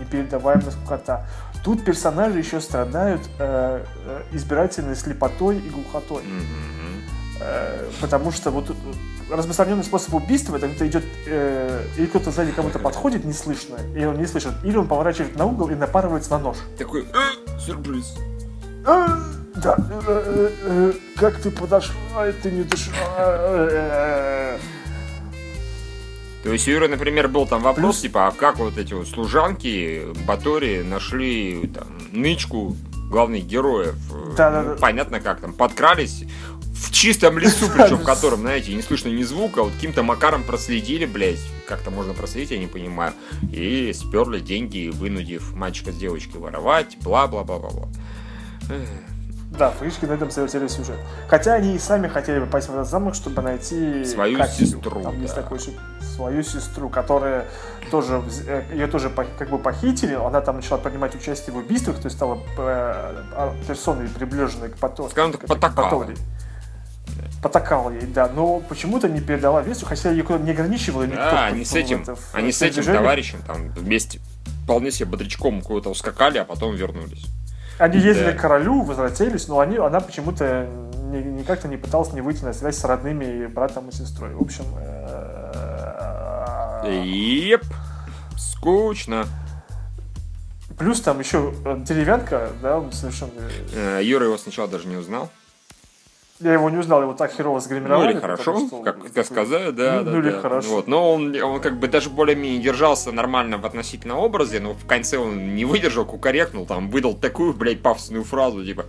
непередаваемая 0.00 0.70
скукота. 0.70 1.26
Тут 1.62 1.84
персонажи 1.84 2.38
еще 2.38 2.60
страдают 2.60 3.20
э, 3.38 3.84
э, 4.06 4.22
избирательной 4.32 4.96
слепотой 4.96 5.58
и 5.58 5.68
глухотой. 5.68 6.22
Мгм. 6.22 6.81
Э, 7.44 7.90
потому 8.00 8.30
что 8.32 8.50
вот 8.50 8.70
распространенный 9.30 9.82
способ 9.84 10.14
убийства, 10.14 10.56
это 10.56 10.68
когда 10.68 10.86
идет, 10.86 11.04
э, 11.26 11.84
или 11.96 12.06
кто-то 12.06 12.30
сзади 12.30 12.52
кому-то 12.52 12.78
подходит 12.78 13.24
неслышно, 13.24 13.76
и 13.96 14.04
он 14.04 14.18
не 14.18 14.26
слышит, 14.26 14.52
или 14.64 14.76
он 14.76 14.86
поворачивает 14.86 15.36
на 15.36 15.46
угол 15.46 15.68
и 15.70 15.74
напарывается 15.74 16.30
на 16.30 16.38
нож. 16.38 16.56
Такой, 16.78 17.02
«Э, 17.02 17.58
сюрприз. 17.60 18.14
Э, 18.86 19.06
Да, 19.56 19.76
э, 19.78 20.00
э, 20.06 20.50
э, 20.64 20.92
как 21.16 21.36
ты 21.36 21.50
подошла, 21.50 21.94
а 22.16 22.32
ты 22.32 22.50
не 22.50 22.62
дошла. 22.64 22.94
То 26.42 26.52
есть 26.52 26.66
у 26.66 26.70
Юры, 26.72 26.88
например, 26.88 27.28
был 27.28 27.46
там 27.46 27.62
вопрос, 27.62 27.96
Плюс- 27.96 28.00
типа, 28.00 28.26
а 28.26 28.30
как 28.32 28.58
вот 28.58 28.76
эти 28.76 28.94
вот 28.94 29.06
служанки 29.06 30.06
Батори 30.26 30.82
нашли 30.82 31.68
там 31.72 31.86
нычку 32.10 32.76
главных 33.10 33.44
героев? 33.44 33.94
Да-да-да. 34.36 34.70
Ну, 34.70 34.76
понятно 34.78 35.20
как 35.20 35.40
там, 35.40 35.52
подкрались 35.52 36.24
в 36.82 36.90
чистом 36.90 37.38
лесу, 37.38 37.66
причем 37.72 37.98
в 37.98 38.04
котором, 38.04 38.40
знаете, 38.40 38.74
не 38.74 38.82
слышно 38.82 39.08
ни 39.08 39.22
звука, 39.22 39.62
вот 39.62 39.72
каким-то 39.72 40.02
макаром 40.02 40.42
проследили, 40.42 41.06
блядь, 41.06 41.38
как-то 41.68 41.90
можно 41.90 42.12
проследить, 42.12 42.50
я 42.50 42.58
не 42.58 42.66
понимаю, 42.66 43.12
и 43.52 43.92
сперли 43.94 44.40
деньги, 44.40 44.90
вынудив 44.92 45.54
мальчика 45.54 45.92
с 45.92 45.96
девочкой 45.96 46.40
воровать, 46.40 46.96
бла-бла-бла-бла-бла. 47.00 47.88
Да, 49.58 49.70
фактически 49.70 50.06
на 50.06 50.12
этом 50.12 50.30
завертели 50.30 50.66
сюжет. 50.66 50.96
Хотя 51.28 51.54
они 51.54 51.76
и 51.76 51.78
сами 51.78 52.08
хотели 52.08 52.40
бы 52.40 52.46
пойти 52.46 52.68
в 52.68 52.74
этот 52.74 52.88
замок, 52.88 53.14
чтобы 53.14 53.42
найти 53.42 54.02
Свою 54.04 54.38
Катю. 54.38 54.64
сестру, 54.64 55.02
Там 55.02 55.20
есть 55.20 55.34
да. 55.34 55.42
такой 55.42 55.58
еще 55.58 55.72
свою 56.00 56.42
сестру, 56.42 56.88
которая 56.88 57.46
тоже 57.90 58.22
э, 58.46 58.62
ее 58.72 58.86
тоже 58.86 59.10
как 59.10 59.50
бы 59.50 59.58
похитили. 59.58 60.14
Она 60.14 60.40
там 60.40 60.56
начала 60.56 60.78
принимать 60.78 61.14
участие 61.14 61.54
в 61.54 61.58
убийствах, 61.58 61.96
то 61.98 62.06
есть 62.06 62.16
стала 62.16 62.36
э, 62.36 62.40
а, 62.56 63.54
персоной, 63.68 64.08
приближенной 64.08 64.70
к 64.70 64.76
Пато- 64.76 65.10
Скажем 65.10 65.32
так, 65.32 65.46
потакала. 65.46 66.08
Патори. 67.42 67.44
Потакала 67.62 67.90
ей, 67.90 68.06
да, 68.06 68.28
но 68.28 68.60
почему-то 68.60 69.08
не 69.08 69.20
передала 69.20 69.62
вестью, 69.62 69.88
хотя 69.88 70.10
ее 70.10 70.24
не 70.40 70.52
ограничивала 70.52 71.02
никто. 71.02 71.16
Да, 71.16 71.46
они 71.46 71.64
с 71.64 71.74
этим, 71.74 72.02
это, 72.02 72.16
они 72.32 72.52
с 72.52 72.62
этим 72.62 72.76
движении. 72.76 72.98
товарищем 72.98 73.38
там 73.46 73.68
вместе 73.70 74.20
вполне 74.64 74.90
себе 74.92 75.06
бодрячком 75.10 75.60
куда-то 75.60 75.90
ускакали, 75.90 76.38
а 76.38 76.44
потом 76.44 76.74
вернулись. 76.76 77.26
Они 77.78 77.98
ездили 77.98 78.26
Да. 78.26 78.32
к 78.34 78.40
королю, 78.40 78.82
возвратились, 78.82 79.48
но 79.48 79.58
они, 79.58 79.76
она 79.76 80.00
почему-то 80.00 80.68
ни, 81.10 81.16
ни 81.18 81.42
как-то 81.42 81.66
не 81.68 81.76
пыталась 81.76 82.12
не 82.12 82.20
выйти 82.20 82.44
на 82.44 82.52
связь 82.52 82.78
с 82.78 82.84
родными 82.84 83.24
и 83.24 83.46
братом 83.46 83.88
и 83.88 83.92
сестрой. 83.92 84.34
В 84.34 84.42
общем, 84.42 84.64
э, 84.76 87.02
Еп, 87.04 87.64
скучно. 88.36 89.26
Плюс 90.78 91.00
там 91.00 91.18
еще 91.18 91.52
э, 91.64 91.76
деревянка, 91.80 92.50
да, 92.62 92.78
он 92.78 92.92
совершенно... 92.92 93.32
Э, 93.74 94.00
Юра 94.02 94.26
его 94.26 94.38
сначала 94.38 94.68
даже 94.68 94.86
не 94.88 94.96
узнал. 94.96 95.30
Я 96.42 96.54
его 96.54 96.70
не 96.70 96.78
узнал, 96.78 97.02
его 97.02 97.14
так 97.14 97.32
херово 97.32 97.60
сгримировали. 97.60 98.04
Ну 98.04 98.10
или 98.10 98.20
хорошо, 98.20 98.66
что, 98.66 98.82
как, 98.82 99.12
как 99.12 99.26
сказать, 99.26 99.74
да, 99.74 99.98
ну, 99.98 100.04
да, 100.04 100.10
ну 100.10 100.18
или 100.18 100.30
да. 100.30 100.40
хорошо. 100.40 100.68
Вот. 100.68 100.86
Но 100.88 101.12
он, 101.12 101.34
он 101.40 101.60
как 101.60 101.78
бы 101.78 101.88
даже 101.88 102.10
более-менее 102.10 102.60
держался 102.60 103.12
нормально 103.12 103.58
в 103.58 103.66
относительно 103.66 104.16
образе, 104.16 104.60
но 104.60 104.74
в 104.74 104.86
конце 104.86 105.18
он 105.18 105.54
не 105.54 105.64
выдержал, 105.64 106.04
кукарекнул, 106.04 106.66
там 106.66 106.90
выдал 106.90 107.14
такую, 107.14 107.54
блядь, 107.54 107.82
пафосную 107.82 108.24
фразу, 108.24 108.64
типа 108.64 108.86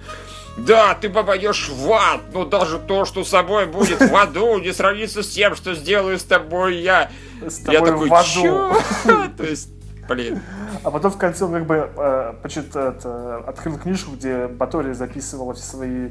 да, 0.58 0.94
ты 0.94 1.10
попадешь 1.10 1.70
в 1.70 1.92
ад, 1.92 2.22
но 2.32 2.46
даже 2.46 2.78
то, 2.78 3.06
что 3.06 3.24
с 3.24 3.30
собой 3.30 3.66
будет 3.66 4.00
в 4.00 4.16
аду, 4.16 4.60
не 4.60 4.72
сравнится 4.72 5.24
с 5.24 5.30
тем, 5.30 5.56
что 5.56 5.74
сделаю 5.74 6.20
с 6.20 6.24
тобой 6.24 6.78
я. 6.78 7.10
С 7.42 7.60
я 7.68 7.80
тобой 7.80 7.90
такой, 7.90 8.10
в 8.10 8.14
аду. 8.14 9.32
То 9.38 9.44
есть, 9.44 9.70
блин. 10.08 10.42
А 10.84 10.92
потом 10.92 11.12
в 11.12 11.18
конце 11.18 11.46
он 11.46 11.54
как 11.54 11.66
бы 11.66 11.90
э, 11.96 12.34
почит- 12.42 12.76
это, 12.76 13.38
открыл 13.48 13.78
книжку, 13.78 14.12
где 14.12 14.48
Батори 14.48 14.94
записывал 14.94 15.54
все 15.54 15.64
свои 15.64 16.10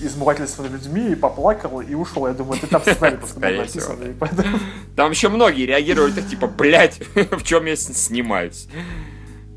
измывательства 0.00 0.62
над 0.64 0.72
людьми, 0.72 1.12
и 1.12 1.14
поплакал, 1.14 1.80
и 1.80 1.94
ушел. 1.94 2.26
Я 2.26 2.34
думаю, 2.34 2.60
ты 2.60 2.66
там 2.66 2.80
сценарий 2.82 3.16
просто 3.18 3.34
был 3.36 3.40
Скорее 3.42 3.58
написан. 3.60 3.80
всего, 3.96 4.04
и 4.04 4.12
поэтому- 4.14 4.58
Там 4.94 5.10
еще 5.10 5.28
многие 5.28 5.66
реагируют 5.66 6.14
так, 6.14 6.26
типа, 6.26 6.46
блядь, 6.46 6.98
в 7.14 7.42
чем 7.42 7.66
я 7.66 7.76
снимаюсь. 7.76 8.68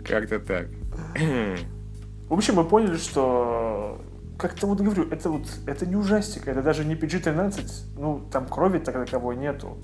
Как-то 0.08 0.40
так. 0.40 0.68
В 1.16 2.34
общем, 2.34 2.56
мы 2.56 2.64
поняли, 2.64 2.98
что 2.98 4.00
как-то 4.38 4.68
вот 4.68 4.80
говорю, 4.80 5.08
это 5.12 5.30
вот 5.30 5.44
это 5.66 5.86
не 5.86 5.96
ужастик, 5.96 6.48
это 6.48 6.62
даже 6.62 6.86
не 6.86 6.96
PG-13, 6.96 7.70
ну 7.98 8.20
там 8.32 8.46
крови 8.48 8.80
так 8.80 8.96
таковой 9.06 9.36
нету. 9.36 9.78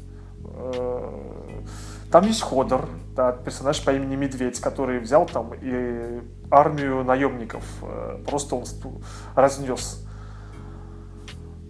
Э, 2.15 2.19
Там 2.19 2.27
есть 2.27 2.41
Ходор, 2.41 2.87
да, 3.15 3.33
персонаж 3.33 3.83
по 3.83 3.91
имени 3.91 4.15
Медведь, 4.15 4.61
который 4.61 4.99
взял 4.99 5.25
там 5.25 5.51
и 5.61 6.21
армию 6.49 7.03
наемников 7.03 7.63
э, 7.81 8.19
просто 8.25 8.55
он 8.55 8.63
разнес. 9.35 10.05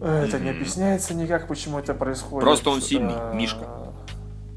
Э, 0.02 0.26
Это 0.28 0.40
не 0.40 0.52
объясняется 0.52 1.16
никак, 1.16 1.48
почему 1.48 1.80
это 1.80 1.94
происходит. 1.96 2.44
Просто 2.44 2.70
он 2.70 2.82
сильный, 2.82 3.14
Э, 3.16 3.34
Мишка. 3.34 3.66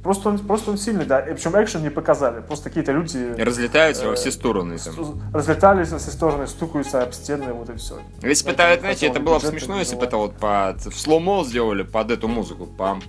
Просто 0.02 0.28
он, 0.28 0.38
просто 0.38 0.70
он 0.70 0.78
сильный, 0.78 1.06
да. 1.06 1.20
И 1.20 1.32
Причем 1.34 1.52
экшен 1.52 1.82
не 1.82 1.90
показали. 1.90 2.40
Просто 2.40 2.68
какие-то 2.68 2.92
люди 2.92 3.34
Разлетаются 3.38 4.06
во 4.06 4.12
Э, 4.12 4.16
все 4.16 4.30
стороны. 4.30 4.78
Там. 4.78 5.22
разлетались 5.32 5.90
во 5.90 5.98
все 5.98 6.10
стороны, 6.10 6.46
стукаются 6.46 7.02
об 7.02 7.12
стены, 7.12 7.52
вот 7.52 7.70
и 7.70 7.74
все. 7.76 7.98
Если 8.22 8.46
бы 8.46 8.54
знаете, 8.54 9.06
это 9.06 9.20
было 9.20 9.38
бы 9.38 9.46
смешно, 9.46 9.78
если 9.78 9.96
бы 9.96 10.04
это 10.04 10.18
вот 10.18 10.36
под 10.36 10.84
в 10.86 11.00
сломо 11.00 11.44
сделали 11.44 11.82
под 11.82 12.10
эту 12.10 12.28
музыку. 12.28 12.66
пам 12.66 13.02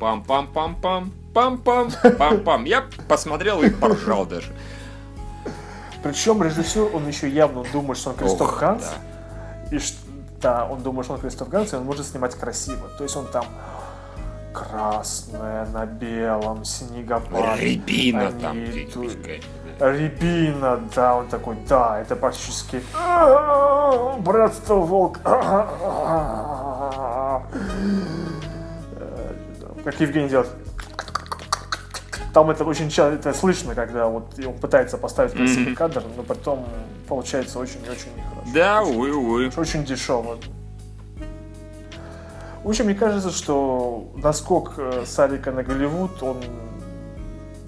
пам-пам, 1.34 1.92
пам-пам. 2.18 2.68
Я 2.68 2.86
посмотрел 3.08 3.62
и 3.62 3.70
поржал 3.70 4.26
даже. 4.26 4.52
Причем 6.04 6.42
режиссер, 6.42 6.96
он 6.96 7.08
еще 7.08 7.30
явно 7.30 7.64
думает, 7.74 7.98
что 7.98 8.12
он 8.12 8.16
Кристоф 8.16 8.54
Ох, 8.54 8.60
Ганс. 8.60 8.84
Да. 8.84 9.76
И 9.76 9.80
что, 9.80 9.98
да, 10.42 10.66
он 10.66 10.82
думает, 10.82 11.06
что 11.06 11.16
он 11.16 11.20
Кристоф 11.20 11.50
Ганс, 11.50 11.74
и 11.74 11.76
он 11.76 11.84
может 11.84 12.06
снимать 12.06 12.36
красиво. 12.36 12.88
То 12.98 13.04
есть 13.04 13.16
он 13.18 13.28
там 13.28 13.46
красное 14.54 15.66
на 15.68 15.86
белом, 15.86 16.66
снегопад. 16.66 17.60
Рябина 17.60 18.28
они 18.28 18.42
там 18.42 18.58
идут... 18.66 19.18
Рябина, 19.80 20.80
да, 20.94 21.16
он 21.16 21.28
такой, 21.28 21.56
да, 21.68 22.00
это 22.02 22.16
практически 22.16 22.82
братство 24.20 24.76
волк. 24.76 25.20
Э, 25.24 25.66
э, 25.82 27.40
э, 28.98 29.40
как 29.86 30.00
Евгений 30.02 30.30
делает. 30.30 30.50
Там 32.40 32.50
это 32.52 32.64
очень 32.64 32.90
часто 32.90 33.16
это 33.16 33.38
слышно, 33.38 33.76
когда 33.76 34.08
вот 34.08 34.34
он 34.40 34.54
пытается 34.54 34.98
поставить 34.98 35.34
красивый 35.34 35.66
Мгм. 35.66 35.76
кадр, 35.76 36.04
но 36.16 36.24
потом 36.24 36.66
получается 37.06 37.60
очень 37.60 37.82
и 37.86 37.90
очень 37.90 38.16
нехорошо. 38.16 38.50
Да, 38.54 38.82
увы, 38.82 39.14
увы. 39.14 39.52
очень 39.58 39.84
дешево. 39.84 40.38
В 42.64 42.70
общем, 42.70 42.86
мне 42.86 42.96
кажется, 42.96 43.30
что 43.32 44.10
наскок 44.16 44.76
э, 44.78 45.04
Сарика 45.06 45.52
на 45.52 45.64
Голливуд, 45.64 46.24
он 46.24 46.38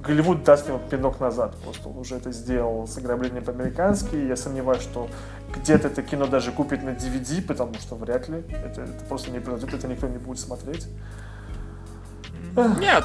Голливуд 0.01 0.45
даст 0.45 0.69
ему 0.69 0.79
пинок 0.89 1.19
назад. 1.19 1.53
Просто 1.65 1.89
он 1.89 1.97
уже 1.97 2.15
это 2.15 2.31
сделал 2.31 2.87
с 2.87 2.97
ограблением 2.97 3.43
по-американски. 3.43 4.15
Я 4.15 4.37
сомневаюсь, 4.37 4.83
что 4.83 5.09
где-то 5.53 5.89
это 5.89 6.01
кино 6.01 6.27
даже 6.27 6.53
купит 6.53 6.81
на 6.81 6.91
DVD, 6.91 7.41
потому 7.45 7.73
что 7.73 7.95
вряд 7.95 8.29
ли. 8.29 8.45
Это, 8.63 8.83
это 8.83 9.03
просто 9.09 9.31
не 9.31 9.39
произойдет, 9.39 9.79
это 9.79 9.87
никто 9.89 10.07
не 10.07 10.17
будет 10.17 10.39
смотреть. 10.39 10.87
Нет, 12.79 13.03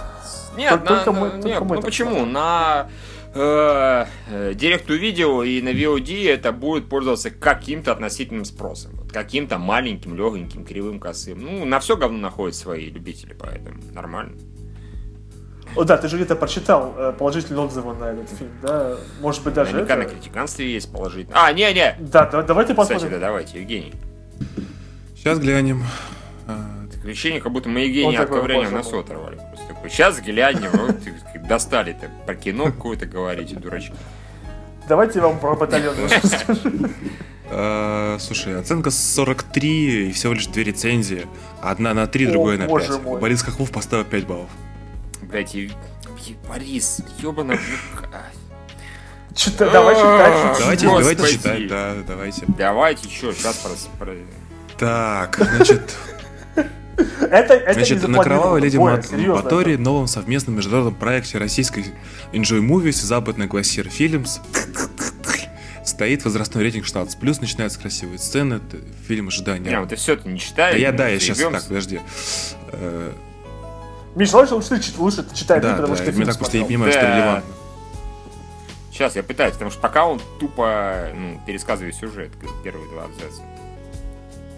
нет, 0.57 0.71
Только- 0.71 0.93
на- 0.93 1.05
только 1.05 1.13
мы- 1.13 1.27
на- 1.27 1.31
только 1.33 1.49
нет, 1.49 1.61
мы 1.63 1.77
ну 1.77 1.83
почему? 1.83 2.11
смотрим. 2.11 2.33
На 2.33 2.89
э, 3.35 4.07
э, 4.31 4.53
to 4.55 4.99
Video 5.01 5.47
и 5.47 5.61
на 5.61 5.69
VOD 5.71 6.29
это 6.29 6.53
будет 6.53 6.89
пользоваться 6.89 7.31
каким-то 7.31 7.93
относительным 7.93 8.45
спросом. 8.45 8.93
Вот 8.97 9.13
Каким-то 9.13 9.59
маленьким, 9.59 10.15
легеньким, 10.15 10.65
кривым, 10.65 10.99
косым. 11.01 11.41
Ну, 11.43 11.65
на 11.67 11.79
все 11.81 11.97
говно 11.97 12.19
находят 12.19 12.55
свои 12.57 12.87
любители, 12.91 13.35
поэтому 13.39 13.79
нормально. 13.93 14.39
О, 15.75 15.85
да, 15.85 15.99
ты 15.99 16.09
же 16.09 16.17
где-то 16.17 16.37
прочитал 16.37 16.95
э, 16.97 17.13
положительные 17.19 17.67
отзывы 17.67 17.93
на 17.95 18.05
этот 18.13 18.31
фильм, 18.31 18.51
да? 18.63 18.97
Может 19.21 19.45
быть, 19.45 19.53
даже 19.53 19.73
Наверняка 19.73 19.95
это... 19.95 20.05
на 20.05 20.09
критиканстве 20.09 20.73
есть 20.73 20.91
положительно. 20.91 21.37
А, 21.45 21.53
не-не! 21.53 21.97
Да, 22.01 22.25
да, 22.27 22.43
давайте 22.43 22.73
Кстати, 22.73 22.89
посмотрим. 22.95 23.11
да, 23.21 23.27
давайте, 23.27 23.61
Евгений. 23.61 23.93
Сейчас 25.15 25.39
глянем. 25.39 25.83
А, 27.07 27.11
ощущение, 27.11 27.41
как 27.41 27.53
будто 27.53 27.69
мы 27.69 27.81
Евгения 27.81 28.19
от 28.21 28.31
боже 28.31 28.71
носу 28.71 28.91
мой. 28.93 29.01
оторвали. 29.01 29.37
Просто 29.37 29.69
такой, 29.69 29.91
сейчас 29.91 30.21
глянем, 30.21 30.71
вот 30.73 30.97
достали-то 31.49 32.11
про 32.27 32.35
кино 32.35 32.67
какое-то 32.67 33.07
говорите, 33.07 33.57
дурачки. 33.57 33.95
Давайте 34.89 35.19
я 35.19 35.27
вам 35.27 35.39
про 35.39 35.55
батальон 35.57 35.95
расскажу. 36.05 36.61
а, 37.51 38.17
Слушай, 38.21 38.59
оценка 38.59 38.91
43 38.91 40.09
и 40.09 40.13
всего 40.13 40.33
лишь 40.33 40.47
две 40.47 40.65
рецензии. 40.65 41.27
Одна 41.61 41.95
на 41.95 42.07
3, 42.07 42.27
О, 42.29 42.31
другая 42.33 42.59
на 42.59 42.67
боже 42.67 42.89
5. 42.93 43.03
мой. 43.03 43.21
Борис 43.21 43.43
Хохлов 43.43 43.71
поставил 43.71 44.05
5 44.05 44.27
баллов. 44.27 44.51
Блять, 45.23 45.57
Борис, 46.49 47.01
ёбана... 47.19 47.59
Читай, 49.35 49.71
давай 49.71 49.95
читать. 49.95 50.59
Давайте, 50.61 50.87
Господи. 50.87 51.15
давайте 51.17 51.33
читать, 51.37 51.69
да, 51.69 51.95
давайте. 52.09 52.45
Давайте, 52.49 53.09
что, 53.11 53.33
сейчас 53.33 53.57
про- 53.99 54.15
Так, 54.79 55.37
значит, 55.39 55.95
Это, 56.97 57.55
это 57.55 57.73
Значит, 57.75 58.03
не 58.03 58.09
на 58.09 58.23
кровавой 58.23 58.61
леди 58.61 58.77
Мат- 58.77 59.11
Батори 59.11 59.77
новом 59.77 60.07
совместном 60.07 60.57
международном 60.57 60.95
проекте 60.95 61.39
российской 61.39 61.85
Enjoy 62.33 62.61
Movies 62.61 62.89
и 62.89 62.93
западной 63.07 63.47
Глассир 63.47 63.87
Films 63.87 64.41
стоит 65.85 66.25
возрастной 66.25 66.65
рейтинг 66.65 66.85
16 66.85 67.19
плюс 67.19 67.41
начинаются 67.41 67.79
красивые 67.79 68.19
сцены, 68.19 68.55
это 68.55 68.79
фильм 69.07 69.29
ожидания. 69.29 69.71
Не, 69.71 69.81
вот 69.81 69.91
ты 69.91 69.97
все 69.97 70.15
это 70.15 70.29
не 70.29 70.39
читаешь. 70.41 70.75
Да 70.75 70.79
я, 70.81 70.93
да, 70.93 71.09
я 71.09 71.19
сейчас, 71.21 71.39
так, 71.39 71.63
подожди. 71.65 72.01
Э, 72.73 73.13
Миш, 74.17 74.33
лучше, 74.33 74.55
лучше, 74.55 74.75
лучше 74.99 75.23
ты 75.23 75.35
читай, 75.35 75.61
ты, 75.61 75.67
Да, 75.69 75.73
потому 75.75 75.89
да, 75.95 75.97
что 75.97 76.05
ты 76.07 76.11
я 76.11 76.15
фильм 76.17 76.27
так 76.27 76.39
просто 76.39 76.57
не 76.57 76.63
смотрел. 76.63 76.67
понимаю, 76.67 76.93
что 76.93 77.03
Да. 77.03 77.17
релевантно. 77.17 77.55
Сейчас 78.91 79.15
я 79.17 79.23
пытаюсь, 79.23 79.53
потому 79.53 79.71
что 79.71 79.81
пока 79.81 80.07
он 80.07 80.21
тупо 80.41 81.09
ну, 81.15 81.41
пересказывает 81.47 81.95
сюжет, 81.95 82.31
первые 82.65 82.89
два 82.91 83.05
абзаца. 83.05 83.43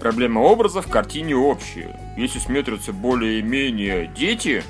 Проблема 0.01 0.41
образов 0.41 0.87
в 0.87 0.91
картине 0.91 1.35
общая. 1.35 1.99
Если 2.17 2.39
смотрятся 2.39 2.93
более-менее 2.93 4.07
дети, 4.07 4.63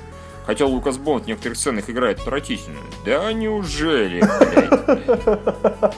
хотя 0.45 0.65
Лукас 0.65 0.97
Бонд 0.97 1.25
в 1.25 1.27
некоторых 1.27 1.57
сценах 1.57 1.89
играет 1.89 2.19
отвратительно. 2.19 2.79
Да 3.05 3.31
неужели, 3.33 4.21
блядь? 4.21 5.93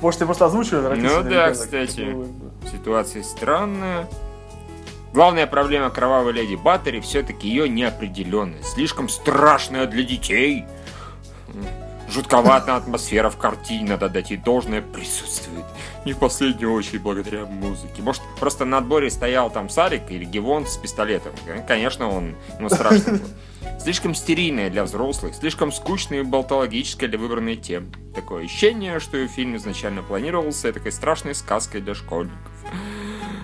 Может, 0.00 0.18
ты 0.18 0.26
просто 0.26 0.46
озвучиваешь 0.46 0.98
Ну 0.98 1.22
да, 1.22 1.52
кстати. 1.52 2.14
Ситуация 2.70 3.22
странная. 3.22 4.08
Главная 5.14 5.46
проблема 5.46 5.90
кровавой 5.90 6.32
леди 6.32 6.56
Баттери 6.56 7.00
все-таки 7.00 7.48
ее 7.48 7.68
неопределенность. 7.68 8.70
Слишком 8.70 9.08
страшная 9.08 9.86
для 9.86 10.02
детей. 10.02 10.64
Жутковатая 12.10 12.76
атмосфера 12.76 13.30
в 13.30 13.36
картине, 13.36 13.90
надо 13.90 14.08
дать 14.08 14.30
ей 14.30 14.36
должное, 14.36 14.82
присутствует. 14.82 15.64
Не 16.04 16.12
в 16.12 16.18
последнюю 16.18 16.72
очередь 16.72 17.00
благодаря 17.00 17.46
музыке. 17.46 18.02
Может, 18.02 18.22
просто 18.38 18.64
на 18.64 18.78
отборе 18.78 19.10
стоял 19.10 19.50
там 19.50 19.70
Сарик 19.70 20.10
или 20.10 20.24
Гевон 20.24 20.66
с 20.66 20.76
пистолетом. 20.76 21.32
Конечно, 21.66 22.10
он 22.10 22.34
ему 22.58 22.68
страшно 22.68 23.14
было. 23.14 23.28
Слишком 23.80 24.14
стерильная 24.14 24.70
для 24.70 24.84
взрослых, 24.84 25.34
слишком 25.34 25.72
скучная 25.72 26.20
и 26.20 26.22
болтологическая 26.22 27.08
для 27.08 27.18
выбранной 27.18 27.56
тем. 27.56 27.90
Такое 28.14 28.44
ощущение, 28.44 29.00
что 29.00 29.26
фильм 29.26 29.56
изначально 29.56 30.02
планировался 30.02 30.72
такой 30.72 30.92
страшной 30.92 31.34
сказкой 31.34 31.80
для 31.80 31.94
школьников. 31.94 32.52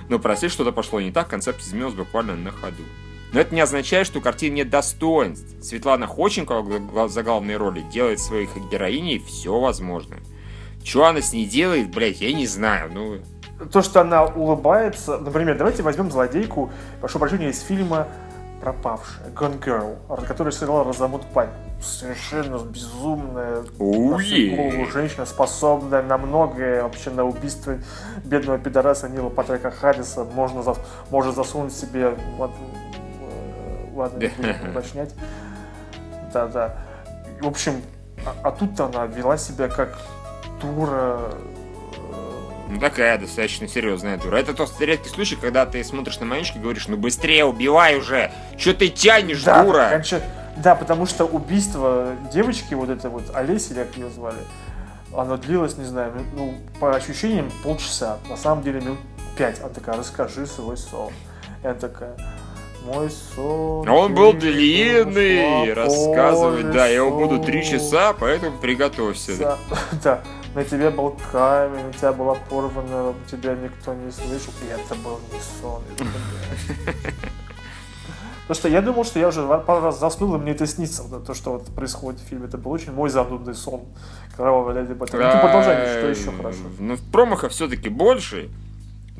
Но 0.08 0.18
прости, 0.18 0.48
что-то 0.48 0.72
пошло 0.72 1.00
не 1.00 1.12
так, 1.12 1.28
концепт 1.28 1.60
изменилась 1.60 1.94
буквально 1.94 2.36
на 2.36 2.50
ходу. 2.50 2.82
Но 3.32 3.40
это 3.40 3.54
не 3.54 3.60
означает, 3.60 4.06
что 4.06 4.18
у 4.18 4.22
картины 4.22 4.56
нет 4.56 4.70
достоинств. 4.70 5.62
Светлана 5.62 6.06
Ходченкова 6.06 7.08
за 7.08 7.22
главной 7.22 7.56
роли 7.56 7.80
делает 7.92 8.18
своих 8.18 8.50
героиней 8.70 9.18
все 9.18 9.58
возможное. 9.58 10.20
Что 10.84 11.04
она 11.06 11.20
с 11.20 11.32
ней 11.32 11.46
делает, 11.46 11.90
блять, 11.90 12.20
я 12.20 12.32
не 12.32 12.46
знаю. 12.46 12.90
Ну, 12.92 13.18
То, 13.70 13.82
что 13.82 14.00
она 14.00 14.24
улыбается... 14.24 15.18
Например, 15.18 15.56
давайте 15.56 15.82
возьмем 15.82 16.10
злодейку, 16.10 16.70
прошу 17.00 17.18
прощения, 17.18 17.50
из 17.50 17.60
фильма 17.60 18.08
пропавшая, 18.60 19.28
Gone 19.30 19.58
Girl, 19.58 20.26
которая 20.26 20.52
сыграла 20.52 20.84
Розамунд 20.84 21.24
Пайк. 21.32 21.48
Совершенно 21.82 22.58
безумная, 22.58 23.62
голову 23.78 24.86
женщина, 24.90 25.24
способная 25.24 26.02
на 26.02 26.18
многое, 26.18 26.82
вообще 26.82 27.08
на 27.08 27.24
убийство 27.24 27.78
бедного 28.22 28.58
пидораса 28.58 29.08
Нила 29.08 29.30
Патрика 29.30 29.70
Харриса. 29.70 30.24
Можно, 30.24 30.62
за- 30.62 30.76
может 31.10 31.34
засунуть 31.34 31.72
себе... 31.72 32.14
э, 32.38 32.48
Ладно, 33.94 34.18
не 34.18 34.28
будем 34.28 34.70
уточнять. 34.70 35.14
Да-да. 36.32 36.76
В 37.40 37.46
общем, 37.48 37.80
а, 38.26 38.48
а 38.48 38.50
тут 38.50 38.78
она 38.78 39.06
вела 39.06 39.36
себя 39.38 39.68
как 39.68 39.98
дура. 40.60 41.32
э, 41.96 42.70
Ну 42.70 42.80
такая 42.80 43.18
достаточно 43.18 43.66
серьезная 43.68 44.16
дура. 44.18 44.36
Это 44.36 44.54
тот 44.54 44.72
редкий 44.80 45.08
случай, 45.08 45.36
когда 45.36 45.66
ты 45.66 45.82
смотришь 45.84 46.18
на 46.20 46.26
мальчика 46.26 46.58
и 46.58 46.62
говоришь, 46.62 46.88
ну 46.88 46.96
быстрее 46.96 47.44
убивай 47.44 47.96
уже! 47.98 48.30
Че 48.58 48.74
ты 48.74 48.88
тянешь, 48.88 49.42
Да, 49.42 49.64
дура? 49.64 49.90
конча- 49.92 50.22
Да, 50.56 50.74
потому 50.74 51.06
что 51.06 51.24
убийство 51.24 52.08
девочки, 52.32 52.74
вот 52.74 52.88
это 52.90 53.08
вот 53.08 53.24
Олеси, 53.34 53.72
как 53.74 53.96
ее 53.96 54.10
звали, 54.10 54.38
оно 55.16 55.36
длилось, 55.36 55.76
не 55.76 55.84
знаю, 55.84 56.12
ну, 56.36 56.54
по 56.78 56.94
ощущениям 56.94 57.50
полчаса. 57.64 58.18
На 58.28 58.36
самом 58.36 58.62
деле 58.62 58.80
минут 58.80 58.98
пять. 59.36 59.58
Она 59.60 59.70
такая, 59.70 59.96
расскажи 59.96 60.46
свой 60.46 60.76
сон. 60.76 61.12
Я 61.64 61.74
такая, 61.74 62.14
мой 62.84 63.10
сон. 63.10 63.88
А 63.88 63.92
Он 63.92 64.14
был 64.14 64.32
длинный, 64.32 65.72
рассказывать, 65.72 66.70
да, 66.70 66.86
я 66.86 66.96
его 66.96 67.10
буду 67.10 67.42
три 67.42 67.60
лесу». 67.60 67.72
часа, 67.72 68.12
поэтому 68.12 68.58
приготовься. 68.58 69.36
Да, 69.36 69.58
да, 70.04 70.20
на 70.54 70.64
тебе 70.64 70.90
был 70.90 71.16
камень, 71.32 71.88
у 71.88 71.92
тебя 71.92 72.12
была 72.12 72.34
порвана, 72.34 73.14
тебя 73.30 73.54
никто 73.54 73.94
не 73.94 74.10
слышал, 74.10 74.52
и 74.62 74.66
это 74.66 74.94
был 74.96 75.20
не 75.32 75.40
сон. 75.60 75.82
Потому 78.42 78.58
что 78.58 78.68
я 78.68 78.82
думал, 78.82 79.04
что 79.04 79.20
я 79.20 79.28
уже 79.28 79.46
пару 79.46 79.80
раз 79.80 80.00
заснул, 80.00 80.34
и 80.34 80.38
мне 80.38 80.50
это 80.50 80.66
снится, 80.66 81.04
вот 81.04 81.24
то, 81.24 81.34
что 81.34 81.52
вот 81.52 81.66
происходит 81.66 82.20
в 82.20 82.24
фильме. 82.24 82.46
Это 82.46 82.58
был 82.58 82.72
очень 82.72 82.92
мой 82.92 83.08
занудный 83.08 83.54
сон. 83.54 83.82
Кровавая 84.34 84.82
леди 84.82 84.92
Баттерфляй. 84.92 85.32
Ну, 85.32 85.40
ты 85.40 85.46
продолжай, 85.46 85.86
что 85.86 86.08
еще 86.08 86.32
хорошо. 86.36 86.58
Ну, 86.80 86.96
промахов 87.12 87.52
все-таки 87.52 87.88
больше. 87.88 88.50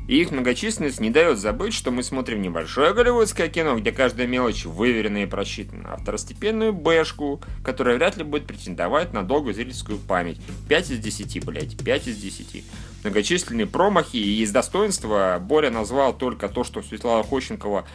И 0.08 0.20
их 0.20 0.32
многочисленность 0.32 1.00
не 1.00 1.10
дает 1.10 1.38
забыть, 1.38 1.72
что 1.72 1.90
мы 1.90 2.02
смотрим 2.02 2.42
небольшое 2.42 2.92
голливудское 2.92 3.48
кино, 3.48 3.78
где 3.78 3.92
каждая 3.92 4.26
мелочь 4.26 4.64
выверена 4.64 5.22
и 5.22 5.26
просчитана, 5.26 5.94
а 5.94 5.96
второстепенную 5.96 6.72
бэшку, 6.72 7.40
которая 7.62 7.96
вряд 7.96 8.16
ли 8.16 8.24
будет 8.24 8.46
претендовать 8.46 9.12
на 9.12 9.22
долгую 9.22 9.54
зрительскую 9.54 9.98
память. 9.98 10.40
5 10.68 10.90
из 10.90 10.98
10, 10.98 11.44
блядь, 11.44 11.76
5 11.76 12.08
из 12.08 12.16
10. 12.16 12.64
Многочисленные 13.04 13.66
промахи 13.66 14.16
и 14.16 14.42
из 14.42 14.50
достоинства 14.50 15.38
Боря 15.40 15.70
назвал 15.70 16.12
только 16.12 16.48
то, 16.48 16.64
что 16.64 16.82
Светлана 16.82 17.22
Ходченкова 17.22 17.86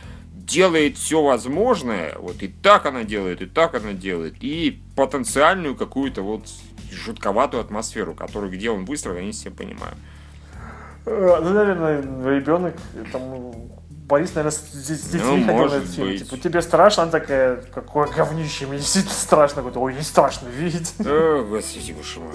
делает 0.45 0.97
все 0.97 1.21
возможное, 1.21 2.15
вот 2.17 2.41
и 2.43 2.47
так 2.47 2.85
она 2.85 3.03
делает, 3.03 3.41
и 3.41 3.45
так 3.45 3.75
она 3.75 3.93
делает, 3.93 4.35
и 4.41 4.79
потенциальную 4.95 5.75
какую-то 5.75 6.21
вот 6.21 6.47
жутковатую 6.91 7.61
атмосферу, 7.61 8.13
которую 8.13 8.51
где 8.51 8.69
он 8.69 8.85
выстроил, 8.85 9.17
я 9.17 9.25
не 9.25 9.31
все 9.31 9.51
понимаю. 9.51 9.95
Э, 11.05 11.37
Ну, 11.41 11.49
наверное, 11.53 12.01
ребенок, 12.35 12.75
там, 13.11 13.53
Борис, 13.89 14.35
наверное, 14.35 14.51
с, 14.51 14.61
детьми 15.09 15.45
Ну, 15.45 15.45
ходил 15.45 15.65
на 15.65 15.75
этот 15.77 15.89
фильм. 15.89 16.17
Типа, 16.17 16.37
тебе 16.37 16.61
страшно? 16.61 17.03
Она 17.03 17.11
такая, 17.11 17.57
какое 17.73 18.07
говнище, 18.07 18.67
мне 18.67 18.77
действительно 18.77 19.15
страшно. 19.15 19.61
Говорит, 19.61 19.77
ой, 19.77 19.93
не 19.95 20.01
страшно 20.03 20.47
видеть. 20.47 20.93
О, 20.99 21.43
господи, 21.49 21.91
боже 21.93 22.19
мой. 22.19 22.33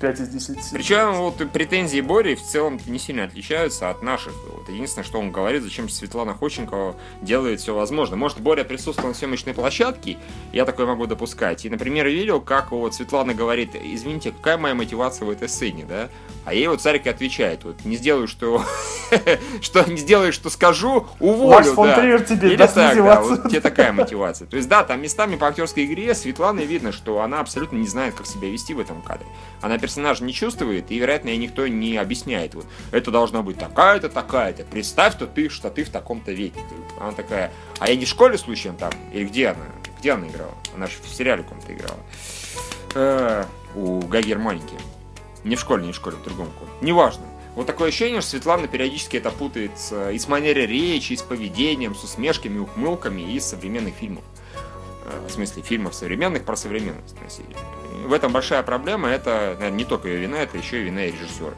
5 0.00 0.20
из 0.20 0.28
10. 0.28 0.72
Причем 0.72 1.14
вот 1.14 1.36
претензии 1.52 2.00
Бори 2.00 2.34
в 2.34 2.42
целом 2.42 2.78
не 2.86 2.98
сильно 2.98 3.24
отличаются 3.24 3.90
от 3.90 4.02
наших. 4.02 4.32
Вот 4.52 4.68
единственное, 4.68 5.04
что 5.04 5.18
он 5.18 5.32
говорит, 5.32 5.62
зачем 5.62 5.88
Светлана 5.88 6.34
Ходченкова 6.34 6.96
делает 7.22 7.60
все 7.60 7.74
возможное. 7.74 8.18
Может, 8.18 8.40
Боря 8.40 8.64
присутствовал 8.64 9.10
на 9.10 9.14
съемочной 9.14 9.54
площадке, 9.54 10.18
я 10.52 10.64
такое 10.64 10.86
могу 10.86 11.06
допускать. 11.06 11.64
И, 11.64 11.70
например, 11.70 12.06
видел, 12.06 12.40
как 12.40 12.72
вот 12.72 12.94
Светлана 12.94 13.34
говорит, 13.34 13.70
извините, 13.74 14.32
какая 14.32 14.58
моя 14.58 14.74
мотивация 14.74 15.26
в 15.26 15.30
этой 15.30 15.48
сцене, 15.48 15.84
да? 15.88 16.08
А 16.44 16.54
ей 16.54 16.68
вот 16.68 16.80
Царик 16.80 17.06
отвечает, 17.06 17.64
вот 17.64 17.84
не 17.84 17.96
сделаю, 17.96 18.28
что... 18.28 18.62
что 19.60 19.82
не 19.90 19.96
сделаю, 19.96 20.32
что 20.32 20.50
скажу, 20.50 21.06
уволю, 21.20 21.74
да. 21.74 22.18
Тебе 22.18 22.48
Или 22.48 22.56
так, 22.56 22.96
да, 22.96 23.20
вот 23.20 23.48
тебе 23.48 23.60
такая 23.60 23.92
мотивация. 23.92 24.46
То 24.46 24.56
есть, 24.56 24.68
да, 24.68 24.84
там 24.84 25.02
местами 25.02 25.36
по 25.36 25.48
актерской 25.48 25.84
игре 25.84 26.14
Светланы 26.14 26.60
видно, 26.60 26.92
что 26.92 27.20
она 27.20 27.40
абсолютно 27.40 27.76
не 27.76 27.86
знает, 27.86 28.14
как 28.14 28.26
себя 28.26 28.48
вести 28.48 28.74
в 28.74 28.80
этом 28.80 29.02
кадре. 29.02 29.26
Она 29.60 29.78
персонажа 29.86 30.24
не 30.24 30.32
чувствует, 30.32 30.90
и, 30.90 30.98
вероятно, 30.98 31.28
ей 31.28 31.38
никто 31.38 31.68
не 31.68 31.96
объясняет. 31.96 32.56
Вот, 32.56 32.66
это 32.90 33.12
должна 33.12 33.42
быть 33.42 33.56
такая-то, 33.56 34.08
такая-то. 34.08 34.64
Представь, 34.64 35.12
что 35.12 35.28
ты, 35.28 35.48
что 35.48 35.70
ты 35.70 35.84
в 35.84 35.90
таком-то 35.90 36.32
веке. 36.32 36.58
Она 36.98 37.12
такая, 37.12 37.52
а 37.78 37.88
я 37.88 37.94
не 37.94 38.04
в 38.04 38.08
школе 38.08 38.36
случаем 38.36 38.74
там? 38.74 38.90
Или 39.12 39.26
где 39.26 39.48
она? 39.48 39.64
Где 40.00 40.10
она 40.10 40.26
играла? 40.26 40.54
Она 40.74 40.88
же 40.88 40.94
в 41.04 41.08
сериале 41.08 41.44
каком-то 41.44 41.72
играла. 41.72 42.00
Э, 42.96 43.44
У 43.76 44.00
Гай 44.00 44.24
Германики. 44.24 44.74
Не 45.44 45.54
в 45.54 45.60
школе, 45.60 45.86
не 45.86 45.92
в 45.92 45.94
школе, 45.94 46.16
в 46.16 46.24
другом 46.24 46.48
клубе. 46.58 46.72
Неважно. 46.80 47.24
Вот 47.54 47.68
такое 47.68 47.90
ощущение, 47.90 48.22
что 48.22 48.30
Светлана 48.30 48.66
периодически 48.66 49.18
это 49.18 49.30
путается 49.30 50.10
и 50.10 50.18
с 50.18 50.26
манерой 50.26 50.66
речи, 50.66 51.12
и 51.12 51.16
с 51.16 51.22
поведением, 51.22 51.94
с 51.94 52.02
усмешками, 52.02 52.58
ухмылками 52.58 53.22
из 53.22 53.44
современных 53.46 53.94
фильмов. 53.94 54.24
В 55.26 55.30
смысле, 55.30 55.62
фильмов 55.62 55.94
современных 55.94 56.44
про 56.44 56.56
современность 56.56 57.16
В 58.04 58.12
этом 58.12 58.32
большая 58.32 58.62
проблема, 58.62 59.08
это, 59.08 59.56
наверное, 59.58 59.70
не 59.70 59.84
только 59.84 60.08
ее 60.08 60.18
вина, 60.18 60.36
это 60.36 60.58
еще 60.58 60.80
и 60.80 60.84
вина 60.84 61.04
и 61.04 61.12
режиссера. 61.12 61.54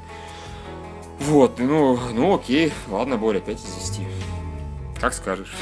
Вот, 1.20 1.58
ну, 1.58 1.98
ну 2.12 2.34
окей, 2.34 2.72
ладно, 2.88 3.16
Боря, 3.16 3.40
5 3.40 3.56
из 3.56 3.74
10. 3.90 4.06
Как 5.00 5.14
скажешь. 5.14 5.54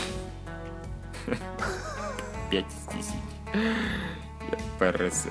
5 2.51 2.65
из 2.65 2.95
10. 2.95 3.15
ПРС. 4.79 5.27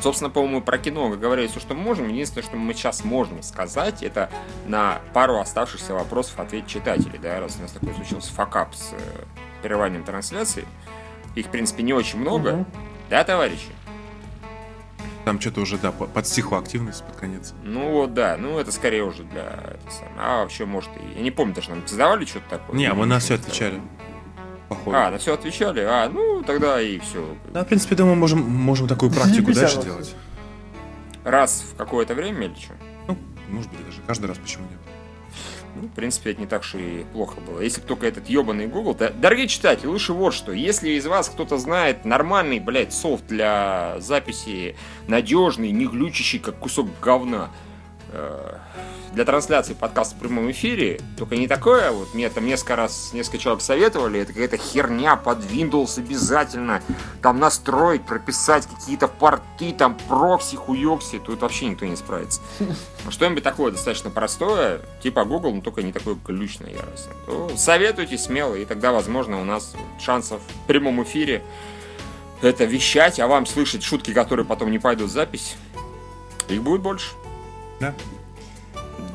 Собственно, 0.00 0.30
по-моему, 0.30 0.60
про 0.60 0.78
кино 0.78 1.08
говорили 1.08 1.46
все, 1.46 1.58
что 1.58 1.74
можем. 1.74 2.08
Единственное, 2.08 2.44
что 2.44 2.56
мы 2.56 2.74
сейчас 2.74 3.02
можем 3.02 3.42
сказать, 3.42 4.02
это 4.02 4.30
на 4.66 5.00
пару 5.14 5.38
оставшихся 5.38 5.94
вопросов 5.94 6.38
ответить 6.38 6.68
читателей. 6.68 7.18
Да, 7.18 7.40
раз 7.40 7.56
у 7.58 7.62
нас 7.62 7.72
такой 7.72 7.94
случился 7.94 8.32
факап 8.32 8.74
с 8.74 8.92
э, 8.92 8.96
прерыванием 9.62 10.04
трансляции. 10.04 10.64
Их, 11.34 11.46
в 11.46 11.50
принципе, 11.50 11.82
не 11.82 11.92
очень 11.92 12.18
много. 12.18 12.52
Мгм. 12.52 12.66
Да, 13.10 13.24
товарищи? 13.24 13.68
Там 15.24 15.40
что-то 15.40 15.60
уже, 15.60 15.76
да, 15.76 15.90
по- 15.90 16.06
подстихла 16.06 16.58
активность 16.58 17.04
под 17.04 17.16
конец. 17.16 17.52
Ну 17.64 17.90
вот, 17.90 18.14
да. 18.14 18.36
Ну, 18.38 18.58
это 18.58 18.70
скорее 18.70 19.02
уже 19.02 19.24
для... 19.24 19.42
это 19.42 19.90
самое. 19.90 20.14
А 20.18 20.42
вообще, 20.42 20.64
может, 20.66 20.90
и... 20.96 21.16
Я 21.16 21.22
не 21.22 21.30
помню, 21.32 21.54
даже 21.54 21.70
нам 21.70 21.82
задавали 21.86 22.24
что-то 22.24 22.48
такое. 22.50 22.76
Не, 22.76 22.92
мы 22.92 23.06
на 23.06 23.18
все 23.18 23.34
отвечали. 23.34 23.80
Походу. 24.68 24.96
А, 24.96 25.10
на 25.10 25.18
все 25.18 25.34
отвечали? 25.34 25.80
А, 25.80 26.08
ну, 26.08 26.42
тогда 26.44 26.80
и 26.80 26.98
все. 27.00 27.36
Да, 27.52 27.64
в 27.64 27.68
принципе, 27.68 27.96
думаю, 27.96 28.16
можем, 28.16 28.40
можем 28.40 28.86
такую 28.88 29.10
практику 29.14 29.52
дальше 29.52 29.82
делать. 29.82 30.14
Раз 31.24 31.64
в 31.72 31.76
какое-то 31.76 32.14
время 32.14 32.46
или 32.46 32.54
что? 32.54 32.74
Ну, 33.08 33.18
может 33.48 33.70
быть, 33.70 33.84
даже 33.84 34.00
каждый 34.06 34.26
раз, 34.26 34.38
почему 34.38 34.64
нет. 34.70 34.78
Ну, 35.80 35.88
в 35.88 35.92
принципе, 35.92 36.30
это 36.30 36.40
не 36.40 36.46
так 36.46 36.62
уж 36.62 36.74
и 36.74 37.04
плохо 37.12 37.38
было. 37.40 37.60
Если 37.60 37.82
бы 37.82 37.86
только 37.86 38.06
этот 38.06 38.28
ебаный 38.28 38.66
Google... 38.66 38.94
Да, 38.94 39.10
дорогие 39.10 39.46
читатели, 39.46 39.86
лучше 39.86 40.14
вот 40.14 40.32
что. 40.32 40.52
Если 40.52 40.90
из 40.90 41.06
вас 41.06 41.28
кто-то 41.28 41.58
знает 41.58 42.04
нормальный, 42.04 42.60
блядь, 42.60 42.94
софт 42.94 43.26
для 43.26 43.96
записи, 43.98 44.74
надежный, 45.06 45.70
не 45.72 45.86
глючащий, 45.86 46.38
как 46.38 46.58
кусок 46.58 46.88
говна, 47.02 47.50
э, 48.12 48.58
для 49.16 49.24
трансляции 49.24 49.72
подкаста 49.72 50.14
в 50.14 50.18
прямом 50.18 50.50
эфире, 50.50 51.00
только 51.16 51.36
не 51.36 51.48
такое, 51.48 51.90
вот 51.90 52.12
мне 52.12 52.28
там 52.28 52.44
несколько 52.44 52.76
раз, 52.76 53.14
несколько 53.14 53.38
человек 53.38 53.62
советовали, 53.62 54.20
это 54.20 54.34
какая-то 54.34 54.58
херня 54.58 55.16
под 55.16 55.38
Windows 55.38 55.98
обязательно, 55.98 56.82
там 57.22 57.40
настроить, 57.40 58.04
прописать 58.04 58.66
какие-то 58.66 59.08
порты, 59.08 59.72
там 59.72 59.96
прокси, 60.06 60.56
хуёкси, 60.56 61.18
тут 61.18 61.40
вообще 61.40 61.68
никто 61.68 61.86
не 61.86 61.96
справится. 61.96 62.42
А 63.06 63.10
Что-нибудь 63.10 63.42
такое 63.42 63.72
достаточно 63.72 64.10
простое, 64.10 64.82
типа 65.02 65.24
Google, 65.24 65.54
но 65.54 65.60
только 65.62 65.82
не 65.82 65.94
такое 65.94 66.18
глючное 66.22 66.72
яростно. 66.72 67.12
То 67.24 67.50
советуйте 67.56 68.18
смело, 68.18 68.54
и 68.54 68.66
тогда, 68.66 68.92
возможно, 68.92 69.40
у 69.40 69.44
нас 69.44 69.74
шансов 69.98 70.42
в 70.42 70.66
прямом 70.66 71.02
эфире 71.04 71.42
это 72.42 72.66
вещать, 72.66 73.18
а 73.18 73.26
вам 73.28 73.46
слышать 73.46 73.82
шутки, 73.82 74.12
которые 74.12 74.44
потом 74.44 74.70
не 74.70 74.78
пойдут 74.78 75.08
в 75.08 75.12
запись, 75.12 75.56
их 76.50 76.62
будет 76.62 76.82
больше. 76.82 77.12
Да. 77.80 77.94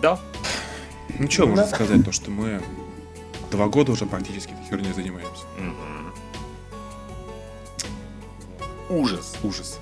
Да. 0.01 0.19
Ну, 1.19 1.29
что 1.29 1.45
можно 1.47 1.63
Да. 1.65 1.69
сказать, 1.75 2.03
то, 2.05 2.11
что 2.11 2.31
мы 2.31 2.61
два 3.51 3.67
года 3.67 3.91
уже 3.91 4.05
практически 4.05 4.51
этой 4.53 4.65
херней 4.69 4.93
занимаемся. 4.93 5.43
Мгм. 5.57 6.13
Ужас. 8.89 9.35
Ужас. 9.43 9.79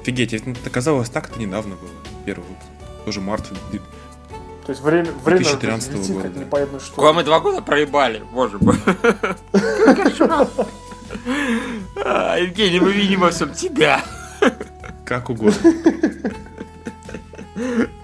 Офигеть, 0.00 0.34
это 0.34 0.54
оказалось 0.66 1.08
так 1.08 1.30
это 1.30 1.38
недавно 1.38 1.76
было. 1.76 1.90
Первый 2.26 2.42
выпуск. 2.48 2.66
Тоже 3.04 3.20
март. 3.20 3.48
То 3.48 4.70
есть 4.70 4.80
время, 4.82 5.10
время 5.24 5.40
2013 5.42 5.92
летит, 5.94 6.12
года, 6.16 6.28
как 6.28 6.36
непонятно 6.36 6.78
что. 6.80 6.94
Куда 6.94 7.12
мы 7.12 7.24
два 7.24 7.40
года 7.40 7.62
проебали, 7.62 8.22
боже 8.32 8.58
мой. 8.60 8.76
Евгений, 12.40 12.78
мы 12.80 12.92
видим 12.92 13.20
во 13.20 13.30
всем 13.30 13.52
тебя. 13.54 14.02
Как 15.04 15.30
угодно. 15.30 15.54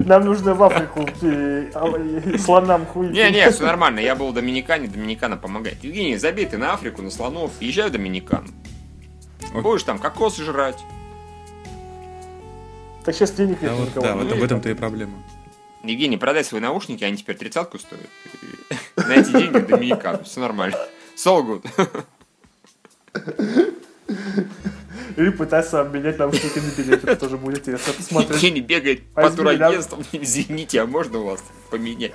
Нам 0.00 0.24
нужно 0.24 0.54
в 0.54 0.62
Африку 0.62 1.06
э, 1.22 1.70
а, 1.74 2.38
слонам 2.38 2.86
хуй. 2.86 3.08
Не-не, 3.08 3.50
все 3.50 3.64
нормально. 3.64 4.00
Я 4.00 4.14
был 4.16 4.28
в 4.30 4.34
Доминикане, 4.34 4.88
Доминикана 4.88 5.36
помогает. 5.36 5.82
Евгений, 5.84 6.16
забей 6.16 6.46
ты 6.46 6.58
на 6.58 6.72
Африку, 6.74 7.02
на 7.02 7.10
слонов. 7.10 7.52
Езжай 7.60 7.88
в 7.88 7.92
Доминикану. 7.92 8.48
Будешь 9.52 9.82
там 9.82 9.98
кокосы 9.98 10.42
жрать. 10.44 10.78
Так 13.04 13.14
сейчас 13.14 13.32
денег 13.32 13.60
нет 13.60 13.72
Да, 13.72 13.76
вот, 13.76 13.88
никого. 13.88 14.06
да, 14.06 14.14
вот 14.14 14.28
Ну, 14.28 14.34
об 14.36 14.42
этом-то 14.42 14.70
и 14.70 14.74
проблема. 14.74 15.12
Евгений, 15.82 16.16
продай 16.16 16.44
свои 16.44 16.60
наушники, 16.60 17.02
они 17.04 17.16
теперь 17.16 17.36
тридцатку 17.36 17.78
стоят. 17.78 18.06
На 18.96 19.14
эти 19.14 19.30
деньги 19.32 19.58
в 19.58 19.66
Доминикану. 19.66 20.22
Все 20.24 20.40
нормально. 20.40 20.76
So 21.16 21.60
good. 21.62 22.04
Или 25.16 25.30
пытаться 25.30 25.80
обменять 25.80 26.18
наушники 26.18 26.58
на 26.58 26.70
билет. 26.70 27.04
Это 27.04 27.16
тоже 27.16 27.36
будет 27.36 27.60
интересно 27.60 27.92
посмотреть. 27.92 28.30
Евгений 28.42 28.60
бегает 28.60 29.02
по 29.14 29.30
турагентствам. 29.30 30.04
Извините, 30.12 30.80
а 30.80 30.86
можно 30.86 31.18
у 31.18 31.24
вас 31.26 31.42
поменять? 31.70 32.12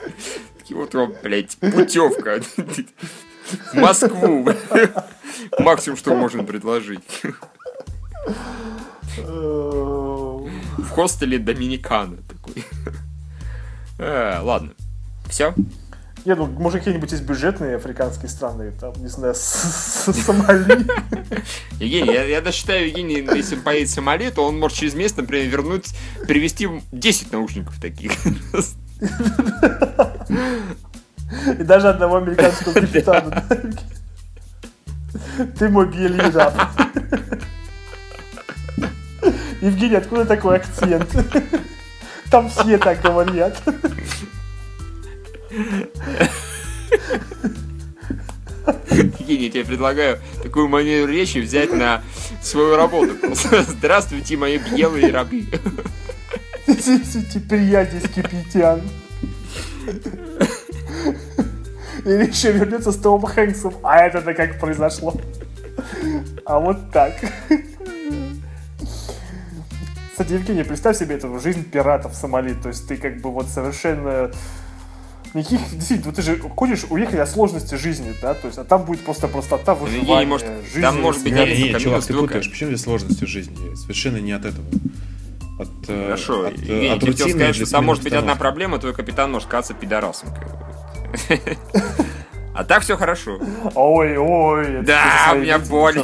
Вот 0.70 0.94
вам, 0.94 1.14
блядь, 1.24 1.58
путевка. 1.58 2.42
В 3.72 3.76
Москву. 3.76 4.48
Максимум, 5.60 5.98
что 5.98 6.16
можно 6.16 6.44
предложить. 6.44 7.00
В 9.18 10.90
хостеле 10.90 11.40
Доминикана 11.40 12.18
такой. 12.28 12.64
Э, 14.00 14.40
Ладно. 14.42 14.74
Все? 15.28 15.54
Не, 16.28 16.36
ну, 16.36 16.46
может, 16.46 16.80
какие-нибудь 16.80 17.10
есть 17.14 17.24
бюджетные 17.24 17.78
африканские 17.78 18.28
страны, 18.28 18.74
там, 18.82 18.92
не 18.98 19.08
знаю, 19.08 19.34
Сомали. 19.34 20.86
Евгений, 21.80 22.12
я, 22.12 22.26
я 22.26 22.42
даже 22.42 22.58
считаю, 22.58 22.90
Евгений, 22.90 23.26
если 23.34 23.56
поедет 23.56 23.88
в 23.88 23.94
Сомали, 23.94 24.30
то 24.30 24.46
он 24.46 24.60
может 24.60 24.78
через 24.78 24.94
месяц, 24.94 25.16
например, 25.16 25.48
вернуть, 25.48 25.96
привезти 26.28 26.68
10 26.92 27.32
наушников 27.32 27.80
таких. 27.80 28.12
И 31.58 31.64
даже 31.64 31.88
одного 31.88 32.18
американского 32.18 32.74
капитана. 32.74 33.46
Ты 35.58 35.70
мой 35.70 35.90
гелий 35.90 36.30
раб. 36.30 36.54
Евгений, 39.62 39.96
откуда 39.96 40.26
такой 40.26 40.58
акцент? 40.58 41.10
Там 42.30 42.50
все 42.50 42.78
так 42.78 43.02
говорят. 43.02 43.58
Евгений, 48.90 49.46
я 49.46 49.52
тебе 49.52 49.66
предлагаю 49.66 50.20
такую 50.44 50.68
манеру 50.68 51.08
речи 51.12 51.40
взять 51.40 51.74
на 51.74 52.04
свою 52.42 52.76
работу. 52.76 53.14
Здравствуйте, 53.68 54.38
мои 54.38 54.58
белые 54.58 55.12
рабы. 55.12 55.46
Теперь 56.68 57.62
я 57.62 57.86
здесь. 57.86 58.04
Или 62.06 62.28
еще 62.28 62.52
вернется 62.52 62.92
с 62.92 62.98
Томом 62.98 63.26
Хэнксом. 63.26 63.74
А 63.84 64.06
это-то 64.06 64.34
как 64.34 64.60
произошло? 64.60 65.20
А 66.46 66.60
вот 66.60 66.92
так. 66.92 67.14
Кстати, 70.12 70.34
Евгений, 70.34 70.64
представь 70.64 70.98
себе 70.98 71.16
эту 71.16 71.40
жизнь 71.40 71.64
пиратов 71.64 72.14
в 72.14 72.16
Сомали. 72.16 72.54
То 72.54 72.70
есть 72.70 72.88
ты 72.88 72.98
как 72.98 73.22
бы 73.22 73.32
вот 73.32 73.48
совершенно... 73.48 74.32
Никаких, 75.34 75.60
действительно, 75.72 76.06
вот 76.06 76.16
ты 76.16 76.22
же 76.22 76.38
хочешь 76.38 76.86
уехать 76.90 77.20
от 77.20 77.30
сложности 77.30 77.76
жизни, 77.76 78.14
да, 78.22 78.34
то 78.34 78.48
есть, 78.48 78.58
а 78.58 78.64
там 78.64 78.84
будет 78.84 79.02
просто 79.02 79.28
простота 79.28 79.76
выживания, 79.76 80.26
может, 80.26 80.48
жизни, 80.66 80.82
там 80.82 81.02
может 81.02 81.24
быть 81.24 81.34
смерти. 81.34 81.52
Не, 81.52 81.58
не, 81.58 81.74
Камилу 81.74 81.80
чувак, 81.80 82.06
ты 82.06 82.14
путаешь. 82.14 82.50
Почему 82.50 82.70
здесь 82.70 82.82
сложности 82.82 83.26
жизни? 83.26 83.76
Совершенно 83.76 84.18
не 84.18 84.32
от 84.32 84.46
этого. 84.46 84.66
От, 85.60 85.70
э, 85.88 86.06
Хорошо, 86.06 86.46
от, 86.48 86.58
Евгений, 86.58 86.90
от 86.90 87.00
ты 87.00 87.08
хотел 87.08 87.26
рутины 87.26 87.40
сказать, 87.40 87.56
что 87.56 87.72
там 87.72 87.86
может 87.86 88.04
быть 88.04 88.14
одна 88.14 88.36
проблема, 88.36 88.80
твой 88.80 88.94
капитан 88.94 89.32
может 89.32 89.48
казаться 89.48 89.74
пидорасом. 89.74 90.30
А 92.58 92.64
так 92.64 92.82
все 92.82 92.98
хорошо. 92.98 93.40
Ой, 93.76 94.18
ой. 94.18 94.82
Да, 94.82 95.34
у 95.34 95.38
меня 95.38 95.60
боль. 95.60 96.04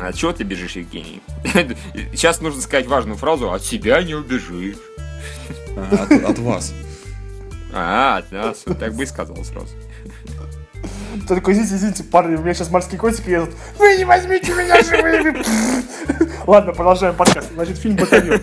А 0.00 0.12
чего 0.12 0.32
ты 0.32 0.42
бежишь, 0.42 0.72
Евгений? 0.72 1.22
Сейчас 2.12 2.40
нужно 2.40 2.60
сказать 2.60 2.86
важную 2.86 3.16
фразу 3.16 3.52
«От 3.52 3.62
себя 3.62 4.02
не 4.02 4.14
убежишь». 4.14 4.76
Ага, 5.76 6.02
От, 6.02 6.24
от 6.30 6.38
вас. 6.38 6.72
А, 7.72 8.18
от 8.18 8.32
нас. 8.32 8.64
Так 8.78 8.94
бы 8.94 9.02
и 9.02 9.06
сказал 9.06 9.36
сразу. 9.44 9.68
Ты 11.28 11.34
такой, 11.34 11.54
извините, 11.54 11.76
извините, 11.76 12.04
парни, 12.04 12.36
у 12.36 12.40
меня 12.40 12.54
сейчас 12.54 12.70
морские 12.70 12.98
котики 12.98 13.30
едут. 13.30 13.50
Вы 13.78 13.96
не 13.96 14.04
возьмите 14.04 14.52
меня 14.52 14.82
живыми! 14.82 15.44
Ладно, 16.46 16.72
продолжаем 16.72 17.14
подкаст. 17.14 17.52
Значит, 17.52 17.78
фильм 17.78 17.96
«Батальон». 17.96 18.40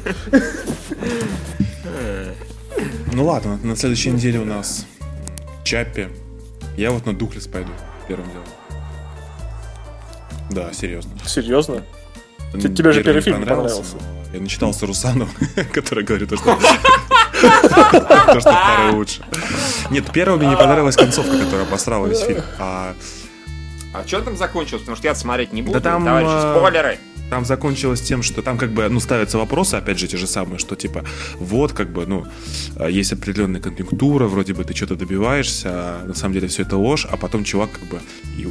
Ну 3.11 3.25
ладно, 3.25 3.59
на 3.63 3.75
следующей 3.75 4.11
неделе 4.11 4.39
у 4.39 4.45
нас 4.45 4.85
Чаппи. 5.63 6.07
Я 6.77 6.91
вот 6.91 7.05
на 7.05 7.13
Духлес 7.13 7.47
пойду 7.47 7.71
первым 8.07 8.29
делом. 8.29 8.47
Да, 10.51 10.71
серьезно. 10.73 11.11
Серьезно? 11.25 11.83
Тебе 12.53 12.91
же 12.91 13.03
первый 13.03 13.21
фильм 13.21 13.39
понравился. 13.39 13.83
но 13.95 14.35
Я 14.35 14.41
начитался 14.41 14.85
Русанова, 14.85 15.29
который 15.73 16.03
говорит, 16.03 16.29
то, 16.29 16.37
что 16.37 16.55
то, 17.41 18.39
что 18.39 18.51
второй 18.51 18.91
лучше. 18.93 19.21
Нет, 19.91 20.11
первого 20.11 20.37
мне 20.37 20.47
не 20.49 20.57
понравилась 20.57 20.95
концовка, 20.95 21.37
которая 21.37 21.65
обосрала 21.65 22.07
весь 22.07 22.19
фильм. 22.21 22.41
А 22.57 22.93
А 23.93 24.07
что 24.07 24.21
там 24.21 24.37
закончилось? 24.37 24.81
Потому 24.81 24.97
что 24.97 25.07
я 25.07 25.15
смотреть 25.15 25.53
не 25.53 25.61
буду. 25.61 25.79
Да 25.79 25.91
там, 25.91 26.05
Товарищи, 26.05 26.31
а, 26.31 26.57
спойлеры. 26.57 26.97
Там 27.29 27.45
закончилось 27.45 28.01
тем, 28.01 28.23
что 28.23 28.41
там 28.41 28.57
как 28.57 28.71
бы, 28.71 28.89
ну, 28.89 28.99
ставятся 28.99 29.37
вопросы, 29.37 29.75
опять 29.75 29.99
же, 29.99 30.07
те 30.07 30.17
же 30.17 30.25
самые, 30.25 30.57
что 30.57 30.75
типа, 30.75 31.05
вот, 31.37 31.73
как 31.73 31.91
бы, 31.91 32.07
ну, 32.07 32.25
э, 32.77 32.89
есть 32.91 33.13
определенная 33.13 33.61
конъюнктура, 33.61 34.25
вроде 34.25 34.53
бы 34.55 34.63
ты 34.63 34.75
что-то 34.75 34.95
добиваешься, 34.95 35.69
а 35.71 36.05
на 36.07 36.15
самом 36.15 36.33
деле 36.33 36.47
все 36.47 36.63
это 36.63 36.77
ложь, 36.77 37.05
а 37.09 37.17
потом 37.17 37.43
чувак 37.43 37.71
как 37.71 37.83
бы 37.83 38.01
и, 38.35 38.47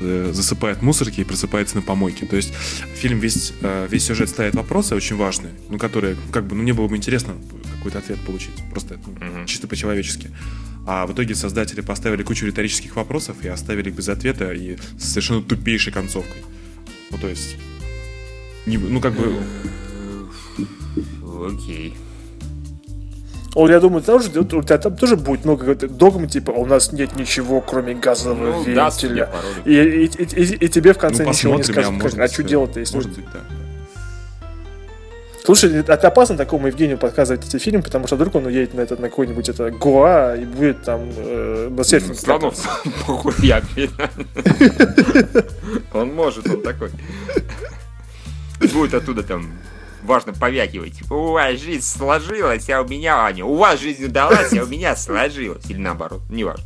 засыпает 0.00 0.82
мусорки 0.82 1.20
и 1.20 1.24
просыпается 1.24 1.76
на 1.76 1.82
помойке. 1.82 2.26
То 2.26 2.36
есть 2.36 2.52
фильм 2.94 3.18
весь, 3.20 3.52
э, 3.60 3.86
весь 3.90 4.04
сюжет 4.04 4.28
ставит 4.30 4.54
вопросы 4.54 4.94
очень 4.94 5.16
важные, 5.16 5.52
ну, 5.68 5.78
которые, 5.78 6.16
как 6.32 6.46
бы, 6.46 6.56
ну, 6.56 6.62
мне 6.62 6.72
было 6.72 6.88
бы 6.88 6.96
интересно 6.96 7.34
какой-то 7.76 7.98
ответ 7.98 8.18
получить, 8.20 8.54
просто 8.70 8.98
ну, 9.20 9.26
Мгм. 9.26 9.46
чисто 9.46 9.68
по-человечески. 9.68 10.30
А 10.86 11.06
в 11.06 11.12
итоге 11.12 11.34
создатели 11.34 11.82
поставили 11.82 12.22
кучу 12.22 12.46
риторических 12.46 12.96
вопросов 12.96 13.36
и 13.42 13.48
оставили 13.48 13.90
их 13.90 13.94
без 13.94 14.08
ответа 14.08 14.52
и 14.52 14.76
с 14.98 15.04
совершенно 15.10 15.42
тупейшей 15.42 15.92
концовкой. 15.92 16.42
Ну, 17.10 17.18
то 17.18 17.28
есть... 17.28 17.56
не- 18.66 18.78
ну, 18.78 19.00
как 19.00 19.14
бы... 19.14 19.42
Окей. 21.46 21.94
О, 23.56 23.68
я 23.68 23.80
думаю, 23.80 24.02
там 24.02 24.22
же, 24.22 24.30
у 24.40 24.44
тебя 24.62 24.78
там 24.78 24.96
тоже 24.96 25.16
будет 25.16 25.44
много 25.44 25.60
какой-то 25.60 25.88
догмы, 25.88 26.28
типа, 26.28 26.52
у 26.52 26.66
нас 26.66 26.92
нет 26.92 27.16
ничего, 27.16 27.60
кроме 27.60 27.94
газового 27.94 28.58
Ну, 28.58 28.62
вентиля. 28.62 29.28
И, 29.64 29.74
и, 29.74 30.04
и- 30.06 30.06
и- 30.06 30.64
и 30.64 30.68
тебе 30.68 30.92
в 30.94 30.98
конце 30.98 31.24
ну, 31.24 31.30
ничего 31.30 31.56
не 31.56 31.64
скажут. 31.64 31.92
может 31.92 32.18
а 32.18 32.28
что 32.28 32.42
делать-то, 32.44 32.78
если... 32.80 32.94
Может 32.94 33.10
быть, 33.12 33.24
да. 33.32 33.40
Слушай, 35.42 35.74
это 35.80 35.94
опасно 35.94 36.36
такому 36.36 36.66
Евгению 36.68 36.98
подсказывать 36.98 37.44
эти 37.48 37.56
фильмы, 37.56 37.82
потому 37.82 38.06
что 38.06 38.14
вдруг 38.14 38.34
он 38.36 38.46
уедет 38.46 38.74
на, 38.74 38.82
этот, 38.82 39.00
на 39.00 39.08
какой-нибудь 39.08 39.48
это 39.48 39.70
Гоа 39.72 40.36
и 40.36 40.44
будет 40.44 40.82
там 40.82 41.00
э, 41.16 41.68
на 41.70 41.82
серфинг 41.82 42.16
Странов 42.16 42.54
похуй 43.06 43.32
я 43.38 43.60
Он 45.92 46.14
может, 46.14 46.46
он 46.48 46.62
такой. 46.62 46.90
Будет 48.72 48.94
оттуда 48.94 49.22
там 49.22 49.50
важно 50.02 50.32
повякивать. 50.32 51.02
У 51.10 51.32
вас 51.32 51.58
жизнь 51.58 51.84
сложилась, 51.84 52.68
а 52.70 52.82
у 52.82 52.88
меня, 52.88 53.24
Аня, 53.24 53.44
у 53.44 53.56
вас 53.56 53.80
жизнь 53.80 54.04
удалась, 54.04 54.52
а 54.52 54.62
у 54.62 54.66
меня 54.66 54.96
сложилась. 54.96 55.64
Или 55.68 55.78
наоборот, 55.78 56.22
неважно. 56.30 56.64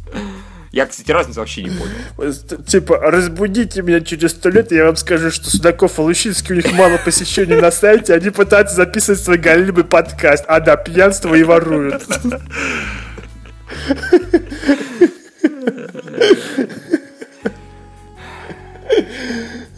Я, 0.72 0.86
кстати, 0.86 1.12
разницу 1.12 1.38
вообще 1.38 1.62
не 1.62 1.70
понял. 1.70 2.34
Типа, 2.66 2.98
разбудите 2.98 3.82
меня 3.82 4.00
через 4.00 4.32
сто 4.32 4.48
лет, 4.48 4.72
и 4.72 4.74
я 4.74 4.86
вам 4.86 4.96
скажу, 4.96 5.30
что 5.30 5.48
Судаков 5.48 6.00
и 6.00 6.02
Лущинский, 6.02 6.52
у 6.52 6.56
них 6.56 6.72
мало 6.72 6.98
посещений 6.98 7.60
на 7.60 7.70
сайте, 7.70 8.12
они 8.12 8.30
пытаются 8.30 8.74
записывать 8.74 9.20
свой 9.20 9.38
голимый 9.38 9.84
подкаст, 9.84 10.44
а 10.48 10.58
да, 10.58 10.76
пьянство 10.76 11.32
и 11.36 11.44
воруют. 11.44 12.02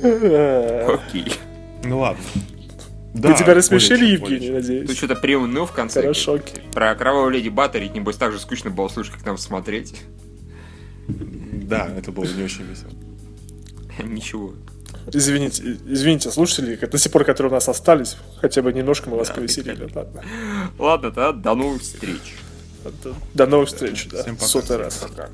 Окей. 0.02 1.34
Ну, 1.84 1.98
ладно. 1.98 2.24
Мы 3.16 3.22
Да, 3.22 3.32
тебя 3.34 3.54
рассмешили, 3.54 3.98
более 4.00 4.18
чем, 4.18 4.22
Евгений, 4.24 4.50
более 4.50 4.62
чем. 4.62 4.72
надеюсь? 4.74 4.90
Ты 4.90 4.96
что-то 4.96 5.16
приуныл 5.16 5.66
в 5.66 5.72
конце. 5.72 6.02
Хорошо. 6.02 6.38
Про 6.72 6.94
кровавую 6.94 7.30
леди 7.30 7.48
Баттерит, 7.48 7.94
небось, 7.94 8.16
так 8.16 8.32
же 8.32 8.38
скучно 8.38 8.70
было 8.70 8.88
слушать, 8.88 9.14
как 9.14 9.24
нам 9.24 9.38
смотреть. 9.38 9.94
Да, 11.08 11.88
это 11.96 12.12
было 12.12 12.24
не 12.24 12.42
очень 12.42 12.64
весело. 12.64 12.90
Ничего. 14.04 14.54
Извините, 15.12 15.78
извините, 15.86 16.30
слушатели, 16.30 16.74
до 16.74 16.98
сих 16.98 17.12
пор, 17.12 17.24
которые 17.24 17.50
у 17.52 17.54
нас 17.54 17.68
остались, 17.68 18.16
хотя 18.40 18.60
бы 18.60 18.72
немножко 18.72 19.08
мы 19.08 19.16
вас 19.16 19.30
повеселили. 19.30 19.88
Ладно. 19.94 20.22
Ладно, 20.78 21.10
тогда 21.10 21.32
до 21.32 21.54
новых 21.54 21.82
встреч. 21.82 22.36
До 23.34 23.46
новых 23.46 23.68
встреч, 23.68 24.08
да. 24.10 24.22
Всем 24.22 24.36
пока. 24.36 24.46
Сотый 24.46 24.76
раз. 24.76 24.96
Пока. 24.96 25.30